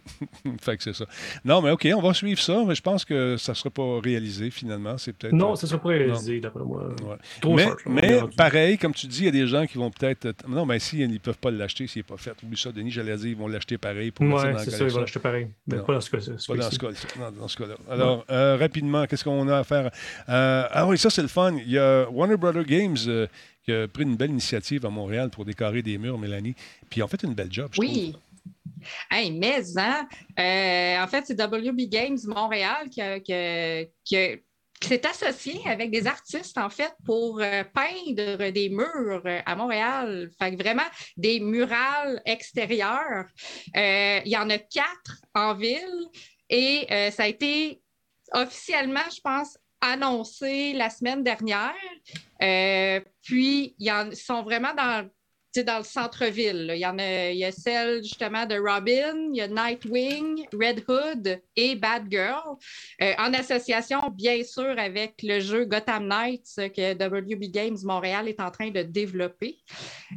Fait 0.60 0.76
que 0.76 0.82
c'est 0.82 0.92
ça. 0.92 1.04
Non, 1.44 1.62
mais 1.62 1.70
OK, 1.70 1.86
on 1.94 2.02
va 2.02 2.12
suivre 2.12 2.40
ça, 2.40 2.64
mais 2.66 2.74
je 2.74 2.82
pense 2.82 3.04
que 3.04 3.36
ça 3.36 3.52
ne 3.52 3.54
sera 3.54 3.70
pas 3.70 4.00
réalisé 4.00 4.50
finalement. 4.50 4.98
C'est 4.98 5.12
peut-être. 5.12 5.32
Non, 5.32 5.54
ça 5.54 5.66
ne 5.66 5.70
sera 5.70 5.80
pas 5.80 5.90
réalisé, 5.90 6.40
d'après 6.40 6.64
moi. 6.64 6.88
Ouais. 7.04 7.16
Trop 7.40 7.54
mais, 7.54 7.62
cher, 7.62 7.76
mais 7.86 8.20
pareil, 8.36 8.78
comme 8.78 8.92
tu 8.92 9.06
dis, 9.06 9.20
il 9.20 9.24
y 9.26 9.28
a 9.28 9.30
des 9.30 9.46
gens 9.46 9.64
qui 9.66 9.78
vont 9.78 9.92
peut-être. 9.92 10.34
Non, 10.48 10.66
mais 10.66 10.80
si 10.80 10.98
ils 10.98 11.08
ne 11.08 11.18
peuvent 11.18 11.38
pas 11.38 11.52
l'acheter, 11.52 11.86
s'il 11.86 12.00
n'est 12.00 12.04
pas 12.04 12.16
fait. 12.16 12.34
Oublie 12.42 12.58
ça, 12.58 12.72
Denis, 12.72 12.90
j'allais 12.90 13.16
dire, 13.16 13.28
ils 13.28 13.36
vont 13.36 13.46
l'acheter 13.46 13.78
pareil 13.78 14.12
la 14.18 14.58
c'est 14.58 14.70
ça, 14.72 14.84
ils 14.84 14.90
vont 14.90 15.00
l'acheter 15.00 15.20
pareil. 15.20 15.48
Mais 15.68 15.76
Non. 15.76 15.84
pas 15.84 15.92
dans 15.94 16.00
ce 16.00 16.10
cas-ci. 16.10 16.30
Pas 16.48 16.56
dans 16.56 16.70
ce 16.70 16.78
cas-là. 16.78 16.96
Non, 17.20 17.40
dans 17.42 17.48
ce 17.48 17.56
cas-là. 17.56 17.74
Alors, 17.88 18.24
euh, 18.28 18.56
rapidement, 18.56 19.06
qu'est-ce 19.06 19.22
qu'on 19.22 19.46
a 19.48 19.58
à 19.58 19.64
faire? 19.64 19.92
Euh, 20.28 20.66
ah 20.68 20.84
oui, 20.88 20.98
ça, 20.98 21.10
c'est 21.10 21.22
le 21.22 21.28
fun. 21.28 21.52
Il 21.64 21.70
y 21.70 21.78
a 21.78 22.10
Warner 22.10 22.36
Brother 22.36 22.64
Games 22.64 22.96
euh, 23.06 23.28
qui 23.66 23.72
a 23.72 23.88
pris 23.88 24.04
une 24.04 24.16
belle 24.16 24.30
initiative 24.30 24.86
à 24.86 24.90
Montréal 24.90 25.30
pour 25.30 25.44
décorer 25.44 25.82
des 25.82 25.98
murs, 25.98 26.18
Mélanie. 26.18 26.54
Puis 26.88 27.00
ils 27.00 27.02
ont 27.02 27.08
fait 27.08 27.22
une 27.22 27.34
belle 27.34 27.52
job, 27.52 27.70
je 27.72 27.80
Oui. 27.80 28.14
Hey, 29.10 29.32
mais 29.32 29.62
hein, 29.78 30.06
euh, 30.38 31.02
en 31.02 31.08
fait, 31.08 31.24
c'est 31.26 31.40
WB 31.40 31.88
Games 31.88 32.18
Montréal 32.26 32.88
qui, 32.88 33.00
qui 34.04 34.16
qui 34.80 34.88
s'est 34.88 35.06
associé 35.06 35.60
avec 35.66 35.90
des 35.90 36.06
artistes, 36.06 36.58
en 36.58 36.68
fait, 36.68 36.92
pour 37.04 37.40
euh, 37.40 37.64
peindre 37.64 38.50
des 38.50 38.68
murs 38.68 39.22
euh, 39.24 39.40
à 39.46 39.56
Montréal. 39.56 40.30
Fait 40.38 40.54
que 40.54 40.62
vraiment 40.62 40.86
des 41.16 41.40
murales 41.40 42.20
extérieures. 42.24 43.26
Euh, 43.76 44.20
il 44.24 44.30
y 44.30 44.36
en 44.36 44.50
a 44.50 44.58
quatre 44.58 45.22
en 45.34 45.54
ville 45.54 46.08
et 46.48 46.86
ça 47.10 47.24
a 47.24 47.26
été 47.26 47.82
officiellement, 48.32 49.00
je 49.14 49.20
pense, 49.20 49.58
annoncé 49.80 50.72
la 50.74 50.90
semaine 50.90 51.24
dernière. 51.24 51.74
Euh, 52.42 53.00
puis, 53.22 53.74
ils 53.78 53.92
sont 54.14 54.42
vraiment 54.42 54.74
dans, 54.74 55.08
dans 55.62 55.78
le 55.78 55.84
centre-ville. 55.84 56.70
Il 56.74 56.80
y 56.80 56.86
en 56.86 56.98
a, 56.98 57.30
y 57.30 57.44
a 57.44 57.52
celle 57.52 58.02
justement 58.02 58.46
de 58.46 58.56
Robin, 58.56 59.30
il 59.32 59.36
y 59.36 59.40
a 59.40 59.48
Nightwing, 59.48 60.46
Red 60.52 60.84
Hood 60.88 61.40
et 61.56 61.76
Batgirl, 61.76 62.56
euh, 63.02 63.12
en 63.18 63.32
association 63.34 64.00
bien 64.10 64.42
sûr 64.42 64.78
avec 64.78 65.14
le 65.22 65.40
jeu 65.40 65.64
Gotham 65.64 66.06
Knights 66.06 66.56
que 66.56 66.94
WB 66.94 67.50
Games 67.50 67.78
Montréal 67.84 68.28
est 68.28 68.40
en 68.40 68.50
train 68.50 68.70
de 68.70 68.82
développer. 68.82 69.58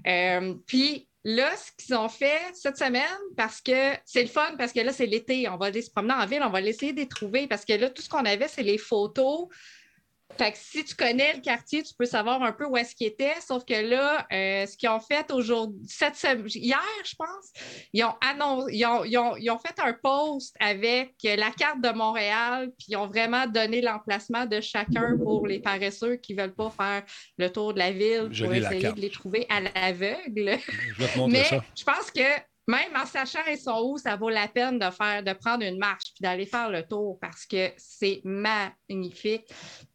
Euh, 0.08 0.56
puis 0.66 1.08
là, 1.24 1.50
ce 1.56 1.72
qu'ils 1.84 1.96
ont 1.96 2.10
fait 2.10 2.40
cette 2.54 2.78
semaine, 2.78 3.04
parce 3.36 3.62
que 3.62 3.94
c'est 4.06 4.22
le 4.22 4.30
fun, 4.30 4.56
parce 4.58 4.72
que 4.72 4.80
là, 4.80 4.94
c'est 4.94 5.06
l'été, 5.06 5.48
on 5.50 5.58
va 5.58 5.68
aller 5.68 5.82
se 5.82 5.92
promener 5.92 6.14
en 6.14 6.26
ville, 6.26 6.42
on 6.44 6.50
va 6.50 6.62
essayer 6.62 6.94
de 6.94 7.00
les 7.00 7.08
trouver, 7.08 7.48
parce 7.48 7.66
que 7.66 7.74
là, 7.74 7.90
tout 7.90 8.02
ce 8.02 8.10
qu'on 8.10 8.26
avait, 8.26 8.48
c'est 8.48 8.64
les 8.64 8.78
photos. 8.78 9.48
Fait 10.38 10.52
que 10.54 10.58
si 10.58 10.86
tu 10.86 10.96
connais 10.96 11.34
le 11.34 11.42
quartier, 11.42 11.84
tu 11.84 11.94
peux 11.98 12.06
savoir 12.06 12.42
un 12.44 12.52
peu 12.54 12.66
où 12.66 12.78
est-ce 12.78 12.96
qu'il 12.96 13.08
était. 13.08 13.34
Sauf 13.46 13.66
que 13.66 13.74
là, 13.74 14.26
euh, 14.32 14.66
ce 14.66 14.78
qu'ils 14.78 14.88
ont 14.90 15.00
fait 15.00 15.30
aujourd'hui, 15.32 15.82
cette 15.88 16.16
sem- 16.16 16.46
hier, 16.48 16.80
je 17.04 17.16
pense, 17.18 17.52
ils 17.92 18.04
ont, 18.06 18.14
annoncé, 18.22 18.74
ils, 18.76 18.86
ont, 18.86 19.04
ils 19.04 19.18
ont- 19.18 19.36
ils 19.38 19.50
ont 19.50 19.58
fait 19.58 19.78
un 19.84 19.92
post 19.94 20.56
avec 20.60 21.16
la 21.24 21.52
carte 21.52 21.82
de 21.82 21.90
Montréal, 21.90 22.72
puis 22.78 22.88
ils 22.90 22.96
ont 22.96 23.08
vraiment 23.08 23.48
donné 23.48 23.82
l'emplacement 23.82 24.46
de 24.46 24.62
chacun 24.62 25.18
pour 25.18 25.46
les 25.48 25.60
paresseux 25.60 26.16
qui 26.18 26.36
ne 26.36 26.42
veulent 26.44 26.56
pas 26.56 26.70
faire 26.70 27.04
le 27.38 27.50
tour 27.52 27.74
de 27.74 27.80
la 27.80 27.92
ville 27.92 28.30
pour 28.30 28.54
essayer 28.54 28.94
de 28.94 29.02
les 29.02 29.10
trouver 29.10 29.46
à 29.50 29.60
l'aveugle. 29.62 30.58
Je 30.96 31.04
vais 31.04 31.08
te 31.08 31.18
montrer 31.18 31.38
Mais 31.40 31.44
ça. 31.46 31.64
je 31.76 31.84
pense 31.84 32.12
que 32.12 32.22
même 32.70 32.96
en 32.96 33.06
sachant 33.06 33.40
ils 33.50 33.58
sont 33.58 33.82
où, 33.84 33.98
ça 33.98 34.16
vaut 34.16 34.30
la 34.30 34.48
peine 34.48 34.78
de 34.78 34.90
faire, 34.92 35.24
de 35.24 35.34
prendre 35.34 35.64
une 35.66 35.80
marche 35.80 36.14
puis 36.14 36.22
d'aller 36.22 36.46
faire 36.46 36.70
le 36.70 36.84
tour 36.84 37.18
parce 37.20 37.46
que 37.46 37.72
c'est 37.78 38.22
magnifique. 38.24 39.44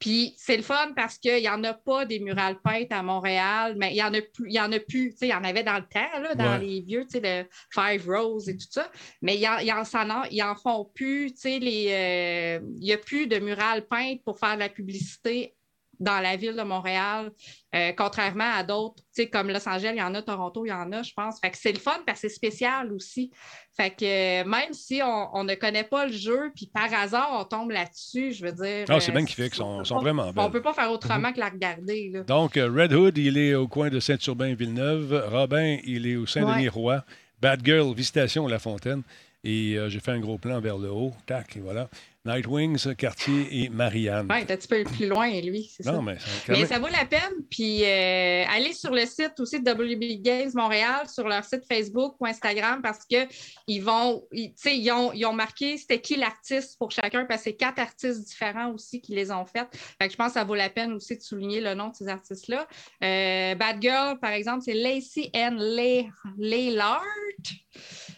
Puis 0.01 0.35
c'est 0.37 0.57
le 0.57 0.63
fun 0.65 0.93
parce 0.97 1.17
qu'il 1.19 1.37
n'y 1.41 1.49
en 1.49 1.63
a 1.63 1.73
pas 1.73 2.05
des 2.05 2.19
murales 2.19 2.61
peintes 2.61 2.91
à 2.91 3.03
Montréal, 3.03 3.77
mais 3.79 3.93
il 3.93 3.97
y 3.97 4.03
en 4.03 4.13
a 4.13 4.21
plus, 4.21 4.47
il 4.49 4.55
y 4.55 4.61
en 4.61 4.73
a 4.73 4.81
plus. 4.81 5.11
Tu 5.13 5.19
sais, 5.19 5.27
il 5.29 5.31
y 5.31 5.35
en 5.35 5.45
avait 5.45 5.63
dans 5.63 5.77
le 5.79 5.87
temps, 5.87 6.21
là, 6.21 6.35
dans 6.35 6.45
Ouais. 6.59 6.67
les 6.67 6.81
vieux, 6.81 7.05
tu 7.05 7.21
sais, 7.21 7.21
le 7.21 7.49
Five 7.71 8.07
Rose 8.09 8.49
et 8.49 8.57
tout 8.57 8.67
ça. 8.71 8.91
Mais 9.23 9.37
ils 9.39 9.47
en, 9.47 9.59
ils 9.59 9.73
en, 9.73 10.49
en- 10.51 10.57
font 10.57 10.91
plus, 10.95 11.33
tu 11.33 11.41
sais, 11.41 11.59
les, 11.61 11.89
euh, 11.91 12.67
il 12.77 12.85
n'y 12.85 12.93
a 12.93 12.99
plus 12.99 13.27
de 13.29 13.39
murales 13.39 13.87
peintes 13.87 14.23
pour 14.25 14.39
faire 14.39 14.55
de 14.55 14.61
la 14.61 14.69
publicité 14.69 15.55
dans 16.01 16.21
la 16.21 16.37
ville 16.37 16.57
de 16.57 16.63
Montréal, 16.63 17.31
euh, 17.75 17.93
contrairement 17.97 18.51
à 18.55 18.63
d'autres, 18.63 19.03
tu 19.15 19.23
sais, 19.23 19.29
comme 19.29 19.49
Los 19.49 19.69
Angeles, 19.69 19.93
il 19.95 19.99
y 19.99 20.03
en 20.03 20.15
a, 20.15 20.23
Toronto, 20.23 20.65
il 20.65 20.69
y 20.69 20.73
en 20.73 20.91
a, 20.93 21.03
je 21.03 21.13
pense. 21.15 21.41
Fait 21.41 21.51
que 21.51 21.57
c'est 21.57 21.73
le 21.73 21.79
fun 21.79 21.99
parce 22.07 22.21
que 22.21 22.29
c'est 22.29 22.35
spécial 22.35 22.93
aussi. 22.93 23.31
Fait 23.77 23.91
que 23.91 24.05
euh, 24.05 24.45
même 24.45 24.73
si 24.73 25.01
on, 25.03 25.37
on 25.37 25.45
ne 25.45 25.55
connaît 25.55 25.85
pas 25.85 26.07
le 26.07 26.13
jeu, 26.13 26.53
puis 26.55 26.71
par 26.73 26.93
hasard, 26.95 27.29
on 27.33 27.45
tombe 27.45 27.71
là-dessus, 27.71 28.33
je 28.33 28.45
veux 28.45 28.53
dire. 28.53 28.87
Ah, 28.89 29.01
c'est 29.01 29.11
euh, 29.11 29.15
bien 29.15 29.25
qu'il 29.25 29.35
fait 29.35 29.49
qu'ils 29.49 29.59
sont, 29.59 29.85
sont 29.85 29.99
vraiment 29.99 30.29
on 30.29 30.33
belles. 30.33 30.45
ne 30.45 30.51
peut 30.51 30.63
pas 30.63 30.75
faire 30.75 30.91
autrement 30.91 31.33
que 31.33 31.41
la 31.41 31.49
regarder. 31.49 32.11
Là. 32.13 32.23
Donc, 32.23 32.55
Red 32.55 32.93
Hood, 32.93 33.19
il 33.19 33.37
est 33.39 33.55
au 33.55 33.67
coin 33.67 33.91
de 33.91 34.01
Saint-Urbain-Villeneuve. 34.01 35.29
Robin, 35.31 35.79
il 35.85 36.07
est 36.07 36.17
au 36.17 36.27
Saint-Denis-Roi. 36.27 37.05
Batgirl, 37.41 37.95
Visitation 37.95 38.47
La 38.47 38.59
Fontaine. 38.59 39.03
Et 39.43 39.77
j'ai 39.89 40.01
fait 40.01 40.13
un 40.13 40.21
gros 40.21 40.39
plan 40.39 40.61
vers 40.61 40.79
le 40.79 40.91
haut. 40.91 41.13
Tac, 41.27 41.57
et 41.57 41.61
voilà. 41.61 41.89
Nightwings, 42.27 42.95
Cartier 42.97 43.65
et 43.65 43.69
Marianne. 43.69 44.31
Est 44.33 44.51
un 44.51 44.57
petit 44.57 44.67
peu 44.69 44.83
plus 44.85 45.07
loin, 45.07 45.29
lui, 45.43 45.71
c'est 45.77 45.83
ça. 45.83 45.93
Non, 45.93 46.01
mais, 46.01 46.19
ça, 46.19 46.25
quand 46.47 46.53
Mais 46.55 46.61
même- 46.61 46.67
ça 46.69 46.79
vaut 46.79 46.89
la 46.89 47.05
peine. 47.05 47.21
Puis 47.51 47.85
euh, 47.85 48.45
allez 48.49 48.73
sur 48.73 48.93
le 48.95 49.05
site 49.05 49.39
aussi 49.41 49.61
de 49.61 49.71
WB 49.71 50.23
Games 50.23 50.51
Montréal, 50.55 51.07
sur 51.09 51.29
leur 51.29 51.45
site 51.45 51.65
Facebook 51.71 52.17
ou 52.21 52.27
Instagram, 52.27 52.81
parce 52.83 53.05
que 53.05 53.27
ils 53.67 53.81
vont, 53.81 54.25
ils, 54.33 54.49
tu 54.55 54.55
sais, 54.57 54.77
ils 54.79 54.91
ont, 54.91 55.13
ils 55.13 55.27
ont 55.27 55.35
marqué 55.35 55.77
c'était 55.77 56.01
qui 56.01 56.17
l'artiste 56.17 56.79
pour 56.79 56.91
chacun, 56.91 57.27
parce 57.27 57.41
que 57.43 57.51
c'est 57.51 57.57
quatre 57.57 57.79
artistes 57.79 58.25
différents 58.25 58.71
aussi 58.73 59.03
qui 59.03 59.15
les 59.15 59.31
ont 59.31 59.45
faites. 59.45 59.69
Fait 60.01 60.07
que 60.07 60.13
je 60.13 60.17
pense 60.17 60.29
que 60.29 60.35
ça 60.35 60.45
vaut 60.45 60.55
la 60.55 60.71
peine 60.71 60.93
aussi 60.95 61.17
de 61.17 61.23
souligner 61.23 61.61
le 61.61 61.75
nom 61.75 61.89
de 61.89 61.95
ces 61.95 62.09
artistes-là. 62.09 62.67
Euh, 63.03 63.55
Bad 63.55 63.83
Girl, 63.83 64.19
par 64.19 64.31
exemple, 64.31 64.63
c'est 64.65 64.73
Lacey 64.75 65.29
N. 65.35 65.57
Lay- 65.59 66.09
Laylard. 66.39 67.03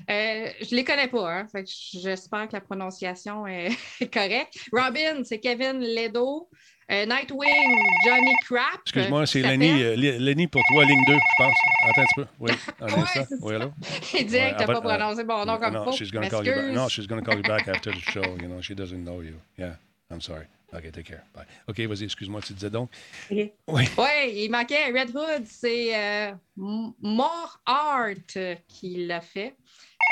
Euh, 0.08 0.48
je 0.60 0.74
les 0.76 0.84
connais 0.84 1.08
pas, 1.08 1.28
hein. 1.32 1.46
Fait 1.50 1.64
que 1.64 1.70
j'espère 1.70 2.46
que 2.46 2.52
la 2.52 2.60
prononciation 2.60 3.46
est 3.46 3.70
correcte. 4.12 4.54
Robin, 4.72 5.22
c'est 5.24 5.38
Kevin 5.38 5.80
Ledo. 5.80 6.48
Euh, 6.88 7.04
Nightwing, 7.04 7.76
Johnny 8.06 8.32
Crap. 8.46 8.80
Excuse-moi, 8.84 9.26
c'est 9.26 9.42
qui 9.42 9.48
Lenny, 9.48 9.82
euh, 9.82 9.96
Lenny 9.96 10.46
pour 10.46 10.62
toi, 10.70 10.84
ligne 10.84 11.04
2, 11.04 11.14
je 11.14 11.18
pense. 11.36 11.54
Attends 11.88 12.00
un 12.02 12.04
petit 12.04 12.14
peu. 12.14 12.26
Oui, 12.38 12.52
un 12.80 12.86
Ouais, 12.86 12.98
instant. 13.00 13.24
c'est 13.28 13.36
Oui, 13.42 13.54
allô? 13.56 13.72
Il 14.14 14.24
disait 14.26 14.52
que 14.52 14.58
t'as 14.58 14.66
pas 14.66 14.80
prononcé 14.80 15.24
mon 15.24 15.44
nom 15.44 15.58
comme 15.58 15.74
no, 15.74 15.84
faut. 15.84 15.92
she's 15.92 16.12
gonna 16.12 16.30
call 16.30 16.46
you 16.46 16.54
back. 16.54 16.72
No, 16.72 16.88
she's 16.88 17.08
going 17.08 17.20
to 17.20 17.24
call 17.28 17.36
you 17.36 17.42
back 17.42 17.66
after 17.66 17.90
the 17.90 17.98
show. 17.98 18.22
You 18.40 18.46
know, 18.46 18.60
she 18.62 18.76
doesn't 18.76 19.02
know 19.02 19.20
you. 19.20 19.34
Yeah, 19.58 19.74
I'm 20.12 20.20
sorry. 20.20 20.44
OK, 20.72 20.92
take 20.92 21.06
care. 21.06 21.24
Bye. 21.34 21.46
OK, 21.68 21.80
vas-y, 21.88 22.04
excuse-moi, 22.04 22.40
tu 22.40 22.52
disais 22.52 22.70
donc. 22.70 22.88
Oui. 23.32 23.50
Oui, 23.66 23.84
il 24.34 24.50
manquait 24.50 24.86
Red 24.92 25.10
Hood, 25.10 25.44
c'est 25.44 25.92
euh, 25.92 26.32
More 26.56 27.58
Art 27.66 28.14
euh, 28.36 28.54
qui 28.68 29.06
l'a 29.06 29.20
fait. 29.20 29.56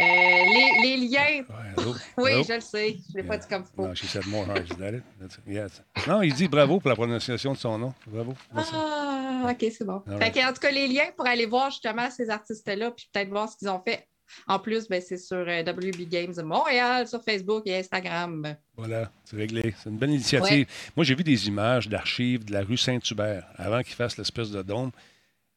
Euh, 0.00 0.04
les, 0.04 0.82
les 0.82 1.08
liens. 1.08 1.44
Oui, 2.16 2.30
je 2.48 2.54
le 2.54 2.60
sais. 2.60 2.96
Je 3.08 3.12
ne 3.16 3.22
l'ai 3.22 3.28
pas 3.28 3.36
dit 3.36 3.46
comme 3.48 3.64
faut. 3.64 3.86
No, 3.86 3.94
she 3.94 4.06
said 4.06 4.26
more 4.26 4.46
hard. 4.48 4.64
Is 4.70 4.76
that 4.76 4.92
it? 4.94 5.02
That's, 5.20 5.38
yes. 5.46 5.82
Non, 6.06 6.22
il 6.22 6.32
dit 6.32 6.48
bravo 6.48 6.80
pour 6.80 6.88
la 6.88 6.96
prononciation 6.96 7.52
de 7.52 7.58
son 7.58 7.78
nom. 7.78 7.94
Bravo. 8.06 8.34
Ah, 8.54 9.50
OK, 9.50 9.66
c'est 9.70 9.84
bon. 9.84 10.02
All 10.06 10.18
Fait 10.18 10.24
right. 10.24 10.34
que, 10.34 10.48
en 10.48 10.52
tout 10.52 10.60
cas, 10.60 10.70
les 10.70 10.88
liens 10.88 11.10
pour 11.16 11.26
aller 11.26 11.46
voir 11.46 11.70
justement 11.70 12.08
ces 12.10 12.30
artistes-là, 12.30 12.90
puis 12.92 13.08
peut-être 13.12 13.28
voir 13.28 13.48
ce 13.48 13.56
qu'ils 13.56 13.68
ont 13.68 13.80
fait. 13.80 14.06
En 14.46 14.58
plus, 14.58 14.88
ben, 14.88 15.02
c'est 15.06 15.18
sur 15.18 15.36
euh, 15.46 15.62
WB 15.62 16.08
Games 16.08 16.32
de 16.32 16.42
Montréal, 16.42 17.06
sur 17.06 17.22
Facebook 17.22 17.62
et 17.66 17.76
Instagram. 17.78 18.56
Voilà, 18.76 19.10
c'est 19.24 19.36
réglé. 19.36 19.74
C'est 19.82 19.90
une 19.90 19.98
bonne 19.98 20.12
initiative. 20.12 20.66
Moi, 20.96 21.04
j'ai 21.04 21.14
vu 21.14 21.24
des 21.24 21.46
images 21.46 21.88
d'archives 21.88 22.44
de 22.44 22.52
la 22.52 22.62
rue 22.62 22.78
Saint-Hubert 22.78 23.44
avant 23.56 23.82
qu'ils 23.82 23.94
fassent 23.94 24.16
l'espèce 24.16 24.50
de 24.50 24.62
dôme. 24.62 24.90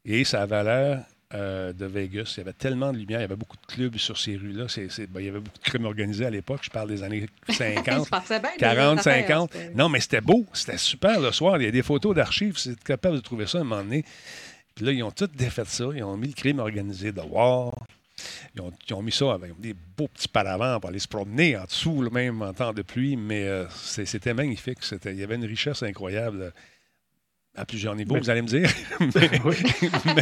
Et 0.03 0.23
ça 0.25 0.41
avait 0.41 0.63
l'air 0.63 1.05
euh, 1.33 1.73
de 1.73 1.85
Vegas. 1.85 2.33
Il 2.35 2.39
y 2.39 2.41
avait 2.41 2.53
tellement 2.53 2.93
de 2.93 2.97
lumière. 2.97 3.19
Il 3.19 3.23
y 3.23 3.25
avait 3.25 3.35
beaucoup 3.35 3.57
de 3.57 3.65
clubs 3.73 3.97
sur 3.97 4.17
ces 4.17 4.37
rues-là. 4.37 4.67
C'est- 4.69 4.89
c'est- 4.89 5.07
ben, 5.07 5.19
il 5.19 5.25
y 5.25 5.29
avait 5.29 5.39
beaucoup 5.41 5.57
de 5.57 5.63
crimes 5.63 5.85
organisés 5.85 6.25
à 6.25 6.29
l'époque. 6.29 6.61
Je 6.63 6.69
parle 6.69 6.87
des 6.89 7.03
années 7.03 7.25
50, 7.49 8.05
Se 8.05 8.09
passait 8.09 8.39
bien 8.39 8.51
des 8.51 8.57
40, 8.57 8.99
affaires, 8.99 9.21
50. 9.27 9.51
c'était- 9.53 9.73
Non, 9.73 9.89
mais 9.89 9.99
c'était 9.99 10.21
beau. 10.21 10.45
C'était 10.53 10.77
super 10.77 11.19
le 11.19 11.31
soir. 11.33 11.57
Il 11.61 11.65
y 11.65 11.67
a 11.67 11.71
des 11.71 11.83
photos 11.83 12.15
d'archives. 12.15 12.57
C'est 12.57 12.81
capable 12.83 13.17
de 13.17 13.21
trouver 13.21 13.45
ça 13.45 13.57
à 13.57 13.61
un 13.61 13.63
moment 13.65 13.83
donné. 13.83 14.05
Puis 14.75 14.85
là, 14.85 14.91
ils 14.93 15.03
ont 15.03 15.11
tout 15.11 15.27
défait 15.27 15.65
ça. 15.65 15.85
Ils 15.93 16.03
ont 16.03 16.15
mis 16.15 16.27
le 16.27 16.33
crime 16.33 16.59
organisé 16.59 17.11
dehors. 17.11 17.75
Ils 18.55 18.61
ont, 18.61 18.71
ils 18.87 18.93
ont 18.93 19.01
mis 19.01 19.11
ça 19.11 19.33
avec 19.33 19.59
des 19.59 19.73
beaux 19.97 20.07
petits 20.07 20.27
paravents 20.27 20.79
pour 20.79 20.89
aller 20.89 20.97
se 20.99 21.07
promener 21.07 21.57
en 21.57 21.65
dessous, 21.65 22.01
là, 22.01 22.09
même 22.09 22.41
en 22.41 22.53
temps 22.53 22.73
de 22.73 22.81
pluie. 22.83 23.15
Mais 23.17 23.43
euh, 23.47 23.65
c'était 23.69 24.33
magnifique. 24.33 24.79
C'était- 24.81 25.11
Il 25.11 25.19
y 25.19 25.23
avait 25.23 25.35
une 25.35 25.45
richesse 25.45 25.83
incroyable 25.83 26.41
euh, 26.41 26.51
à 27.57 27.65
plusieurs 27.65 27.95
niveaux, 27.95 28.13
Mais- 28.13 28.19
vous 28.21 28.29
allez 28.29 28.41
me 28.43 28.47
dire. 28.47 28.69
mais 29.01 29.29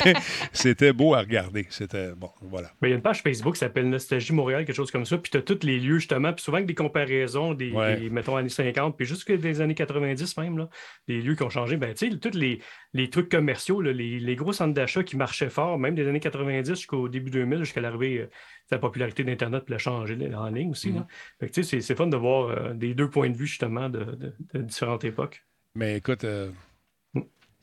mais 0.05 0.13
c'était 0.53 0.93
beau 0.93 1.13
à 1.13 1.19
regarder. 1.19 1.67
C'était 1.69 2.13
bon, 2.15 2.29
voilà. 2.41 2.71
Il 2.81 2.89
y 2.89 2.91
a 2.93 2.95
une 2.95 3.01
page 3.01 3.21
Facebook 3.21 3.53
qui 3.53 3.59
s'appelle 3.59 3.89
Nostalgie 3.89 4.33
Montréal, 4.33 4.65
quelque 4.65 4.75
chose 4.75 4.89
comme 4.91 5.05
ça. 5.05 5.17
Puis 5.17 5.31
tu 5.31 5.37
as 5.37 5.41
tous 5.41 5.59
les 5.63 5.79
lieux, 5.79 5.99
justement. 5.99 6.33
Puis 6.33 6.43
souvent 6.43 6.57
avec 6.57 6.67
des 6.67 6.75
comparaisons, 6.75 7.53
des, 7.53 7.71
Ouais. 7.71 7.97
des, 7.99 8.09
mettons, 8.09 8.35
années 8.37 8.49
50, 8.49 8.95
puis 8.97 9.05
jusque 9.05 9.31
des 9.31 9.61
années 9.61 9.75
90 9.75 10.37
même, 10.37 10.57
là, 10.57 10.69
des 11.07 11.21
lieux 11.21 11.35
qui 11.35 11.43
ont 11.43 11.49
changé. 11.49 11.77
Ben, 11.77 11.93
tu 11.93 12.09
sais, 12.09 12.17
tous 12.17 12.37
les, 12.37 12.59
les 12.93 13.09
trucs 13.09 13.29
commerciaux, 13.29 13.81
là, 13.81 13.91
les, 13.91 14.19
les 14.19 14.35
gros 14.35 14.53
centres 14.53 14.73
d'achat 14.73 15.03
qui 15.03 15.17
marchaient 15.17 15.49
fort, 15.49 15.77
même 15.77 15.95
des 15.95 16.07
années 16.07 16.19
90 16.19 16.69
jusqu'au 16.69 17.09
début 17.09 17.31
2000, 17.31 17.59
jusqu'à 17.59 17.81
l'arrivée 17.81 18.19
euh, 18.21 18.25
de 18.25 18.29
la 18.71 18.79
popularité 18.79 19.23
d'Internet, 19.23 19.63
puis 19.65 19.73
la 19.73 19.77
changer 19.77 20.17
en 20.35 20.47
ligne 20.49 20.71
aussi. 20.71 20.93
que, 21.39 21.45
tu 21.47 21.53
sais, 21.55 21.63
c'est- 21.63 21.81
c'est 21.81 21.95
fun 21.95 22.07
de 22.07 22.17
voir 22.17 22.49
euh, 22.49 22.73
des 22.73 22.93
deux 22.93 23.09
points 23.09 23.29
de 23.29 23.35
vue, 23.37 23.45
justement, 23.47 23.89
de, 23.89 23.99
de- 24.05 24.33
de 24.53 24.61
différentes 24.61 25.03
époques. 25.03 25.43
Mais 25.75 25.97
écoute, 25.97 26.23
euh, 26.23 26.49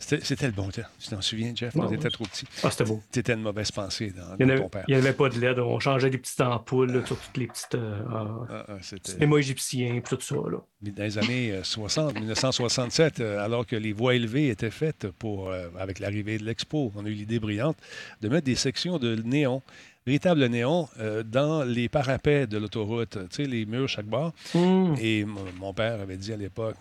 C'était 0.03 0.47
le 0.47 0.53
bon 0.53 0.69
temps. 0.69 0.83
Tu 0.99 1.09
t'en 1.09 1.21
souviens, 1.21 1.53
Jeff? 1.55 1.75
on 1.77 1.91
était 1.93 2.11
trop 2.11 2.25
petits. 2.25 2.47
Ah, 2.63 2.71
c'était 2.71 2.85
beau. 2.85 3.03
C'était 3.11 3.35
une 3.35 3.43
mauvaise 3.43 3.71
pensée 3.71 4.13
dans, 4.13 4.37
ton 4.37 4.69
père. 4.69 4.85
Il 4.89 4.95
n'y 4.95 5.01
avait 5.01 5.13
pas 5.13 5.29
de 5.29 5.41
LED. 5.41 5.59
On 5.61 5.79
changeait 5.81 6.11
des 6.11 6.19
petites 6.19 6.41
ampoules 6.41 7.07
sur 7.07 7.19
toutes 7.19 7.37
les 7.37 7.47
petites. 7.47 7.75
Euh, 7.75 8.01
ah, 8.11 8.67
ah, 8.69 9.27
mots 9.27 9.39
égyptiens 9.39 9.95
et 9.95 10.03
tout 10.03 10.21
ça. 10.21 10.35
Là. 10.35 10.59
Dans 10.81 11.03
les 11.03 11.19
années 11.19 11.61
60, 11.63 12.15
1967, 12.15 13.21
alors 13.21 13.67
que 13.67 13.77
les 13.77 13.93
voies 13.93 14.15
élevées 14.15 14.49
étaient 14.49 14.71
faites 14.71 15.11
pour, 15.11 15.53
avec 15.79 15.99
l'arrivée 16.01 16.39
de 16.39 16.45
l'Expo, 16.45 16.93
on 16.97 17.07
a 17.07 17.09
eu 17.09 17.13
l'idée 17.13 17.39
brillante 17.39 17.77
de 18.21 18.29
mettre 18.29 18.45
des 18.45 18.57
sections 18.57 18.99
de 18.99 19.15
néon 19.17 19.63
véritable 20.05 20.45
néon 20.47 20.89
dans 21.25 21.63
les 21.63 21.89
parapets 21.89 22.49
de 22.49 22.59
l'autoroute, 22.59 23.19
tu 23.31 23.37
sais, 23.37 23.45
les 23.45 23.65
murs 23.67 23.89
chaque 23.89 24.07
bord. 24.07 24.33
Hmm. 24.53 24.95
Et 25.01 25.25
mon 25.25 25.73
père 25.73 26.01
avait 26.01 26.17
dit 26.17 26.33
à 26.33 26.37
l'époque 26.37 26.77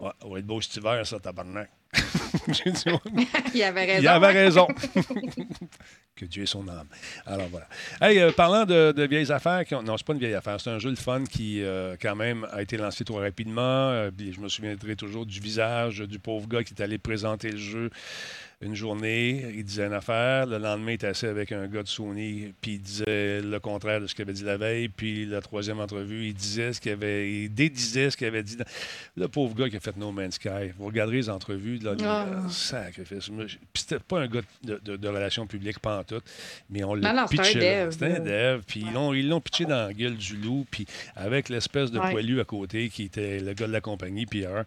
Ouais, 0.00 0.10
ça 0.20 0.28
va 0.28 0.38
être 0.38 0.46
beau 0.46 0.60
cet 0.60 0.76
hiver, 0.76 1.06
ça, 1.06 1.20
tabarnak. 1.20 1.70
dit, 2.48 2.62
Il 3.54 3.62
avait 3.62 3.84
raison. 3.84 4.02
Il 4.02 4.08
avait 4.08 4.26
raison. 4.26 4.68
que 6.16 6.24
Dieu 6.24 6.44
ait 6.44 6.46
son 6.46 6.66
âme. 6.68 6.86
Alors 7.26 7.48
voilà. 7.48 7.66
Hey, 8.00 8.18
euh, 8.20 8.30
parlant 8.32 8.64
de, 8.64 9.06
vieilles 9.06 9.32
affaires, 9.32 9.64
qui 9.64 9.74
non, 9.74 9.96
c'est 9.96 10.06
pas 10.06 10.12
une 10.12 10.18
vieille 10.18 10.34
affaire, 10.34 10.60
c'est 10.60 10.70
un 10.70 10.78
jeu 10.78 10.90
de 10.90 10.98
fun 10.98 11.24
qui, 11.24 11.62
euh, 11.62 11.96
quand 12.00 12.14
même, 12.14 12.46
a 12.52 12.62
été 12.62 12.76
lancé 12.76 13.04
trop 13.04 13.18
rapidement. 13.18 13.62
Euh, 13.62 14.10
je 14.18 14.40
me 14.40 14.48
souviendrai 14.48 14.96
toujours 14.96 15.26
du 15.26 15.40
visage 15.40 16.00
du 16.00 16.18
pauvre 16.18 16.46
gars 16.48 16.62
qui 16.62 16.74
est 16.74 16.82
allé 16.82 16.98
présenter 16.98 17.50
le 17.50 17.58
jeu 17.58 17.90
une 18.64 18.74
journée, 18.74 19.52
il 19.54 19.64
disait 19.64 19.86
une 19.86 19.92
affaire. 19.92 20.46
Le 20.46 20.58
lendemain, 20.58 20.92
il 20.92 20.94
était 20.94 21.08
assis 21.08 21.26
avec 21.26 21.52
un 21.52 21.66
gars 21.66 21.82
de 21.82 21.88
Sony, 21.88 22.54
puis 22.60 22.74
il 22.74 22.80
disait 22.80 23.40
le 23.42 23.58
contraire 23.58 24.00
de 24.00 24.06
ce 24.06 24.14
qu'il 24.14 24.22
avait 24.22 24.32
dit 24.32 24.44
la 24.44 24.56
veille. 24.56 24.88
Puis 24.88 25.26
la 25.26 25.40
troisième 25.40 25.80
entrevue, 25.80 26.28
il 26.28 26.34
disait 26.34 26.72
ce 26.72 26.80
qu'il 26.80 26.92
avait, 26.92 27.30
il 27.30 27.48
dédisait 27.50 28.10
ce 28.10 28.16
qu'il 28.16 28.26
avait 28.26 28.42
dit. 28.42 28.56
Le 29.16 29.28
pauvre 29.28 29.54
gars 29.54 29.68
qui 29.68 29.76
a 29.76 29.80
fait 29.80 29.96
No 29.96 30.12
Man's 30.12 30.36
Sky. 30.36 30.72
Vous 30.78 30.86
regarderez 30.86 31.16
les 31.16 31.30
entrevues, 31.30 31.78
là, 31.78 31.94
oh. 31.98 32.48
sacrifice. 32.48 33.28
Puis 33.28 33.58
c'était 33.74 33.98
pas 33.98 34.20
un 34.20 34.28
gars 34.28 34.42
de, 34.62 34.78
de, 34.78 35.08
relations 35.08 35.46
publiques, 35.46 35.78
pas 35.78 35.98
en 35.98 36.03
tout, 36.04 36.20
mais 36.70 36.84
on 36.84 36.94
l'a 36.94 37.26
pitché. 37.28 37.88
C'était 37.90 38.16
un 38.16 38.20
dev. 38.20 38.62
Puis 38.66 38.84
ils 38.84 39.28
l'ont 39.28 39.40
pitché 39.40 39.64
dans 39.64 39.86
la 39.86 39.92
gueule 39.92 40.16
du 40.16 40.36
loup, 40.36 40.66
puis 40.70 40.86
avec 41.16 41.48
l'espèce 41.48 41.90
de 41.90 41.98
poilu 41.98 42.40
à 42.40 42.44
côté 42.44 42.88
qui 42.88 43.04
était 43.04 43.40
le 43.40 43.52
gars 43.54 43.66
de 43.66 43.72
la 43.72 43.80
compagnie, 43.80 44.26
Pierre. 44.26 44.64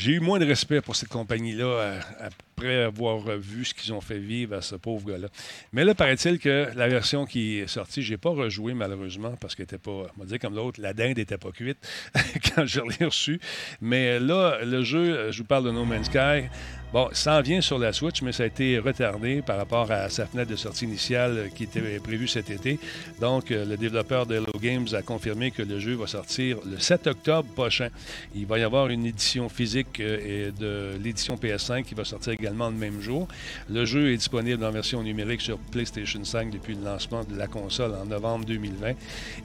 J'ai 0.00 0.12
eu 0.12 0.20
moins 0.20 0.38
de 0.38 0.46
respect 0.46 0.80
pour 0.80 0.96
cette 0.96 1.10
compagnie-là 1.10 1.64
euh, 1.64 2.00
après 2.20 2.84
avoir 2.84 3.18
vu 3.36 3.66
ce 3.66 3.74
qu'ils 3.74 3.92
ont 3.92 4.00
fait 4.00 4.18
vivre 4.18 4.56
à 4.56 4.62
ce 4.62 4.74
pauvre 4.74 5.06
gars-là. 5.10 5.28
Mais 5.74 5.84
là, 5.84 5.94
paraît-il 5.94 6.38
que 6.38 6.70
la 6.74 6.88
version 6.88 7.26
qui 7.26 7.58
est 7.58 7.66
sortie, 7.66 8.00
je 8.00 8.12
n'ai 8.12 8.16
pas 8.16 8.30
rejoué 8.30 8.72
malheureusement 8.72 9.34
parce 9.38 9.54
qu'elle 9.54 9.64
n'était 9.64 9.76
pas, 9.76 10.06
on 10.16 10.20
va 10.20 10.24
dire 10.24 10.38
comme 10.38 10.54
l'autre, 10.54 10.80
la 10.80 10.94
dinde 10.94 11.18
n'était 11.18 11.36
pas 11.36 11.50
cuite 11.50 11.76
quand 12.54 12.64
je 12.64 12.80
l'ai 12.80 13.04
reçu. 13.04 13.40
Mais 13.82 14.18
là, 14.18 14.64
le 14.64 14.82
jeu, 14.82 15.32
je 15.32 15.38
vous 15.38 15.46
parle 15.46 15.66
de 15.66 15.70
No 15.70 15.84
Man's 15.84 16.06
Sky, 16.06 16.48
Bon, 16.92 17.08
ça 17.12 17.38
en 17.38 17.40
vient 17.40 17.60
sur 17.60 17.78
la 17.78 17.92
Switch, 17.92 18.20
mais 18.20 18.32
ça 18.32 18.42
a 18.42 18.46
été 18.46 18.76
retardé 18.80 19.42
par 19.42 19.56
rapport 19.56 19.88
à 19.92 20.08
sa 20.08 20.26
fenêtre 20.26 20.50
de 20.50 20.56
sortie 20.56 20.86
initiale 20.86 21.50
qui 21.54 21.62
était 21.62 21.80
prévue 22.00 22.26
cet 22.26 22.50
été. 22.50 22.80
Donc, 23.20 23.52
euh, 23.52 23.64
le 23.64 23.76
développeur 23.76 24.26
de 24.26 24.34
Hello 24.34 24.52
Games 24.60 24.88
a 24.94 25.00
confirmé 25.00 25.52
que 25.52 25.62
le 25.62 25.78
jeu 25.78 25.94
va 25.94 26.08
sortir 26.08 26.56
le 26.68 26.80
7 26.80 27.06
octobre 27.06 27.48
prochain. 27.54 27.90
Il 28.34 28.44
va 28.46 28.58
y 28.58 28.64
avoir 28.64 28.88
une 28.88 29.06
édition 29.06 29.48
physique 29.48 30.00
euh, 30.00 30.50
de 30.50 30.98
l'édition 31.00 31.36
PS5 31.36 31.84
qui 31.84 31.94
va 31.94 32.04
sortir 32.04 32.32
également 32.32 32.68
le 32.68 32.76
même 32.76 33.00
jour. 33.00 33.28
Le 33.68 33.84
jeu 33.84 34.12
est 34.12 34.16
disponible 34.16 34.64
en 34.64 34.72
version 34.72 35.00
numérique 35.04 35.42
sur 35.42 35.58
PlayStation 35.58 36.24
5 36.24 36.50
depuis 36.50 36.74
le 36.74 36.82
lancement 36.82 37.22
de 37.22 37.38
la 37.38 37.46
console 37.46 37.94
en 37.94 38.06
novembre 38.06 38.46
2020 38.46 38.94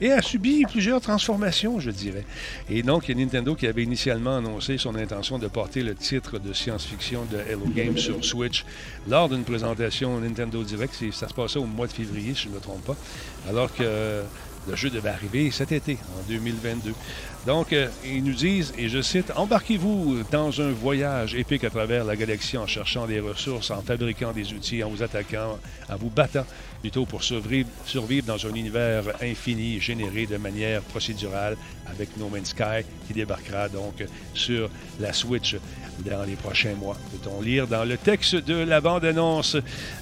et 0.00 0.10
a 0.10 0.20
subi 0.20 0.64
plusieurs 0.64 1.00
transformations, 1.00 1.78
je 1.78 1.92
dirais. 1.92 2.24
Et 2.68 2.82
donc, 2.82 3.08
il 3.08 3.16
y 3.16 3.22
a 3.22 3.24
Nintendo 3.24 3.54
qui 3.54 3.68
avait 3.68 3.84
initialement 3.84 4.38
annoncé 4.38 4.78
son 4.78 4.96
intention 4.96 5.38
de 5.38 5.46
porter 5.46 5.84
le 5.84 5.94
titre 5.94 6.40
de 6.40 6.52
science-fiction 6.52 7.24
de 7.30 7.35
Hello 7.48 7.66
Games 7.74 7.98
sur 7.98 8.24
Switch 8.24 8.64
lors 9.08 9.28
d'une 9.28 9.44
présentation 9.44 10.20
Nintendo 10.20 10.62
Direct. 10.62 10.94
Ça 11.12 11.28
se 11.28 11.34
passait 11.34 11.58
au 11.58 11.64
mois 11.64 11.86
de 11.86 11.92
février, 11.92 12.34
si 12.34 12.44
je 12.44 12.48
ne 12.48 12.54
me 12.54 12.60
trompe 12.60 12.84
pas, 12.84 12.96
alors 13.48 13.72
que 13.74 14.22
le 14.68 14.76
jeu 14.76 14.90
devait 14.90 15.10
arriver 15.10 15.50
cet 15.50 15.72
été, 15.72 15.98
en 16.18 16.28
2022. 16.28 16.92
Donc, 17.46 17.72
euh, 17.72 17.88
ils 18.04 18.24
nous 18.24 18.34
disent, 18.34 18.72
et 18.76 18.88
je 18.88 19.00
cite, 19.00 19.32
Embarquez-vous 19.36 20.24
dans 20.32 20.60
un 20.60 20.72
voyage 20.72 21.34
épique 21.34 21.62
à 21.62 21.70
travers 21.70 22.04
la 22.04 22.16
galaxie 22.16 22.58
en 22.58 22.66
cherchant 22.66 23.06
des 23.06 23.20
ressources, 23.20 23.70
en 23.70 23.82
fabriquant 23.82 24.32
des 24.32 24.52
outils, 24.52 24.82
en 24.82 24.90
vous 24.90 25.02
attaquant, 25.02 25.58
en 25.88 25.96
vous 25.96 26.10
battant, 26.10 26.44
plutôt 26.80 27.06
pour 27.06 27.22
survivre, 27.22 28.26
dans 28.26 28.46
un 28.46 28.54
univers 28.54 29.04
infini 29.22 29.80
généré 29.80 30.26
de 30.26 30.36
manière 30.36 30.82
procédurale 30.82 31.56
avec 31.86 32.16
No 32.16 32.28
Man's 32.28 32.50
Sky 32.50 32.84
qui 33.06 33.14
débarquera 33.14 33.68
donc 33.68 34.04
sur 34.34 34.68
la 35.00 35.12
Switch 35.12 35.56
dans 36.04 36.24
les 36.24 36.36
prochains 36.36 36.74
mois. 36.74 36.96
Peut-on 37.12 37.40
lire 37.40 37.66
dans 37.66 37.84
le 37.84 37.96
texte 37.96 38.34
de 38.36 38.54
la 38.54 38.80
bande-annonce? 38.80 39.56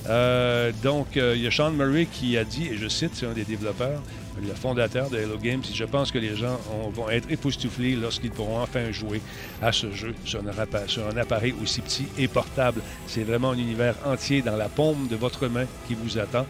Euh, 0.08 0.72
donc, 0.82 1.16
euh, 1.16 1.34
il 1.36 1.42
y 1.42 1.46
a 1.46 1.50
Sean 1.50 1.70
Murray 1.70 2.06
qui 2.06 2.36
a 2.36 2.44
dit, 2.44 2.68
et 2.68 2.76
je 2.76 2.88
cite, 2.88 3.12
c'est 3.14 3.26
un 3.26 3.32
des 3.32 3.44
développeurs, 3.44 4.02
le 4.42 4.54
fondateur 4.54 5.10
de 5.10 5.18
Hello 5.18 5.36
Games, 5.38 5.62
je 5.72 5.84
pense 5.84 6.10
que 6.10 6.18
les 6.18 6.36
gens 6.36 6.58
vont 6.92 7.08
être 7.08 7.30
époustouflés 7.30 7.96
lorsqu'ils 7.96 8.30
pourront 8.30 8.60
enfin 8.60 8.90
jouer 8.90 9.20
à 9.62 9.72
ce 9.72 9.90
jeu 9.92 10.14
sur 10.24 10.40
un, 10.40 11.16
appareil 11.16 11.54
aussi 11.62 11.80
petit 11.80 12.06
et 12.18 12.28
portable. 12.28 12.80
C'est 13.06 13.24
vraiment 13.24 13.50
un 13.50 13.58
univers 13.58 13.94
entier 14.04 14.42
dans 14.42 14.56
la 14.56 14.68
paume 14.68 15.08
de 15.08 15.16
votre 15.16 15.48
main 15.48 15.66
qui 15.86 15.94
vous 15.94 16.18
attend. 16.18 16.46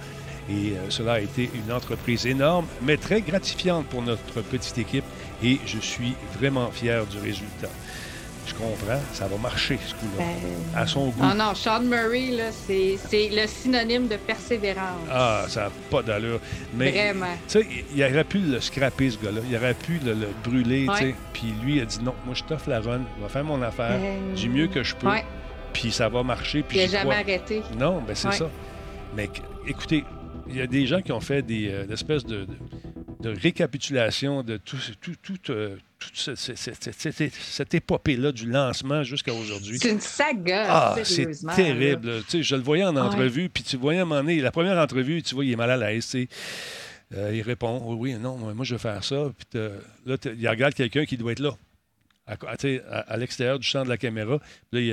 Et 0.51 0.73
euh, 0.73 0.91
cela 0.91 1.15
a 1.15 1.21
été 1.21 1.51
une 1.55 1.73
entreprise 1.73 2.27
énorme, 2.27 2.67
mais 2.83 2.99
très 2.99 3.23
gratifiante 3.23 3.87
pour 3.87 4.03
notre 4.03 4.43
petite 4.43 4.77
équipe. 4.77 5.05
Et 5.43 5.59
je 5.67 5.79
suis 5.79 6.15
vraiment 6.39 6.71
fier 6.71 7.07
du 7.07 7.19
résultat. 7.19 7.71
Je 8.47 8.55
comprends, 8.55 9.01
ça 9.13 9.27
va 9.27 9.37
marcher 9.39 9.79
ce 9.87 9.95
coup-là. 9.95 10.25
Ben, 10.25 10.79
à 10.81 10.87
son 10.87 11.09
goût. 11.09 11.23
Non, 11.23 11.35
non, 11.35 11.55
Sean 11.55 11.81
Murray, 11.81 12.31
c'est 12.53 13.31
le 13.33 13.47
synonyme 13.47 14.07
de 14.07 14.17
persévérance. 14.17 15.01
Ah, 15.11 15.45
ça 15.49 15.65
n'a 15.65 15.71
pas 15.91 16.03
d'allure. 16.03 16.41
Mais, 16.75 16.91
Vraiment. 16.91 17.35
Tu 17.49 17.61
sais, 17.61 17.67
il 17.95 18.03
aurait 18.03 18.25
pu 18.25 18.39
le 18.39 18.61
scraper, 18.61 19.11
ce 19.11 19.19
gars-là. 19.19 19.41
Il 19.49 19.57
aurait 19.57 19.75
pu 19.75 19.99
le, 20.05 20.15
brûler, 20.43 20.87
tu 20.93 20.99
sais. 20.99 21.15
Puis 21.33 21.55
lui, 21.63 21.77
il 21.77 21.81
a 21.83 21.85
dit 21.87 22.01
non, 22.03 22.15
moi, 22.27 22.35
je 22.35 22.45
t'offre 22.45 22.69
la 22.69 22.81
run, 22.81 23.01
je 23.19 23.23
vais 23.23 23.29
faire 23.29 23.45
mon 23.45 23.63
affaire 23.63 23.99
euh, 23.99 24.35
du 24.35 24.49
mieux 24.49 24.67
que 24.67 24.83
je 24.83 24.95
peux. 24.95 25.09
Puis 25.73 25.91
ça 25.91 26.09
va 26.09 26.23
marcher. 26.23 26.63
Puis 26.63 26.79
il 26.79 26.83
n'a 26.83 26.99
jamais 27.03 27.17
arrêté. 27.17 27.63
Non, 27.79 28.03
ben 28.07 28.15
c'est 28.15 28.33
ça. 28.33 28.51
Mais 29.17 29.29
écoutez, 29.67 30.05
il 30.49 30.57
y 30.57 30.61
a 30.61 30.67
des 30.67 30.87
gens 30.87 31.01
qui 31.01 31.13
ont 31.13 31.21
fait 31.21 31.43
des 31.43 31.69
euh, 31.69 31.93
espèces 31.93 32.25
de, 32.25 32.47
de, 33.21 33.35
récapitulation 33.41 34.43
de 34.43 34.57
tout, 34.57 34.77
tout, 35.01 35.15
tout, 35.23 35.53
euh, 35.53 35.77
cette, 36.13 37.75
épopée-là 37.75 38.33
du 38.33 38.51
lancement 38.51 39.03
jusqu'à 39.03 39.33
aujourd'hui. 39.33 39.79
C'est 39.81 39.91
une 39.91 40.01
saga, 40.01 40.67
ah, 40.69 40.97
C'est 41.03 41.31
terrible. 41.55 42.23
Je 42.33 42.57
le 42.57 42.63
voyais 42.63 42.85
en 42.85 42.97
entrevue, 42.97 43.49
puis 43.49 43.63
tu 43.63 43.77
voyais 43.77 44.01
à 44.01 44.03
un 44.03 44.07
moment 44.07 44.21
donné, 44.21 44.41
la 44.41 44.53
première 44.53 44.79
entrevue, 44.79 45.23
tu 45.23 45.35
vois, 45.35 45.45
il 45.45 45.53
est 45.53 45.57
mal 45.57 45.71
à 45.71 45.77
l'aise. 45.77 46.17
Euh, 47.15 47.31
il 47.35 47.43
répond 47.43 47.81
Oui, 47.85 48.15
oui, 48.15 48.21
non, 48.21 48.37
moi 48.37 48.65
je 48.65 48.75
veux 48.75 48.79
faire 48.79 49.05
ça. 49.05 49.33
Puis 49.37 49.61
là, 50.07 50.17
il 50.37 50.49
regarde 50.49 50.75
quelqu'un 50.75 51.05
qui 51.05 51.17
doit 51.17 51.33
être 51.33 51.41
là 51.41 51.57
à, 52.27 53.17
l'extérieur 53.17 53.59
du 53.59 53.67
champ 53.67 53.85
de 53.85 53.89
la 53.89 53.97
caméra. 53.97 54.39
Là, 54.73 54.81
il, 54.81 54.89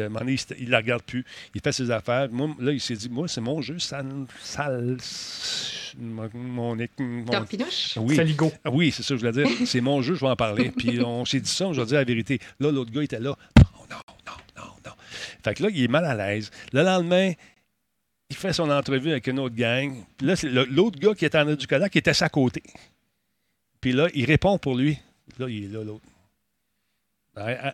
il 0.60 0.66
ne 0.66 0.70
la 0.70 0.78
regarde 0.78 1.04
plus. 1.04 1.26
Il 1.56 1.62
fait 1.62 1.72
ses 1.72 1.90
affaires. 1.92 2.30
Moi, 2.32 2.50
là, 2.60 2.72
il 2.72 2.82
s'est 2.82 2.96
dit, 2.96 3.10
moi, 3.10 3.28
c'est 3.28 3.42
mon 3.42 3.62
jeu. 3.62 3.80
Ça, 3.80 4.04
ça, 4.42 4.70
mon, 5.98 6.30
mon, 6.34 6.78
oui, 7.98 8.16
Saligo. 8.16 8.52
Ah 8.64 8.70
oui, 8.72 8.92
c'est 8.92 9.04
ça 9.04 9.16
que 9.16 9.22
je 9.22 9.28
voulais 9.28 9.46
dire. 9.46 9.58
c'est 9.66 9.82
mon 9.82 10.02
jeu, 10.02 10.16
je 10.16 10.22
vais 10.22 10.32
en 10.32 10.36
parler. 10.36 10.72
Puis 10.72 11.02
on 11.02 11.26
s'est 11.26 11.40
dit 11.40 11.50
ça, 11.50 11.72
je 11.72 11.82
vais 11.82 11.88
dire 11.88 11.98
la 11.98 12.04
vérité. 12.04 12.40
Là, 12.60 12.72
l'autre 12.72 12.92
gars 12.92 13.04
était 13.04 13.20
là. 13.20 13.36
Non, 13.58 13.66
non, 13.90 13.98
non, 14.28 14.34
non, 14.58 14.72
non. 14.86 14.92
Fait 15.44 15.54
que 15.54 15.64
là, 15.64 15.70
il 15.72 15.84
est 15.84 15.88
mal 15.88 16.06
à 16.06 16.16
l'aise. 16.16 16.52
Le 16.74 16.84
lendemain, 16.84 17.34
il 18.30 18.36
fait 18.36 18.54
son 18.54 18.70
entrevue 18.70 19.12
avec 19.12 19.28
une 19.28 19.40
autre 19.40 19.56
gang. 19.56 19.94
Puis 20.18 20.28
là, 20.28 20.36
c'est 20.36 20.50
l'autre 20.50 21.00
gars 21.00 21.14
qui 21.14 21.26
était 21.26 21.38
en 21.38 21.48
éducateur 21.48 21.90
qui 21.90 21.98
était 21.98 22.12
à 22.12 22.16
sa 22.16 22.30
côté. 22.30 22.64
Puis 23.80 23.94
là, 23.94 24.08
il 24.14 24.26
répond 24.26 24.58
pour 24.58 24.76
lui. 24.76 24.98
Là, 25.40 25.48
il 25.50 25.66
est 25.66 25.68
là, 25.68 25.84
l'autre. 25.84 26.06
Ben. 27.36 27.74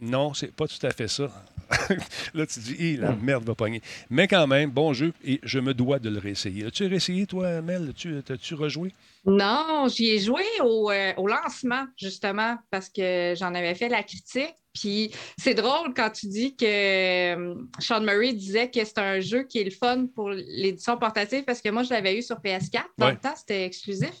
Non, 0.00 0.32
c'est 0.32 0.54
pas 0.54 0.66
tout 0.66 0.84
à 0.86 0.90
fait 0.90 1.08
ça. 1.08 1.30
là, 2.34 2.46
tu 2.46 2.60
dis, 2.60 2.96
la 2.96 3.12
hmm. 3.12 3.20
merde 3.22 3.44
va 3.44 3.54
pogner. 3.54 3.82
Mais 4.08 4.26
quand 4.26 4.46
même, 4.46 4.70
bon 4.70 4.92
jeu, 4.92 5.12
et 5.24 5.40
je 5.42 5.58
me 5.60 5.74
dois 5.74 5.98
de 5.98 6.08
le 6.08 6.18
réessayer. 6.18 6.64
As-tu 6.64 6.86
réessayé, 6.86 7.26
toi, 7.26 7.60
Mel? 7.60 7.90
As-tu 7.90 8.54
rejoué? 8.54 8.92
Non, 9.26 9.86
j'y 9.88 10.10
ai 10.10 10.18
joué 10.18 10.42
au, 10.64 10.90
euh, 10.90 11.12
au, 11.18 11.26
lancement, 11.26 11.84
justement, 11.98 12.56
parce 12.70 12.88
que 12.88 13.34
j'en 13.36 13.54
avais 13.54 13.74
fait 13.74 13.90
la 13.90 14.02
critique. 14.02 14.54
Puis 14.72 15.10
c'est 15.36 15.54
drôle 15.54 15.92
quand 15.94 16.10
tu 16.10 16.28
dis 16.28 16.56
que 16.56 16.64
euh, 16.64 17.54
Sean 17.80 18.00
Murray 18.00 18.32
disait 18.32 18.70
que 18.70 18.84
c'est 18.84 18.98
un 18.98 19.20
jeu 19.20 19.42
qui 19.42 19.58
est 19.58 19.64
le 19.64 19.70
fun 19.70 20.06
pour 20.14 20.30
l'édition 20.30 20.96
portative, 20.96 21.44
parce 21.44 21.60
que 21.60 21.68
moi, 21.68 21.82
je 21.82 21.90
l'avais 21.90 22.16
eu 22.16 22.22
sur 22.22 22.36
PS4. 22.36 22.84
Dans 22.96 23.10
le 23.10 23.18
temps, 23.18 23.34
c'était 23.36 23.66
exclusif. 23.66 24.14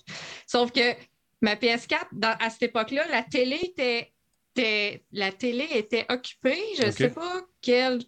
Sauf 0.46 0.72
que 0.72 0.80
Ma 1.40 1.54
PS4, 1.54 2.06
à 2.22 2.50
cette 2.50 2.64
époque-là, 2.64 3.06
la 3.08 3.22
télé 3.22 3.58
était, 3.62 4.12
la 5.12 5.32
télé 5.32 5.66
était 5.72 6.06
occupée. 6.08 6.60
Je 6.78 6.86
ne 6.86 6.90
sais 6.90 7.10
pas 7.10 7.42
quel 7.62 8.00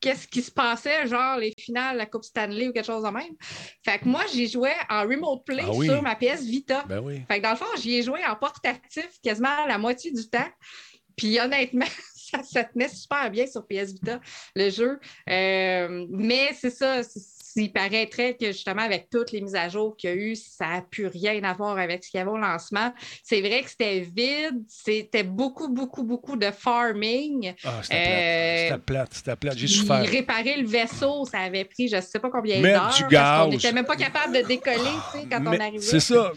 qu'est-ce 0.00 0.28
qui 0.28 0.42
se 0.42 0.50
passait, 0.50 1.06
genre 1.06 1.38
les 1.38 1.52
finales, 1.58 1.96
la 1.96 2.06
Coupe 2.06 2.24
Stanley 2.24 2.68
ou 2.68 2.72
quelque 2.72 2.86
chose 2.86 3.02
de 3.02 3.08
même. 3.08 3.34
Fait 3.84 3.98
que 3.98 4.06
moi, 4.06 4.24
j'y 4.32 4.48
jouais 4.48 4.76
en 4.88 5.02
remote 5.02 5.44
play 5.44 5.64
ah 5.66 5.72
sur 5.72 6.02
ma 6.02 6.14
PS 6.14 6.42
Vita. 6.42 6.84
Ben 6.88 7.02
fait 7.26 7.38
que 7.38 7.42
dans 7.42 7.50
le 7.50 7.56
fond, 7.56 7.66
j'y 7.80 7.96
ai 7.96 8.02
joué 8.02 8.24
en 8.24 8.36
portatif 8.36 9.08
quasiment 9.22 9.66
la 9.66 9.78
moitié 9.78 10.12
du 10.12 10.28
temps. 10.28 10.48
Puis 11.16 11.40
honnêtement, 11.40 11.86
ça, 12.14 12.42
ça, 12.42 12.64
tenait 12.64 12.88
super 12.88 13.30
bien 13.30 13.46
sur 13.46 13.66
PS 13.66 13.92
Vita, 13.92 14.20
le 14.54 14.70
jeu. 14.70 15.00
Euh, 15.30 16.06
mais 16.10 16.52
c'est 16.52 16.70
ça, 16.70 17.02
il 17.56 17.72
paraîtrait 17.72 18.36
que 18.38 18.46
justement, 18.46 18.82
avec 18.82 19.08
toutes 19.10 19.32
les 19.32 19.40
mises 19.40 19.54
à 19.54 19.68
jour 19.68 19.96
qu'il 19.96 20.10
y 20.10 20.12
a 20.12 20.16
eu, 20.16 20.36
ça 20.36 20.66
n'a 20.66 20.82
plus 20.82 21.06
rien 21.06 21.42
à 21.44 21.54
voir 21.54 21.78
avec 21.78 22.04
ce 22.04 22.10
qu'il 22.10 22.18
y 22.18 22.20
avait 22.20 22.30
au 22.30 22.36
lancement. 22.36 22.92
C'est 23.22 23.40
vrai 23.40 23.62
que 23.62 23.70
c'était 23.70 24.00
vide, 24.00 24.62
c'était 24.68 25.22
beaucoup, 25.22 25.68
beaucoup, 25.68 26.02
beaucoup 26.02 26.36
de 26.36 26.50
farming. 26.50 27.54
Ah, 27.64 27.80
c'était 27.82 28.78
plate, 28.84 29.08
c'était 29.12 29.36
plate, 29.36 29.58
j'ai 29.58 29.66
souffert. 29.66 30.04
Réparer 30.04 30.56
le 30.58 30.66
vaisseau, 30.66 31.24
ça 31.24 31.40
avait 31.40 31.64
pris 31.64 31.88
je 31.88 31.96
ne 31.96 32.00
sais 32.00 32.18
pas 32.18 32.30
combien 32.30 32.60
d'heures. 32.60 32.94
du 32.94 33.06
gaz. 33.06 33.46
On 33.46 33.50
n'était 33.50 33.72
même 33.72 33.84
pas 33.84 33.96
capable 33.96 34.34
de 34.36 34.46
décoller 34.46 34.78
quand 35.30 35.42
on 35.46 35.58
arrivait. 35.58 35.78
C'est 35.80 36.00
ça. 36.00 36.32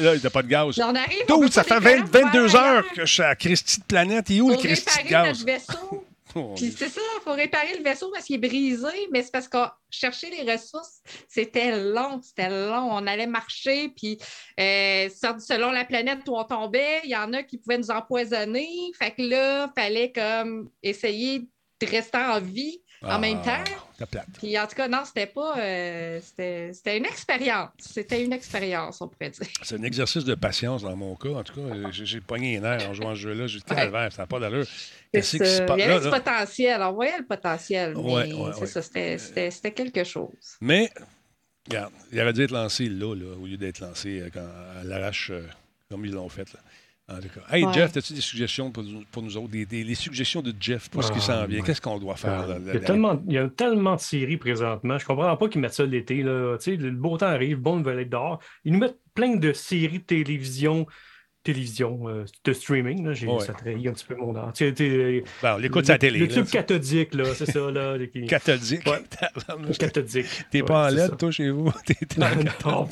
Là, 0.00 0.14
il 0.14 0.20
n'y 0.20 0.26
a 0.26 0.30
pas 0.30 0.42
de 0.42 0.48
gaz. 0.48 0.78
On 0.78 0.94
arrive, 0.94 1.50
ça 1.50 1.64
fait 1.64 1.80
22 1.80 2.56
heures 2.56 2.84
que 2.92 3.06
je 3.06 3.12
suis 3.12 3.22
à 3.22 3.34
Christie 3.34 3.80
de 3.80 3.84
planète. 3.84 4.26
Il 4.30 4.38
est 4.38 4.40
où 4.40 4.50
le 4.50 4.56
Christie 4.56 5.04
de 5.04 5.08
gaz? 5.08 5.28
Notre 5.28 5.44
vaisseau. 5.44 6.06
Oh, 6.34 6.54
Puis 6.56 6.72
c'est 6.76 6.88
ça, 6.88 7.00
il 7.18 7.22
faut 7.22 7.32
réparer 7.32 7.76
le 7.76 7.82
vaisseau 7.82 8.10
parce 8.12 8.24
qu'il 8.24 8.36
est 8.36 8.48
brisé, 8.48 9.08
mais 9.10 9.22
c'est 9.22 9.32
parce 9.32 9.48
que 9.48 9.58
chercher 9.90 10.30
les 10.30 10.50
ressources, 10.50 11.00
c'était 11.28 11.76
long, 11.92 12.20
c'était 12.22 12.48
long. 12.48 12.88
On 12.92 13.06
allait 13.06 13.26
marcher, 13.26 13.88
puis 13.88 14.18
euh, 14.58 15.08
selon 15.08 15.70
la 15.70 15.84
planète 15.84 16.20
où 16.28 16.36
on 16.36 16.44
tombait, 16.44 17.00
il 17.04 17.10
y 17.10 17.16
en 17.16 17.32
a 17.32 17.42
qui 17.42 17.58
pouvaient 17.58 17.78
nous 17.78 17.90
empoisonner. 17.90 18.68
Fait 18.98 19.12
que 19.12 19.22
là, 19.22 19.66
il 19.66 19.80
fallait 19.80 20.12
comme 20.12 20.70
essayer 20.82 21.40
de 21.80 21.86
rester 21.86 22.18
en 22.18 22.40
vie 22.40 22.82
en 23.02 23.18
même 23.18 23.38
ah, 23.44 23.64
temps. 23.64 24.20
Puis 24.38 24.58
en 24.58 24.66
tout 24.66 24.74
cas, 24.74 24.88
non, 24.88 25.02
c'était 25.04 25.26
pas. 25.26 25.58
Euh, 25.58 26.20
c'était 26.22 26.96
une 26.96 27.04
expérience. 27.04 27.70
C'était 27.78 28.24
une 28.24 28.32
expérience, 28.32 29.00
on 29.00 29.08
pourrait 29.08 29.30
dire. 29.30 29.46
C'est 29.62 29.76
un 29.76 29.82
exercice 29.82 30.24
de 30.24 30.34
patience 30.34 30.82
dans 30.82 30.96
mon 30.96 31.16
cas. 31.16 31.30
En 31.30 31.42
tout 31.42 31.54
cas, 31.54 31.90
j'ai 31.90 32.20
pogné 32.20 32.54
les 32.54 32.60
nerfs 32.60 32.88
en 32.88 32.94
jouant 32.94 33.14
ce 33.14 33.20
jeu-là. 33.20 33.46
J'ai 33.46 33.58
dit, 33.58 33.64
calvaire, 33.64 34.12
ça 34.12 34.22
n'a 34.22 34.26
pas 34.26 34.38
d'allure. 34.38 34.66
Il 35.12 35.20
y 35.20 35.82
avait 35.82 36.00
du 36.00 36.10
potentiel. 36.10 36.82
On 36.82 36.92
voyait 36.92 37.18
le 37.18 37.26
potentiel. 37.26 37.94
Mais 37.96 38.32
c'est 38.58 38.82
ça, 38.82 38.82
c'était 38.82 39.72
quelque 39.72 40.04
chose. 40.04 40.56
Mais, 40.60 40.90
regarde, 41.68 41.92
il 42.12 42.20
aurait 42.20 42.32
dû 42.32 42.42
être 42.42 42.52
lancé 42.52 42.88
là, 42.88 43.14
là 43.14 43.36
au 43.36 43.46
lieu 43.46 43.56
d'être 43.56 43.80
lancé 43.80 44.20
euh, 44.20 44.80
à 44.80 44.84
l'arrache 44.84 45.30
euh, 45.30 45.46
comme 45.88 46.04
ils 46.04 46.12
l'ont 46.12 46.28
fait. 46.28 46.52
Là. 46.52 46.60
Hey, 47.50 47.66
Jeff, 47.72 47.96
as-tu 47.96 48.12
des 48.12 48.20
suggestions 48.20 48.70
pour, 48.70 49.22
nous 49.22 49.36
autres? 49.36 49.50
Des, 49.50 49.64
les 49.66 49.94
suggestions 49.94 50.42
de 50.42 50.54
Jeff 50.58 50.88
pour 50.88 51.02
ce 51.02 51.12
qui 51.12 51.20
s'en 51.20 51.44
vient? 51.46 51.62
Qu'est-ce 51.62 51.80
qu'on 51.80 51.98
doit 51.98 52.16
faire? 52.16 52.56
il, 52.58 52.66
y 52.66 52.76
a 52.76 52.80
tellement, 52.80 53.22
il, 53.26 53.34
y 53.34 53.38
a 53.38 53.48
tellement, 53.48 53.96
de 53.96 54.00
séries 54.00 54.36
présentement. 54.36 54.98
Je 54.98 55.04
ne 55.04 55.06
comprends 55.06 55.36
pas 55.36 55.48
qu'ils 55.48 55.60
mettent 55.60 55.74
ça 55.74 55.84
l'été. 55.84 56.22
Le 56.22 56.90
beau 56.90 57.16
temps 57.18 57.26
arrive, 57.26 57.58
bon, 57.58 57.82
veut 57.82 57.98
être 57.98 58.10
dehors. 58.10 58.40
Ils 58.64 58.72
nous 58.72 58.78
mettent 58.78 59.00
plein 59.14 59.36
de 59.36 59.52
séries 59.52 59.98
de 59.98 60.04
télévision 60.04 60.86
télévision, 61.42 62.08
euh, 62.08 62.24
de 62.44 62.52
streaming. 62.52 63.12
J'ai, 63.12 63.26
Ça 63.40 63.52
trahit 63.52 63.86
un 63.86 63.92
petit 63.92 64.04
peu 64.04 64.14
mon 64.16 64.34
art. 64.34 64.52
Ben, 64.58 65.22
on 65.54 65.56
l'écoute 65.58 65.88
à 65.88 65.94
la 65.94 65.98
télé. 65.98 66.18
Le 66.18 66.28
tube 66.28 66.46
cathodique, 66.46 67.14
là, 67.14 67.24
c'est 67.34 67.50
ça. 67.50 67.70
Là, 67.70 67.96
Cathodique? 68.28 68.86
Ouais. 68.86 69.72
cathodique. 69.78 70.26
T'es 70.50 70.62
pas 70.62 70.88
en 70.88 70.90
LED, 70.90 71.16
toi, 71.16 71.30
chez 71.30 71.50
vous? 71.50 71.72
T'es, 71.86 71.94
non, 72.18 72.26
non. 72.64 72.88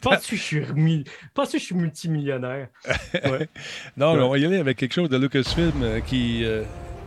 Pas 0.00 0.16
que 0.28 0.36
je 0.36 0.40
suis 0.40 0.64
remis... 0.64 1.04
Pas 1.34 1.46
que 1.46 1.58
je 1.58 1.64
suis 1.64 1.74
multimillionnaire? 1.74 2.68
Ouais. 3.14 3.48
non, 3.96 4.12
on 4.12 4.28
va 4.28 4.38
y 4.38 4.44
aller 4.44 4.58
avec 4.58 4.76
quelque 4.76 4.94
chose 4.94 5.08
de 5.08 5.16
Lucasfilm 5.16 5.82
euh, 5.82 6.00
qui... 6.00 6.44
Euh, 6.44 6.62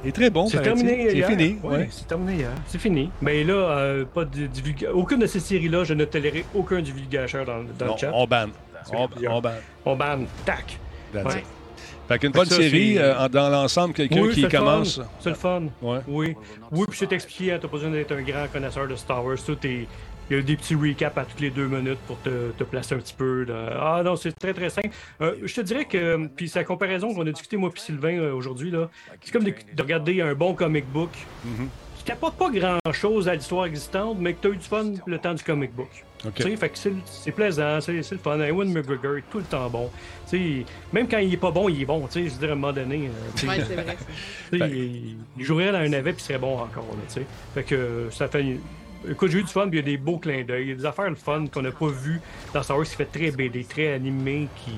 est 0.06 0.12
très 0.12 0.30
bon. 0.30 0.48
C'est 0.48 0.62
terminé. 0.62 1.10
C'est 1.10 1.24
fini. 1.24 1.58
Ouais, 1.64 1.88
C'est 1.92 2.08
terminé 2.08 2.36
hier. 2.36 2.52
C'est 2.68 2.80
fini. 2.80 3.10
Mais 3.22 3.44
là, 3.44 3.54
euh, 3.54 4.06
pas 4.06 4.26
de 4.26 4.50
aucune 4.92 5.20
de 5.20 5.28
ces 5.28 5.40
séries-là, 5.40 5.84
je 5.84 5.94
ne 5.94 6.06
tolérerai 6.06 6.46
aucun 6.54 6.82
divulgateur 6.82 7.46
dans, 7.46 7.64
dans 7.80 7.86
non, 7.86 7.94
le 7.94 8.00
chat. 8.00 8.12
On 8.14 8.28
banne. 8.28 8.52
On, 8.92 9.08
on 9.30 9.42
banne. 9.42 9.62
On 9.86 9.96
banne. 9.96 10.28
Tac. 10.46 10.80
Ouais. 11.14 11.44
Fait 12.08 12.20
qu'une 12.20 12.32
bonne 12.32 12.46
série, 12.46 12.98
euh, 12.98 13.28
dans 13.30 13.50
l'ensemble, 13.50 13.94
quelqu'un 13.94 14.28
qui 14.30 14.48
commence. 14.48 15.00
C'est 15.20 15.30
le 15.30 15.36
fun. 15.36 15.64
Ouais. 15.82 16.00
Oui. 16.08 16.36
Oui, 16.72 16.86
puis 16.90 16.98
c'est 16.98 17.12
expliqué, 17.12 17.54
hein, 17.54 17.60
t'as 17.62 17.68
pas 17.68 17.78
besoin 17.78 17.92
d'être 17.92 18.12
un 18.12 18.22
grand 18.22 18.48
connaisseur 18.52 18.88
de 18.88 18.96
Star 18.96 19.24
Wars. 19.24 19.38
Tout 19.46 19.58
est. 19.66 19.88
Il 20.30 20.38
y 20.38 20.40
a 20.40 20.42
des 20.42 20.56
petits 20.56 20.74
recaps 20.74 21.18
à 21.18 21.26
toutes 21.26 21.42
les 21.42 21.50
deux 21.50 21.68
minutes 21.68 22.00
pour 22.08 22.18
te, 22.22 22.52
te 22.52 22.64
placer 22.64 22.96
un 22.96 23.00
petit 23.00 23.14
peu. 23.14 23.46
Ah 23.78 24.02
non, 24.06 24.16
c'est 24.16 24.32
très 24.32 24.54
très 24.54 24.70
simple. 24.70 24.90
Euh, 25.20 25.36
je 25.44 25.54
te 25.54 25.62
dirais 25.62 25.84
que, 25.84 26.28
puis 26.28 26.48
c'est 26.48 26.60
la 26.60 26.66
comparaison 26.66 27.14
qu'on 27.14 27.28
a 27.28 27.32
discuté 27.32 27.58
moi 27.58 27.70
et 27.76 27.80
Sylvain 27.80 28.18
euh, 28.18 28.34
aujourd'hui, 28.34 28.72
là, 28.72 28.90
c'est 29.22 29.32
comme 29.32 29.44
de, 29.44 29.54
regarder 29.78 30.22
un 30.22 30.34
bon 30.34 30.54
comic 30.54 30.86
book 30.86 31.10
mm-hmm. 31.46 31.68
qui 31.98 32.04
t'apporte 32.06 32.38
pas 32.38 32.50
grand 32.50 32.80
chose 32.94 33.28
à 33.28 33.36
l'histoire 33.36 33.66
existante, 33.66 34.18
mais 34.20 34.34
que 34.34 34.42
tu 34.42 34.48
as 34.48 34.52
eu 34.52 34.58
du 34.58 34.66
fun 34.66 34.94
le 35.06 35.20
temps 35.20 35.34
du 35.34 35.44
comic 35.44 35.76
book. 35.76 36.06
Okay. 36.26 36.56
Fait 36.56 36.70
que 36.70 36.78
c'est 37.06 37.32
plaisant, 37.32 37.82
c'est 37.82 37.94
le 37.94 38.18
fun. 38.18 38.40
Ewan 38.40 38.72
McGregor 38.72 39.18
est 39.18 39.30
tout 39.30 39.40
le 39.40 39.44
temps 39.44 39.70
bon. 39.70 39.90
sais, 40.26 40.66
même 40.94 41.08
quand 41.08 41.18
il 41.18 41.34
est 41.34 41.38
pas 41.38 41.52
bon, 41.52 41.68
il 41.68 41.82
est 41.82 41.86
bon. 41.86 42.08
Je 42.14 42.20
veux 42.20 42.30
dire, 42.30 42.50
à 42.50 42.52
un 42.54 42.56
moment 42.56 42.72
donné. 42.72 43.10
Euh, 43.10 43.48
ouais, 43.48 43.64
c'est 43.68 43.76
vrai. 43.76 43.98
il, 44.54 45.18
il, 45.38 45.44
jouerait 45.44 45.72
dans 45.72 45.80
un 45.80 45.90
navet 45.90 46.14
puis 46.14 46.22
il 46.22 46.26
serait 46.26 46.40
bon 46.40 46.54
encore. 46.60 46.88
Là, 46.92 47.24
fait 47.54 47.64
que 47.64 48.08
ça 48.12 48.28
fait. 48.30 48.58
Écoute, 49.10 49.32
j'ai 49.32 49.40
eu 49.40 49.44
du 49.44 49.50
fun, 49.50 49.68
puis 49.68 49.80
il 49.80 49.86
y 49.86 49.86
a 49.86 49.92
des 49.92 49.98
beaux 49.98 50.18
clins 50.18 50.44
d'œil. 50.44 50.64
Il 50.64 50.70
y 50.70 50.72
a 50.72 50.76
des 50.76 50.86
affaires 50.86 51.10
de 51.10 51.16
fun 51.16 51.46
qu'on 51.48 51.62
n'a 51.62 51.72
pas 51.72 51.88
vu 51.88 52.22
dans 52.54 52.64
Star 52.64 52.78
Wars 52.78 52.86
qui 52.86 52.96
fait 52.96 53.06
très 53.06 53.32
BD, 53.32 53.66
très 53.66 53.94
animé, 53.94 54.48
qui. 54.64 54.72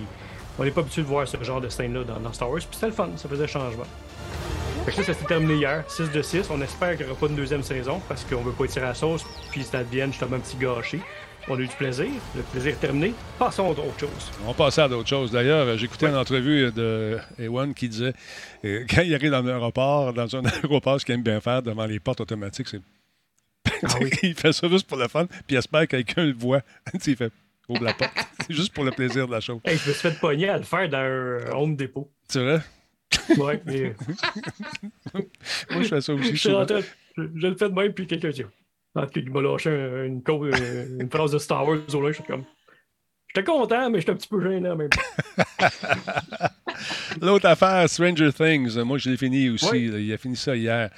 On 0.57 0.63
n'est 0.63 0.71
pas 0.71 0.81
habitué 0.81 1.03
de 1.03 1.07
voir 1.07 1.27
ce 1.27 1.37
genre 1.43 1.61
de 1.61 1.69
scène-là 1.69 2.03
dans, 2.05 2.33
Star 2.33 2.49
Wars, 2.49 2.59
puis 2.59 2.69
c'était 2.71 2.87
le 2.87 2.93
fun, 2.93 3.09
ça 3.17 3.29
faisait 3.29 3.45
changement. 3.45 3.83
Fait 4.85 4.91
que 4.91 4.97
ça, 4.97 5.03
ça 5.03 5.13
s'est 5.13 5.25
terminé 5.25 5.55
hier, 5.55 5.83
6 5.87 6.11
de 6.11 6.21
6. 6.21 6.47
On 6.49 6.61
espère 6.61 6.95
qu'il 6.95 7.05
n'y 7.05 7.11
aura 7.11 7.19
pas 7.19 7.27
de 7.27 7.33
deuxième 7.33 7.61
saison 7.61 8.01
parce 8.07 8.23
qu'on 8.23 8.41
veut 8.41 8.51
pas 8.51 8.65
étirer 8.65 8.85
la 8.85 8.93
sauce, 8.93 9.25
puis 9.51 9.63
ça 9.63 9.83
devienne 9.83 10.11
justement 10.11 10.37
un 10.37 10.39
petit 10.39 10.57
gâché. 10.57 11.01
On 11.47 11.55
a 11.55 11.59
eu 11.59 11.67
du 11.67 11.75
plaisir. 11.75 12.07
Le 12.35 12.41
plaisir 12.41 12.71
est 12.71 12.79
terminé. 12.79 13.13
Passons 13.37 13.67
à 13.67 13.69
autre 13.69 13.99
chose. 13.99 14.31
On 14.47 14.53
passe 14.55 14.79
à 14.79 14.87
d'autres 14.87 15.07
choses. 15.07 15.31
D'ailleurs, 15.31 15.77
j'écoutais 15.77 16.07
une 16.07 16.15
entrevue 16.15 16.71
de 16.71 17.19
Ewan 17.37 17.71
qui 17.75 17.87
disait 17.87 18.13
euh, 18.63 18.83
quand 18.89 19.03
il 19.03 19.13
arrive 19.13 19.29
dans 19.29 19.45
un 19.45 19.47
aéroport, 19.47 20.13
dans 20.13 20.35
un 20.35 20.43
aéroport, 20.63 20.99
ce 20.99 21.05
qu'il 21.05 21.13
aime 21.13 21.21
bien 21.21 21.39
faire 21.41 21.61
devant 21.61 21.85
les 21.85 21.99
portes 21.99 22.21
automatiques, 22.21 22.67
c'est. 22.67 22.81
Ah 23.83 23.99
il 24.23 24.33
fait 24.33 24.53
ça 24.53 24.67
juste 24.69 24.87
pour 24.87 24.97
le 24.97 25.07
fun, 25.07 25.27
puis 25.27 25.55
il 25.55 25.57
espère 25.57 25.81
que 25.81 25.97
quelqu'un 25.97 26.25
le 26.25 26.33
voit. 26.33 26.61
il 27.05 27.15
fait 27.15 27.31
ouvre 27.69 27.83
la 27.83 27.93
porte. 27.93 28.11
c'est 28.47 28.53
juste 28.53 28.73
pour 28.73 28.83
le 28.83 28.91
plaisir 28.91 29.27
de 29.27 29.31
la 29.31 29.39
chose. 29.39 29.59
je 29.65 29.71
me 29.71 29.77
suis 29.77 29.93
fait 29.93 30.19
pogner 30.19 30.49
à 30.49 30.57
le 30.57 30.63
faire 30.63 30.89
dans 30.89 30.97
un 30.97 31.51
Home 31.51 31.75
Depot. 31.75 32.09
C'est 32.27 32.43
vrai? 32.43 32.61
Oui, 33.37 33.53
mais. 33.65 33.95
Moi, 35.69 35.83
je 35.83 35.87
fais 35.87 36.01
ça 36.01 36.13
aussi. 36.13 36.35
Je, 36.35 36.49
je, 37.17 37.47
le 37.47 37.55
fais 37.55 37.69
de 37.69 37.73
même, 37.73 37.93
puis 37.93 38.07
quelqu'un 38.07 38.29
dit 38.29 38.43
il 39.15 39.31
m'a 39.31 39.41
lâché 39.41 39.69
une, 39.69 40.21
une, 40.27 41.01
une, 41.01 41.09
phrase 41.11 41.31
de 41.31 41.37
Star 41.37 41.67
Wars 41.67 41.79
au 41.93 42.01
là, 42.01 42.09
je 42.09 42.15
suis 42.15 42.23
comme. 42.23 42.45
J'étais 43.27 43.51
content, 43.51 43.89
mais 43.89 43.99
j'étais 43.99 44.13
un 44.13 44.15
petit 44.15 44.29
peu 44.29 44.41
gêné 44.41 44.69
en 44.69 44.77
même 44.77 44.89
L'autre 47.21 47.47
affaire, 47.47 47.89
Stranger 47.89 48.31
Things, 48.31 48.77
moi 48.79 48.97
je 48.97 49.09
l'ai 49.09 49.17
fini 49.17 49.49
aussi. 49.49 49.85
il 49.85 50.13
a 50.13 50.17
fini 50.17 50.35
ça 50.35 50.55
hier. 50.55 50.89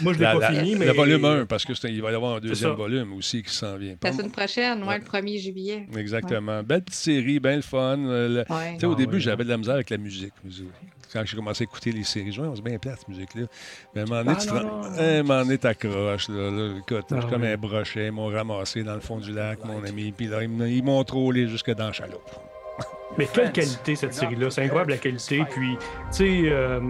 Moi 0.00 0.12
je 0.14 0.18
l'ai 0.18 0.24
pas 0.24 0.52
fini, 0.52 0.76
mais. 0.76 0.86
Le 0.86 0.92
volume 0.92 1.24
1, 1.24 1.46
parce 1.46 1.64
qu'il 1.64 2.02
va 2.02 2.10
y 2.10 2.14
avoir 2.14 2.36
un 2.36 2.40
deuxième 2.40 2.72
volume 2.72 3.12
aussi 3.14 3.42
qui 3.42 3.52
s'en 3.52 3.76
vient. 3.76 3.96
La 4.02 4.12
semaine 4.12 4.30
prochaine, 4.30 4.82
ouais, 4.84 4.98
le 4.98 5.04
1er 5.04 5.38
juillet. 5.40 5.86
Exactement. 5.96 6.62
Belle 6.62 6.84
petite 6.84 7.00
série, 7.00 7.40
bien 7.40 7.56
le 7.56 7.62
fun. 7.62 7.98
au 7.98 8.44
ah 8.48 8.94
début, 8.96 9.20
j'avais 9.20 9.44
de 9.44 9.50
la 9.50 9.58
misère 9.58 9.74
avec 9.74 9.90
la 9.90 9.98
musique 9.98 10.34
quand 11.14 11.24
j'ai 11.24 11.36
commencé 11.36 11.62
à 11.62 11.64
écouter 11.64 11.92
les 11.92 12.04
séries, 12.04 12.32
je 12.32 12.42
on 12.42 12.56
se 12.56 12.60
bien 12.60 12.78
plate, 12.78 12.98
cette 12.98 13.08
musique-là. 13.08 13.46
Mais 13.94 14.00
à 14.00 14.04
un 14.04 14.06
moment 14.06 14.24
donné, 14.24 14.36
ah, 14.36 14.92
tu 14.94 15.00
un 15.00 15.22
moment 15.22 15.42
donné, 15.42 15.58
t'accroches. 15.58 16.28
Là, 16.28 16.50
là, 16.50 16.74
écoute, 16.78 17.06
ah, 17.12 17.20
comme 17.30 17.44
un 17.44 17.56
brochet, 17.56 18.06
ils 18.06 18.12
m'ont 18.12 18.26
ramassé 18.26 18.82
dans 18.82 18.94
le 18.94 19.00
fond 19.00 19.18
du 19.18 19.32
lac, 19.32 19.64
mon 19.64 19.82
ami. 19.84 20.12
Puis 20.12 20.26
là, 20.26 20.42
ils 20.42 20.82
m'ont 20.82 21.02
trollé 21.04 21.48
jusque 21.48 21.70
dans 21.70 21.86
le 21.86 21.92
chaloupe. 21.92 22.30
Mais 23.16 23.28
quelle 23.32 23.52
qualité, 23.52 23.94
cette 23.94 24.14
série-là. 24.14 24.50
C'est 24.50 24.64
incroyable, 24.64 24.90
la 24.90 24.98
qualité. 24.98 25.44
Puis, 25.50 25.76
tu 25.76 25.82
sais... 26.10 26.42
Euh, 26.46 26.80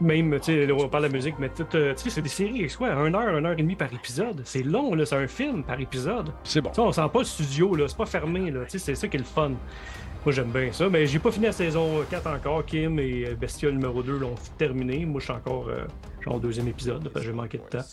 même, 0.00 0.38
tu 0.40 0.52
sais, 0.52 0.70
on 0.70 0.88
parle 0.88 1.04
de 1.04 1.08
la 1.08 1.14
musique, 1.14 1.36
mais 1.38 1.50
euh, 1.74 1.94
tu 1.94 2.02
sais, 2.02 2.10
c'est 2.10 2.22
des 2.22 2.28
séries, 2.28 2.70
quoi, 2.76 2.90
une 2.90 3.14
heure, 3.14 3.36
une 3.36 3.46
heure 3.46 3.54
et 3.54 3.62
demie 3.62 3.76
par 3.76 3.92
épisode. 3.92 4.42
C'est 4.44 4.62
long, 4.62 4.94
là, 4.94 5.06
c'est 5.06 5.16
un 5.16 5.26
film 5.26 5.64
par 5.64 5.80
épisode. 5.80 6.32
C'est 6.44 6.60
bon. 6.60 6.70
T'sais, 6.70 6.82
on 6.82 6.92
sent 6.92 7.08
pas 7.10 7.20
le 7.20 7.24
studio, 7.24 7.74
là, 7.74 7.88
c'est 7.88 7.96
pas 7.96 8.04
fermé, 8.04 8.50
là, 8.50 8.64
tu 8.64 8.72
sais, 8.72 8.78
c'est 8.78 8.94
ça 8.94 9.08
qui 9.08 9.16
est 9.16 9.20
le 9.20 9.24
fun. 9.24 9.52
Moi, 10.26 10.32
j'aime 10.32 10.50
bien 10.50 10.72
ça. 10.72 10.88
Mais 10.88 11.06
j'ai 11.06 11.20
pas 11.20 11.30
fini 11.30 11.46
la 11.46 11.52
saison 11.52 12.04
4 12.10 12.26
encore. 12.26 12.66
Kim 12.66 12.98
et 12.98 13.36
Bestiole 13.36 13.74
numéro 13.74 14.02
2 14.02 14.18
l'ont 14.18 14.34
terminé. 14.58 15.06
Moi, 15.06 15.20
je 15.20 15.26
suis 15.26 15.32
encore 15.32 15.68
euh, 15.68 15.84
genre 16.20 16.34
au 16.34 16.40
deuxième 16.40 16.66
épisode. 16.66 17.08
Parce 17.10 17.24
que 17.24 17.30
j'ai 17.30 17.36
manqué 17.36 17.58
de 17.58 17.62
temps. 17.62 17.84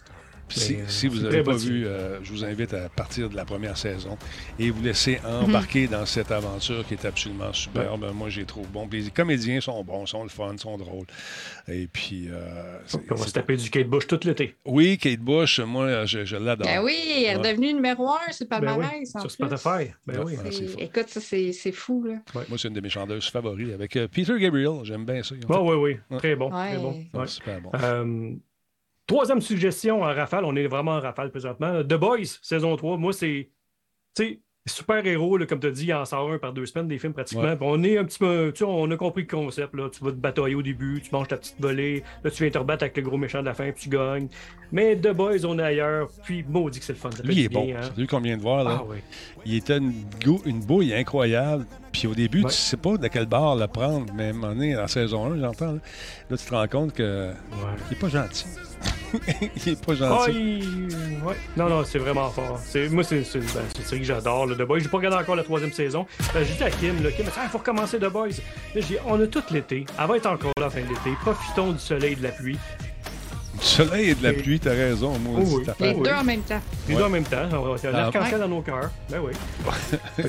Si, 0.49 0.78
si, 0.88 1.07
vous 1.07 1.20
n'avez 1.20 1.44
pas 1.44 1.56
vu, 1.56 1.86
euh, 1.86 2.24
je 2.24 2.32
vous 2.32 2.45
invite 2.45 2.74
à 2.74 2.90
partir 2.90 3.30
de 3.30 3.36
la 3.36 3.45
première 3.45 3.78
saison 3.78 4.18
et 4.60 4.70
vous 4.70 4.84
laisser 4.84 5.20
embarquer 5.26 5.88
dans 5.88 6.06
cette 6.06 6.32
aventure 6.32 6.86
qui 6.86 6.94
est 6.94 7.06
absolument 7.06 7.52
superbe. 7.53 8.11
Moi, 8.14 8.30
j'ai 8.30 8.45
trop 8.45 8.65
bon. 8.72 8.88
Les 8.91 9.10
comédiens 9.10 9.61
sont 9.61 9.84
bons, 9.84 10.06
sont 10.06 10.24
le 10.24 10.30
fun, 10.30 10.56
sont 10.57 10.78
drôles. 10.78 11.07
Et 11.68 11.88
puis. 11.88 12.28
Euh, 12.30 12.80
on 13.10 13.15
va 13.15 13.28
se 13.28 13.34
taper 13.34 13.57
du 13.57 13.70
Kate 13.70 13.88
Bush 13.88 14.07
tout 14.07 14.20
l'été. 14.24 14.56
Oui, 14.65 14.98
Kate 14.98 15.20
Bush, 15.20 15.60
moi, 15.60 16.06
je, 16.06 16.36
l'adore. 16.36 16.68
Ben 16.68 16.84
oui, 16.84 16.95
elle 17.18 17.24
est 17.24 17.36
redevenue 17.36 17.74
numéro 17.74 18.10
un 18.10 18.32
sur 18.32 18.45
le 18.45 18.49
ben 18.49 18.60
palmarès. 18.60 19.11
Sur 19.11 19.32
Spotify. 19.32 19.91
Ben 20.06 20.24
oui. 20.24 20.34
Écoute, 20.78 21.10
ça, 21.10 21.20
c'est 21.22 21.72
fou. 21.72 22.03
Là. 22.06 22.15
Moi, 22.34 22.57
c'est 22.57 22.68
une 22.68 22.74
de 22.74 22.82
mes 22.82 22.90
chanteuses 22.90 23.30
favoris 23.30 23.74
avec 23.74 23.95
euh, 23.95 24.07
Peter 24.07 24.38
Gabriel. 24.40 24.84
J'aime 24.84 25.06
bien 25.06 25.24
ça. 25.24 25.36
Oh, 25.49 25.74
oui, 25.74 25.98
oui. 26.10 26.18
Très 26.20 26.36
bon. 26.36 26.49
Très 26.49 26.78
bon. 26.78 27.26
Super 27.26 27.61
bon. 27.61 27.72
Troisième 29.06 29.42
suggestion 29.42 30.02
en 30.02 30.14
rafale, 30.14 30.46
on 30.46 30.56
est 30.56 30.68
vraiment 30.68 30.92
en 30.92 31.02
rafale 31.02 31.30
présentement. 31.30 31.84
The 31.84 31.96
Boys, 31.96 32.38
saison 32.42 32.76
3, 32.76 32.98
moi, 32.98 33.12
c'est. 33.14 33.50
Tu 34.16 34.24
sais, 34.24 34.40
super-héros, 34.66 35.40
comme 35.48 35.60
tu 35.60 35.68
as 35.68 35.72
dit, 35.72 35.86
il 35.88 35.94
en 35.94 36.06
sort 36.06 36.32
un 36.32 36.38
par 36.38 36.54
deux 36.54 36.66
semaines 36.66 36.88
des 36.88 36.98
films 36.98 37.14
pratiquement. 37.14 37.56
On 37.62 37.84
est 37.84 37.98
un 37.98 38.06
petit 38.06 38.20
peu. 38.20 38.52
Tu 38.54 38.60
sais, 38.60 38.66
on 38.66 38.90
a 38.92 38.96
compris 38.96 39.24
le 39.24 39.28
concept. 39.28 39.76
Là. 39.76 39.90
Tu 39.90 40.04
vas 40.04 40.12
te 40.12 40.16
batailler 40.16 40.56
au 40.56 40.62
début, 40.62 41.02
tu 41.02 41.10
manges 41.12 41.28
ta 41.28 41.38
petite 41.38 41.60
volée, 41.60 42.04
là 42.24 42.32
tu 42.32 42.44
viens 42.44 42.52
te 42.52 42.58
rebattre 42.58 42.84
avec 42.84 42.96
le 42.96 43.04
gros 43.04 43.18
méchant 43.18 43.42
de 43.42 43.46
la 43.46 43.54
fin, 43.54 43.72
puis 43.72 43.84
tu 43.84 43.90
gagnes. 43.90 44.30
Mais 44.72 44.96
The 44.96 45.12
Boys, 45.12 45.46
on 45.46 45.60
est 45.60 45.64
ailleurs, 45.64 46.10
puis 46.24 46.46
maudit 46.48 46.80
que 46.80 46.86
c'est 46.86 46.94
le 46.94 47.00
fun. 47.00 47.10
Lui, 47.24 47.36
il 47.36 47.46
est 47.46 47.50
bon. 47.50 47.68
Hein? 47.76 47.90
vu 47.98 48.08
qu'on 48.08 48.22
vient 48.22 48.38
de 48.38 48.42
voir. 48.42 48.64
Là. 48.64 48.84
Ah, 48.90 48.96
Il 49.46 49.56
était 49.56 49.78
une, 49.78 49.94
une 50.46 50.60
bouille 50.62 50.94
incroyable. 50.94 51.66
Puis 51.92 52.08
au 52.08 52.16
début, 52.16 52.44
tu 52.44 52.50
sais 52.52 52.78
pas 52.78 52.98
de 52.98 53.08
quel 53.08 53.28
bar 53.28 53.56
le 53.56 53.68
prendre, 53.68 54.12
mais 54.16 54.28
à 54.28 54.30
un 54.30 54.34
moment 54.34 54.48
donné, 54.48 54.76
en 54.76 54.88
saison 54.88 55.34
1, 55.34 55.40
j'entends, 55.40 55.74
là, 55.74 56.38
tu 56.38 56.46
te 56.46 56.56
rends 56.56 56.68
compte 56.68 56.94
qu'il 56.94 57.06
n'est 57.06 57.98
pas 58.00 58.10
gentil. 58.10 58.46
il 59.65 59.72
est 59.73 59.85
pas 59.85 59.95
gentil. 59.95 60.64
ouais. 61.23 61.35
Non, 61.57 61.69
non, 61.69 61.84
c'est 61.85 61.99
vraiment 61.99 62.30
fort. 62.30 62.60
Moi, 62.91 63.03
c'est 63.03 63.15
ben, 63.15 63.61
une 63.77 63.85
série 63.85 63.99
que 63.99 64.06
j'adore, 64.06 64.48
The 64.48 64.61
Boys. 64.64 64.80
J'ai 64.80 64.90
pas 64.90 64.98
regardé 64.98 65.18
encore 65.18 65.35
la 65.35 65.44
troisième 65.44 65.72
saison. 65.72 66.06
Ben, 66.34 66.44
j'ai 66.44 66.56
dit 66.56 66.64
à 66.64 66.72
Kim, 66.72 67.03
là, 67.03 67.11
Kim, 67.11 67.26
il 67.26 67.49
faut 67.49 67.57
recommencer 67.57 67.98
The 67.98 68.10
Boys. 68.10 68.40
Là, 68.76 68.81
j'ai 68.81 68.99
on 69.06 69.19
a 69.22 69.27
tout 69.27 69.44
l'été. 69.52 69.85
Elle 69.99 70.07
va 70.07 70.18
être 70.18 70.26
encore 70.26 70.52
là 70.57 70.65
la 70.65 70.69
fin 70.69 70.81
de 70.81 70.88
l'été. 70.88 71.11
Profitons 71.22 71.72
du 71.72 71.80
soleil 71.80 72.14
et 72.14 72.15
de 72.15 72.23
la 72.23 72.31
pluie. 72.31 72.57
Du 73.60 73.65
soleil 73.65 74.10
et 74.10 74.15
de 74.15 74.23
la 74.23 74.34
pluie, 74.34 74.60
t'as 74.60 74.72
raison. 74.72 75.18
Moi, 75.19 75.41
oh, 75.44 75.60
oui. 75.60 75.65
Les 75.80 75.94
deux 75.94 76.11
en 76.11 76.23
même 76.23 76.41
temps. 76.41 76.61
Les 76.88 76.95
deux 76.95 77.03
en 77.03 77.10
même 77.10 77.23
temps. 77.23 77.48
L'arc-en-ciel 77.91 78.40
dans 78.40 78.48
nos 78.48 78.61
cœurs. 78.61 78.90
Ben 79.10 79.19
oui. 79.23 79.34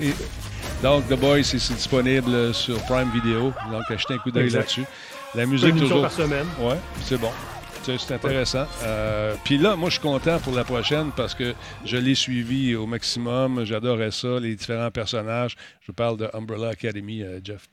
Donc, 0.82 1.09
The 1.09 1.15
Boys, 1.15 1.44
c'est 1.44 1.74
disponible 1.74 2.52
sur 2.52 2.77
Prime 2.82 3.11
Video. 3.12 3.52
Donc, 3.70 3.90
achetez 3.90 4.15
un 4.15 4.19
coup 4.19 4.31
d'œil 4.31 4.51
là-dessus. 4.51 4.85
La 5.35 5.47
musique, 5.47 5.77
toujours. 5.77 6.02
par 6.02 6.12
semaine. 6.12 6.47
Ouais, 6.61 6.77
c'est 7.02 7.19
bon. 7.19 7.31
C'est 7.85 8.12
intéressant. 8.12 8.66
Euh, 8.82 9.35
puis 9.44 9.59
là, 9.59 9.77
moi, 9.77 9.90
je 9.90 9.94
suis 9.94 10.02
content 10.02 10.39
pour 10.39 10.55
la 10.55 10.65
prochaine 10.65 11.11
parce 11.15 11.35
que 11.35 11.55
je 11.85 11.98
l'ai 11.98 12.15
suivi 12.15 12.74
au 12.74 12.86
maximum. 12.86 13.65
J'adorais 13.65 14.11
ça, 14.11 14.40
les 14.40 14.55
différents 14.56 14.90
personnages. 14.90 15.55
Je 15.82 15.93
parle 15.93 16.16
de 16.16 16.31
Umbrella 16.32 16.69
Academy, 16.69 17.23
euh, 17.23 17.40
Jeff. 17.44 17.69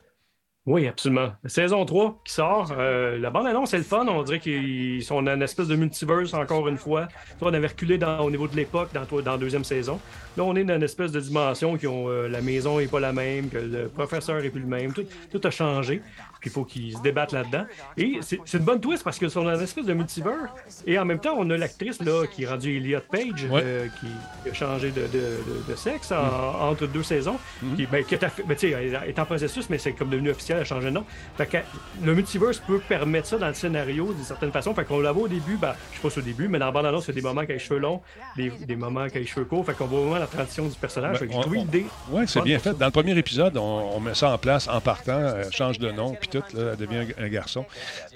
Oui, 0.68 0.88
absolument. 0.88 1.32
Saison 1.46 1.84
3 1.86 2.22
qui 2.24 2.34
sort. 2.34 2.72
Euh, 2.78 3.18
la 3.18 3.32
bande-annonce, 3.32 3.72
c'est 3.72 3.80
le 3.80 3.84
fun. 3.84 4.06
On 4.08 4.22
dirait 4.22 4.40
qu'ils 4.40 5.04
sont 5.04 5.22
dans 5.24 5.34
une 5.34 5.42
espèce 5.42 5.68
de 5.68 5.76
multiverse, 5.76 6.36
encore 6.36 6.68
une 6.68 6.78
fois. 6.78 7.08
on 7.42 7.52
avait 7.52 7.68
reculé 7.68 7.98
dans, 7.98 8.20
au 8.20 8.30
niveau 8.30 8.48
de 8.48 8.56
l'époque 8.56 8.90
dans, 8.94 9.22
dans 9.22 9.32
la 9.32 9.38
deuxième 9.40 9.64
saison. 9.64 10.00
Là, 10.38 10.44
on 10.44 10.56
est 10.56 10.64
dans 10.64 10.76
une 10.76 10.84
espèce 10.84 11.12
de 11.12 11.20
dimension 11.20 11.78
qui 11.78 11.88
ont 11.88 12.08
la 12.10 12.42
maison 12.42 12.80
n'est 12.80 12.88
pas 12.88 13.00
la 13.00 13.12
même, 13.12 13.50
que 13.50 13.58
le 13.58 13.88
professeur 13.88 14.40
n'est 14.42 14.52
plus 14.52 14.62
le 14.62 14.68
même. 14.68 14.94
Tout, 14.94 15.06
tout 15.32 15.42
a 15.44 15.50
changé 15.50 16.04
puis 16.42 16.50
il 16.50 16.54
faut 16.54 16.66
qu'ils 16.66 16.98
se 16.98 17.02
débattent 17.02 17.34
là-dedans. 17.34 17.66
Et 17.98 18.20
c'est 18.22 18.54
une 18.54 18.66
bonne 18.66 18.82
twist 18.82 19.04
parce 19.04 19.20
que 19.20 19.30
sont 19.30 19.44
dans 19.44 19.56
une 19.56 19.62
espèce 19.62 19.86
de 19.86 19.94
multivers. 19.94 20.54
Et 20.88 20.98
en 20.98 21.06
même 21.06 21.20
temps, 21.20 21.36
on 21.38 21.48
a 21.52 21.58
l'actrice 21.58 22.02
là 22.02 22.26
qui 22.26 22.44
est 22.44 22.48
rendue 22.48 22.78
Elliot 22.78 23.00
Page, 23.10 23.48
euh, 23.52 23.88
qui 24.00 24.50
a 24.50 24.54
changé 24.54 24.90
de, 24.90 25.02
de, 25.02 25.76
sexe 25.76 26.10
mm. 26.10 26.16
entre 26.60 26.88
deux 26.88 27.04
saisons. 27.04 27.38
Mm. 27.62 27.76
Qui, 27.76 27.86
ben, 27.86 28.04
qui 28.04 28.16
est, 28.16 28.46
ben, 28.48 28.58
elle 28.64 29.10
est 29.10 29.20
en 29.20 29.26
processus, 29.26 29.70
mais 29.70 29.78
c'est 29.78 29.94
comme 29.94 30.10
devenu 30.10 30.32
officiel, 30.32 30.51
elle 30.54 30.62
a 30.62 30.66
changé 30.66 30.88
de 30.88 30.92
nom. 30.92 31.06
Fait 31.38 31.46
que 31.46 31.58
le 32.04 32.16
multiverse 32.16 32.60
peut 32.60 32.80
permettre 32.80 33.28
ça 33.28 33.38
dans 33.38 33.48
le 33.48 33.54
scénario 33.54 34.14
d'une 34.14 34.24
certaine 34.24 34.52
façon. 34.52 34.74
Fait 34.74 34.86
qu'on 34.86 35.00
la 35.00 35.12
voit 35.12 35.24
au 35.24 35.28
début, 35.28 35.58
ben, 35.58 35.74
je 35.92 35.98
sais 35.98 36.08
pas 36.08 36.20
au 36.20 36.24
début, 36.24 36.48
mais 36.48 36.60
dans 36.60 36.68
la 36.68 36.72
bande-annonce, 36.72 37.06
il 37.06 37.10
y 37.10 37.12
a 37.12 37.22
des 37.22 37.28
moments 37.28 37.46
qui 37.46 37.52
a 37.52 37.56
les 37.56 37.60
cheveux 37.60 37.80
longs, 37.80 38.02
des, 38.36 38.50
des 38.50 38.76
moments 38.76 39.08
qui 39.08 39.18
a 39.18 39.20
les 39.20 39.26
cheveux 39.26 39.46
courts. 39.46 39.66
Fait 39.66 39.74
qu'on 39.74 39.86
voit 39.86 40.02
vraiment 40.02 40.20
la 40.20 40.28
transition 40.28 40.66
du 40.66 40.76
personnage. 40.76 41.20
Ben, 41.20 41.30
j'ai 41.32 41.40
trouvé 41.40 41.60
l'idée. 41.60 41.86
Oui, 42.10 42.24
c'est 42.28 42.42
bien 42.42 42.60
fait. 42.60 42.78
Dans 42.78 42.86
le 42.86 42.92
premier 42.92 43.18
épisode, 43.18 43.58
on, 43.58 44.00
met 44.00 44.16
ça 44.16 44.32
en 44.32 44.38
place 44.38 44.68
en 44.68 44.82
partant, 44.82 45.34
change 45.52 45.80
de 45.80 45.92
nom, 45.92 46.16
puis 46.20 46.30
tout, 46.30 46.44
là, 46.56 46.72
elle 46.72 46.78
devient 46.78 47.14
un, 47.18 47.28
garçon. 47.28 47.66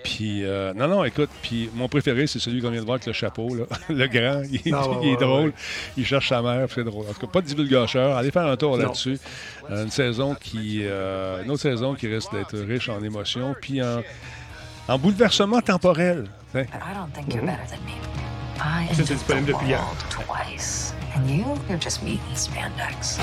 Puis, 0.04 0.44
euh, 0.44 0.74
non, 0.74 0.88
non, 0.88 1.04
écoute, 1.04 1.30
puis 1.42 1.70
mon 1.74 1.88
préféré, 1.88 2.28
c'est 2.28 2.40
celui 2.40 2.62
qu'on 2.62 2.70
vient 2.70 2.82
de 2.82 2.86
voir 2.86 2.96
avec 2.96 3.08
le 3.08 3.14
chapeau, 3.14 3.56
là. 3.56 3.66
le 3.90 4.08
grand, 4.08 4.42
il, 4.52 4.74
ah, 4.74 4.86
est 5.04 5.18
drôle. 5.18 5.54
Il 5.98 6.06
cherche 6.06 6.30
sa 6.30 6.42
mère, 6.42 6.68
c'est 6.74 6.84
drôle. 6.84 7.06
En 7.08 7.14
tout 7.14 7.22
cas, 7.22 7.28
pas 7.28 7.42
de 7.42 7.48
divulgateur. 7.48 8.16
Allez 8.18 8.32
faire 8.32 8.46
un 8.46 8.58
tour 8.58 8.78
là-dessus. 8.78 9.20
Euh, 9.72 9.84
une 9.84 9.90
saison 9.90 10.36
qui, 10.36 10.82
euh, 10.84 11.44
une 11.44 11.52
autre 11.52 11.62
saison 11.62 11.96
qui 11.96 12.08
risque 12.26 12.52
d'être 12.52 12.60
riche 12.60 12.90
en 12.90 13.04
émotions, 13.04 13.56
puis 13.60 13.84
en, 13.84 14.02
en 14.88 14.98
bouleversement 14.98 15.62
temporel. 15.62 16.28
C'est 16.54 16.68
disponible 19.04 19.48
depuis 19.48 19.68
hier. 19.68 19.84
And 21.16 21.30
you, 21.30 21.46
you're 21.70 21.78
just 21.78 22.04
meat 22.04 22.20
and 22.28 22.36
spandex. 22.36 23.18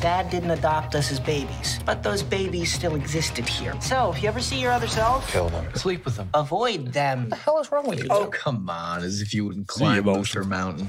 Dad 0.00 0.30
didn't 0.30 0.50
adopt 0.50 0.94
us 0.94 1.12
as 1.12 1.20
babies, 1.20 1.78
but 1.84 2.02
those 2.02 2.22
babies 2.22 2.72
still 2.72 2.94
existed 2.94 3.46
here. 3.46 3.74
So, 3.82 4.12
if 4.14 4.22
you 4.22 4.30
ever 4.30 4.40
see 4.40 4.58
your 4.58 4.72
other 4.72 4.88
self, 4.88 5.30
kill 5.30 5.50
them. 5.50 5.66
Sleep 5.74 6.06
with 6.06 6.16
them. 6.16 6.30
Avoid 6.32 6.94
them. 6.94 7.24
What 7.24 7.30
the 7.30 7.36
hell 7.36 7.60
is 7.60 7.70
wrong 7.70 7.86
with 7.86 8.02
you? 8.02 8.08
Oh, 8.08 8.28
come 8.28 8.70
on, 8.70 9.02
as 9.02 9.20
if 9.20 9.34
you 9.34 9.44
wouldn't 9.44 9.66
climb 9.66 10.06
Luther 10.06 10.44
Mountain. 10.44 10.88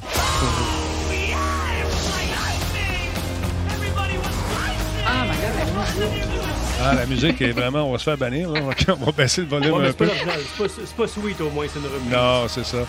Ah, 6.83 6.93
la 6.93 7.05
musique 7.05 7.41
est 7.41 7.51
vraiment. 7.51 7.89
On 7.89 7.93
va 7.93 7.97
se 7.97 8.03
faire 8.03 8.17
bannir, 8.17 8.49
là. 8.51 8.61
On 8.89 9.05
va 9.05 9.11
baisser 9.11 9.41
le 9.41 9.47
volume 9.47 9.73
ouais, 9.73 9.89
un 9.89 9.93
peu. 9.93 10.09
C'est 10.09 10.95
pas, 10.95 11.07
sweet, 11.07 11.39
au 11.41 11.49
moins, 11.49 11.65
c'est 11.71 11.79
une 11.79 11.85
reprise. 11.85 12.11
Non, 12.11 12.47
c'est 12.47 12.65
ça. 12.65 12.85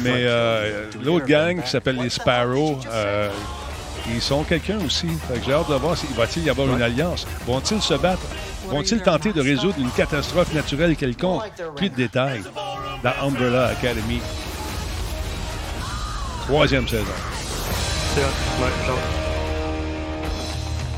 Mais 0.00 0.24
euh, 0.24 0.90
l'autre 1.02 1.26
gang 1.26 1.62
qui 1.62 1.70
s'appelle 1.70 1.96
les 1.96 2.10
Sparrow, 2.10 2.78
euh, 2.90 3.30
ils 4.10 4.20
sont 4.20 4.42
quelqu'un 4.44 4.78
aussi. 4.84 5.08
J'ai 5.44 5.52
hâte 5.52 5.70
de 5.70 5.74
voir 5.74 5.96
s'il 5.96 6.10
va-t-il 6.10 6.44
y 6.44 6.50
avoir 6.50 6.68
une 6.68 6.82
alliance. 6.82 7.26
Vont-ils 7.46 7.80
se 7.80 7.94
battre? 7.94 8.22
Vont-ils 8.66 9.00
tenter 9.00 9.32
de 9.32 9.40
résoudre 9.40 9.76
une 9.78 9.90
catastrophe 9.90 10.52
naturelle 10.52 10.94
quelconque? 10.96 11.42
Plus 11.76 11.88
de 11.88 11.96
détails 11.96 12.42
dans 13.02 13.26
Umbrella 13.26 13.68
Academy. 13.68 14.20
Troisième 16.46 16.86
saison. 16.86 17.04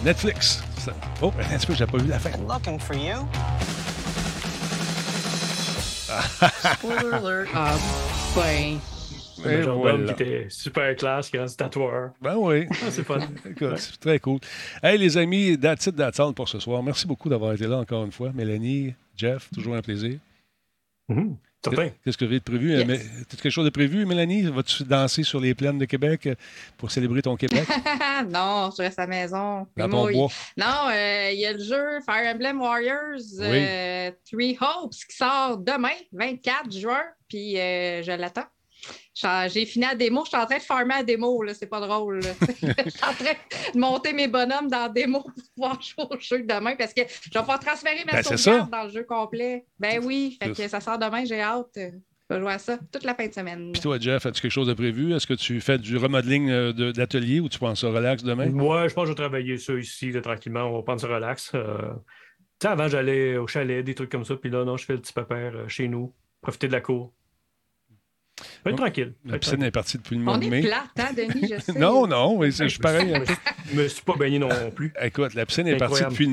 Netflix. 0.05 0.63
Oh, 1.23 1.33
un 1.39 1.57
petit 1.59 1.67
peu, 1.67 1.75
j'ai 1.75 1.87
pas 1.87 1.99
vu 1.99 2.09
la 2.09 2.19
fin. 2.19 2.31
Spoiler 6.75 7.13
alert. 7.13 7.49
Ah, 7.55 7.77
ben. 8.37 8.79
Le 9.43 9.63
genre 9.63 10.05
qui 10.05 10.13
était 10.13 10.47
super 10.51 10.95
classe, 10.97 11.31
tatoueur. 11.57 12.11
Ben 12.21 12.37
oui. 12.37 12.67
Ah, 12.71 12.91
c'est 12.91 13.05
fun. 13.05 13.21
c'est 13.77 14.01
très 14.01 14.19
cool. 14.19 14.39
Hey, 14.83 14.99
les 14.99 15.17
amis, 15.17 15.59
that's 15.59 15.87
it, 15.87 15.97
that's 15.97 16.21
all 16.21 16.35
pour 16.35 16.49
ce 16.49 16.59
soir. 16.59 16.83
Merci 16.83 17.07
beaucoup 17.07 17.29
d'avoir 17.29 17.55
été 17.55 17.67
là 17.67 17.79
encore 17.79 18.05
une 18.05 18.13
fois. 18.13 18.33
Mélanie, 18.35 18.95
Jeff, 19.17 19.49
toujours 19.53 19.77
un 19.77 19.83
plaisir. 19.83 20.19
Mm 21.09 21.35
Qu'est-ce 21.63 22.17
que 22.17 22.25
vous 22.25 22.31
avez 22.31 22.41
prévu? 22.41 22.73
Yes. 22.73 23.07
As 23.33 23.37
quelque 23.37 23.51
chose 23.51 23.65
de 23.65 23.71
prévu, 23.71 24.07
Mélanie? 24.07 24.43
Vas-tu 24.43 24.85
danser 24.85 25.23
sur 25.23 25.41
les 25.41 25.55
plaines 25.55 25.79
de 25.79 25.85
Québec 25.85 26.29
pour 26.79 26.91
célébrer 26.91 27.21
ton 27.21 27.37
Québec? 27.37 27.67
non, 28.31 28.71
je 28.77 28.83
reste 28.83 28.99
à 28.99 29.03
la 29.03 29.09
maison. 29.09 29.67
Dans 29.77 29.89
ton 29.89 30.11
bois. 30.11 30.29
Non, 30.57 30.89
euh, 30.91 31.31
il 31.33 31.39
y 31.39 31.47
a 31.47 31.53
le 31.53 31.63
jeu 31.63 32.01
Fire 32.07 32.35
Emblem 32.35 32.61
Warriors 32.61 33.21
euh, 33.41 34.11
Three 34.31 34.57
Hopes 34.61 34.95
qui 35.09 35.17
sort 35.17 35.59
demain, 35.59 35.97
24 36.13 36.73
juin, 36.73 37.03
puis 37.29 37.59
euh, 37.59 38.03
je 38.03 38.13
l'attends. 38.13 38.47
J'ai 39.49 39.67
fini 39.67 39.87
la 39.87 39.95
démo, 39.95 40.25
je 40.25 40.31
suis 40.31 40.39
en 40.39 40.47
train 40.47 40.59
de 40.59 40.63
farmer 40.63 40.95
la 40.97 41.03
démo, 41.03 41.43
c'est 41.55 41.67
pas 41.67 41.81
drôle. 41.81 42.21
je 42.63 42.91
suis 42.91 43.05
en 43.05 43.13
train 43.13 43.35
de 43.75 43.79
monter 43.79 44.13
mes 44.13 44.29
bonhommes 44.29 44.69
dans 44.69 44.83
la 44.83 44.89
démo 44.89 45.23
pour 45.23 45.33
pouvoir 45.55 45.83
jouer 45.83 46.07
au 46.11 46.21
jeu 46.21 46.43
demain 46.43 46.75
parce 46.77 46.95
que 46.95 47.03
je 47.03 47.31
vais 47.31 47.41
pouvoir 47.41 47.61
transférer 47.61 48.05
ma 48.05 48.23
ben, 48.23 48.67
dans 48.71 48.85
le 48.85 48.91
jeu 48.91 49.05
complet. 49.05 49.65
Ben 49.79 50.01
oui, 50.05 50.39
fait 50.43 50.53
que 50.53 50.69
ça 50.69 50.81
sort 50.81 50.99
demain, 50.99 51.25
j'ai 51.25 51.41
hâte. 51.41 51.79
Je 52.31 52.37
vais 52.37 52.41
jouer 52.41 52.53
à 52.53 52.59
ça 52.59 52.79
toute 52.93 53.03
la 53.05 53.15
fin 53.17 53.27
de 53.27 53.33
semaine. 53.35 53.73
Puis 53.73 53.83
toi, 53.83 53.99
Jeff, 53.99 54.25
as-tu 54.25 54.41
quelque 54.41 54.53
chose 54.53 54.69
de 54.69 54.75
prévu? 54.75 55.13
Est-ce 55.13 55.27
que 55.27 55.35
tu 55.35 55.61
fais 55.61 55.79
du 55.79 55.97
remodeling 55.97 56.49
euh, 56.49 56.93
d'atelier 56.93 57.41
ou 57.41 57.49
tu 57.49 57.59
penses 57.59 57.81
ça 57.81 57.89
relax 57.89 58.23
demain? 58.23 58.49
Ouais, 58.51 58.89
je 58.89 58.95
pense 58.95 59.03
que 59.03 59.07
je 59.07 59.13
vais 59.13 59.17
travailler 59.17 59.59
ça 59.59 59.75
ici 59.75 60.13
tranquillement. 60.23 60.63
On 60.63 60.77
va 60.77 60.83
prendre 60.83 61.01
ça 61.01 61.09
relax. 61.09 61.51
Euh, 61.57 61.93
avant, 62.65 62.87
j'allais 62.87 63.37
au 63.37 63.49
chalet, 63.49 63.85
des 63.85 63.95
trucs 63.97 64.11
comme 64.11 64.25
ça. 64.25 64.37
Puis 64.37 64.49
là, 64.49 64.65
non, 64.65 64.77
je 64.77 64.85
fais 64.85 64.93
le 64.93 65.01
petit 65.01 65.13
pépère 65.13 65.57
euh, 65.57 65.69
chez 65.69 65.89
nous. 65.89 66.15
Profiter 66.41 66.69
de 66.69 66.73
la 66.73 66.81
cour. 66.81 67.13
Va 68.65 68.71
être 68.71 68.77
tranquille. 68.77 69.13
La 69.25 69.39
piscine 69.39 69.63
est 69.63 69.71
partie 69.71 69.99
depuis 69.99 70.17
le 70.17 70.23
mois 70.23 70.39
de 70.39 70.47
mai. 70.47 70.61
On 70.63 70.65
est 70.65 70.69
plate, 70.69 70.91
hein, 70.99 71.13
Denis, 71.17 71.53
je 71.55 71.61
sais. 71.73 71.79
non, 71.79 72.07
non, 72.07 72.43
je 72.43 72.67
suis 72.69 72.79
pareil. 72.79 73.13
Je 73.71 73.77
me 73.77 73.87
suis 73.89 74.03
pas 74.03 74.17
baigné 74.17 74.39
non 74.39 74.49
plus. 74.75 74.93
Écoute, 75.01 75.35
la 75.35 75.47
piscine 75.47 75.69
est 75.69 75.77
partie 75.77 76.03
depuis 76.03 76.29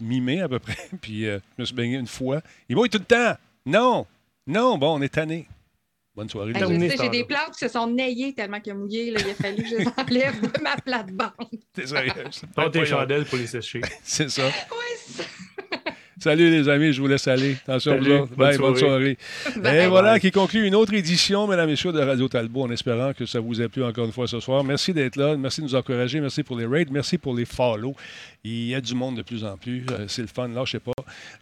mi-mai 0.00 0.42
à 0.42 0.48
peu 0.48 0.58
près, 0.58 0.76
puis 1.00 1.26
euh, 1.26 1.38
je 1.56 1.62
me 1.62 1.66
suis 1.66 1.74
baigné 1.74 1.96
une 1.96 2.06
fois. 2.06 2.42
Il 2.68 2.76
mouille 2.76 2.90
tout 2.90 2.98
le 2.98 3.04
temps. 3.04 3.34
Non, 3.64 4.06
non, 4.46 4.76
bon, 4.76 4.98
on 4.98 5.02
est 5.02 5.08
tanné. 5.08 5.46
Bonne 6.14 6.28
soirée. 6.28 6.52
J'ai 6.54 7.08
des 7.08 7.24
plantes 7.24 7.52
qui 7.52 7.58
se 7.58 7.68
sont 7.68 7.88
naillées 7.88 8.34
tellement 8.34 8.60
qu'il 8.60 8.72
a 8.72 8.76
mouillé. 8.76 9.10
Là. 9.10 9.20
Il 9.24 9.30
a 9.30 9.34
fallu 9.34 9.62
que 9.64 9.68
je 9.68 9.76
les 9.76 9.86
enlève 9.86 10.40
de 10.40 10.62
ma 10.62 10.76
plate-bande. 10.76 11.32
T'es 11.72 11.86
sérieux? 11.86 12.12
Pas 12.54 12.68
des 12.68 12.86
chandelles 12.86 13.24
pour 13.24 13.38
les 13.38 13.48
sécher. 13.48 13.80
C'est 14.04 14.30
ça. 14.30 14.46
Oui, 14.70 15.24
Salut 16.24 16.48
les 16.48 16.70
amis, 16.70 16.90
je 16.94 17.02
vous 17.02 17.06
laisse 17.06 17.28
aller. 17.28 17.54
Attention, 17.68 17.90
Salut, 17.92 18.04
vous 18.06 18.22
autres. 18.22 18.34
bonne 18.34 18.48
Bye, 18.48 18.56
bonne 18.56 18.76
soirée. 18.76 19.18
Bye. 19.56 19.76
Et 19.76 19.86
voilà 19.88 20.18
qui 20.18 20.30
conclut 20.30 20.66
une 20.66 20.74
autre 20.74 20.94
édition, 20.94 21.46
mesdames 21.46 21.68
et 21.68 21.72
messieurs, 21.72 21.92
de 21.92 22.00
Radio 22.00 22.28
Talbot, 22.28 22.62
en 22.62 22.70
espérant 22.70 23.12
que 23.12 23.26
ça 23.26 23.40
vous 23.40 23.60
a 23.60 23.68
plu 23.68 23.84
encore 23.84 24.06
une 24.06 24.12
fois 24.12 24.26
ce 24.26 24.40
soir. 24.40 24.64
Merci 24.64 24.94
d'être 24.94 25.16
là, 25.16 25.36
merci 25.36 25.60
de 25.60 25.66
nous 25.66 25.74
encourager, 25.74 26.22
merci 26.22 26.42
pour 26.42 26.56
les 26.56 26.64
raids, 26.64 26.86
merci 26.90 27.18
pour 27.18 27.34
les 27.34 27.44
follows. 27.44 27.94
Il 28.46 28.66
y 28.66 28.74
a 28.74 28.80
du 28.82 28.94
monde 28.94 29.16
de 29.16 29.22
plus 29.22 29.42
en 29.42 29.56
plus. 29.56 29.86
Euh, 29.90 30.04
c'est 30.06 30.20
le 30.20 30.28
fun, 30.28 30.50
sais 30.66 30.78
pas. 30.78 30.92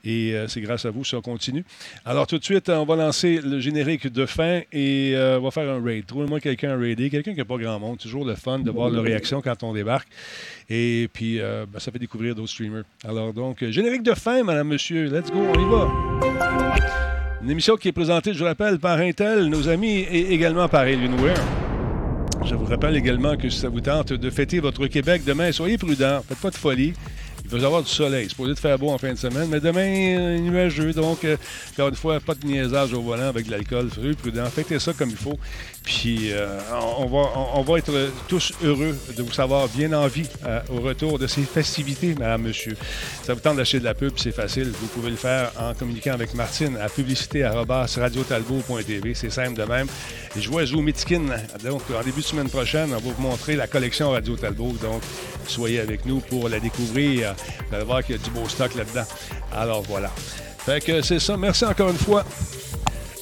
Et 0.05 0.35
euh, 0.35 0.47
c'est 0.47 0.61
grâce 0.61 0.85
à 0.85 0.91
vous 0.91 1.05
si 1.05 1.17
on 1.17 1.21
continue. 1.21 1.65
Alors, 2.05 2.29
tout 2.29 2.39
de 2.39 2.45
suite, 2.45 2.69
on 2.69 2.85
va 2.85 2.95
lancer 2.95 3.41
le 3.43 3.59
générique 3.59 4.07
de 4.07 4.25
fin 4.25 4.61
et 4.73 5.13
euh, 5.17 5.41
on 5.41 5.43
va 5.43 5.51
faire 5.51 5.69
un 5.69 5.83
raid. 5.83 6.07
Trouvez-moi 6.07 6.39
quelqu'un 6.39 6.71
à 6.71 6.77
raider, 6.77 7.11
quelqu'un 7.11 7.33
qui 7.33 7.39
n'a 7.39 7.45
pas 7.45 7.57
grand 7.57 7.81
monde. 7.81 7.99
Toujours 7.99 8.25
le 8.25 8.37
fun 8.37 8.61
de 8.61 8.71
voir 8.71 8.89
leur 8.89 9.03
réaction 9.03 9.41
quand 9.41 9.65
on 9.65 9.73
débarque. 9.73 10.09
Et 10.71 11.09
puis, 11.13 11.41
euh, 11.41 11.67
ben, 11.69 11.81
ça 11.81 11.91
fait 11.91 11.99
découvrir 11.99 12.37
d'autres 12.37 12.51
streamers. 12.51 12.85
Alors, 13.05 13.33
donc, 13.33 13.63
euh, 13.63 13.73
générique 13.73 14.05
de 14.05 14.15
fin, 14.15 14.45
madame, 14.45 14.69
monsieur. 14.69 15.07
Let's 15.07 15.31
go, 15.31 15.41
on 15.41 15.61
y 15.61 15.71
va. 15.71 15.89
Une 17.43 17.51
émission 17.51 17.77
qui 17.77 17.89
est 17.89 17.93
présentée, 17.93 18.33
je 18.33 18.39
vous 18.39 18.45
rappelle, 18.45 18.79
par 18.79 18.99
Intel, 18.99 19.47
nos 19.47 19.69
amis, 19.69 20.07
et 20.09 20.33
également 20.33 20.69
par 20.69 20.83
Alienware. 20.83 21.72
Je 22.45 22.57
vous 22.57 22.65
rappelle 22.65 22.97
également 22.97 23.37
que 23.37 23.49
si 23.49 23.59
ça 23.59 23.69
vous 23.69 23.81
tente 23.81 24.13
de 24.13 24.31
fêter 24.31 24.59
votre 24.59 24.87
Québec 24.89 25.23
demain, 25.25 25.53
soyez 25.53 25.79
prudents, 25.79 26.23
faites 26.27 26.39
pas 26.39 26.51
de 26.51 26.57
folie. 26.57 26.93
Il 27.45 27.51
va 27.51 27.59
y 27.59 27.65
avoir 27.65 27.83
du 27.83 27.89
soleil. 27.89 28.25
C'est 28.25 28.31
supposé 28.31 28.55
de 28.55 28.59
faire 28.59 28.79
beau 28.79 28.91
en 28.91 28.99
fin 28.99 29.13
de 29.13 29.19
semaine, 29.19 29.49
mais 29.49 29.61
demain, 29.61 30.19
euh, 30.19 30.39
nuageux. 30.39 30.93
Donc, 30.93 31.25
euh, 31.25 31.37
encore 31.73 31.89
une 31.89 31.95
fois, 31.95 32.21
pas 32.21 32.35
de 32.35 32.47
niaisage 32.47 32.93
au 32.95 33.03
volant 33.03 33.29
avec 33.29 33.47
de 33.47 33.51
l'alcool. 33.51 33.91
Soyez 33.93 34.15
prudents. 34.15 34.47
Fêtez 34.47 34.79
ça 34.79 34.93
comme 34.93 35.11
il 35.11 35.17
faut. 35.17 35.39
Puis, 35.85 36.33
euh, 36.33 36.59
on, 36.99 37.07
va, 37.07 37.31
on, 37.55 37.63
va 37.63 37.79
être 37.79 37.93
tous 38.29 38.53
heureux 38.63 38.97
de 39.17 39.23
vous 39.23 39.33
savoir 39.33 39.67
bien 39.69 39.93
en 39.93 40.07
vie 40.07 40.29
euh, 40.47 40.61
au 40.71 40.81
retour 40.81 41.19
de 41.19 41.27
ces 41.27 41.43
festivités, 41.43 42.15
madame, 42.15 42.43
monsieur. 42.43 42.77
Ça 43.25 43.35
vous 43.35 43.41
tente 43.41 43.57
d'acheter 43.57 43.81
de 43.81 43.85
la 43.85 43.95
pub, 43.95 44.13
c'est 44.17 44.31
facile. 44.31 44.73
Vous 44.81 44.87
pouvez 44.87 45.11
le 45.11 45.17
faire 45.17 45.51
en 45.59 45.75
communiquant 45.75 46.13
avec 46.13 46.35
Martine 46.35 46.77
à 46.77 46.89
publicité.radiotalbot.tv. 46.89 49.15
C'est 49.15 49.31
simple 49.31 49.59
de 49.59 49.65
même. 49.65 49.89
Et 50.37 50.41
je 50.41 50.49
vois 50.49 50.65
Zoom. 50.65 50.89
Donc, 51.65 51.83
en 51.91 52.05
début 52.05 52.21
de 52.21 52.27
semaine 52.27 52.49
prochaine, 52.49 52.91
on 52.91 52.99
va 52.99 52.99
vous 52.99 53.21
montrer 53.21 53.57
la 53.57 53.67
collection 53.67 54.11
Radio 54.11 54.37
Talbot. 54.37 54.75
Donc, 54.81 55.03
soyez 55.47 55.81
avec 55.81 56.07
nous 56.07 56.21
pour 56.21 56.49
la 56.49 56.61
découvrir. 56.61 57.35
Vous 57.69 57.75
allez 57.75 57.85
voir 57.85 58.05
qu'il 58.05 58.15
y 58.17 58.19
a 58.19 58.23
du 58.23 58.31
beau 58.31 58.49
stock 58.49 58.73
là-dedans. 58.75 59.05
Alors, 59.53 59.83
voilà. 59.83 60.11
Fait 60.65 60.85
que 60.85 61.03
c'est 61.03 61.19
ça. 61.19 61.37
Merci 61.37 61.65
encore 61.65 61.91
une 61.91 61.97
fois. 61.97 62.25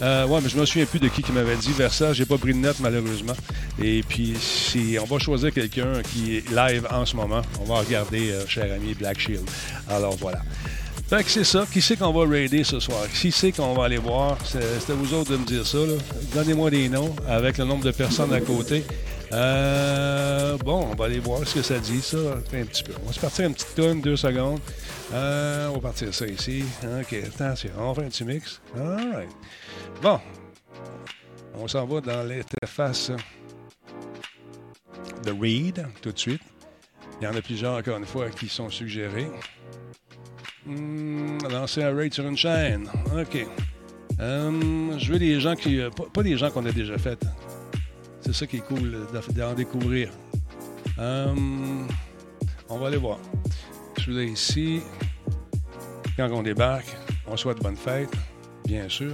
Euh, 0.03 0.27
ouais, 0.27 0.41
mais 0.43 0.49
je 0.49 0.59
me 0.59 0.65
souviens 0.65 0.87
plus 0.87 0.99
de 0.99 1.09
qui 1.09 1.23
qui 1.23 1.33
m'avait 1.33 1.57
dit 1.57 1.73
vers 1.73 1.93
ça. 1.93 2.13
J'ai 2.13 2.25
pas 2.27 2.39
pris 2.39 2.53
de 2.55 2.59
note, 2.59 2.77
malheureusement. 2.81 3.35
Et 3.83 4.03
puis, 4.03 4.35
si 4.41 4.97
on 5.01 5.05
va 5.05 5.19
choisir 5.19 5.53
quelqu'un 5.53 6.03
qui 6.03 6.37
est 6.37 6.51
live 6.51 6.87
en 6.91 7.05
ce 7.05 7.17
moment, 7.17 7.43
on 7.61 7.65
va 7.65 7.81
regarder, 7.81 8.31
euh, 8.31 8.47
cher 8.47 8.73
ami, 8.73 8.95
Black 8.95 9.19
Shield. 9.21 9.49
Alors, 9.89 10.17
voilà. 10.17 10.41
Fait 11.09 11.25
que 11.25 11.31
c'est 11.31 11.45
ça. 11.45 11.67
Qui 11.71 11.83
c'est 11.83 11.97
qu'on 11.97 12.13
va 12.13 12.29
raider 12.29 12.63
ce 12.63 12.79
soir? 12.79 13.01
Qui 13.13 13.33
c'est 13.33 13.53
qu'on 13.53 13.75
va 13.75 13.87
aller 13.87 13.99
voir? 13.99 14.39
C'est 14.45 14.93
à 14.93 14.95
vous 14.95 15.13
autres 15.13 15.33
de 15.33 15.37
me 15.37 15.45
dire 15.45 15.67
ça. 15.67 15.79
Donnez-moi 16.35 16.71
des 16.71 16.89
noms 16.89 17.15
avec 17.29 17.59
le 17.59 17.65
nombre 17.65 17.85
de 17.85 17.91
personnes 17.91 18.33
à 18.33 18.41
côté. 18.41 18.85
Euh, 19.33 20.57
bon, 20.59 20.89
on 20.91 20.95
va 20.95 21.07
aller 21.07 21.19
voir 21.19 21.41
ce 21.47 21.57
que 21.57 21.63
ça 21.63 21.79
dit, 21.79 22.01
ça. 22.01 22.17
Un 22.17 22.65
petit 22.65 22.85
peu. 22.85 22.93
On 23.03 23.09
va 23.09 23.13
se 23.13 23.21
partir 23.21 23.47
une 23.47 23.55
petite 23.55 23.75
tonne, 23.75 24.01
deux 24.01 24.17
secondes. 24.17 24.61
Euh, 25.13 25.69
on 25.69 25.75
va 25.75 25.81
partir 25.81 26.15
ça 26.15 26.27
ici. 26.27 26.65
OK, 27.01 27.13
attention. 27.15 27.71
On 27.79 27.95
fait 27.95 28.05
un 28.05 28.09
petit 28.09 28.25
mix. 28.25 28.61
All 28.77 29.13
right. 29.13 29.29
Bon. 30.03 30.21
On 31.57 31.67
s'en 31.67 31.85
va 31.87 32.01
dans 32.01 32.23
l'interface 32.23 33.11
de 35.25 35.33
Read 35.33 35.87
tout 36.01 36.13
de 36.13 36.19
suite. 36.19 36.43
Il 37.21 37.25
y 37.25 37.27
en 37.29 37.35
a 37.35 37.43
plusieurs, 37.43 37.77
encore 37.77 37.97
une 37.99 38.07
fois, 38.07 38.31
qui 38.31 38.49
sont 38.49 38.71
suggérés. 38.71 39.29
Hmm, 40.65 41.39
lancer 41.51 41.83
un 41.83 41.95
raid 41.95 42.15
sur 42.15 42.27
une 42.27 42.37
chaîne. 42.37 42.89
OK. 43.19 43.47
Hum, 44.21 44.95
je 44.99 45.13
veux 45.13 45.19
des 45.19 45.41
gens 45.41 45.57
qui. 45.57 45.81
euh, 45.81 45.91
pas, 45.91 46.23
des 46.23 46.37
gens 46.37 46.51
qu'on 46.51 46.65
a 46.67 46.73
déjà 46.73 46.97
fait. 46.99 47.19
C'est 48.21 48.35
ça 48.35 48.47
qui 48.47 48.59
est 48.59 48.67
cool 48.67 48.93
de- 49.13 49.33
d'en 49.33 49.55
découvrir. 49.55 50.11
Hum, 50.99 51.89
on 52.69 52.79
va 52.79 52.87
aller 52.89 52.97
voir. 52.99 53.19
Celui-là 54.05 54.23
ici. 54.25 54.81
Quand 56.17 56.29
on 56.33 56.43
débarque, 56.43 56.97
on 57.27 57.37
souhaite 57.37 57.59
bonne 57.63 57.77
fête, 57.77 58.11
bien 58.67 58.89
sûr. 58.89 59.13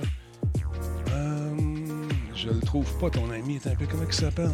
Hum, 1.13 2.09
je 2.35 2.49
le 2.51 2.61
trouve 2.61 2.91
pas, 2.99 3.11
ton 3.11 3.31
ami. 3.31 3.59
T'es 3.59 3.71
un 3.71 3.75
peu 3.75 3.87
comment 3.87 4.05
il 4.07 4.13
s'appelle? 4.13 4.51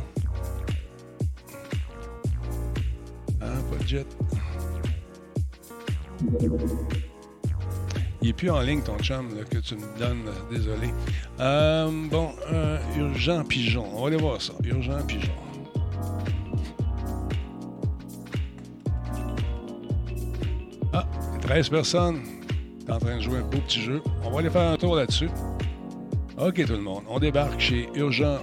Ah, 3.41 3.47
pas 3.71 3.83
de 3.83 3.87
jet. 3.89 4.07
Il 8.23 8.29
est 8.29 8.33
plus 8.33 8.51
en 8.51 8.61
ligne, 8.61 8.83
ton 8.83 8.97
chum, 8.99 9.29
que 9.51 9.59
tu 9.59 9.75
me 9.75 9.99
donnes. 9.99 10.29
euh, 10.29 10.51
Désolé. 10.55 10.89
Euh, 11.41 11.91
bon, 12.09 12.31
euh, 12.53 12.79
Urgent 12.97 13.45
Pigeon. 13.45 13.85
On 13.97 14.03
va 14.03 14.09
aller 14.09 14.17
voir 14.17 14.41
ça. 14.41 14.53
Urgent 14.65 15.03
Pigeon. 15.07 15.33
Ah, 20.93 21.07
13 21.41 21.69
personnes. 21.71 22.21
T'es 22.85 22.93
en 22.93 22.99
train 22.99 23.17
de 23.17 23.23
jouer 23.23 23.39
un 23.39 23.43
beau 23.43 23.59
petit 23.59 23.81
jeu. 23.81 24.03
On 24.25 24.31
va 24.31 24.41
aller 24.41 24.51
faire 24.51 24.73
un 24.73 24.77
tour 24.77 24.97
là-dessus. 24.97 25.31
OK, 26.39 26.65
tout 26.67 26.73
le 26.73 26.81
monde. 26.81 27.05
On 27.09 27.19
débarque 27.19 27.61
chez 27.61 27.89
Urgent 27.95 28.39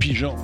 Pigeon. 0.00 0.34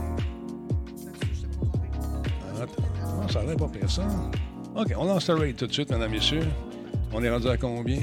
Attends. 2.57 2.83
Non, 3.21 3.29
ça 3.29 3.41
a 3.41 3.45
l'air 3.45 3.57
pas 3.57 3.69
personne. 3.69 4.31
OK, 4.77 4.93
on 4.97 5.05
lance 5.05 5.29
le 5.29 5.35
raid 5.35 5.57
tout 5.57 5.67
de 5.67 5.73
suite, 5.73 5.91
mesdames, 5.91 6.11
messieurs. 6.11 6.47
On 7.13 7.23
est 7.23 7.31
rendu 7.31 7.49
à 7.49 7.57
combien? 7.57 8.01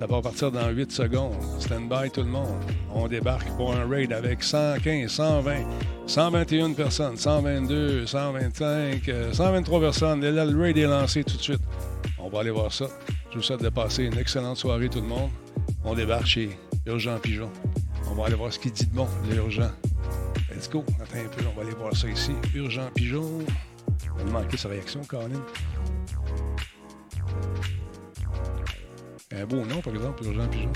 Ça 0.00 0.06
va 0.06 0.20
partir 0.20 0.50
dans 0.50 0.68
8 0.68 0.90
secondes. 0.90 1.34
Stand 1.60 1.88
by 1.88 2.10
tout 2.10 2.22
le 2.22 2.28
monde. 2.28 2.58
On 2.92 3.06
débarque 3.06 3.48
pour 3.56 3.72
un 3.72 3.88
raid 3.88 4.12
avec 4.12 4.42
115, 4.42 5.08
120, 5.08 5.64
121 6.06 6.72
personnes, 6.72 7.16
122, 7.16 8.06
125, 8.06 9.08
euh, 9.08 9.32
123 9.32 9.80
personnes. 9.80 10.24
Et 10.24 10.32
là, 10.32 10.44
le 10.44 10.60
raid 10.60 10.76
est 10.76 10.86
lancé 10.86 11.22
tout 11.22 11.36
de 11.36 11.42
suite. 11.42 11.60
Va 12.32 12.40
aller 12.40 12.50
voir 12.50 12.72
ça. 12.72 12.86
Je 13.30 13.36
vous 13.36 13.42
souhaite 13.42 13.62
de 13.62 13.68
passer 13.68 14.04
une 14.04 14.16
excellente 14.16 14.56
soirée 14.56 14.88
tout 14.88 15.02
le 15.02 15.06
monde. 15.06 15.30
On 15.84 15.94
débarque 15.94 16.24
chez 16.24 16.56
Urgent 16.86 17.18
Pigeon. 17.18 17.50
On 18.10 18.14
va 18.14 18.24
aller 18.24 18.34
voir 18.34 18.50
ce 18.50 18.58
qu'il 18.58 18.72
dit 18.72 18.86
de 18.86 18.94
bon, 18.94 19.06
l'urgent. 19.30 19.70
Let's 20.50 20.70
go. 20.70 20.82
Attends 21.00 21.18
un 21.18 21.28
peu, 21.28 21.44
on 21.46 21.54
va 21.54 21.62
aller 21.62 21.76
voir 21.76 21.94
ça 21.94 22.08
ici. 22.08 22.32
Urgent 22.54 22.88
Pigeon. 22.94 23.40
On 24.14 24.16
va 24.16 24.24
lui 24.24 24.32
manquer 24.32 24.56
sa 24.56 24.70
réaction, 24.70 25.02
Colin. 25.04 25.28
Un 29.30 29.44
beau 29.44 29.66
nom, 29.66 29.82
par 29.82 29.92
exemple, 29.92 30.24
Urgent 30.24 30.48
Pigeon. 30.48 30.72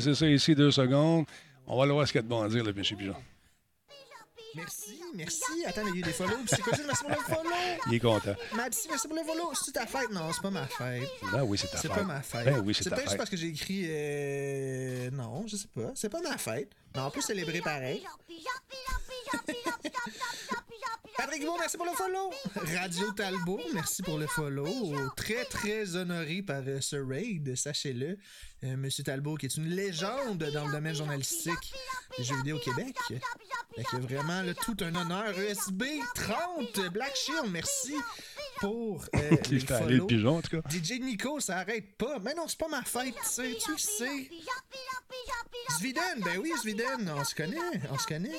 Baisser 0.00 0.14
ça 0.14 0.26
ici 0.26 0.54
deux 0.54 0.70
secondes. 0.70 1.26
On 1.66 1.76
va 1.76 1.82
aller 1.82 1.92
voir 1.92 2.06
ce 2.06 2.12
qu'il 2.12 2.20
y 2.20 2.20
a 2.20 2.22
de 2.22 2.28
bon 2.28 2.40
à 2.40 2.48
dire, 2.48 2.64
le 2.64 2.72
monsieur 2.72 2.96
Pigeon. 2.96 3.14
Merci, 4.56 4.98
merci. 5.14 5.42
Attends, 5.66 5.82
il 5.88 5.90
y 5.90 5.92
a 5.92 5.96
eu 5.96 6.02
des 6.02 6.12
follow. 6.14 6.36
Puis 6.38 6.48
C'est 6.48 6.62
quoi 6.62 6.74
ça? 6.74 6.82
Merci 6.86 7.02
pour 7.04 7.10
le 7.10 7.16
follow? 7.16 7.50
Il 7.88 7.94
est 7.94 8.00
content. 8.00 8.34
Merci, 8.56 8.88
merci 8.88 9.06
pour 9.08 9.16
le 9.18 9.22
follow. 9.24 9.50
C'est 9.54 9.72
ta 9.72 9.86
fête? 9.86 10.10
Non, 10.10 10.32
c'est 10.32 10.40
pas 10.40 10.50
ma 10.50 10.66
fête. 10.66 11.06
Ben 11.32 11.42
oui, 11.44 11.58
c'est 11.58 11.68
ta 11.68 11.76
C'est 11.76 11.88
fête. 11.88 11.98
pas 11.98 12.02
ma 12.04 12.22
fête. 12.22 12.44
Ben 12.46 12.62
oui, 12.64 12.72
c'est 12.74 12.84
ta 12.84 12.90
peut-être 12.96 13.00
juste 13.02 13.10
fête. 13.10 13.18
parce 13.18 13.30
que 13.30 13.36
j'ai 13.36 13.48
écrit. 13.48 13.84
euh, 13.88 15.10
Non, 15.10 15.44
je 15.46 15.56
sais 15.56 15.68
pas. 15.68 15.92
C'est 15.94 16.08
pas 16.08 16.20
ma 16.22 16.38
fête. 16.38 16.70
Mais 16.94 17.00
on 17.02 17.10
peut 17.10 17.20
célébrer 17.20 17.60
pareil. 17.60 18.02
Patrick 21.16 21.44
Beau, 21.44 21.56
merci 21.58 21.76
pour 21.76 21.84
le 21.86 21.92
follow. 21.92 22.30
Radio 22.80 23.12
Talbot, 23.12 23.60
merci 23.74 24.02
pour 24.02 24.16
le 24.18 24.26
follow. 24.26 24.66
Très, 25.16 25.44
très 25.44 25.94
honoré 25.94 26.40
par 26.42 26.62
euh, 26.66 26.80
ce 26.80 26.96
raid, 26.96 27.54
sachez-le. 27.54 28.16
Euh, 28.62 28.76
Monsieur 28.76 29.02
Talbot, 29.04 29.36
qui 29.36 29.46
est 29.46 29.56
une 29.56 29.68
légende 29.68 30.38
dans 30.52 30.66
le 30.66 30.72
domaine 30.72 30.94
journalistique 30.94 31.72
des 32.18 32.24
jeux 32.24 32.36
vidéo 32.36 32.56
au 32.56 32.60
Québec. 32.60 32.94
Fait 33.08 33.84
que 33.84 33.96
vraiment, 33.96 34.42
là, 34.42 34.52
tout 34.52 34.76
un 34.80 34.94
honneur. 34.94 35.38
USB 35.38 35.84
30, 36.14 36.92
Black 36.92 37.16
Shield, 37.16 37.50
merci 37.50 37.94
pour 38.58 39.02
euh, 39.16 39.36
Il 39.50 39.56
les 39.58 39.72
aller 39.72 39.84
le 39.84 39.90
follow. 39.90 40.06
pigeon, 40.06 40.36
en 40.36 40.42
tout 40.42 40.60
cas. 40.60 40.68
DJ 40.68 41.00
Nico, 41.00 41.40
ça 41.40 41.58
arrête 41.58 41.96
pas. 41.96 42.18
Mais 42.18 42.34
non, 42.34 42.46
c'est 42.48 42.58
pas 42.58 42.68
ma 42.68 42.82
fête, 42.82 43.14
tu 43.14 43.28
sais, 43.28 43.56
tu 43.64 43.72
le 43.72 43.78
sais. 43.78 44.30
Sviden, 45.78 46.20
ben 46.22 46.38
oui, 46.38 46.52
Sviden, 46.60 47.10
on 47.16 47.24
se 47.24 47.34
connaît, 47.34 47.56
on 47.90 47.98
se 47.98 48.06
connaît. 48.06 48.30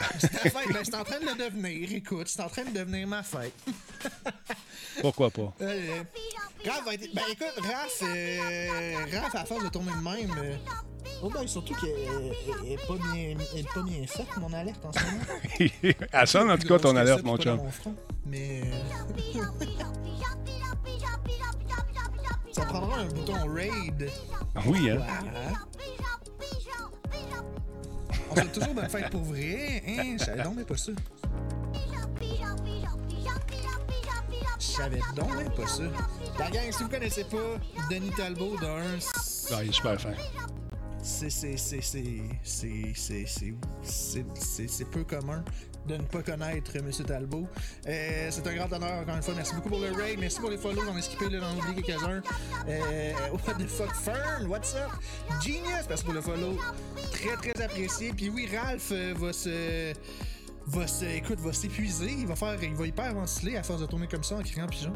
C'est 0.20 0.28
ta 0.28 0.38
fête, 0.50 0.72
ben 0.72 0.84
c'est 0.84 0.94
en 0.94 1.04
train 1.04 1.20
de 1.20 1.26
le 1.26 1.34
devenir, 1.34 1.92
écoute, 1.92 2.28
c'est 2.28 2.40
en 2.40 2.48
train 2.48 2.64
de 2.64 2.70
devenir 2.70 3.06
ma 3.06 3.22
fête. 3.22 3.52
Pourquoi 5.00 5.30
pas? 5.30 5.54
Euh, 5.60 6.02
Raph 6.68 6.84
va 6.84 6.94
être... 6.94 7.14
Ben 7.14 7.22
écoute, 7.30 7.54
Raph, 7.56 8.02
euh, 8.02 8.96
Raph, 9.12 9.34
à 9.34 9.44
force 9.44 9.64
de 9.64 9.68
tourner 9.68 9.92
de 9.92 10.26
même, 10.26 10.36
euh, 10.38 10.56
Oh 11.22 11.30
ben, 11.30 11.46
surtout 11.46 11.74
qu'elle 11.74 11.90
n'est 12.62 12.76
pas, 12.76 12.94
bien, 12.94 13.36
elle 13.52 13.60
est 13.60 13.74
pas 13.74 13.82
bien 13.82 14.06
faite, 14.06 14.28
mon 14.36 14.52
alerte 14.52 14.84
en 14.84 14.92
ce 14.92 15.00
moment. 15.04 15.24
Elle 16.12 16.26
sonne 16.28 16.50
en 16.50 16.56
tout 16.56 16.68
cas 16.68 16.78
ton 16.78 16.94
alerte, 16.94 17.24
mon 17.24 17.36
chum. 17.36 17.60
Mais. 18.24 18.62
ça 22.52 22.64
prendra 22.66 22.98
un 22.98 23.06
bouton 23.06 23.52
raid. 23.52 24.10
Oui, 24.66 24.90
hein? 24.90 25.00
On 28.30 28.34
fait 28.36 28.52
toujours 28.52 28.74
bonne 28.74 28.88
fête 28.88 29.10
pour 29.10 29.22
vrai. 29.22 29.82
Hein? 29.86 30.16
Je 30.18 30.24
savais 30.24 30.42
donc 30.42 30.54
mais 30.56 30.64
pas 30.64 30.76
ça. 30.76 30.92
Je 34.58 34.64
savais 34.64 35.00
donc 35.14 35.30
mais 35.36 35.44
pas 35.50 35.66
ça. 35.66 35.84
La 36.38 36.50
gang, 36.50 36.70
si 36.70 36.82
vous 36.82 36.88
connaissez 36.88 37.24
pas 37.24 37.58
Denis 37.90 38.10
Talbot 38.16 38.56
d'un. 38.58 38.82
Ah, 39.52 39.62
il 39.62 39.70
est 39.70 39.72
super 39.72 40.00
fin. 40.00 40.14
C'est. 41.02 41.30
C'est. 41.30 41.56
C'est. 41.56 41.80
C'est. 41.80 42.22
C'est. 42.42 43.24
C'est. 43.24 44.68
C'est 44.68 44.84
peu 44.90 45.04
commun 45.04 45.44
de 45.88 45.96
ne 45.96 46.02
pas 46.02 46.22
connaître 46.22 46.76
M. 46.76 46.90
Talbot. 47.06 47.48
Euh, 47.86 48.28
c'est 48.30 48.46
un 48.46 48.54
grand 48.54 48.72
honneur, 48.72 49.00
encore 49.00 49.16
une 49.16 49.22
fois. 49.22 49.34
Merci 49.34 49.54
beaucoup 49.54 49.70
pour 49.70 49.78
le 49.78 49.90
raid. 49.90 50.18
Merci 50.18 50.40
pour 50.40 50.50
les 50.50 50.58
follow. 50.58 50.84
J'en 50.84 50.96
ai 50.96 51.02
skippé, 51.02 51.30
là, 51.30 51.38
j'en 51.40 51.56
ai 51.56 51.70
oublié 51.70 51.82
quelques-uns. 51.82 52.22
Euh, 52.68 53.12
what 53.32 53.54
the 53.54 53.66
fuck, 53.66 53.94
Fern? 53.94 54.46
What's 54.48 54.74
up? 54.74 54.90
Genius! 55.42 55.86
Merci 55.88 56.04
pour 56.04 56.14
le 56.14 56.20
follow. 56.20 56.58
Très, 57.12 57.36
très 57.36 57.62
apprécié. 57.62 58.12
Puis 58.12 58.28
oui, 58.28 58.48
Ralph 58.54 58.90
euh, 58.92 59.14
va 59.16 59.32
se 59.32 59.94
va 60.68 60.86
se, 60.86 61.34
va 61.34 61.52
s'épuiser, 61.52 62.12
il 62.18 62.26
va 62.26 62.36
faire, 62.36 62.62
il 62.62 62.74
va 62.74 62.86
hyper 62.86 63.14
ventiler 63.14 63.56
à 63.56 63.62
force 63.62 63.80
de 63.80 63.86
tourner 63.86 64.06
comme 64.06 64.22
ça 64.22 64.36
en 64.36 64.42
criant 64.42 64.66
pigeon. 64.66 64.92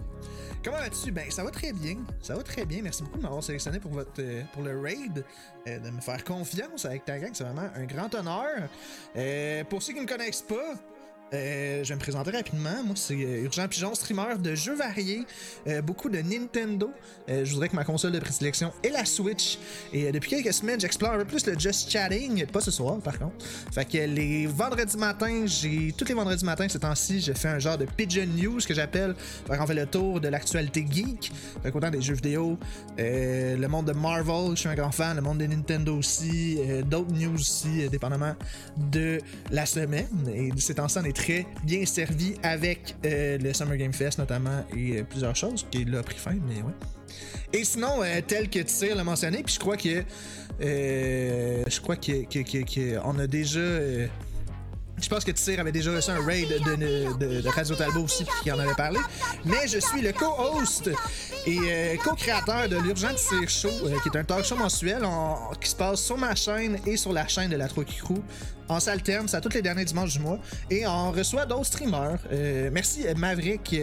Comment 0.65 0.79
vas-tu? 0.79 1.11
Ben, 1.11 1.31
ça 1.31 1.43
va 1.43 1.51
très 1.51 1.73
bien. 1.73 1.97
Ça 2.21 2.35
va 2.35 2.43
très 2.43 2.65
bien. 2.65 2.83
Merci 2.83 3.03
beaucoup 3.03 3.19
de 3.19 3.23
m'avoir 3.23 3.43
sélectionné 3.43 3.81
pour 3.81 3.91
pour 4.53 4.63
le 4.63 4.81
raid, 4.81 5.25
de 5.67 5.91
me 5.91 6.01
faire 6.01 6.23
confiance 6.25 6.85
avec 6.85 7.05
ta 7.05 7.19
gang. 7.19 7.31
C'est 7.33 7.45
vraiment 7.45 7.69
un 7.75 7.85
grand 7.85 8.15
honneur. 8.15 8.69
pour 9.69 9.83
ceux 9.83 9.93
qui 9.93 9.99
ne 9.99 10.05
me 10.05 10.09
connaissent 10.09 10.43
pas, 10.43 10.75
euh, 11.35 11.83
je 11.83 11.89
vais 11.89 11.95
me 11.95 12.01
présenter 12.01 12.31
rapidement. 12.31 12.83
Moi, 12.85 12.95
c'est 12.95 13.15
euh, 13.15 13.45
Urgent 13.45 13.67
Pigeon, 13.67 13.95
streamer 13.95 14.37
de 14.39 14.55
jeux 14.55 14.75
variés, 14.75 15.25
euh, 15.67 15.81
beaucoup 15.81 16.11
de 16.11 16.19
Nintendo. 16.19 16.91
je 17.29 17.51
voudrais 17.51 17.69
que 17.69 17.77
ma 17.77 17.85
console 17.85 18.13
de 18.13 18.19
prédilection 18.19 18.73
est 18.83 18.91
la 18.91 19.05
Switch. 19.05 19.59
Et 19.93 20.13
depuis 20.13 20.31
quelques 20.31 20.53
semaines, 20.53 20.79
j'explore 20.79 21.13
un 21.13 21.19
peu 21.19 21.25
plus 21.25 21.47
le 21.47 21.59
Just 21.59 21.91
Chatting. 21.91 22.47
Pas 22.47 22.61
ce 22.61 22.71
soir, 22.71 22.99
par 22.99 23.19
contre. 23.19 23.45
Fait 23.73 23.85
que 23.85 23.99
les 23.99 24.47
vendredis 24.47 24.97
matins, 24.99 25.47
j'ai 25.47 25.95
tous 25.97 26.05
les 26.05 26.15
vendredis 26.15 26.45
matins 26.45 26.69
ces 26.69 26.79
temps-ci, 26.79 27.21
je 27.21 27.33
fais 27.33 27.49
un 27.49 27.59
genre 27.59 27.79
de 27.79 27.87
Pigeon 27.87 28.27
News 28.27 28.59
que 28.67 28.75
j'appelle. 28.75 29.15
Fait 29.19 29.57
qu'on 29.57 29.67
fait 29.67 29.75
le 29.75 29.87
tour 29.87 30.21
de 30.21 30.29
l'actualité 30.29 30.85
geek. 30.89 31.33
Fait 31.63 31.71
qu'autant 31.71 31.91
des 31.91 32.03
jeux 32.03 32.15
vidéo, 32.15 32.59
le 32.99 33.67
monde 33.69 33.87
de 33.87 33.93
Marvel, 33.93 34.51
je 34.55 34.61
suis 34.61 34.69
un 34.69 34.75
grand 34.75 34.93
fan, 34.93 35.17
le 35.17 35.23
monde 35.23 35.39
de 35.39 35.47
Nintendo 35.47 35.97
aussi, 35.97 36.59
d'autres 36.87 37.13
news 37.13 37.35
aussi, 37.35 37.89
dépendamment 37.89 38.35
de 38.77 39.19
la 39.51 39.65
semaine. 39.65 40.31
Et 40.35 40.51
ces 40.59 40.75
temps-ci, 40.75 40.99
on 40.99 41.05
est 41.05 41.22
très 41.23 41.47
bien 41.63 41.87
servi 41.87 42.35
avec 42.43 42.97
euh, 43.07 43.39
le 43.39 43.53
Summer 43.53 43.77
Game 43.77 43.93
Fest 43.93 44.19
notamment 44.19 44.65
et 44.77 44.99
euh, 44.99 45.05
plusieurs 45.05 45.37
choses 45.37 45.65
qui 45.71 45.85
l'a 45.85 46.03
pris 46.03 46.19
fin, 46.19 46.35
mais 46.49 46.63
ouais. 46.63 46.75
Et 47.53 47.65
sinon, 47.65 48.03
euh, 48.03 48.21
tel 48.27 48.51
que 48.51 48.59
Tyr 48.59 48.97
l'a 48.97 49.05
mentionné, 49.05 49.43
puis 49.45 49.55
je 49.55 49.61
crois 49.61 49.77
que 49.77 50.03
je 50.61 51.81
crois 51.81 51.97
qu'on 51.97 53.19
a 53.19 53.27
déjà 53.29 53.61
je 55.03 55.09
pense 55.09 55.25
que 55.25 55.33
Tyr 55.33 55.61
avait 55.61 55.73
déjà 55.73 55.93
reçu 55.93 56.11
un 56.11 56.25
raid 56.25 56.49
de, 56.49 57.41
de, 57.43 57.49
Radio 57.49 57.75
Talbot 57.75 58.05
aussi, 58.05 58.25
qui 58.43 58.51
en 58.51 58.59
avait 58.59 58.75
parlé. 58.75 58.99
Mais 59.45 59.67
je 59.67 59.79
suis 59.79 60.01
le 60.01 60.13
co-host 60.13 60.91
et 61.47 61.99
co-créateur 62.05 62.69
de 62.69 62.77
l'Urgent 62.77 63.15
Tyr 63.15 63.49
Show, 63.49 63.71
qui 64.03 64.09
est 64.09 64.19
un 64.19 64.25
talk 64.25 64.45
show 64.45 64.57
mensuel 64.57 65.03
qui 65.61 65.71
se 65.71 65.77
passe 65.77 66.01
sur 66.03 66.17
ma 66.17 66.35
chaîne 66.35 66.79
et 66.87 66.97
sur 66.97 67.13
la 67.13 67.27
chaîne 67.27 67.51
de 67.51 67.57
la 67.57 67.69
Troquille 67.69 67.99
Crew 67.99 68.23
on 68.69 68.81
s'alterne, 68.81 69.29
c'est 69.29 69.37
à 69.37 69.41
tous 69.41 69.53
les 69.53 69.63
derniers 69.63 69.85
dimanches 69.85 70.15
du 70.15 70.21
mois. 70.21 70.39
Et 70.71 70.87
on 70.87 71.13
reçoit 71.13 71.47
d'autres 71.47 71.67
streamers. 71.67 72.19
Euh, 72.33 72.71
merci 72.73 73.05
Maverick. 73.17 73.77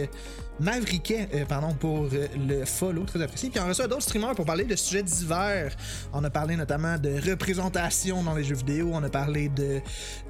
Mavericket, 0.60 1.28
euh, 1.34 1.44
pardon, 1.46 1.74
pour 1.74 2.04
euh, 2.12 2.26
le 2.36 2.64
follow, 2.66 3.04
très 3.04 3.22
apprécié. 3.22 3.48
Puis 3.48 3.58
on 3.60 3.66
reçoit 3.66 3.88
d'autres 3.88 4.02
streamers 4.02 4.34
pour 4.34 4.44
parler 4.44 4.64
de 4.64 4.76
sujets 4.76 5.02
divers. 5.02 5.74
On 6.12 6.22
a 6.22 6.30
parlé 6.30 6.54
notamment 6.56 6.98
de 6.98 7.30
représentation 7.30 8.22
dans 8.22 8.34
les 8.34 8.44
jeux 8.44 8.56
vidéo, 8.56 8.90
on 8.92 9.02
a 9.02 9.08
parlé 9.08 9.48
de, 9.48 9.80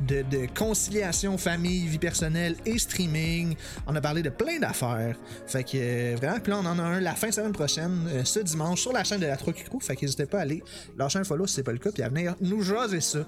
de, 0.00 0.46
conciliation 0.56 1.36
famille, 1.36 1.86
vie 1.86 1.98
personnelle 1.98 2.56
et 2.64 2.78
streaming. 2.78 3.56
On 3.86 3.96
a 3.96 4.00
parlé 4.00 4.22
de 4.22 4.30
plein 4.30 4.58
d'affaires. 4.58 5.16
Fait 5.46 5.64
que 5.64 6.14
vraiment, 6.16 6.38
puis 6.38 6.52
là 6.52 6.60
on 6.62 6.66
en 6.66 6.78
a 6.78 6.82
un 6.82 7.00
la 7.00 7.14
fin 7.14 7.28
de 7.28 7.34
semaine 7.34 7.52
prochaine, 7.52 8.24
ce 8.24 8.40
dimanche, 8.40 8.80
sur 8.80 8.92
la 8.92 9.02
chaîne 9.02 9.20
de 9.20 9.26
la 9.26 9.36
Troc 9.36 9.56
Crew. 9.64 9.80
Fait 9.80 9.96
qu'hésitez 9.96 10.26
pas 10.26 10.38
à 10.38 10.42
aller 10.42 10.62
lâcher 10.96 11.18
un 11.18 11.24
follow 11.24 11.46
si 11.46 11.54
c'est 11.54 11.62
pas 11.62 11.72
le 11.72 11.78
cas, 11.78 11.90
puis 11.90 12.02
à 12.02 12.08
venir 12.08 12.36
nous 12.40 12.62
jaser 12.62 13.00
ça. 13.00 13.26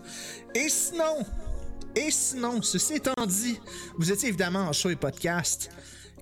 Et 0.55 0.69
sinon, 0.69 1.25
et 1.95 2.11
sinon, 2.11 2.63
ceci 2.63 2.95
étant 2.95 3.27
dit, 3.27 3.59
vous 3.99 4.11
étiez 4.11 4.29
évidemment 4.29 4.61
en 4.61 4.73
show 4.73 4.91
et 4.91 4.97
podcast. 4.97 5.71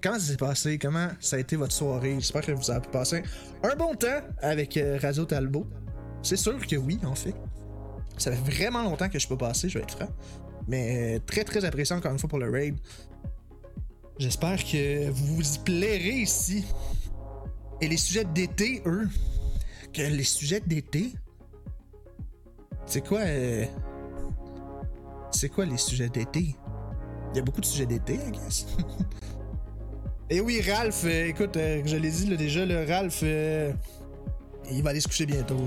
Comment 0.03 0.19
ça 0.19 0.27
s'est 0.27 0.37
passé? 0.37 0.79
Comment 0.79 1.09
ça 1.21 1.37
a 1.37 1.39
été 1.41 1.57
votre 1.57 1.73
soirée? 1.73 2.15
J'espère 2.15 2.43
que 2.43 2.53
vous 2.53 2.71
avez 2.71 2.89
passé 2.89 3.23
un 3.63 3.77
bon 3.77 3.95
temps 3.95 4.21
avec 4.41 4.77
euh, 4.77 4.99
Radio 5.01 5.27
Talbot. 5.27 5.67
C'est 6.23 6.37
sûr 6.37 6.67
que 6.67 6.77
oui, 6.77 6.99
en 7.05 7.15
fait. 7.15 7.35
Ça 8.17 8.33
fait 8.33 8.51
vraiment 8.51 8.83
longtemps 8.83 9.09
que 9.09 9.19
je 9.19 9.29
peux 9.29 9.37
passer, 9.37 9.69
je 9.69 9.79
vais 9.79 9.85
être 9.85 9.97
franc. 9.97 10.09
Mais 10.69 11.17
euh, 11.17 11.21
très 11.27 11.45
très 11.45 11.65
apprécié 11.65 11.95
encore 11.95 12.13
une 12.13 12.19
fois 12.19 12.29
pour 12.29 12.39
le 12.39 12.51
raid. 12.51 12.77
J'espère 14.19 14.63
que 14.65 15.11
vous 15.11 15.37
vous 15.37 15.55
y 15.55 15.59
plairez 15.59 16.21
ici. 16.21 16.65
Et 17.83 17.89
les 17.89 17.97
sujets 17.97 18.25
d'été, 18.25 18.83
eux, 18.87 19.09
que 19.93 20.03
les 20.03 20.25
sujets 20.25 20.61
d'été, 20.61 21.13
c'est 22.87 23.07
quoi 23.07 23.21
euh, 23.21 23.65
c'est 25.31 25.49
quoi 25.49 25.67
les 25.67 25.79
sujets 25.79 26.09
d'été? 26.09 26.57
Il 27.33 27.37
y 27.37 27.39
a 27.39 27.43
beaucoup 27.43 27.61
de 27.61 27.67
sujets 27.67 27.87
d'été, 27.87 28.15
I 28.15 28.31
guess. 28.33 28.67
Et 30.33 30.41
oui, 30.41 30.63
Ralph, 30.63 31.03
euh, 31.05 31.27
écoute, 31.27 31.57
euh, 31.57 31.83
je 31.85 31.97
l'ai 31.97 32.09
dit 32.09 32.37
déjà, 32.37 32.65
le 32.65 32.87
Ralph, 32.87 33.19
euh, 33.25 33.73
il 34.71 34.81
va 34.81 34.91
aller 34.91 35.01
se 35.01 35.09
coucher 35.09 35.27
bientôt. 35.27 35.59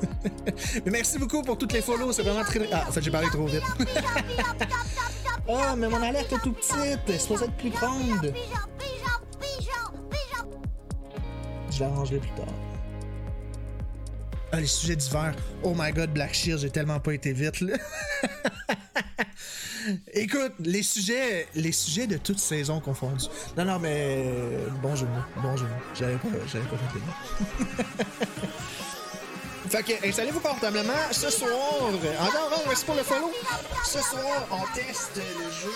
mais 0.86 0.90
merci 0.90 1.18
beaucoup 1.18 1.42
pour 1.42 1.58
toutes 1.58 1.74
les 1.74 1.82
follows, 1.82 2.12
c'est 2.12 2.22
vraiment 2.22 2.44
très. 2.44 2.66
Ah, 2.72 2.86
en 2.88 2.92
fait, 2.92 3.02
j'ai 3.02 3.10
parlé 3.10 3.28
trop 3.28 3.46
vite. 3.46 3.62
Ah, 5.48 5.72
oh, 5.72 5.76
mais 5.76 5.88
mon 5.88 6.00
alerte 6.00 6.32
est 6.32 6.38
tout 6.38 6.52
petite, 6.52 7.00
c'est 7.04 7.18
supposé 7.18 7.46
être 7.46 7.56
plus 7.56 7.70
grande. 7.70 8.32
Je 11.68 11.80
l'arrangerai 11.80 12.18
plus 12.18 12.30
tard. 12.30 12.46
Ah, 14.54 14.60
les 14.60 14.66
sujets 14.66 14.96
d'hiver. 14.96 15.34
Oh 15.62 15.72
my 15.74 15.90
god, 15.92 16.12
Black 16.12 16.34
Shears, 16.34 16.58
j'ai 16.58 16.68
tellement 16.68 17.00
pas 17.00 17.14
été 17.14 17.32
vite, 17.32 17.62
là. 17.62 17.78
Écoute, 20.12 20.52
les 20.60 20.82
sujets, 20.82 21.48
les 21.54 21.72
sujets 21.72 22.06
de 22.06 22.18
toute 22.18 22.38
saison 22.38 22.78
confondus. 22.78 23.28
Non, 23.56 23.64
non, 23.64 23.78
mais 23.78 24.26
jeu, 24.94 25.06
bon 25.42 25.56
jeu. 25.56 25.64
J'avais 25.94 26.16
pas, 26.16 26.28
j'avais 26.52 26.66
pas 26.66 26.76
fait 29.70 29.82
que 29.82 30.06
installez-vous 30.06 30.40
confortablement. 30.40 30.92
Ce 31.10 31.30
soir, 31.30 31.88
encore 32.20 32.62
merci 32.66 32.84
pour 32.84 32.94
le 32.94 33.02
follow. 33.02 33.32
Ce 33.84 34.00
soir, 34.00 34.46
on 34.50 34.66
teste 34.76 35.16
le 35.16 35.50
jeu 35.50 35.70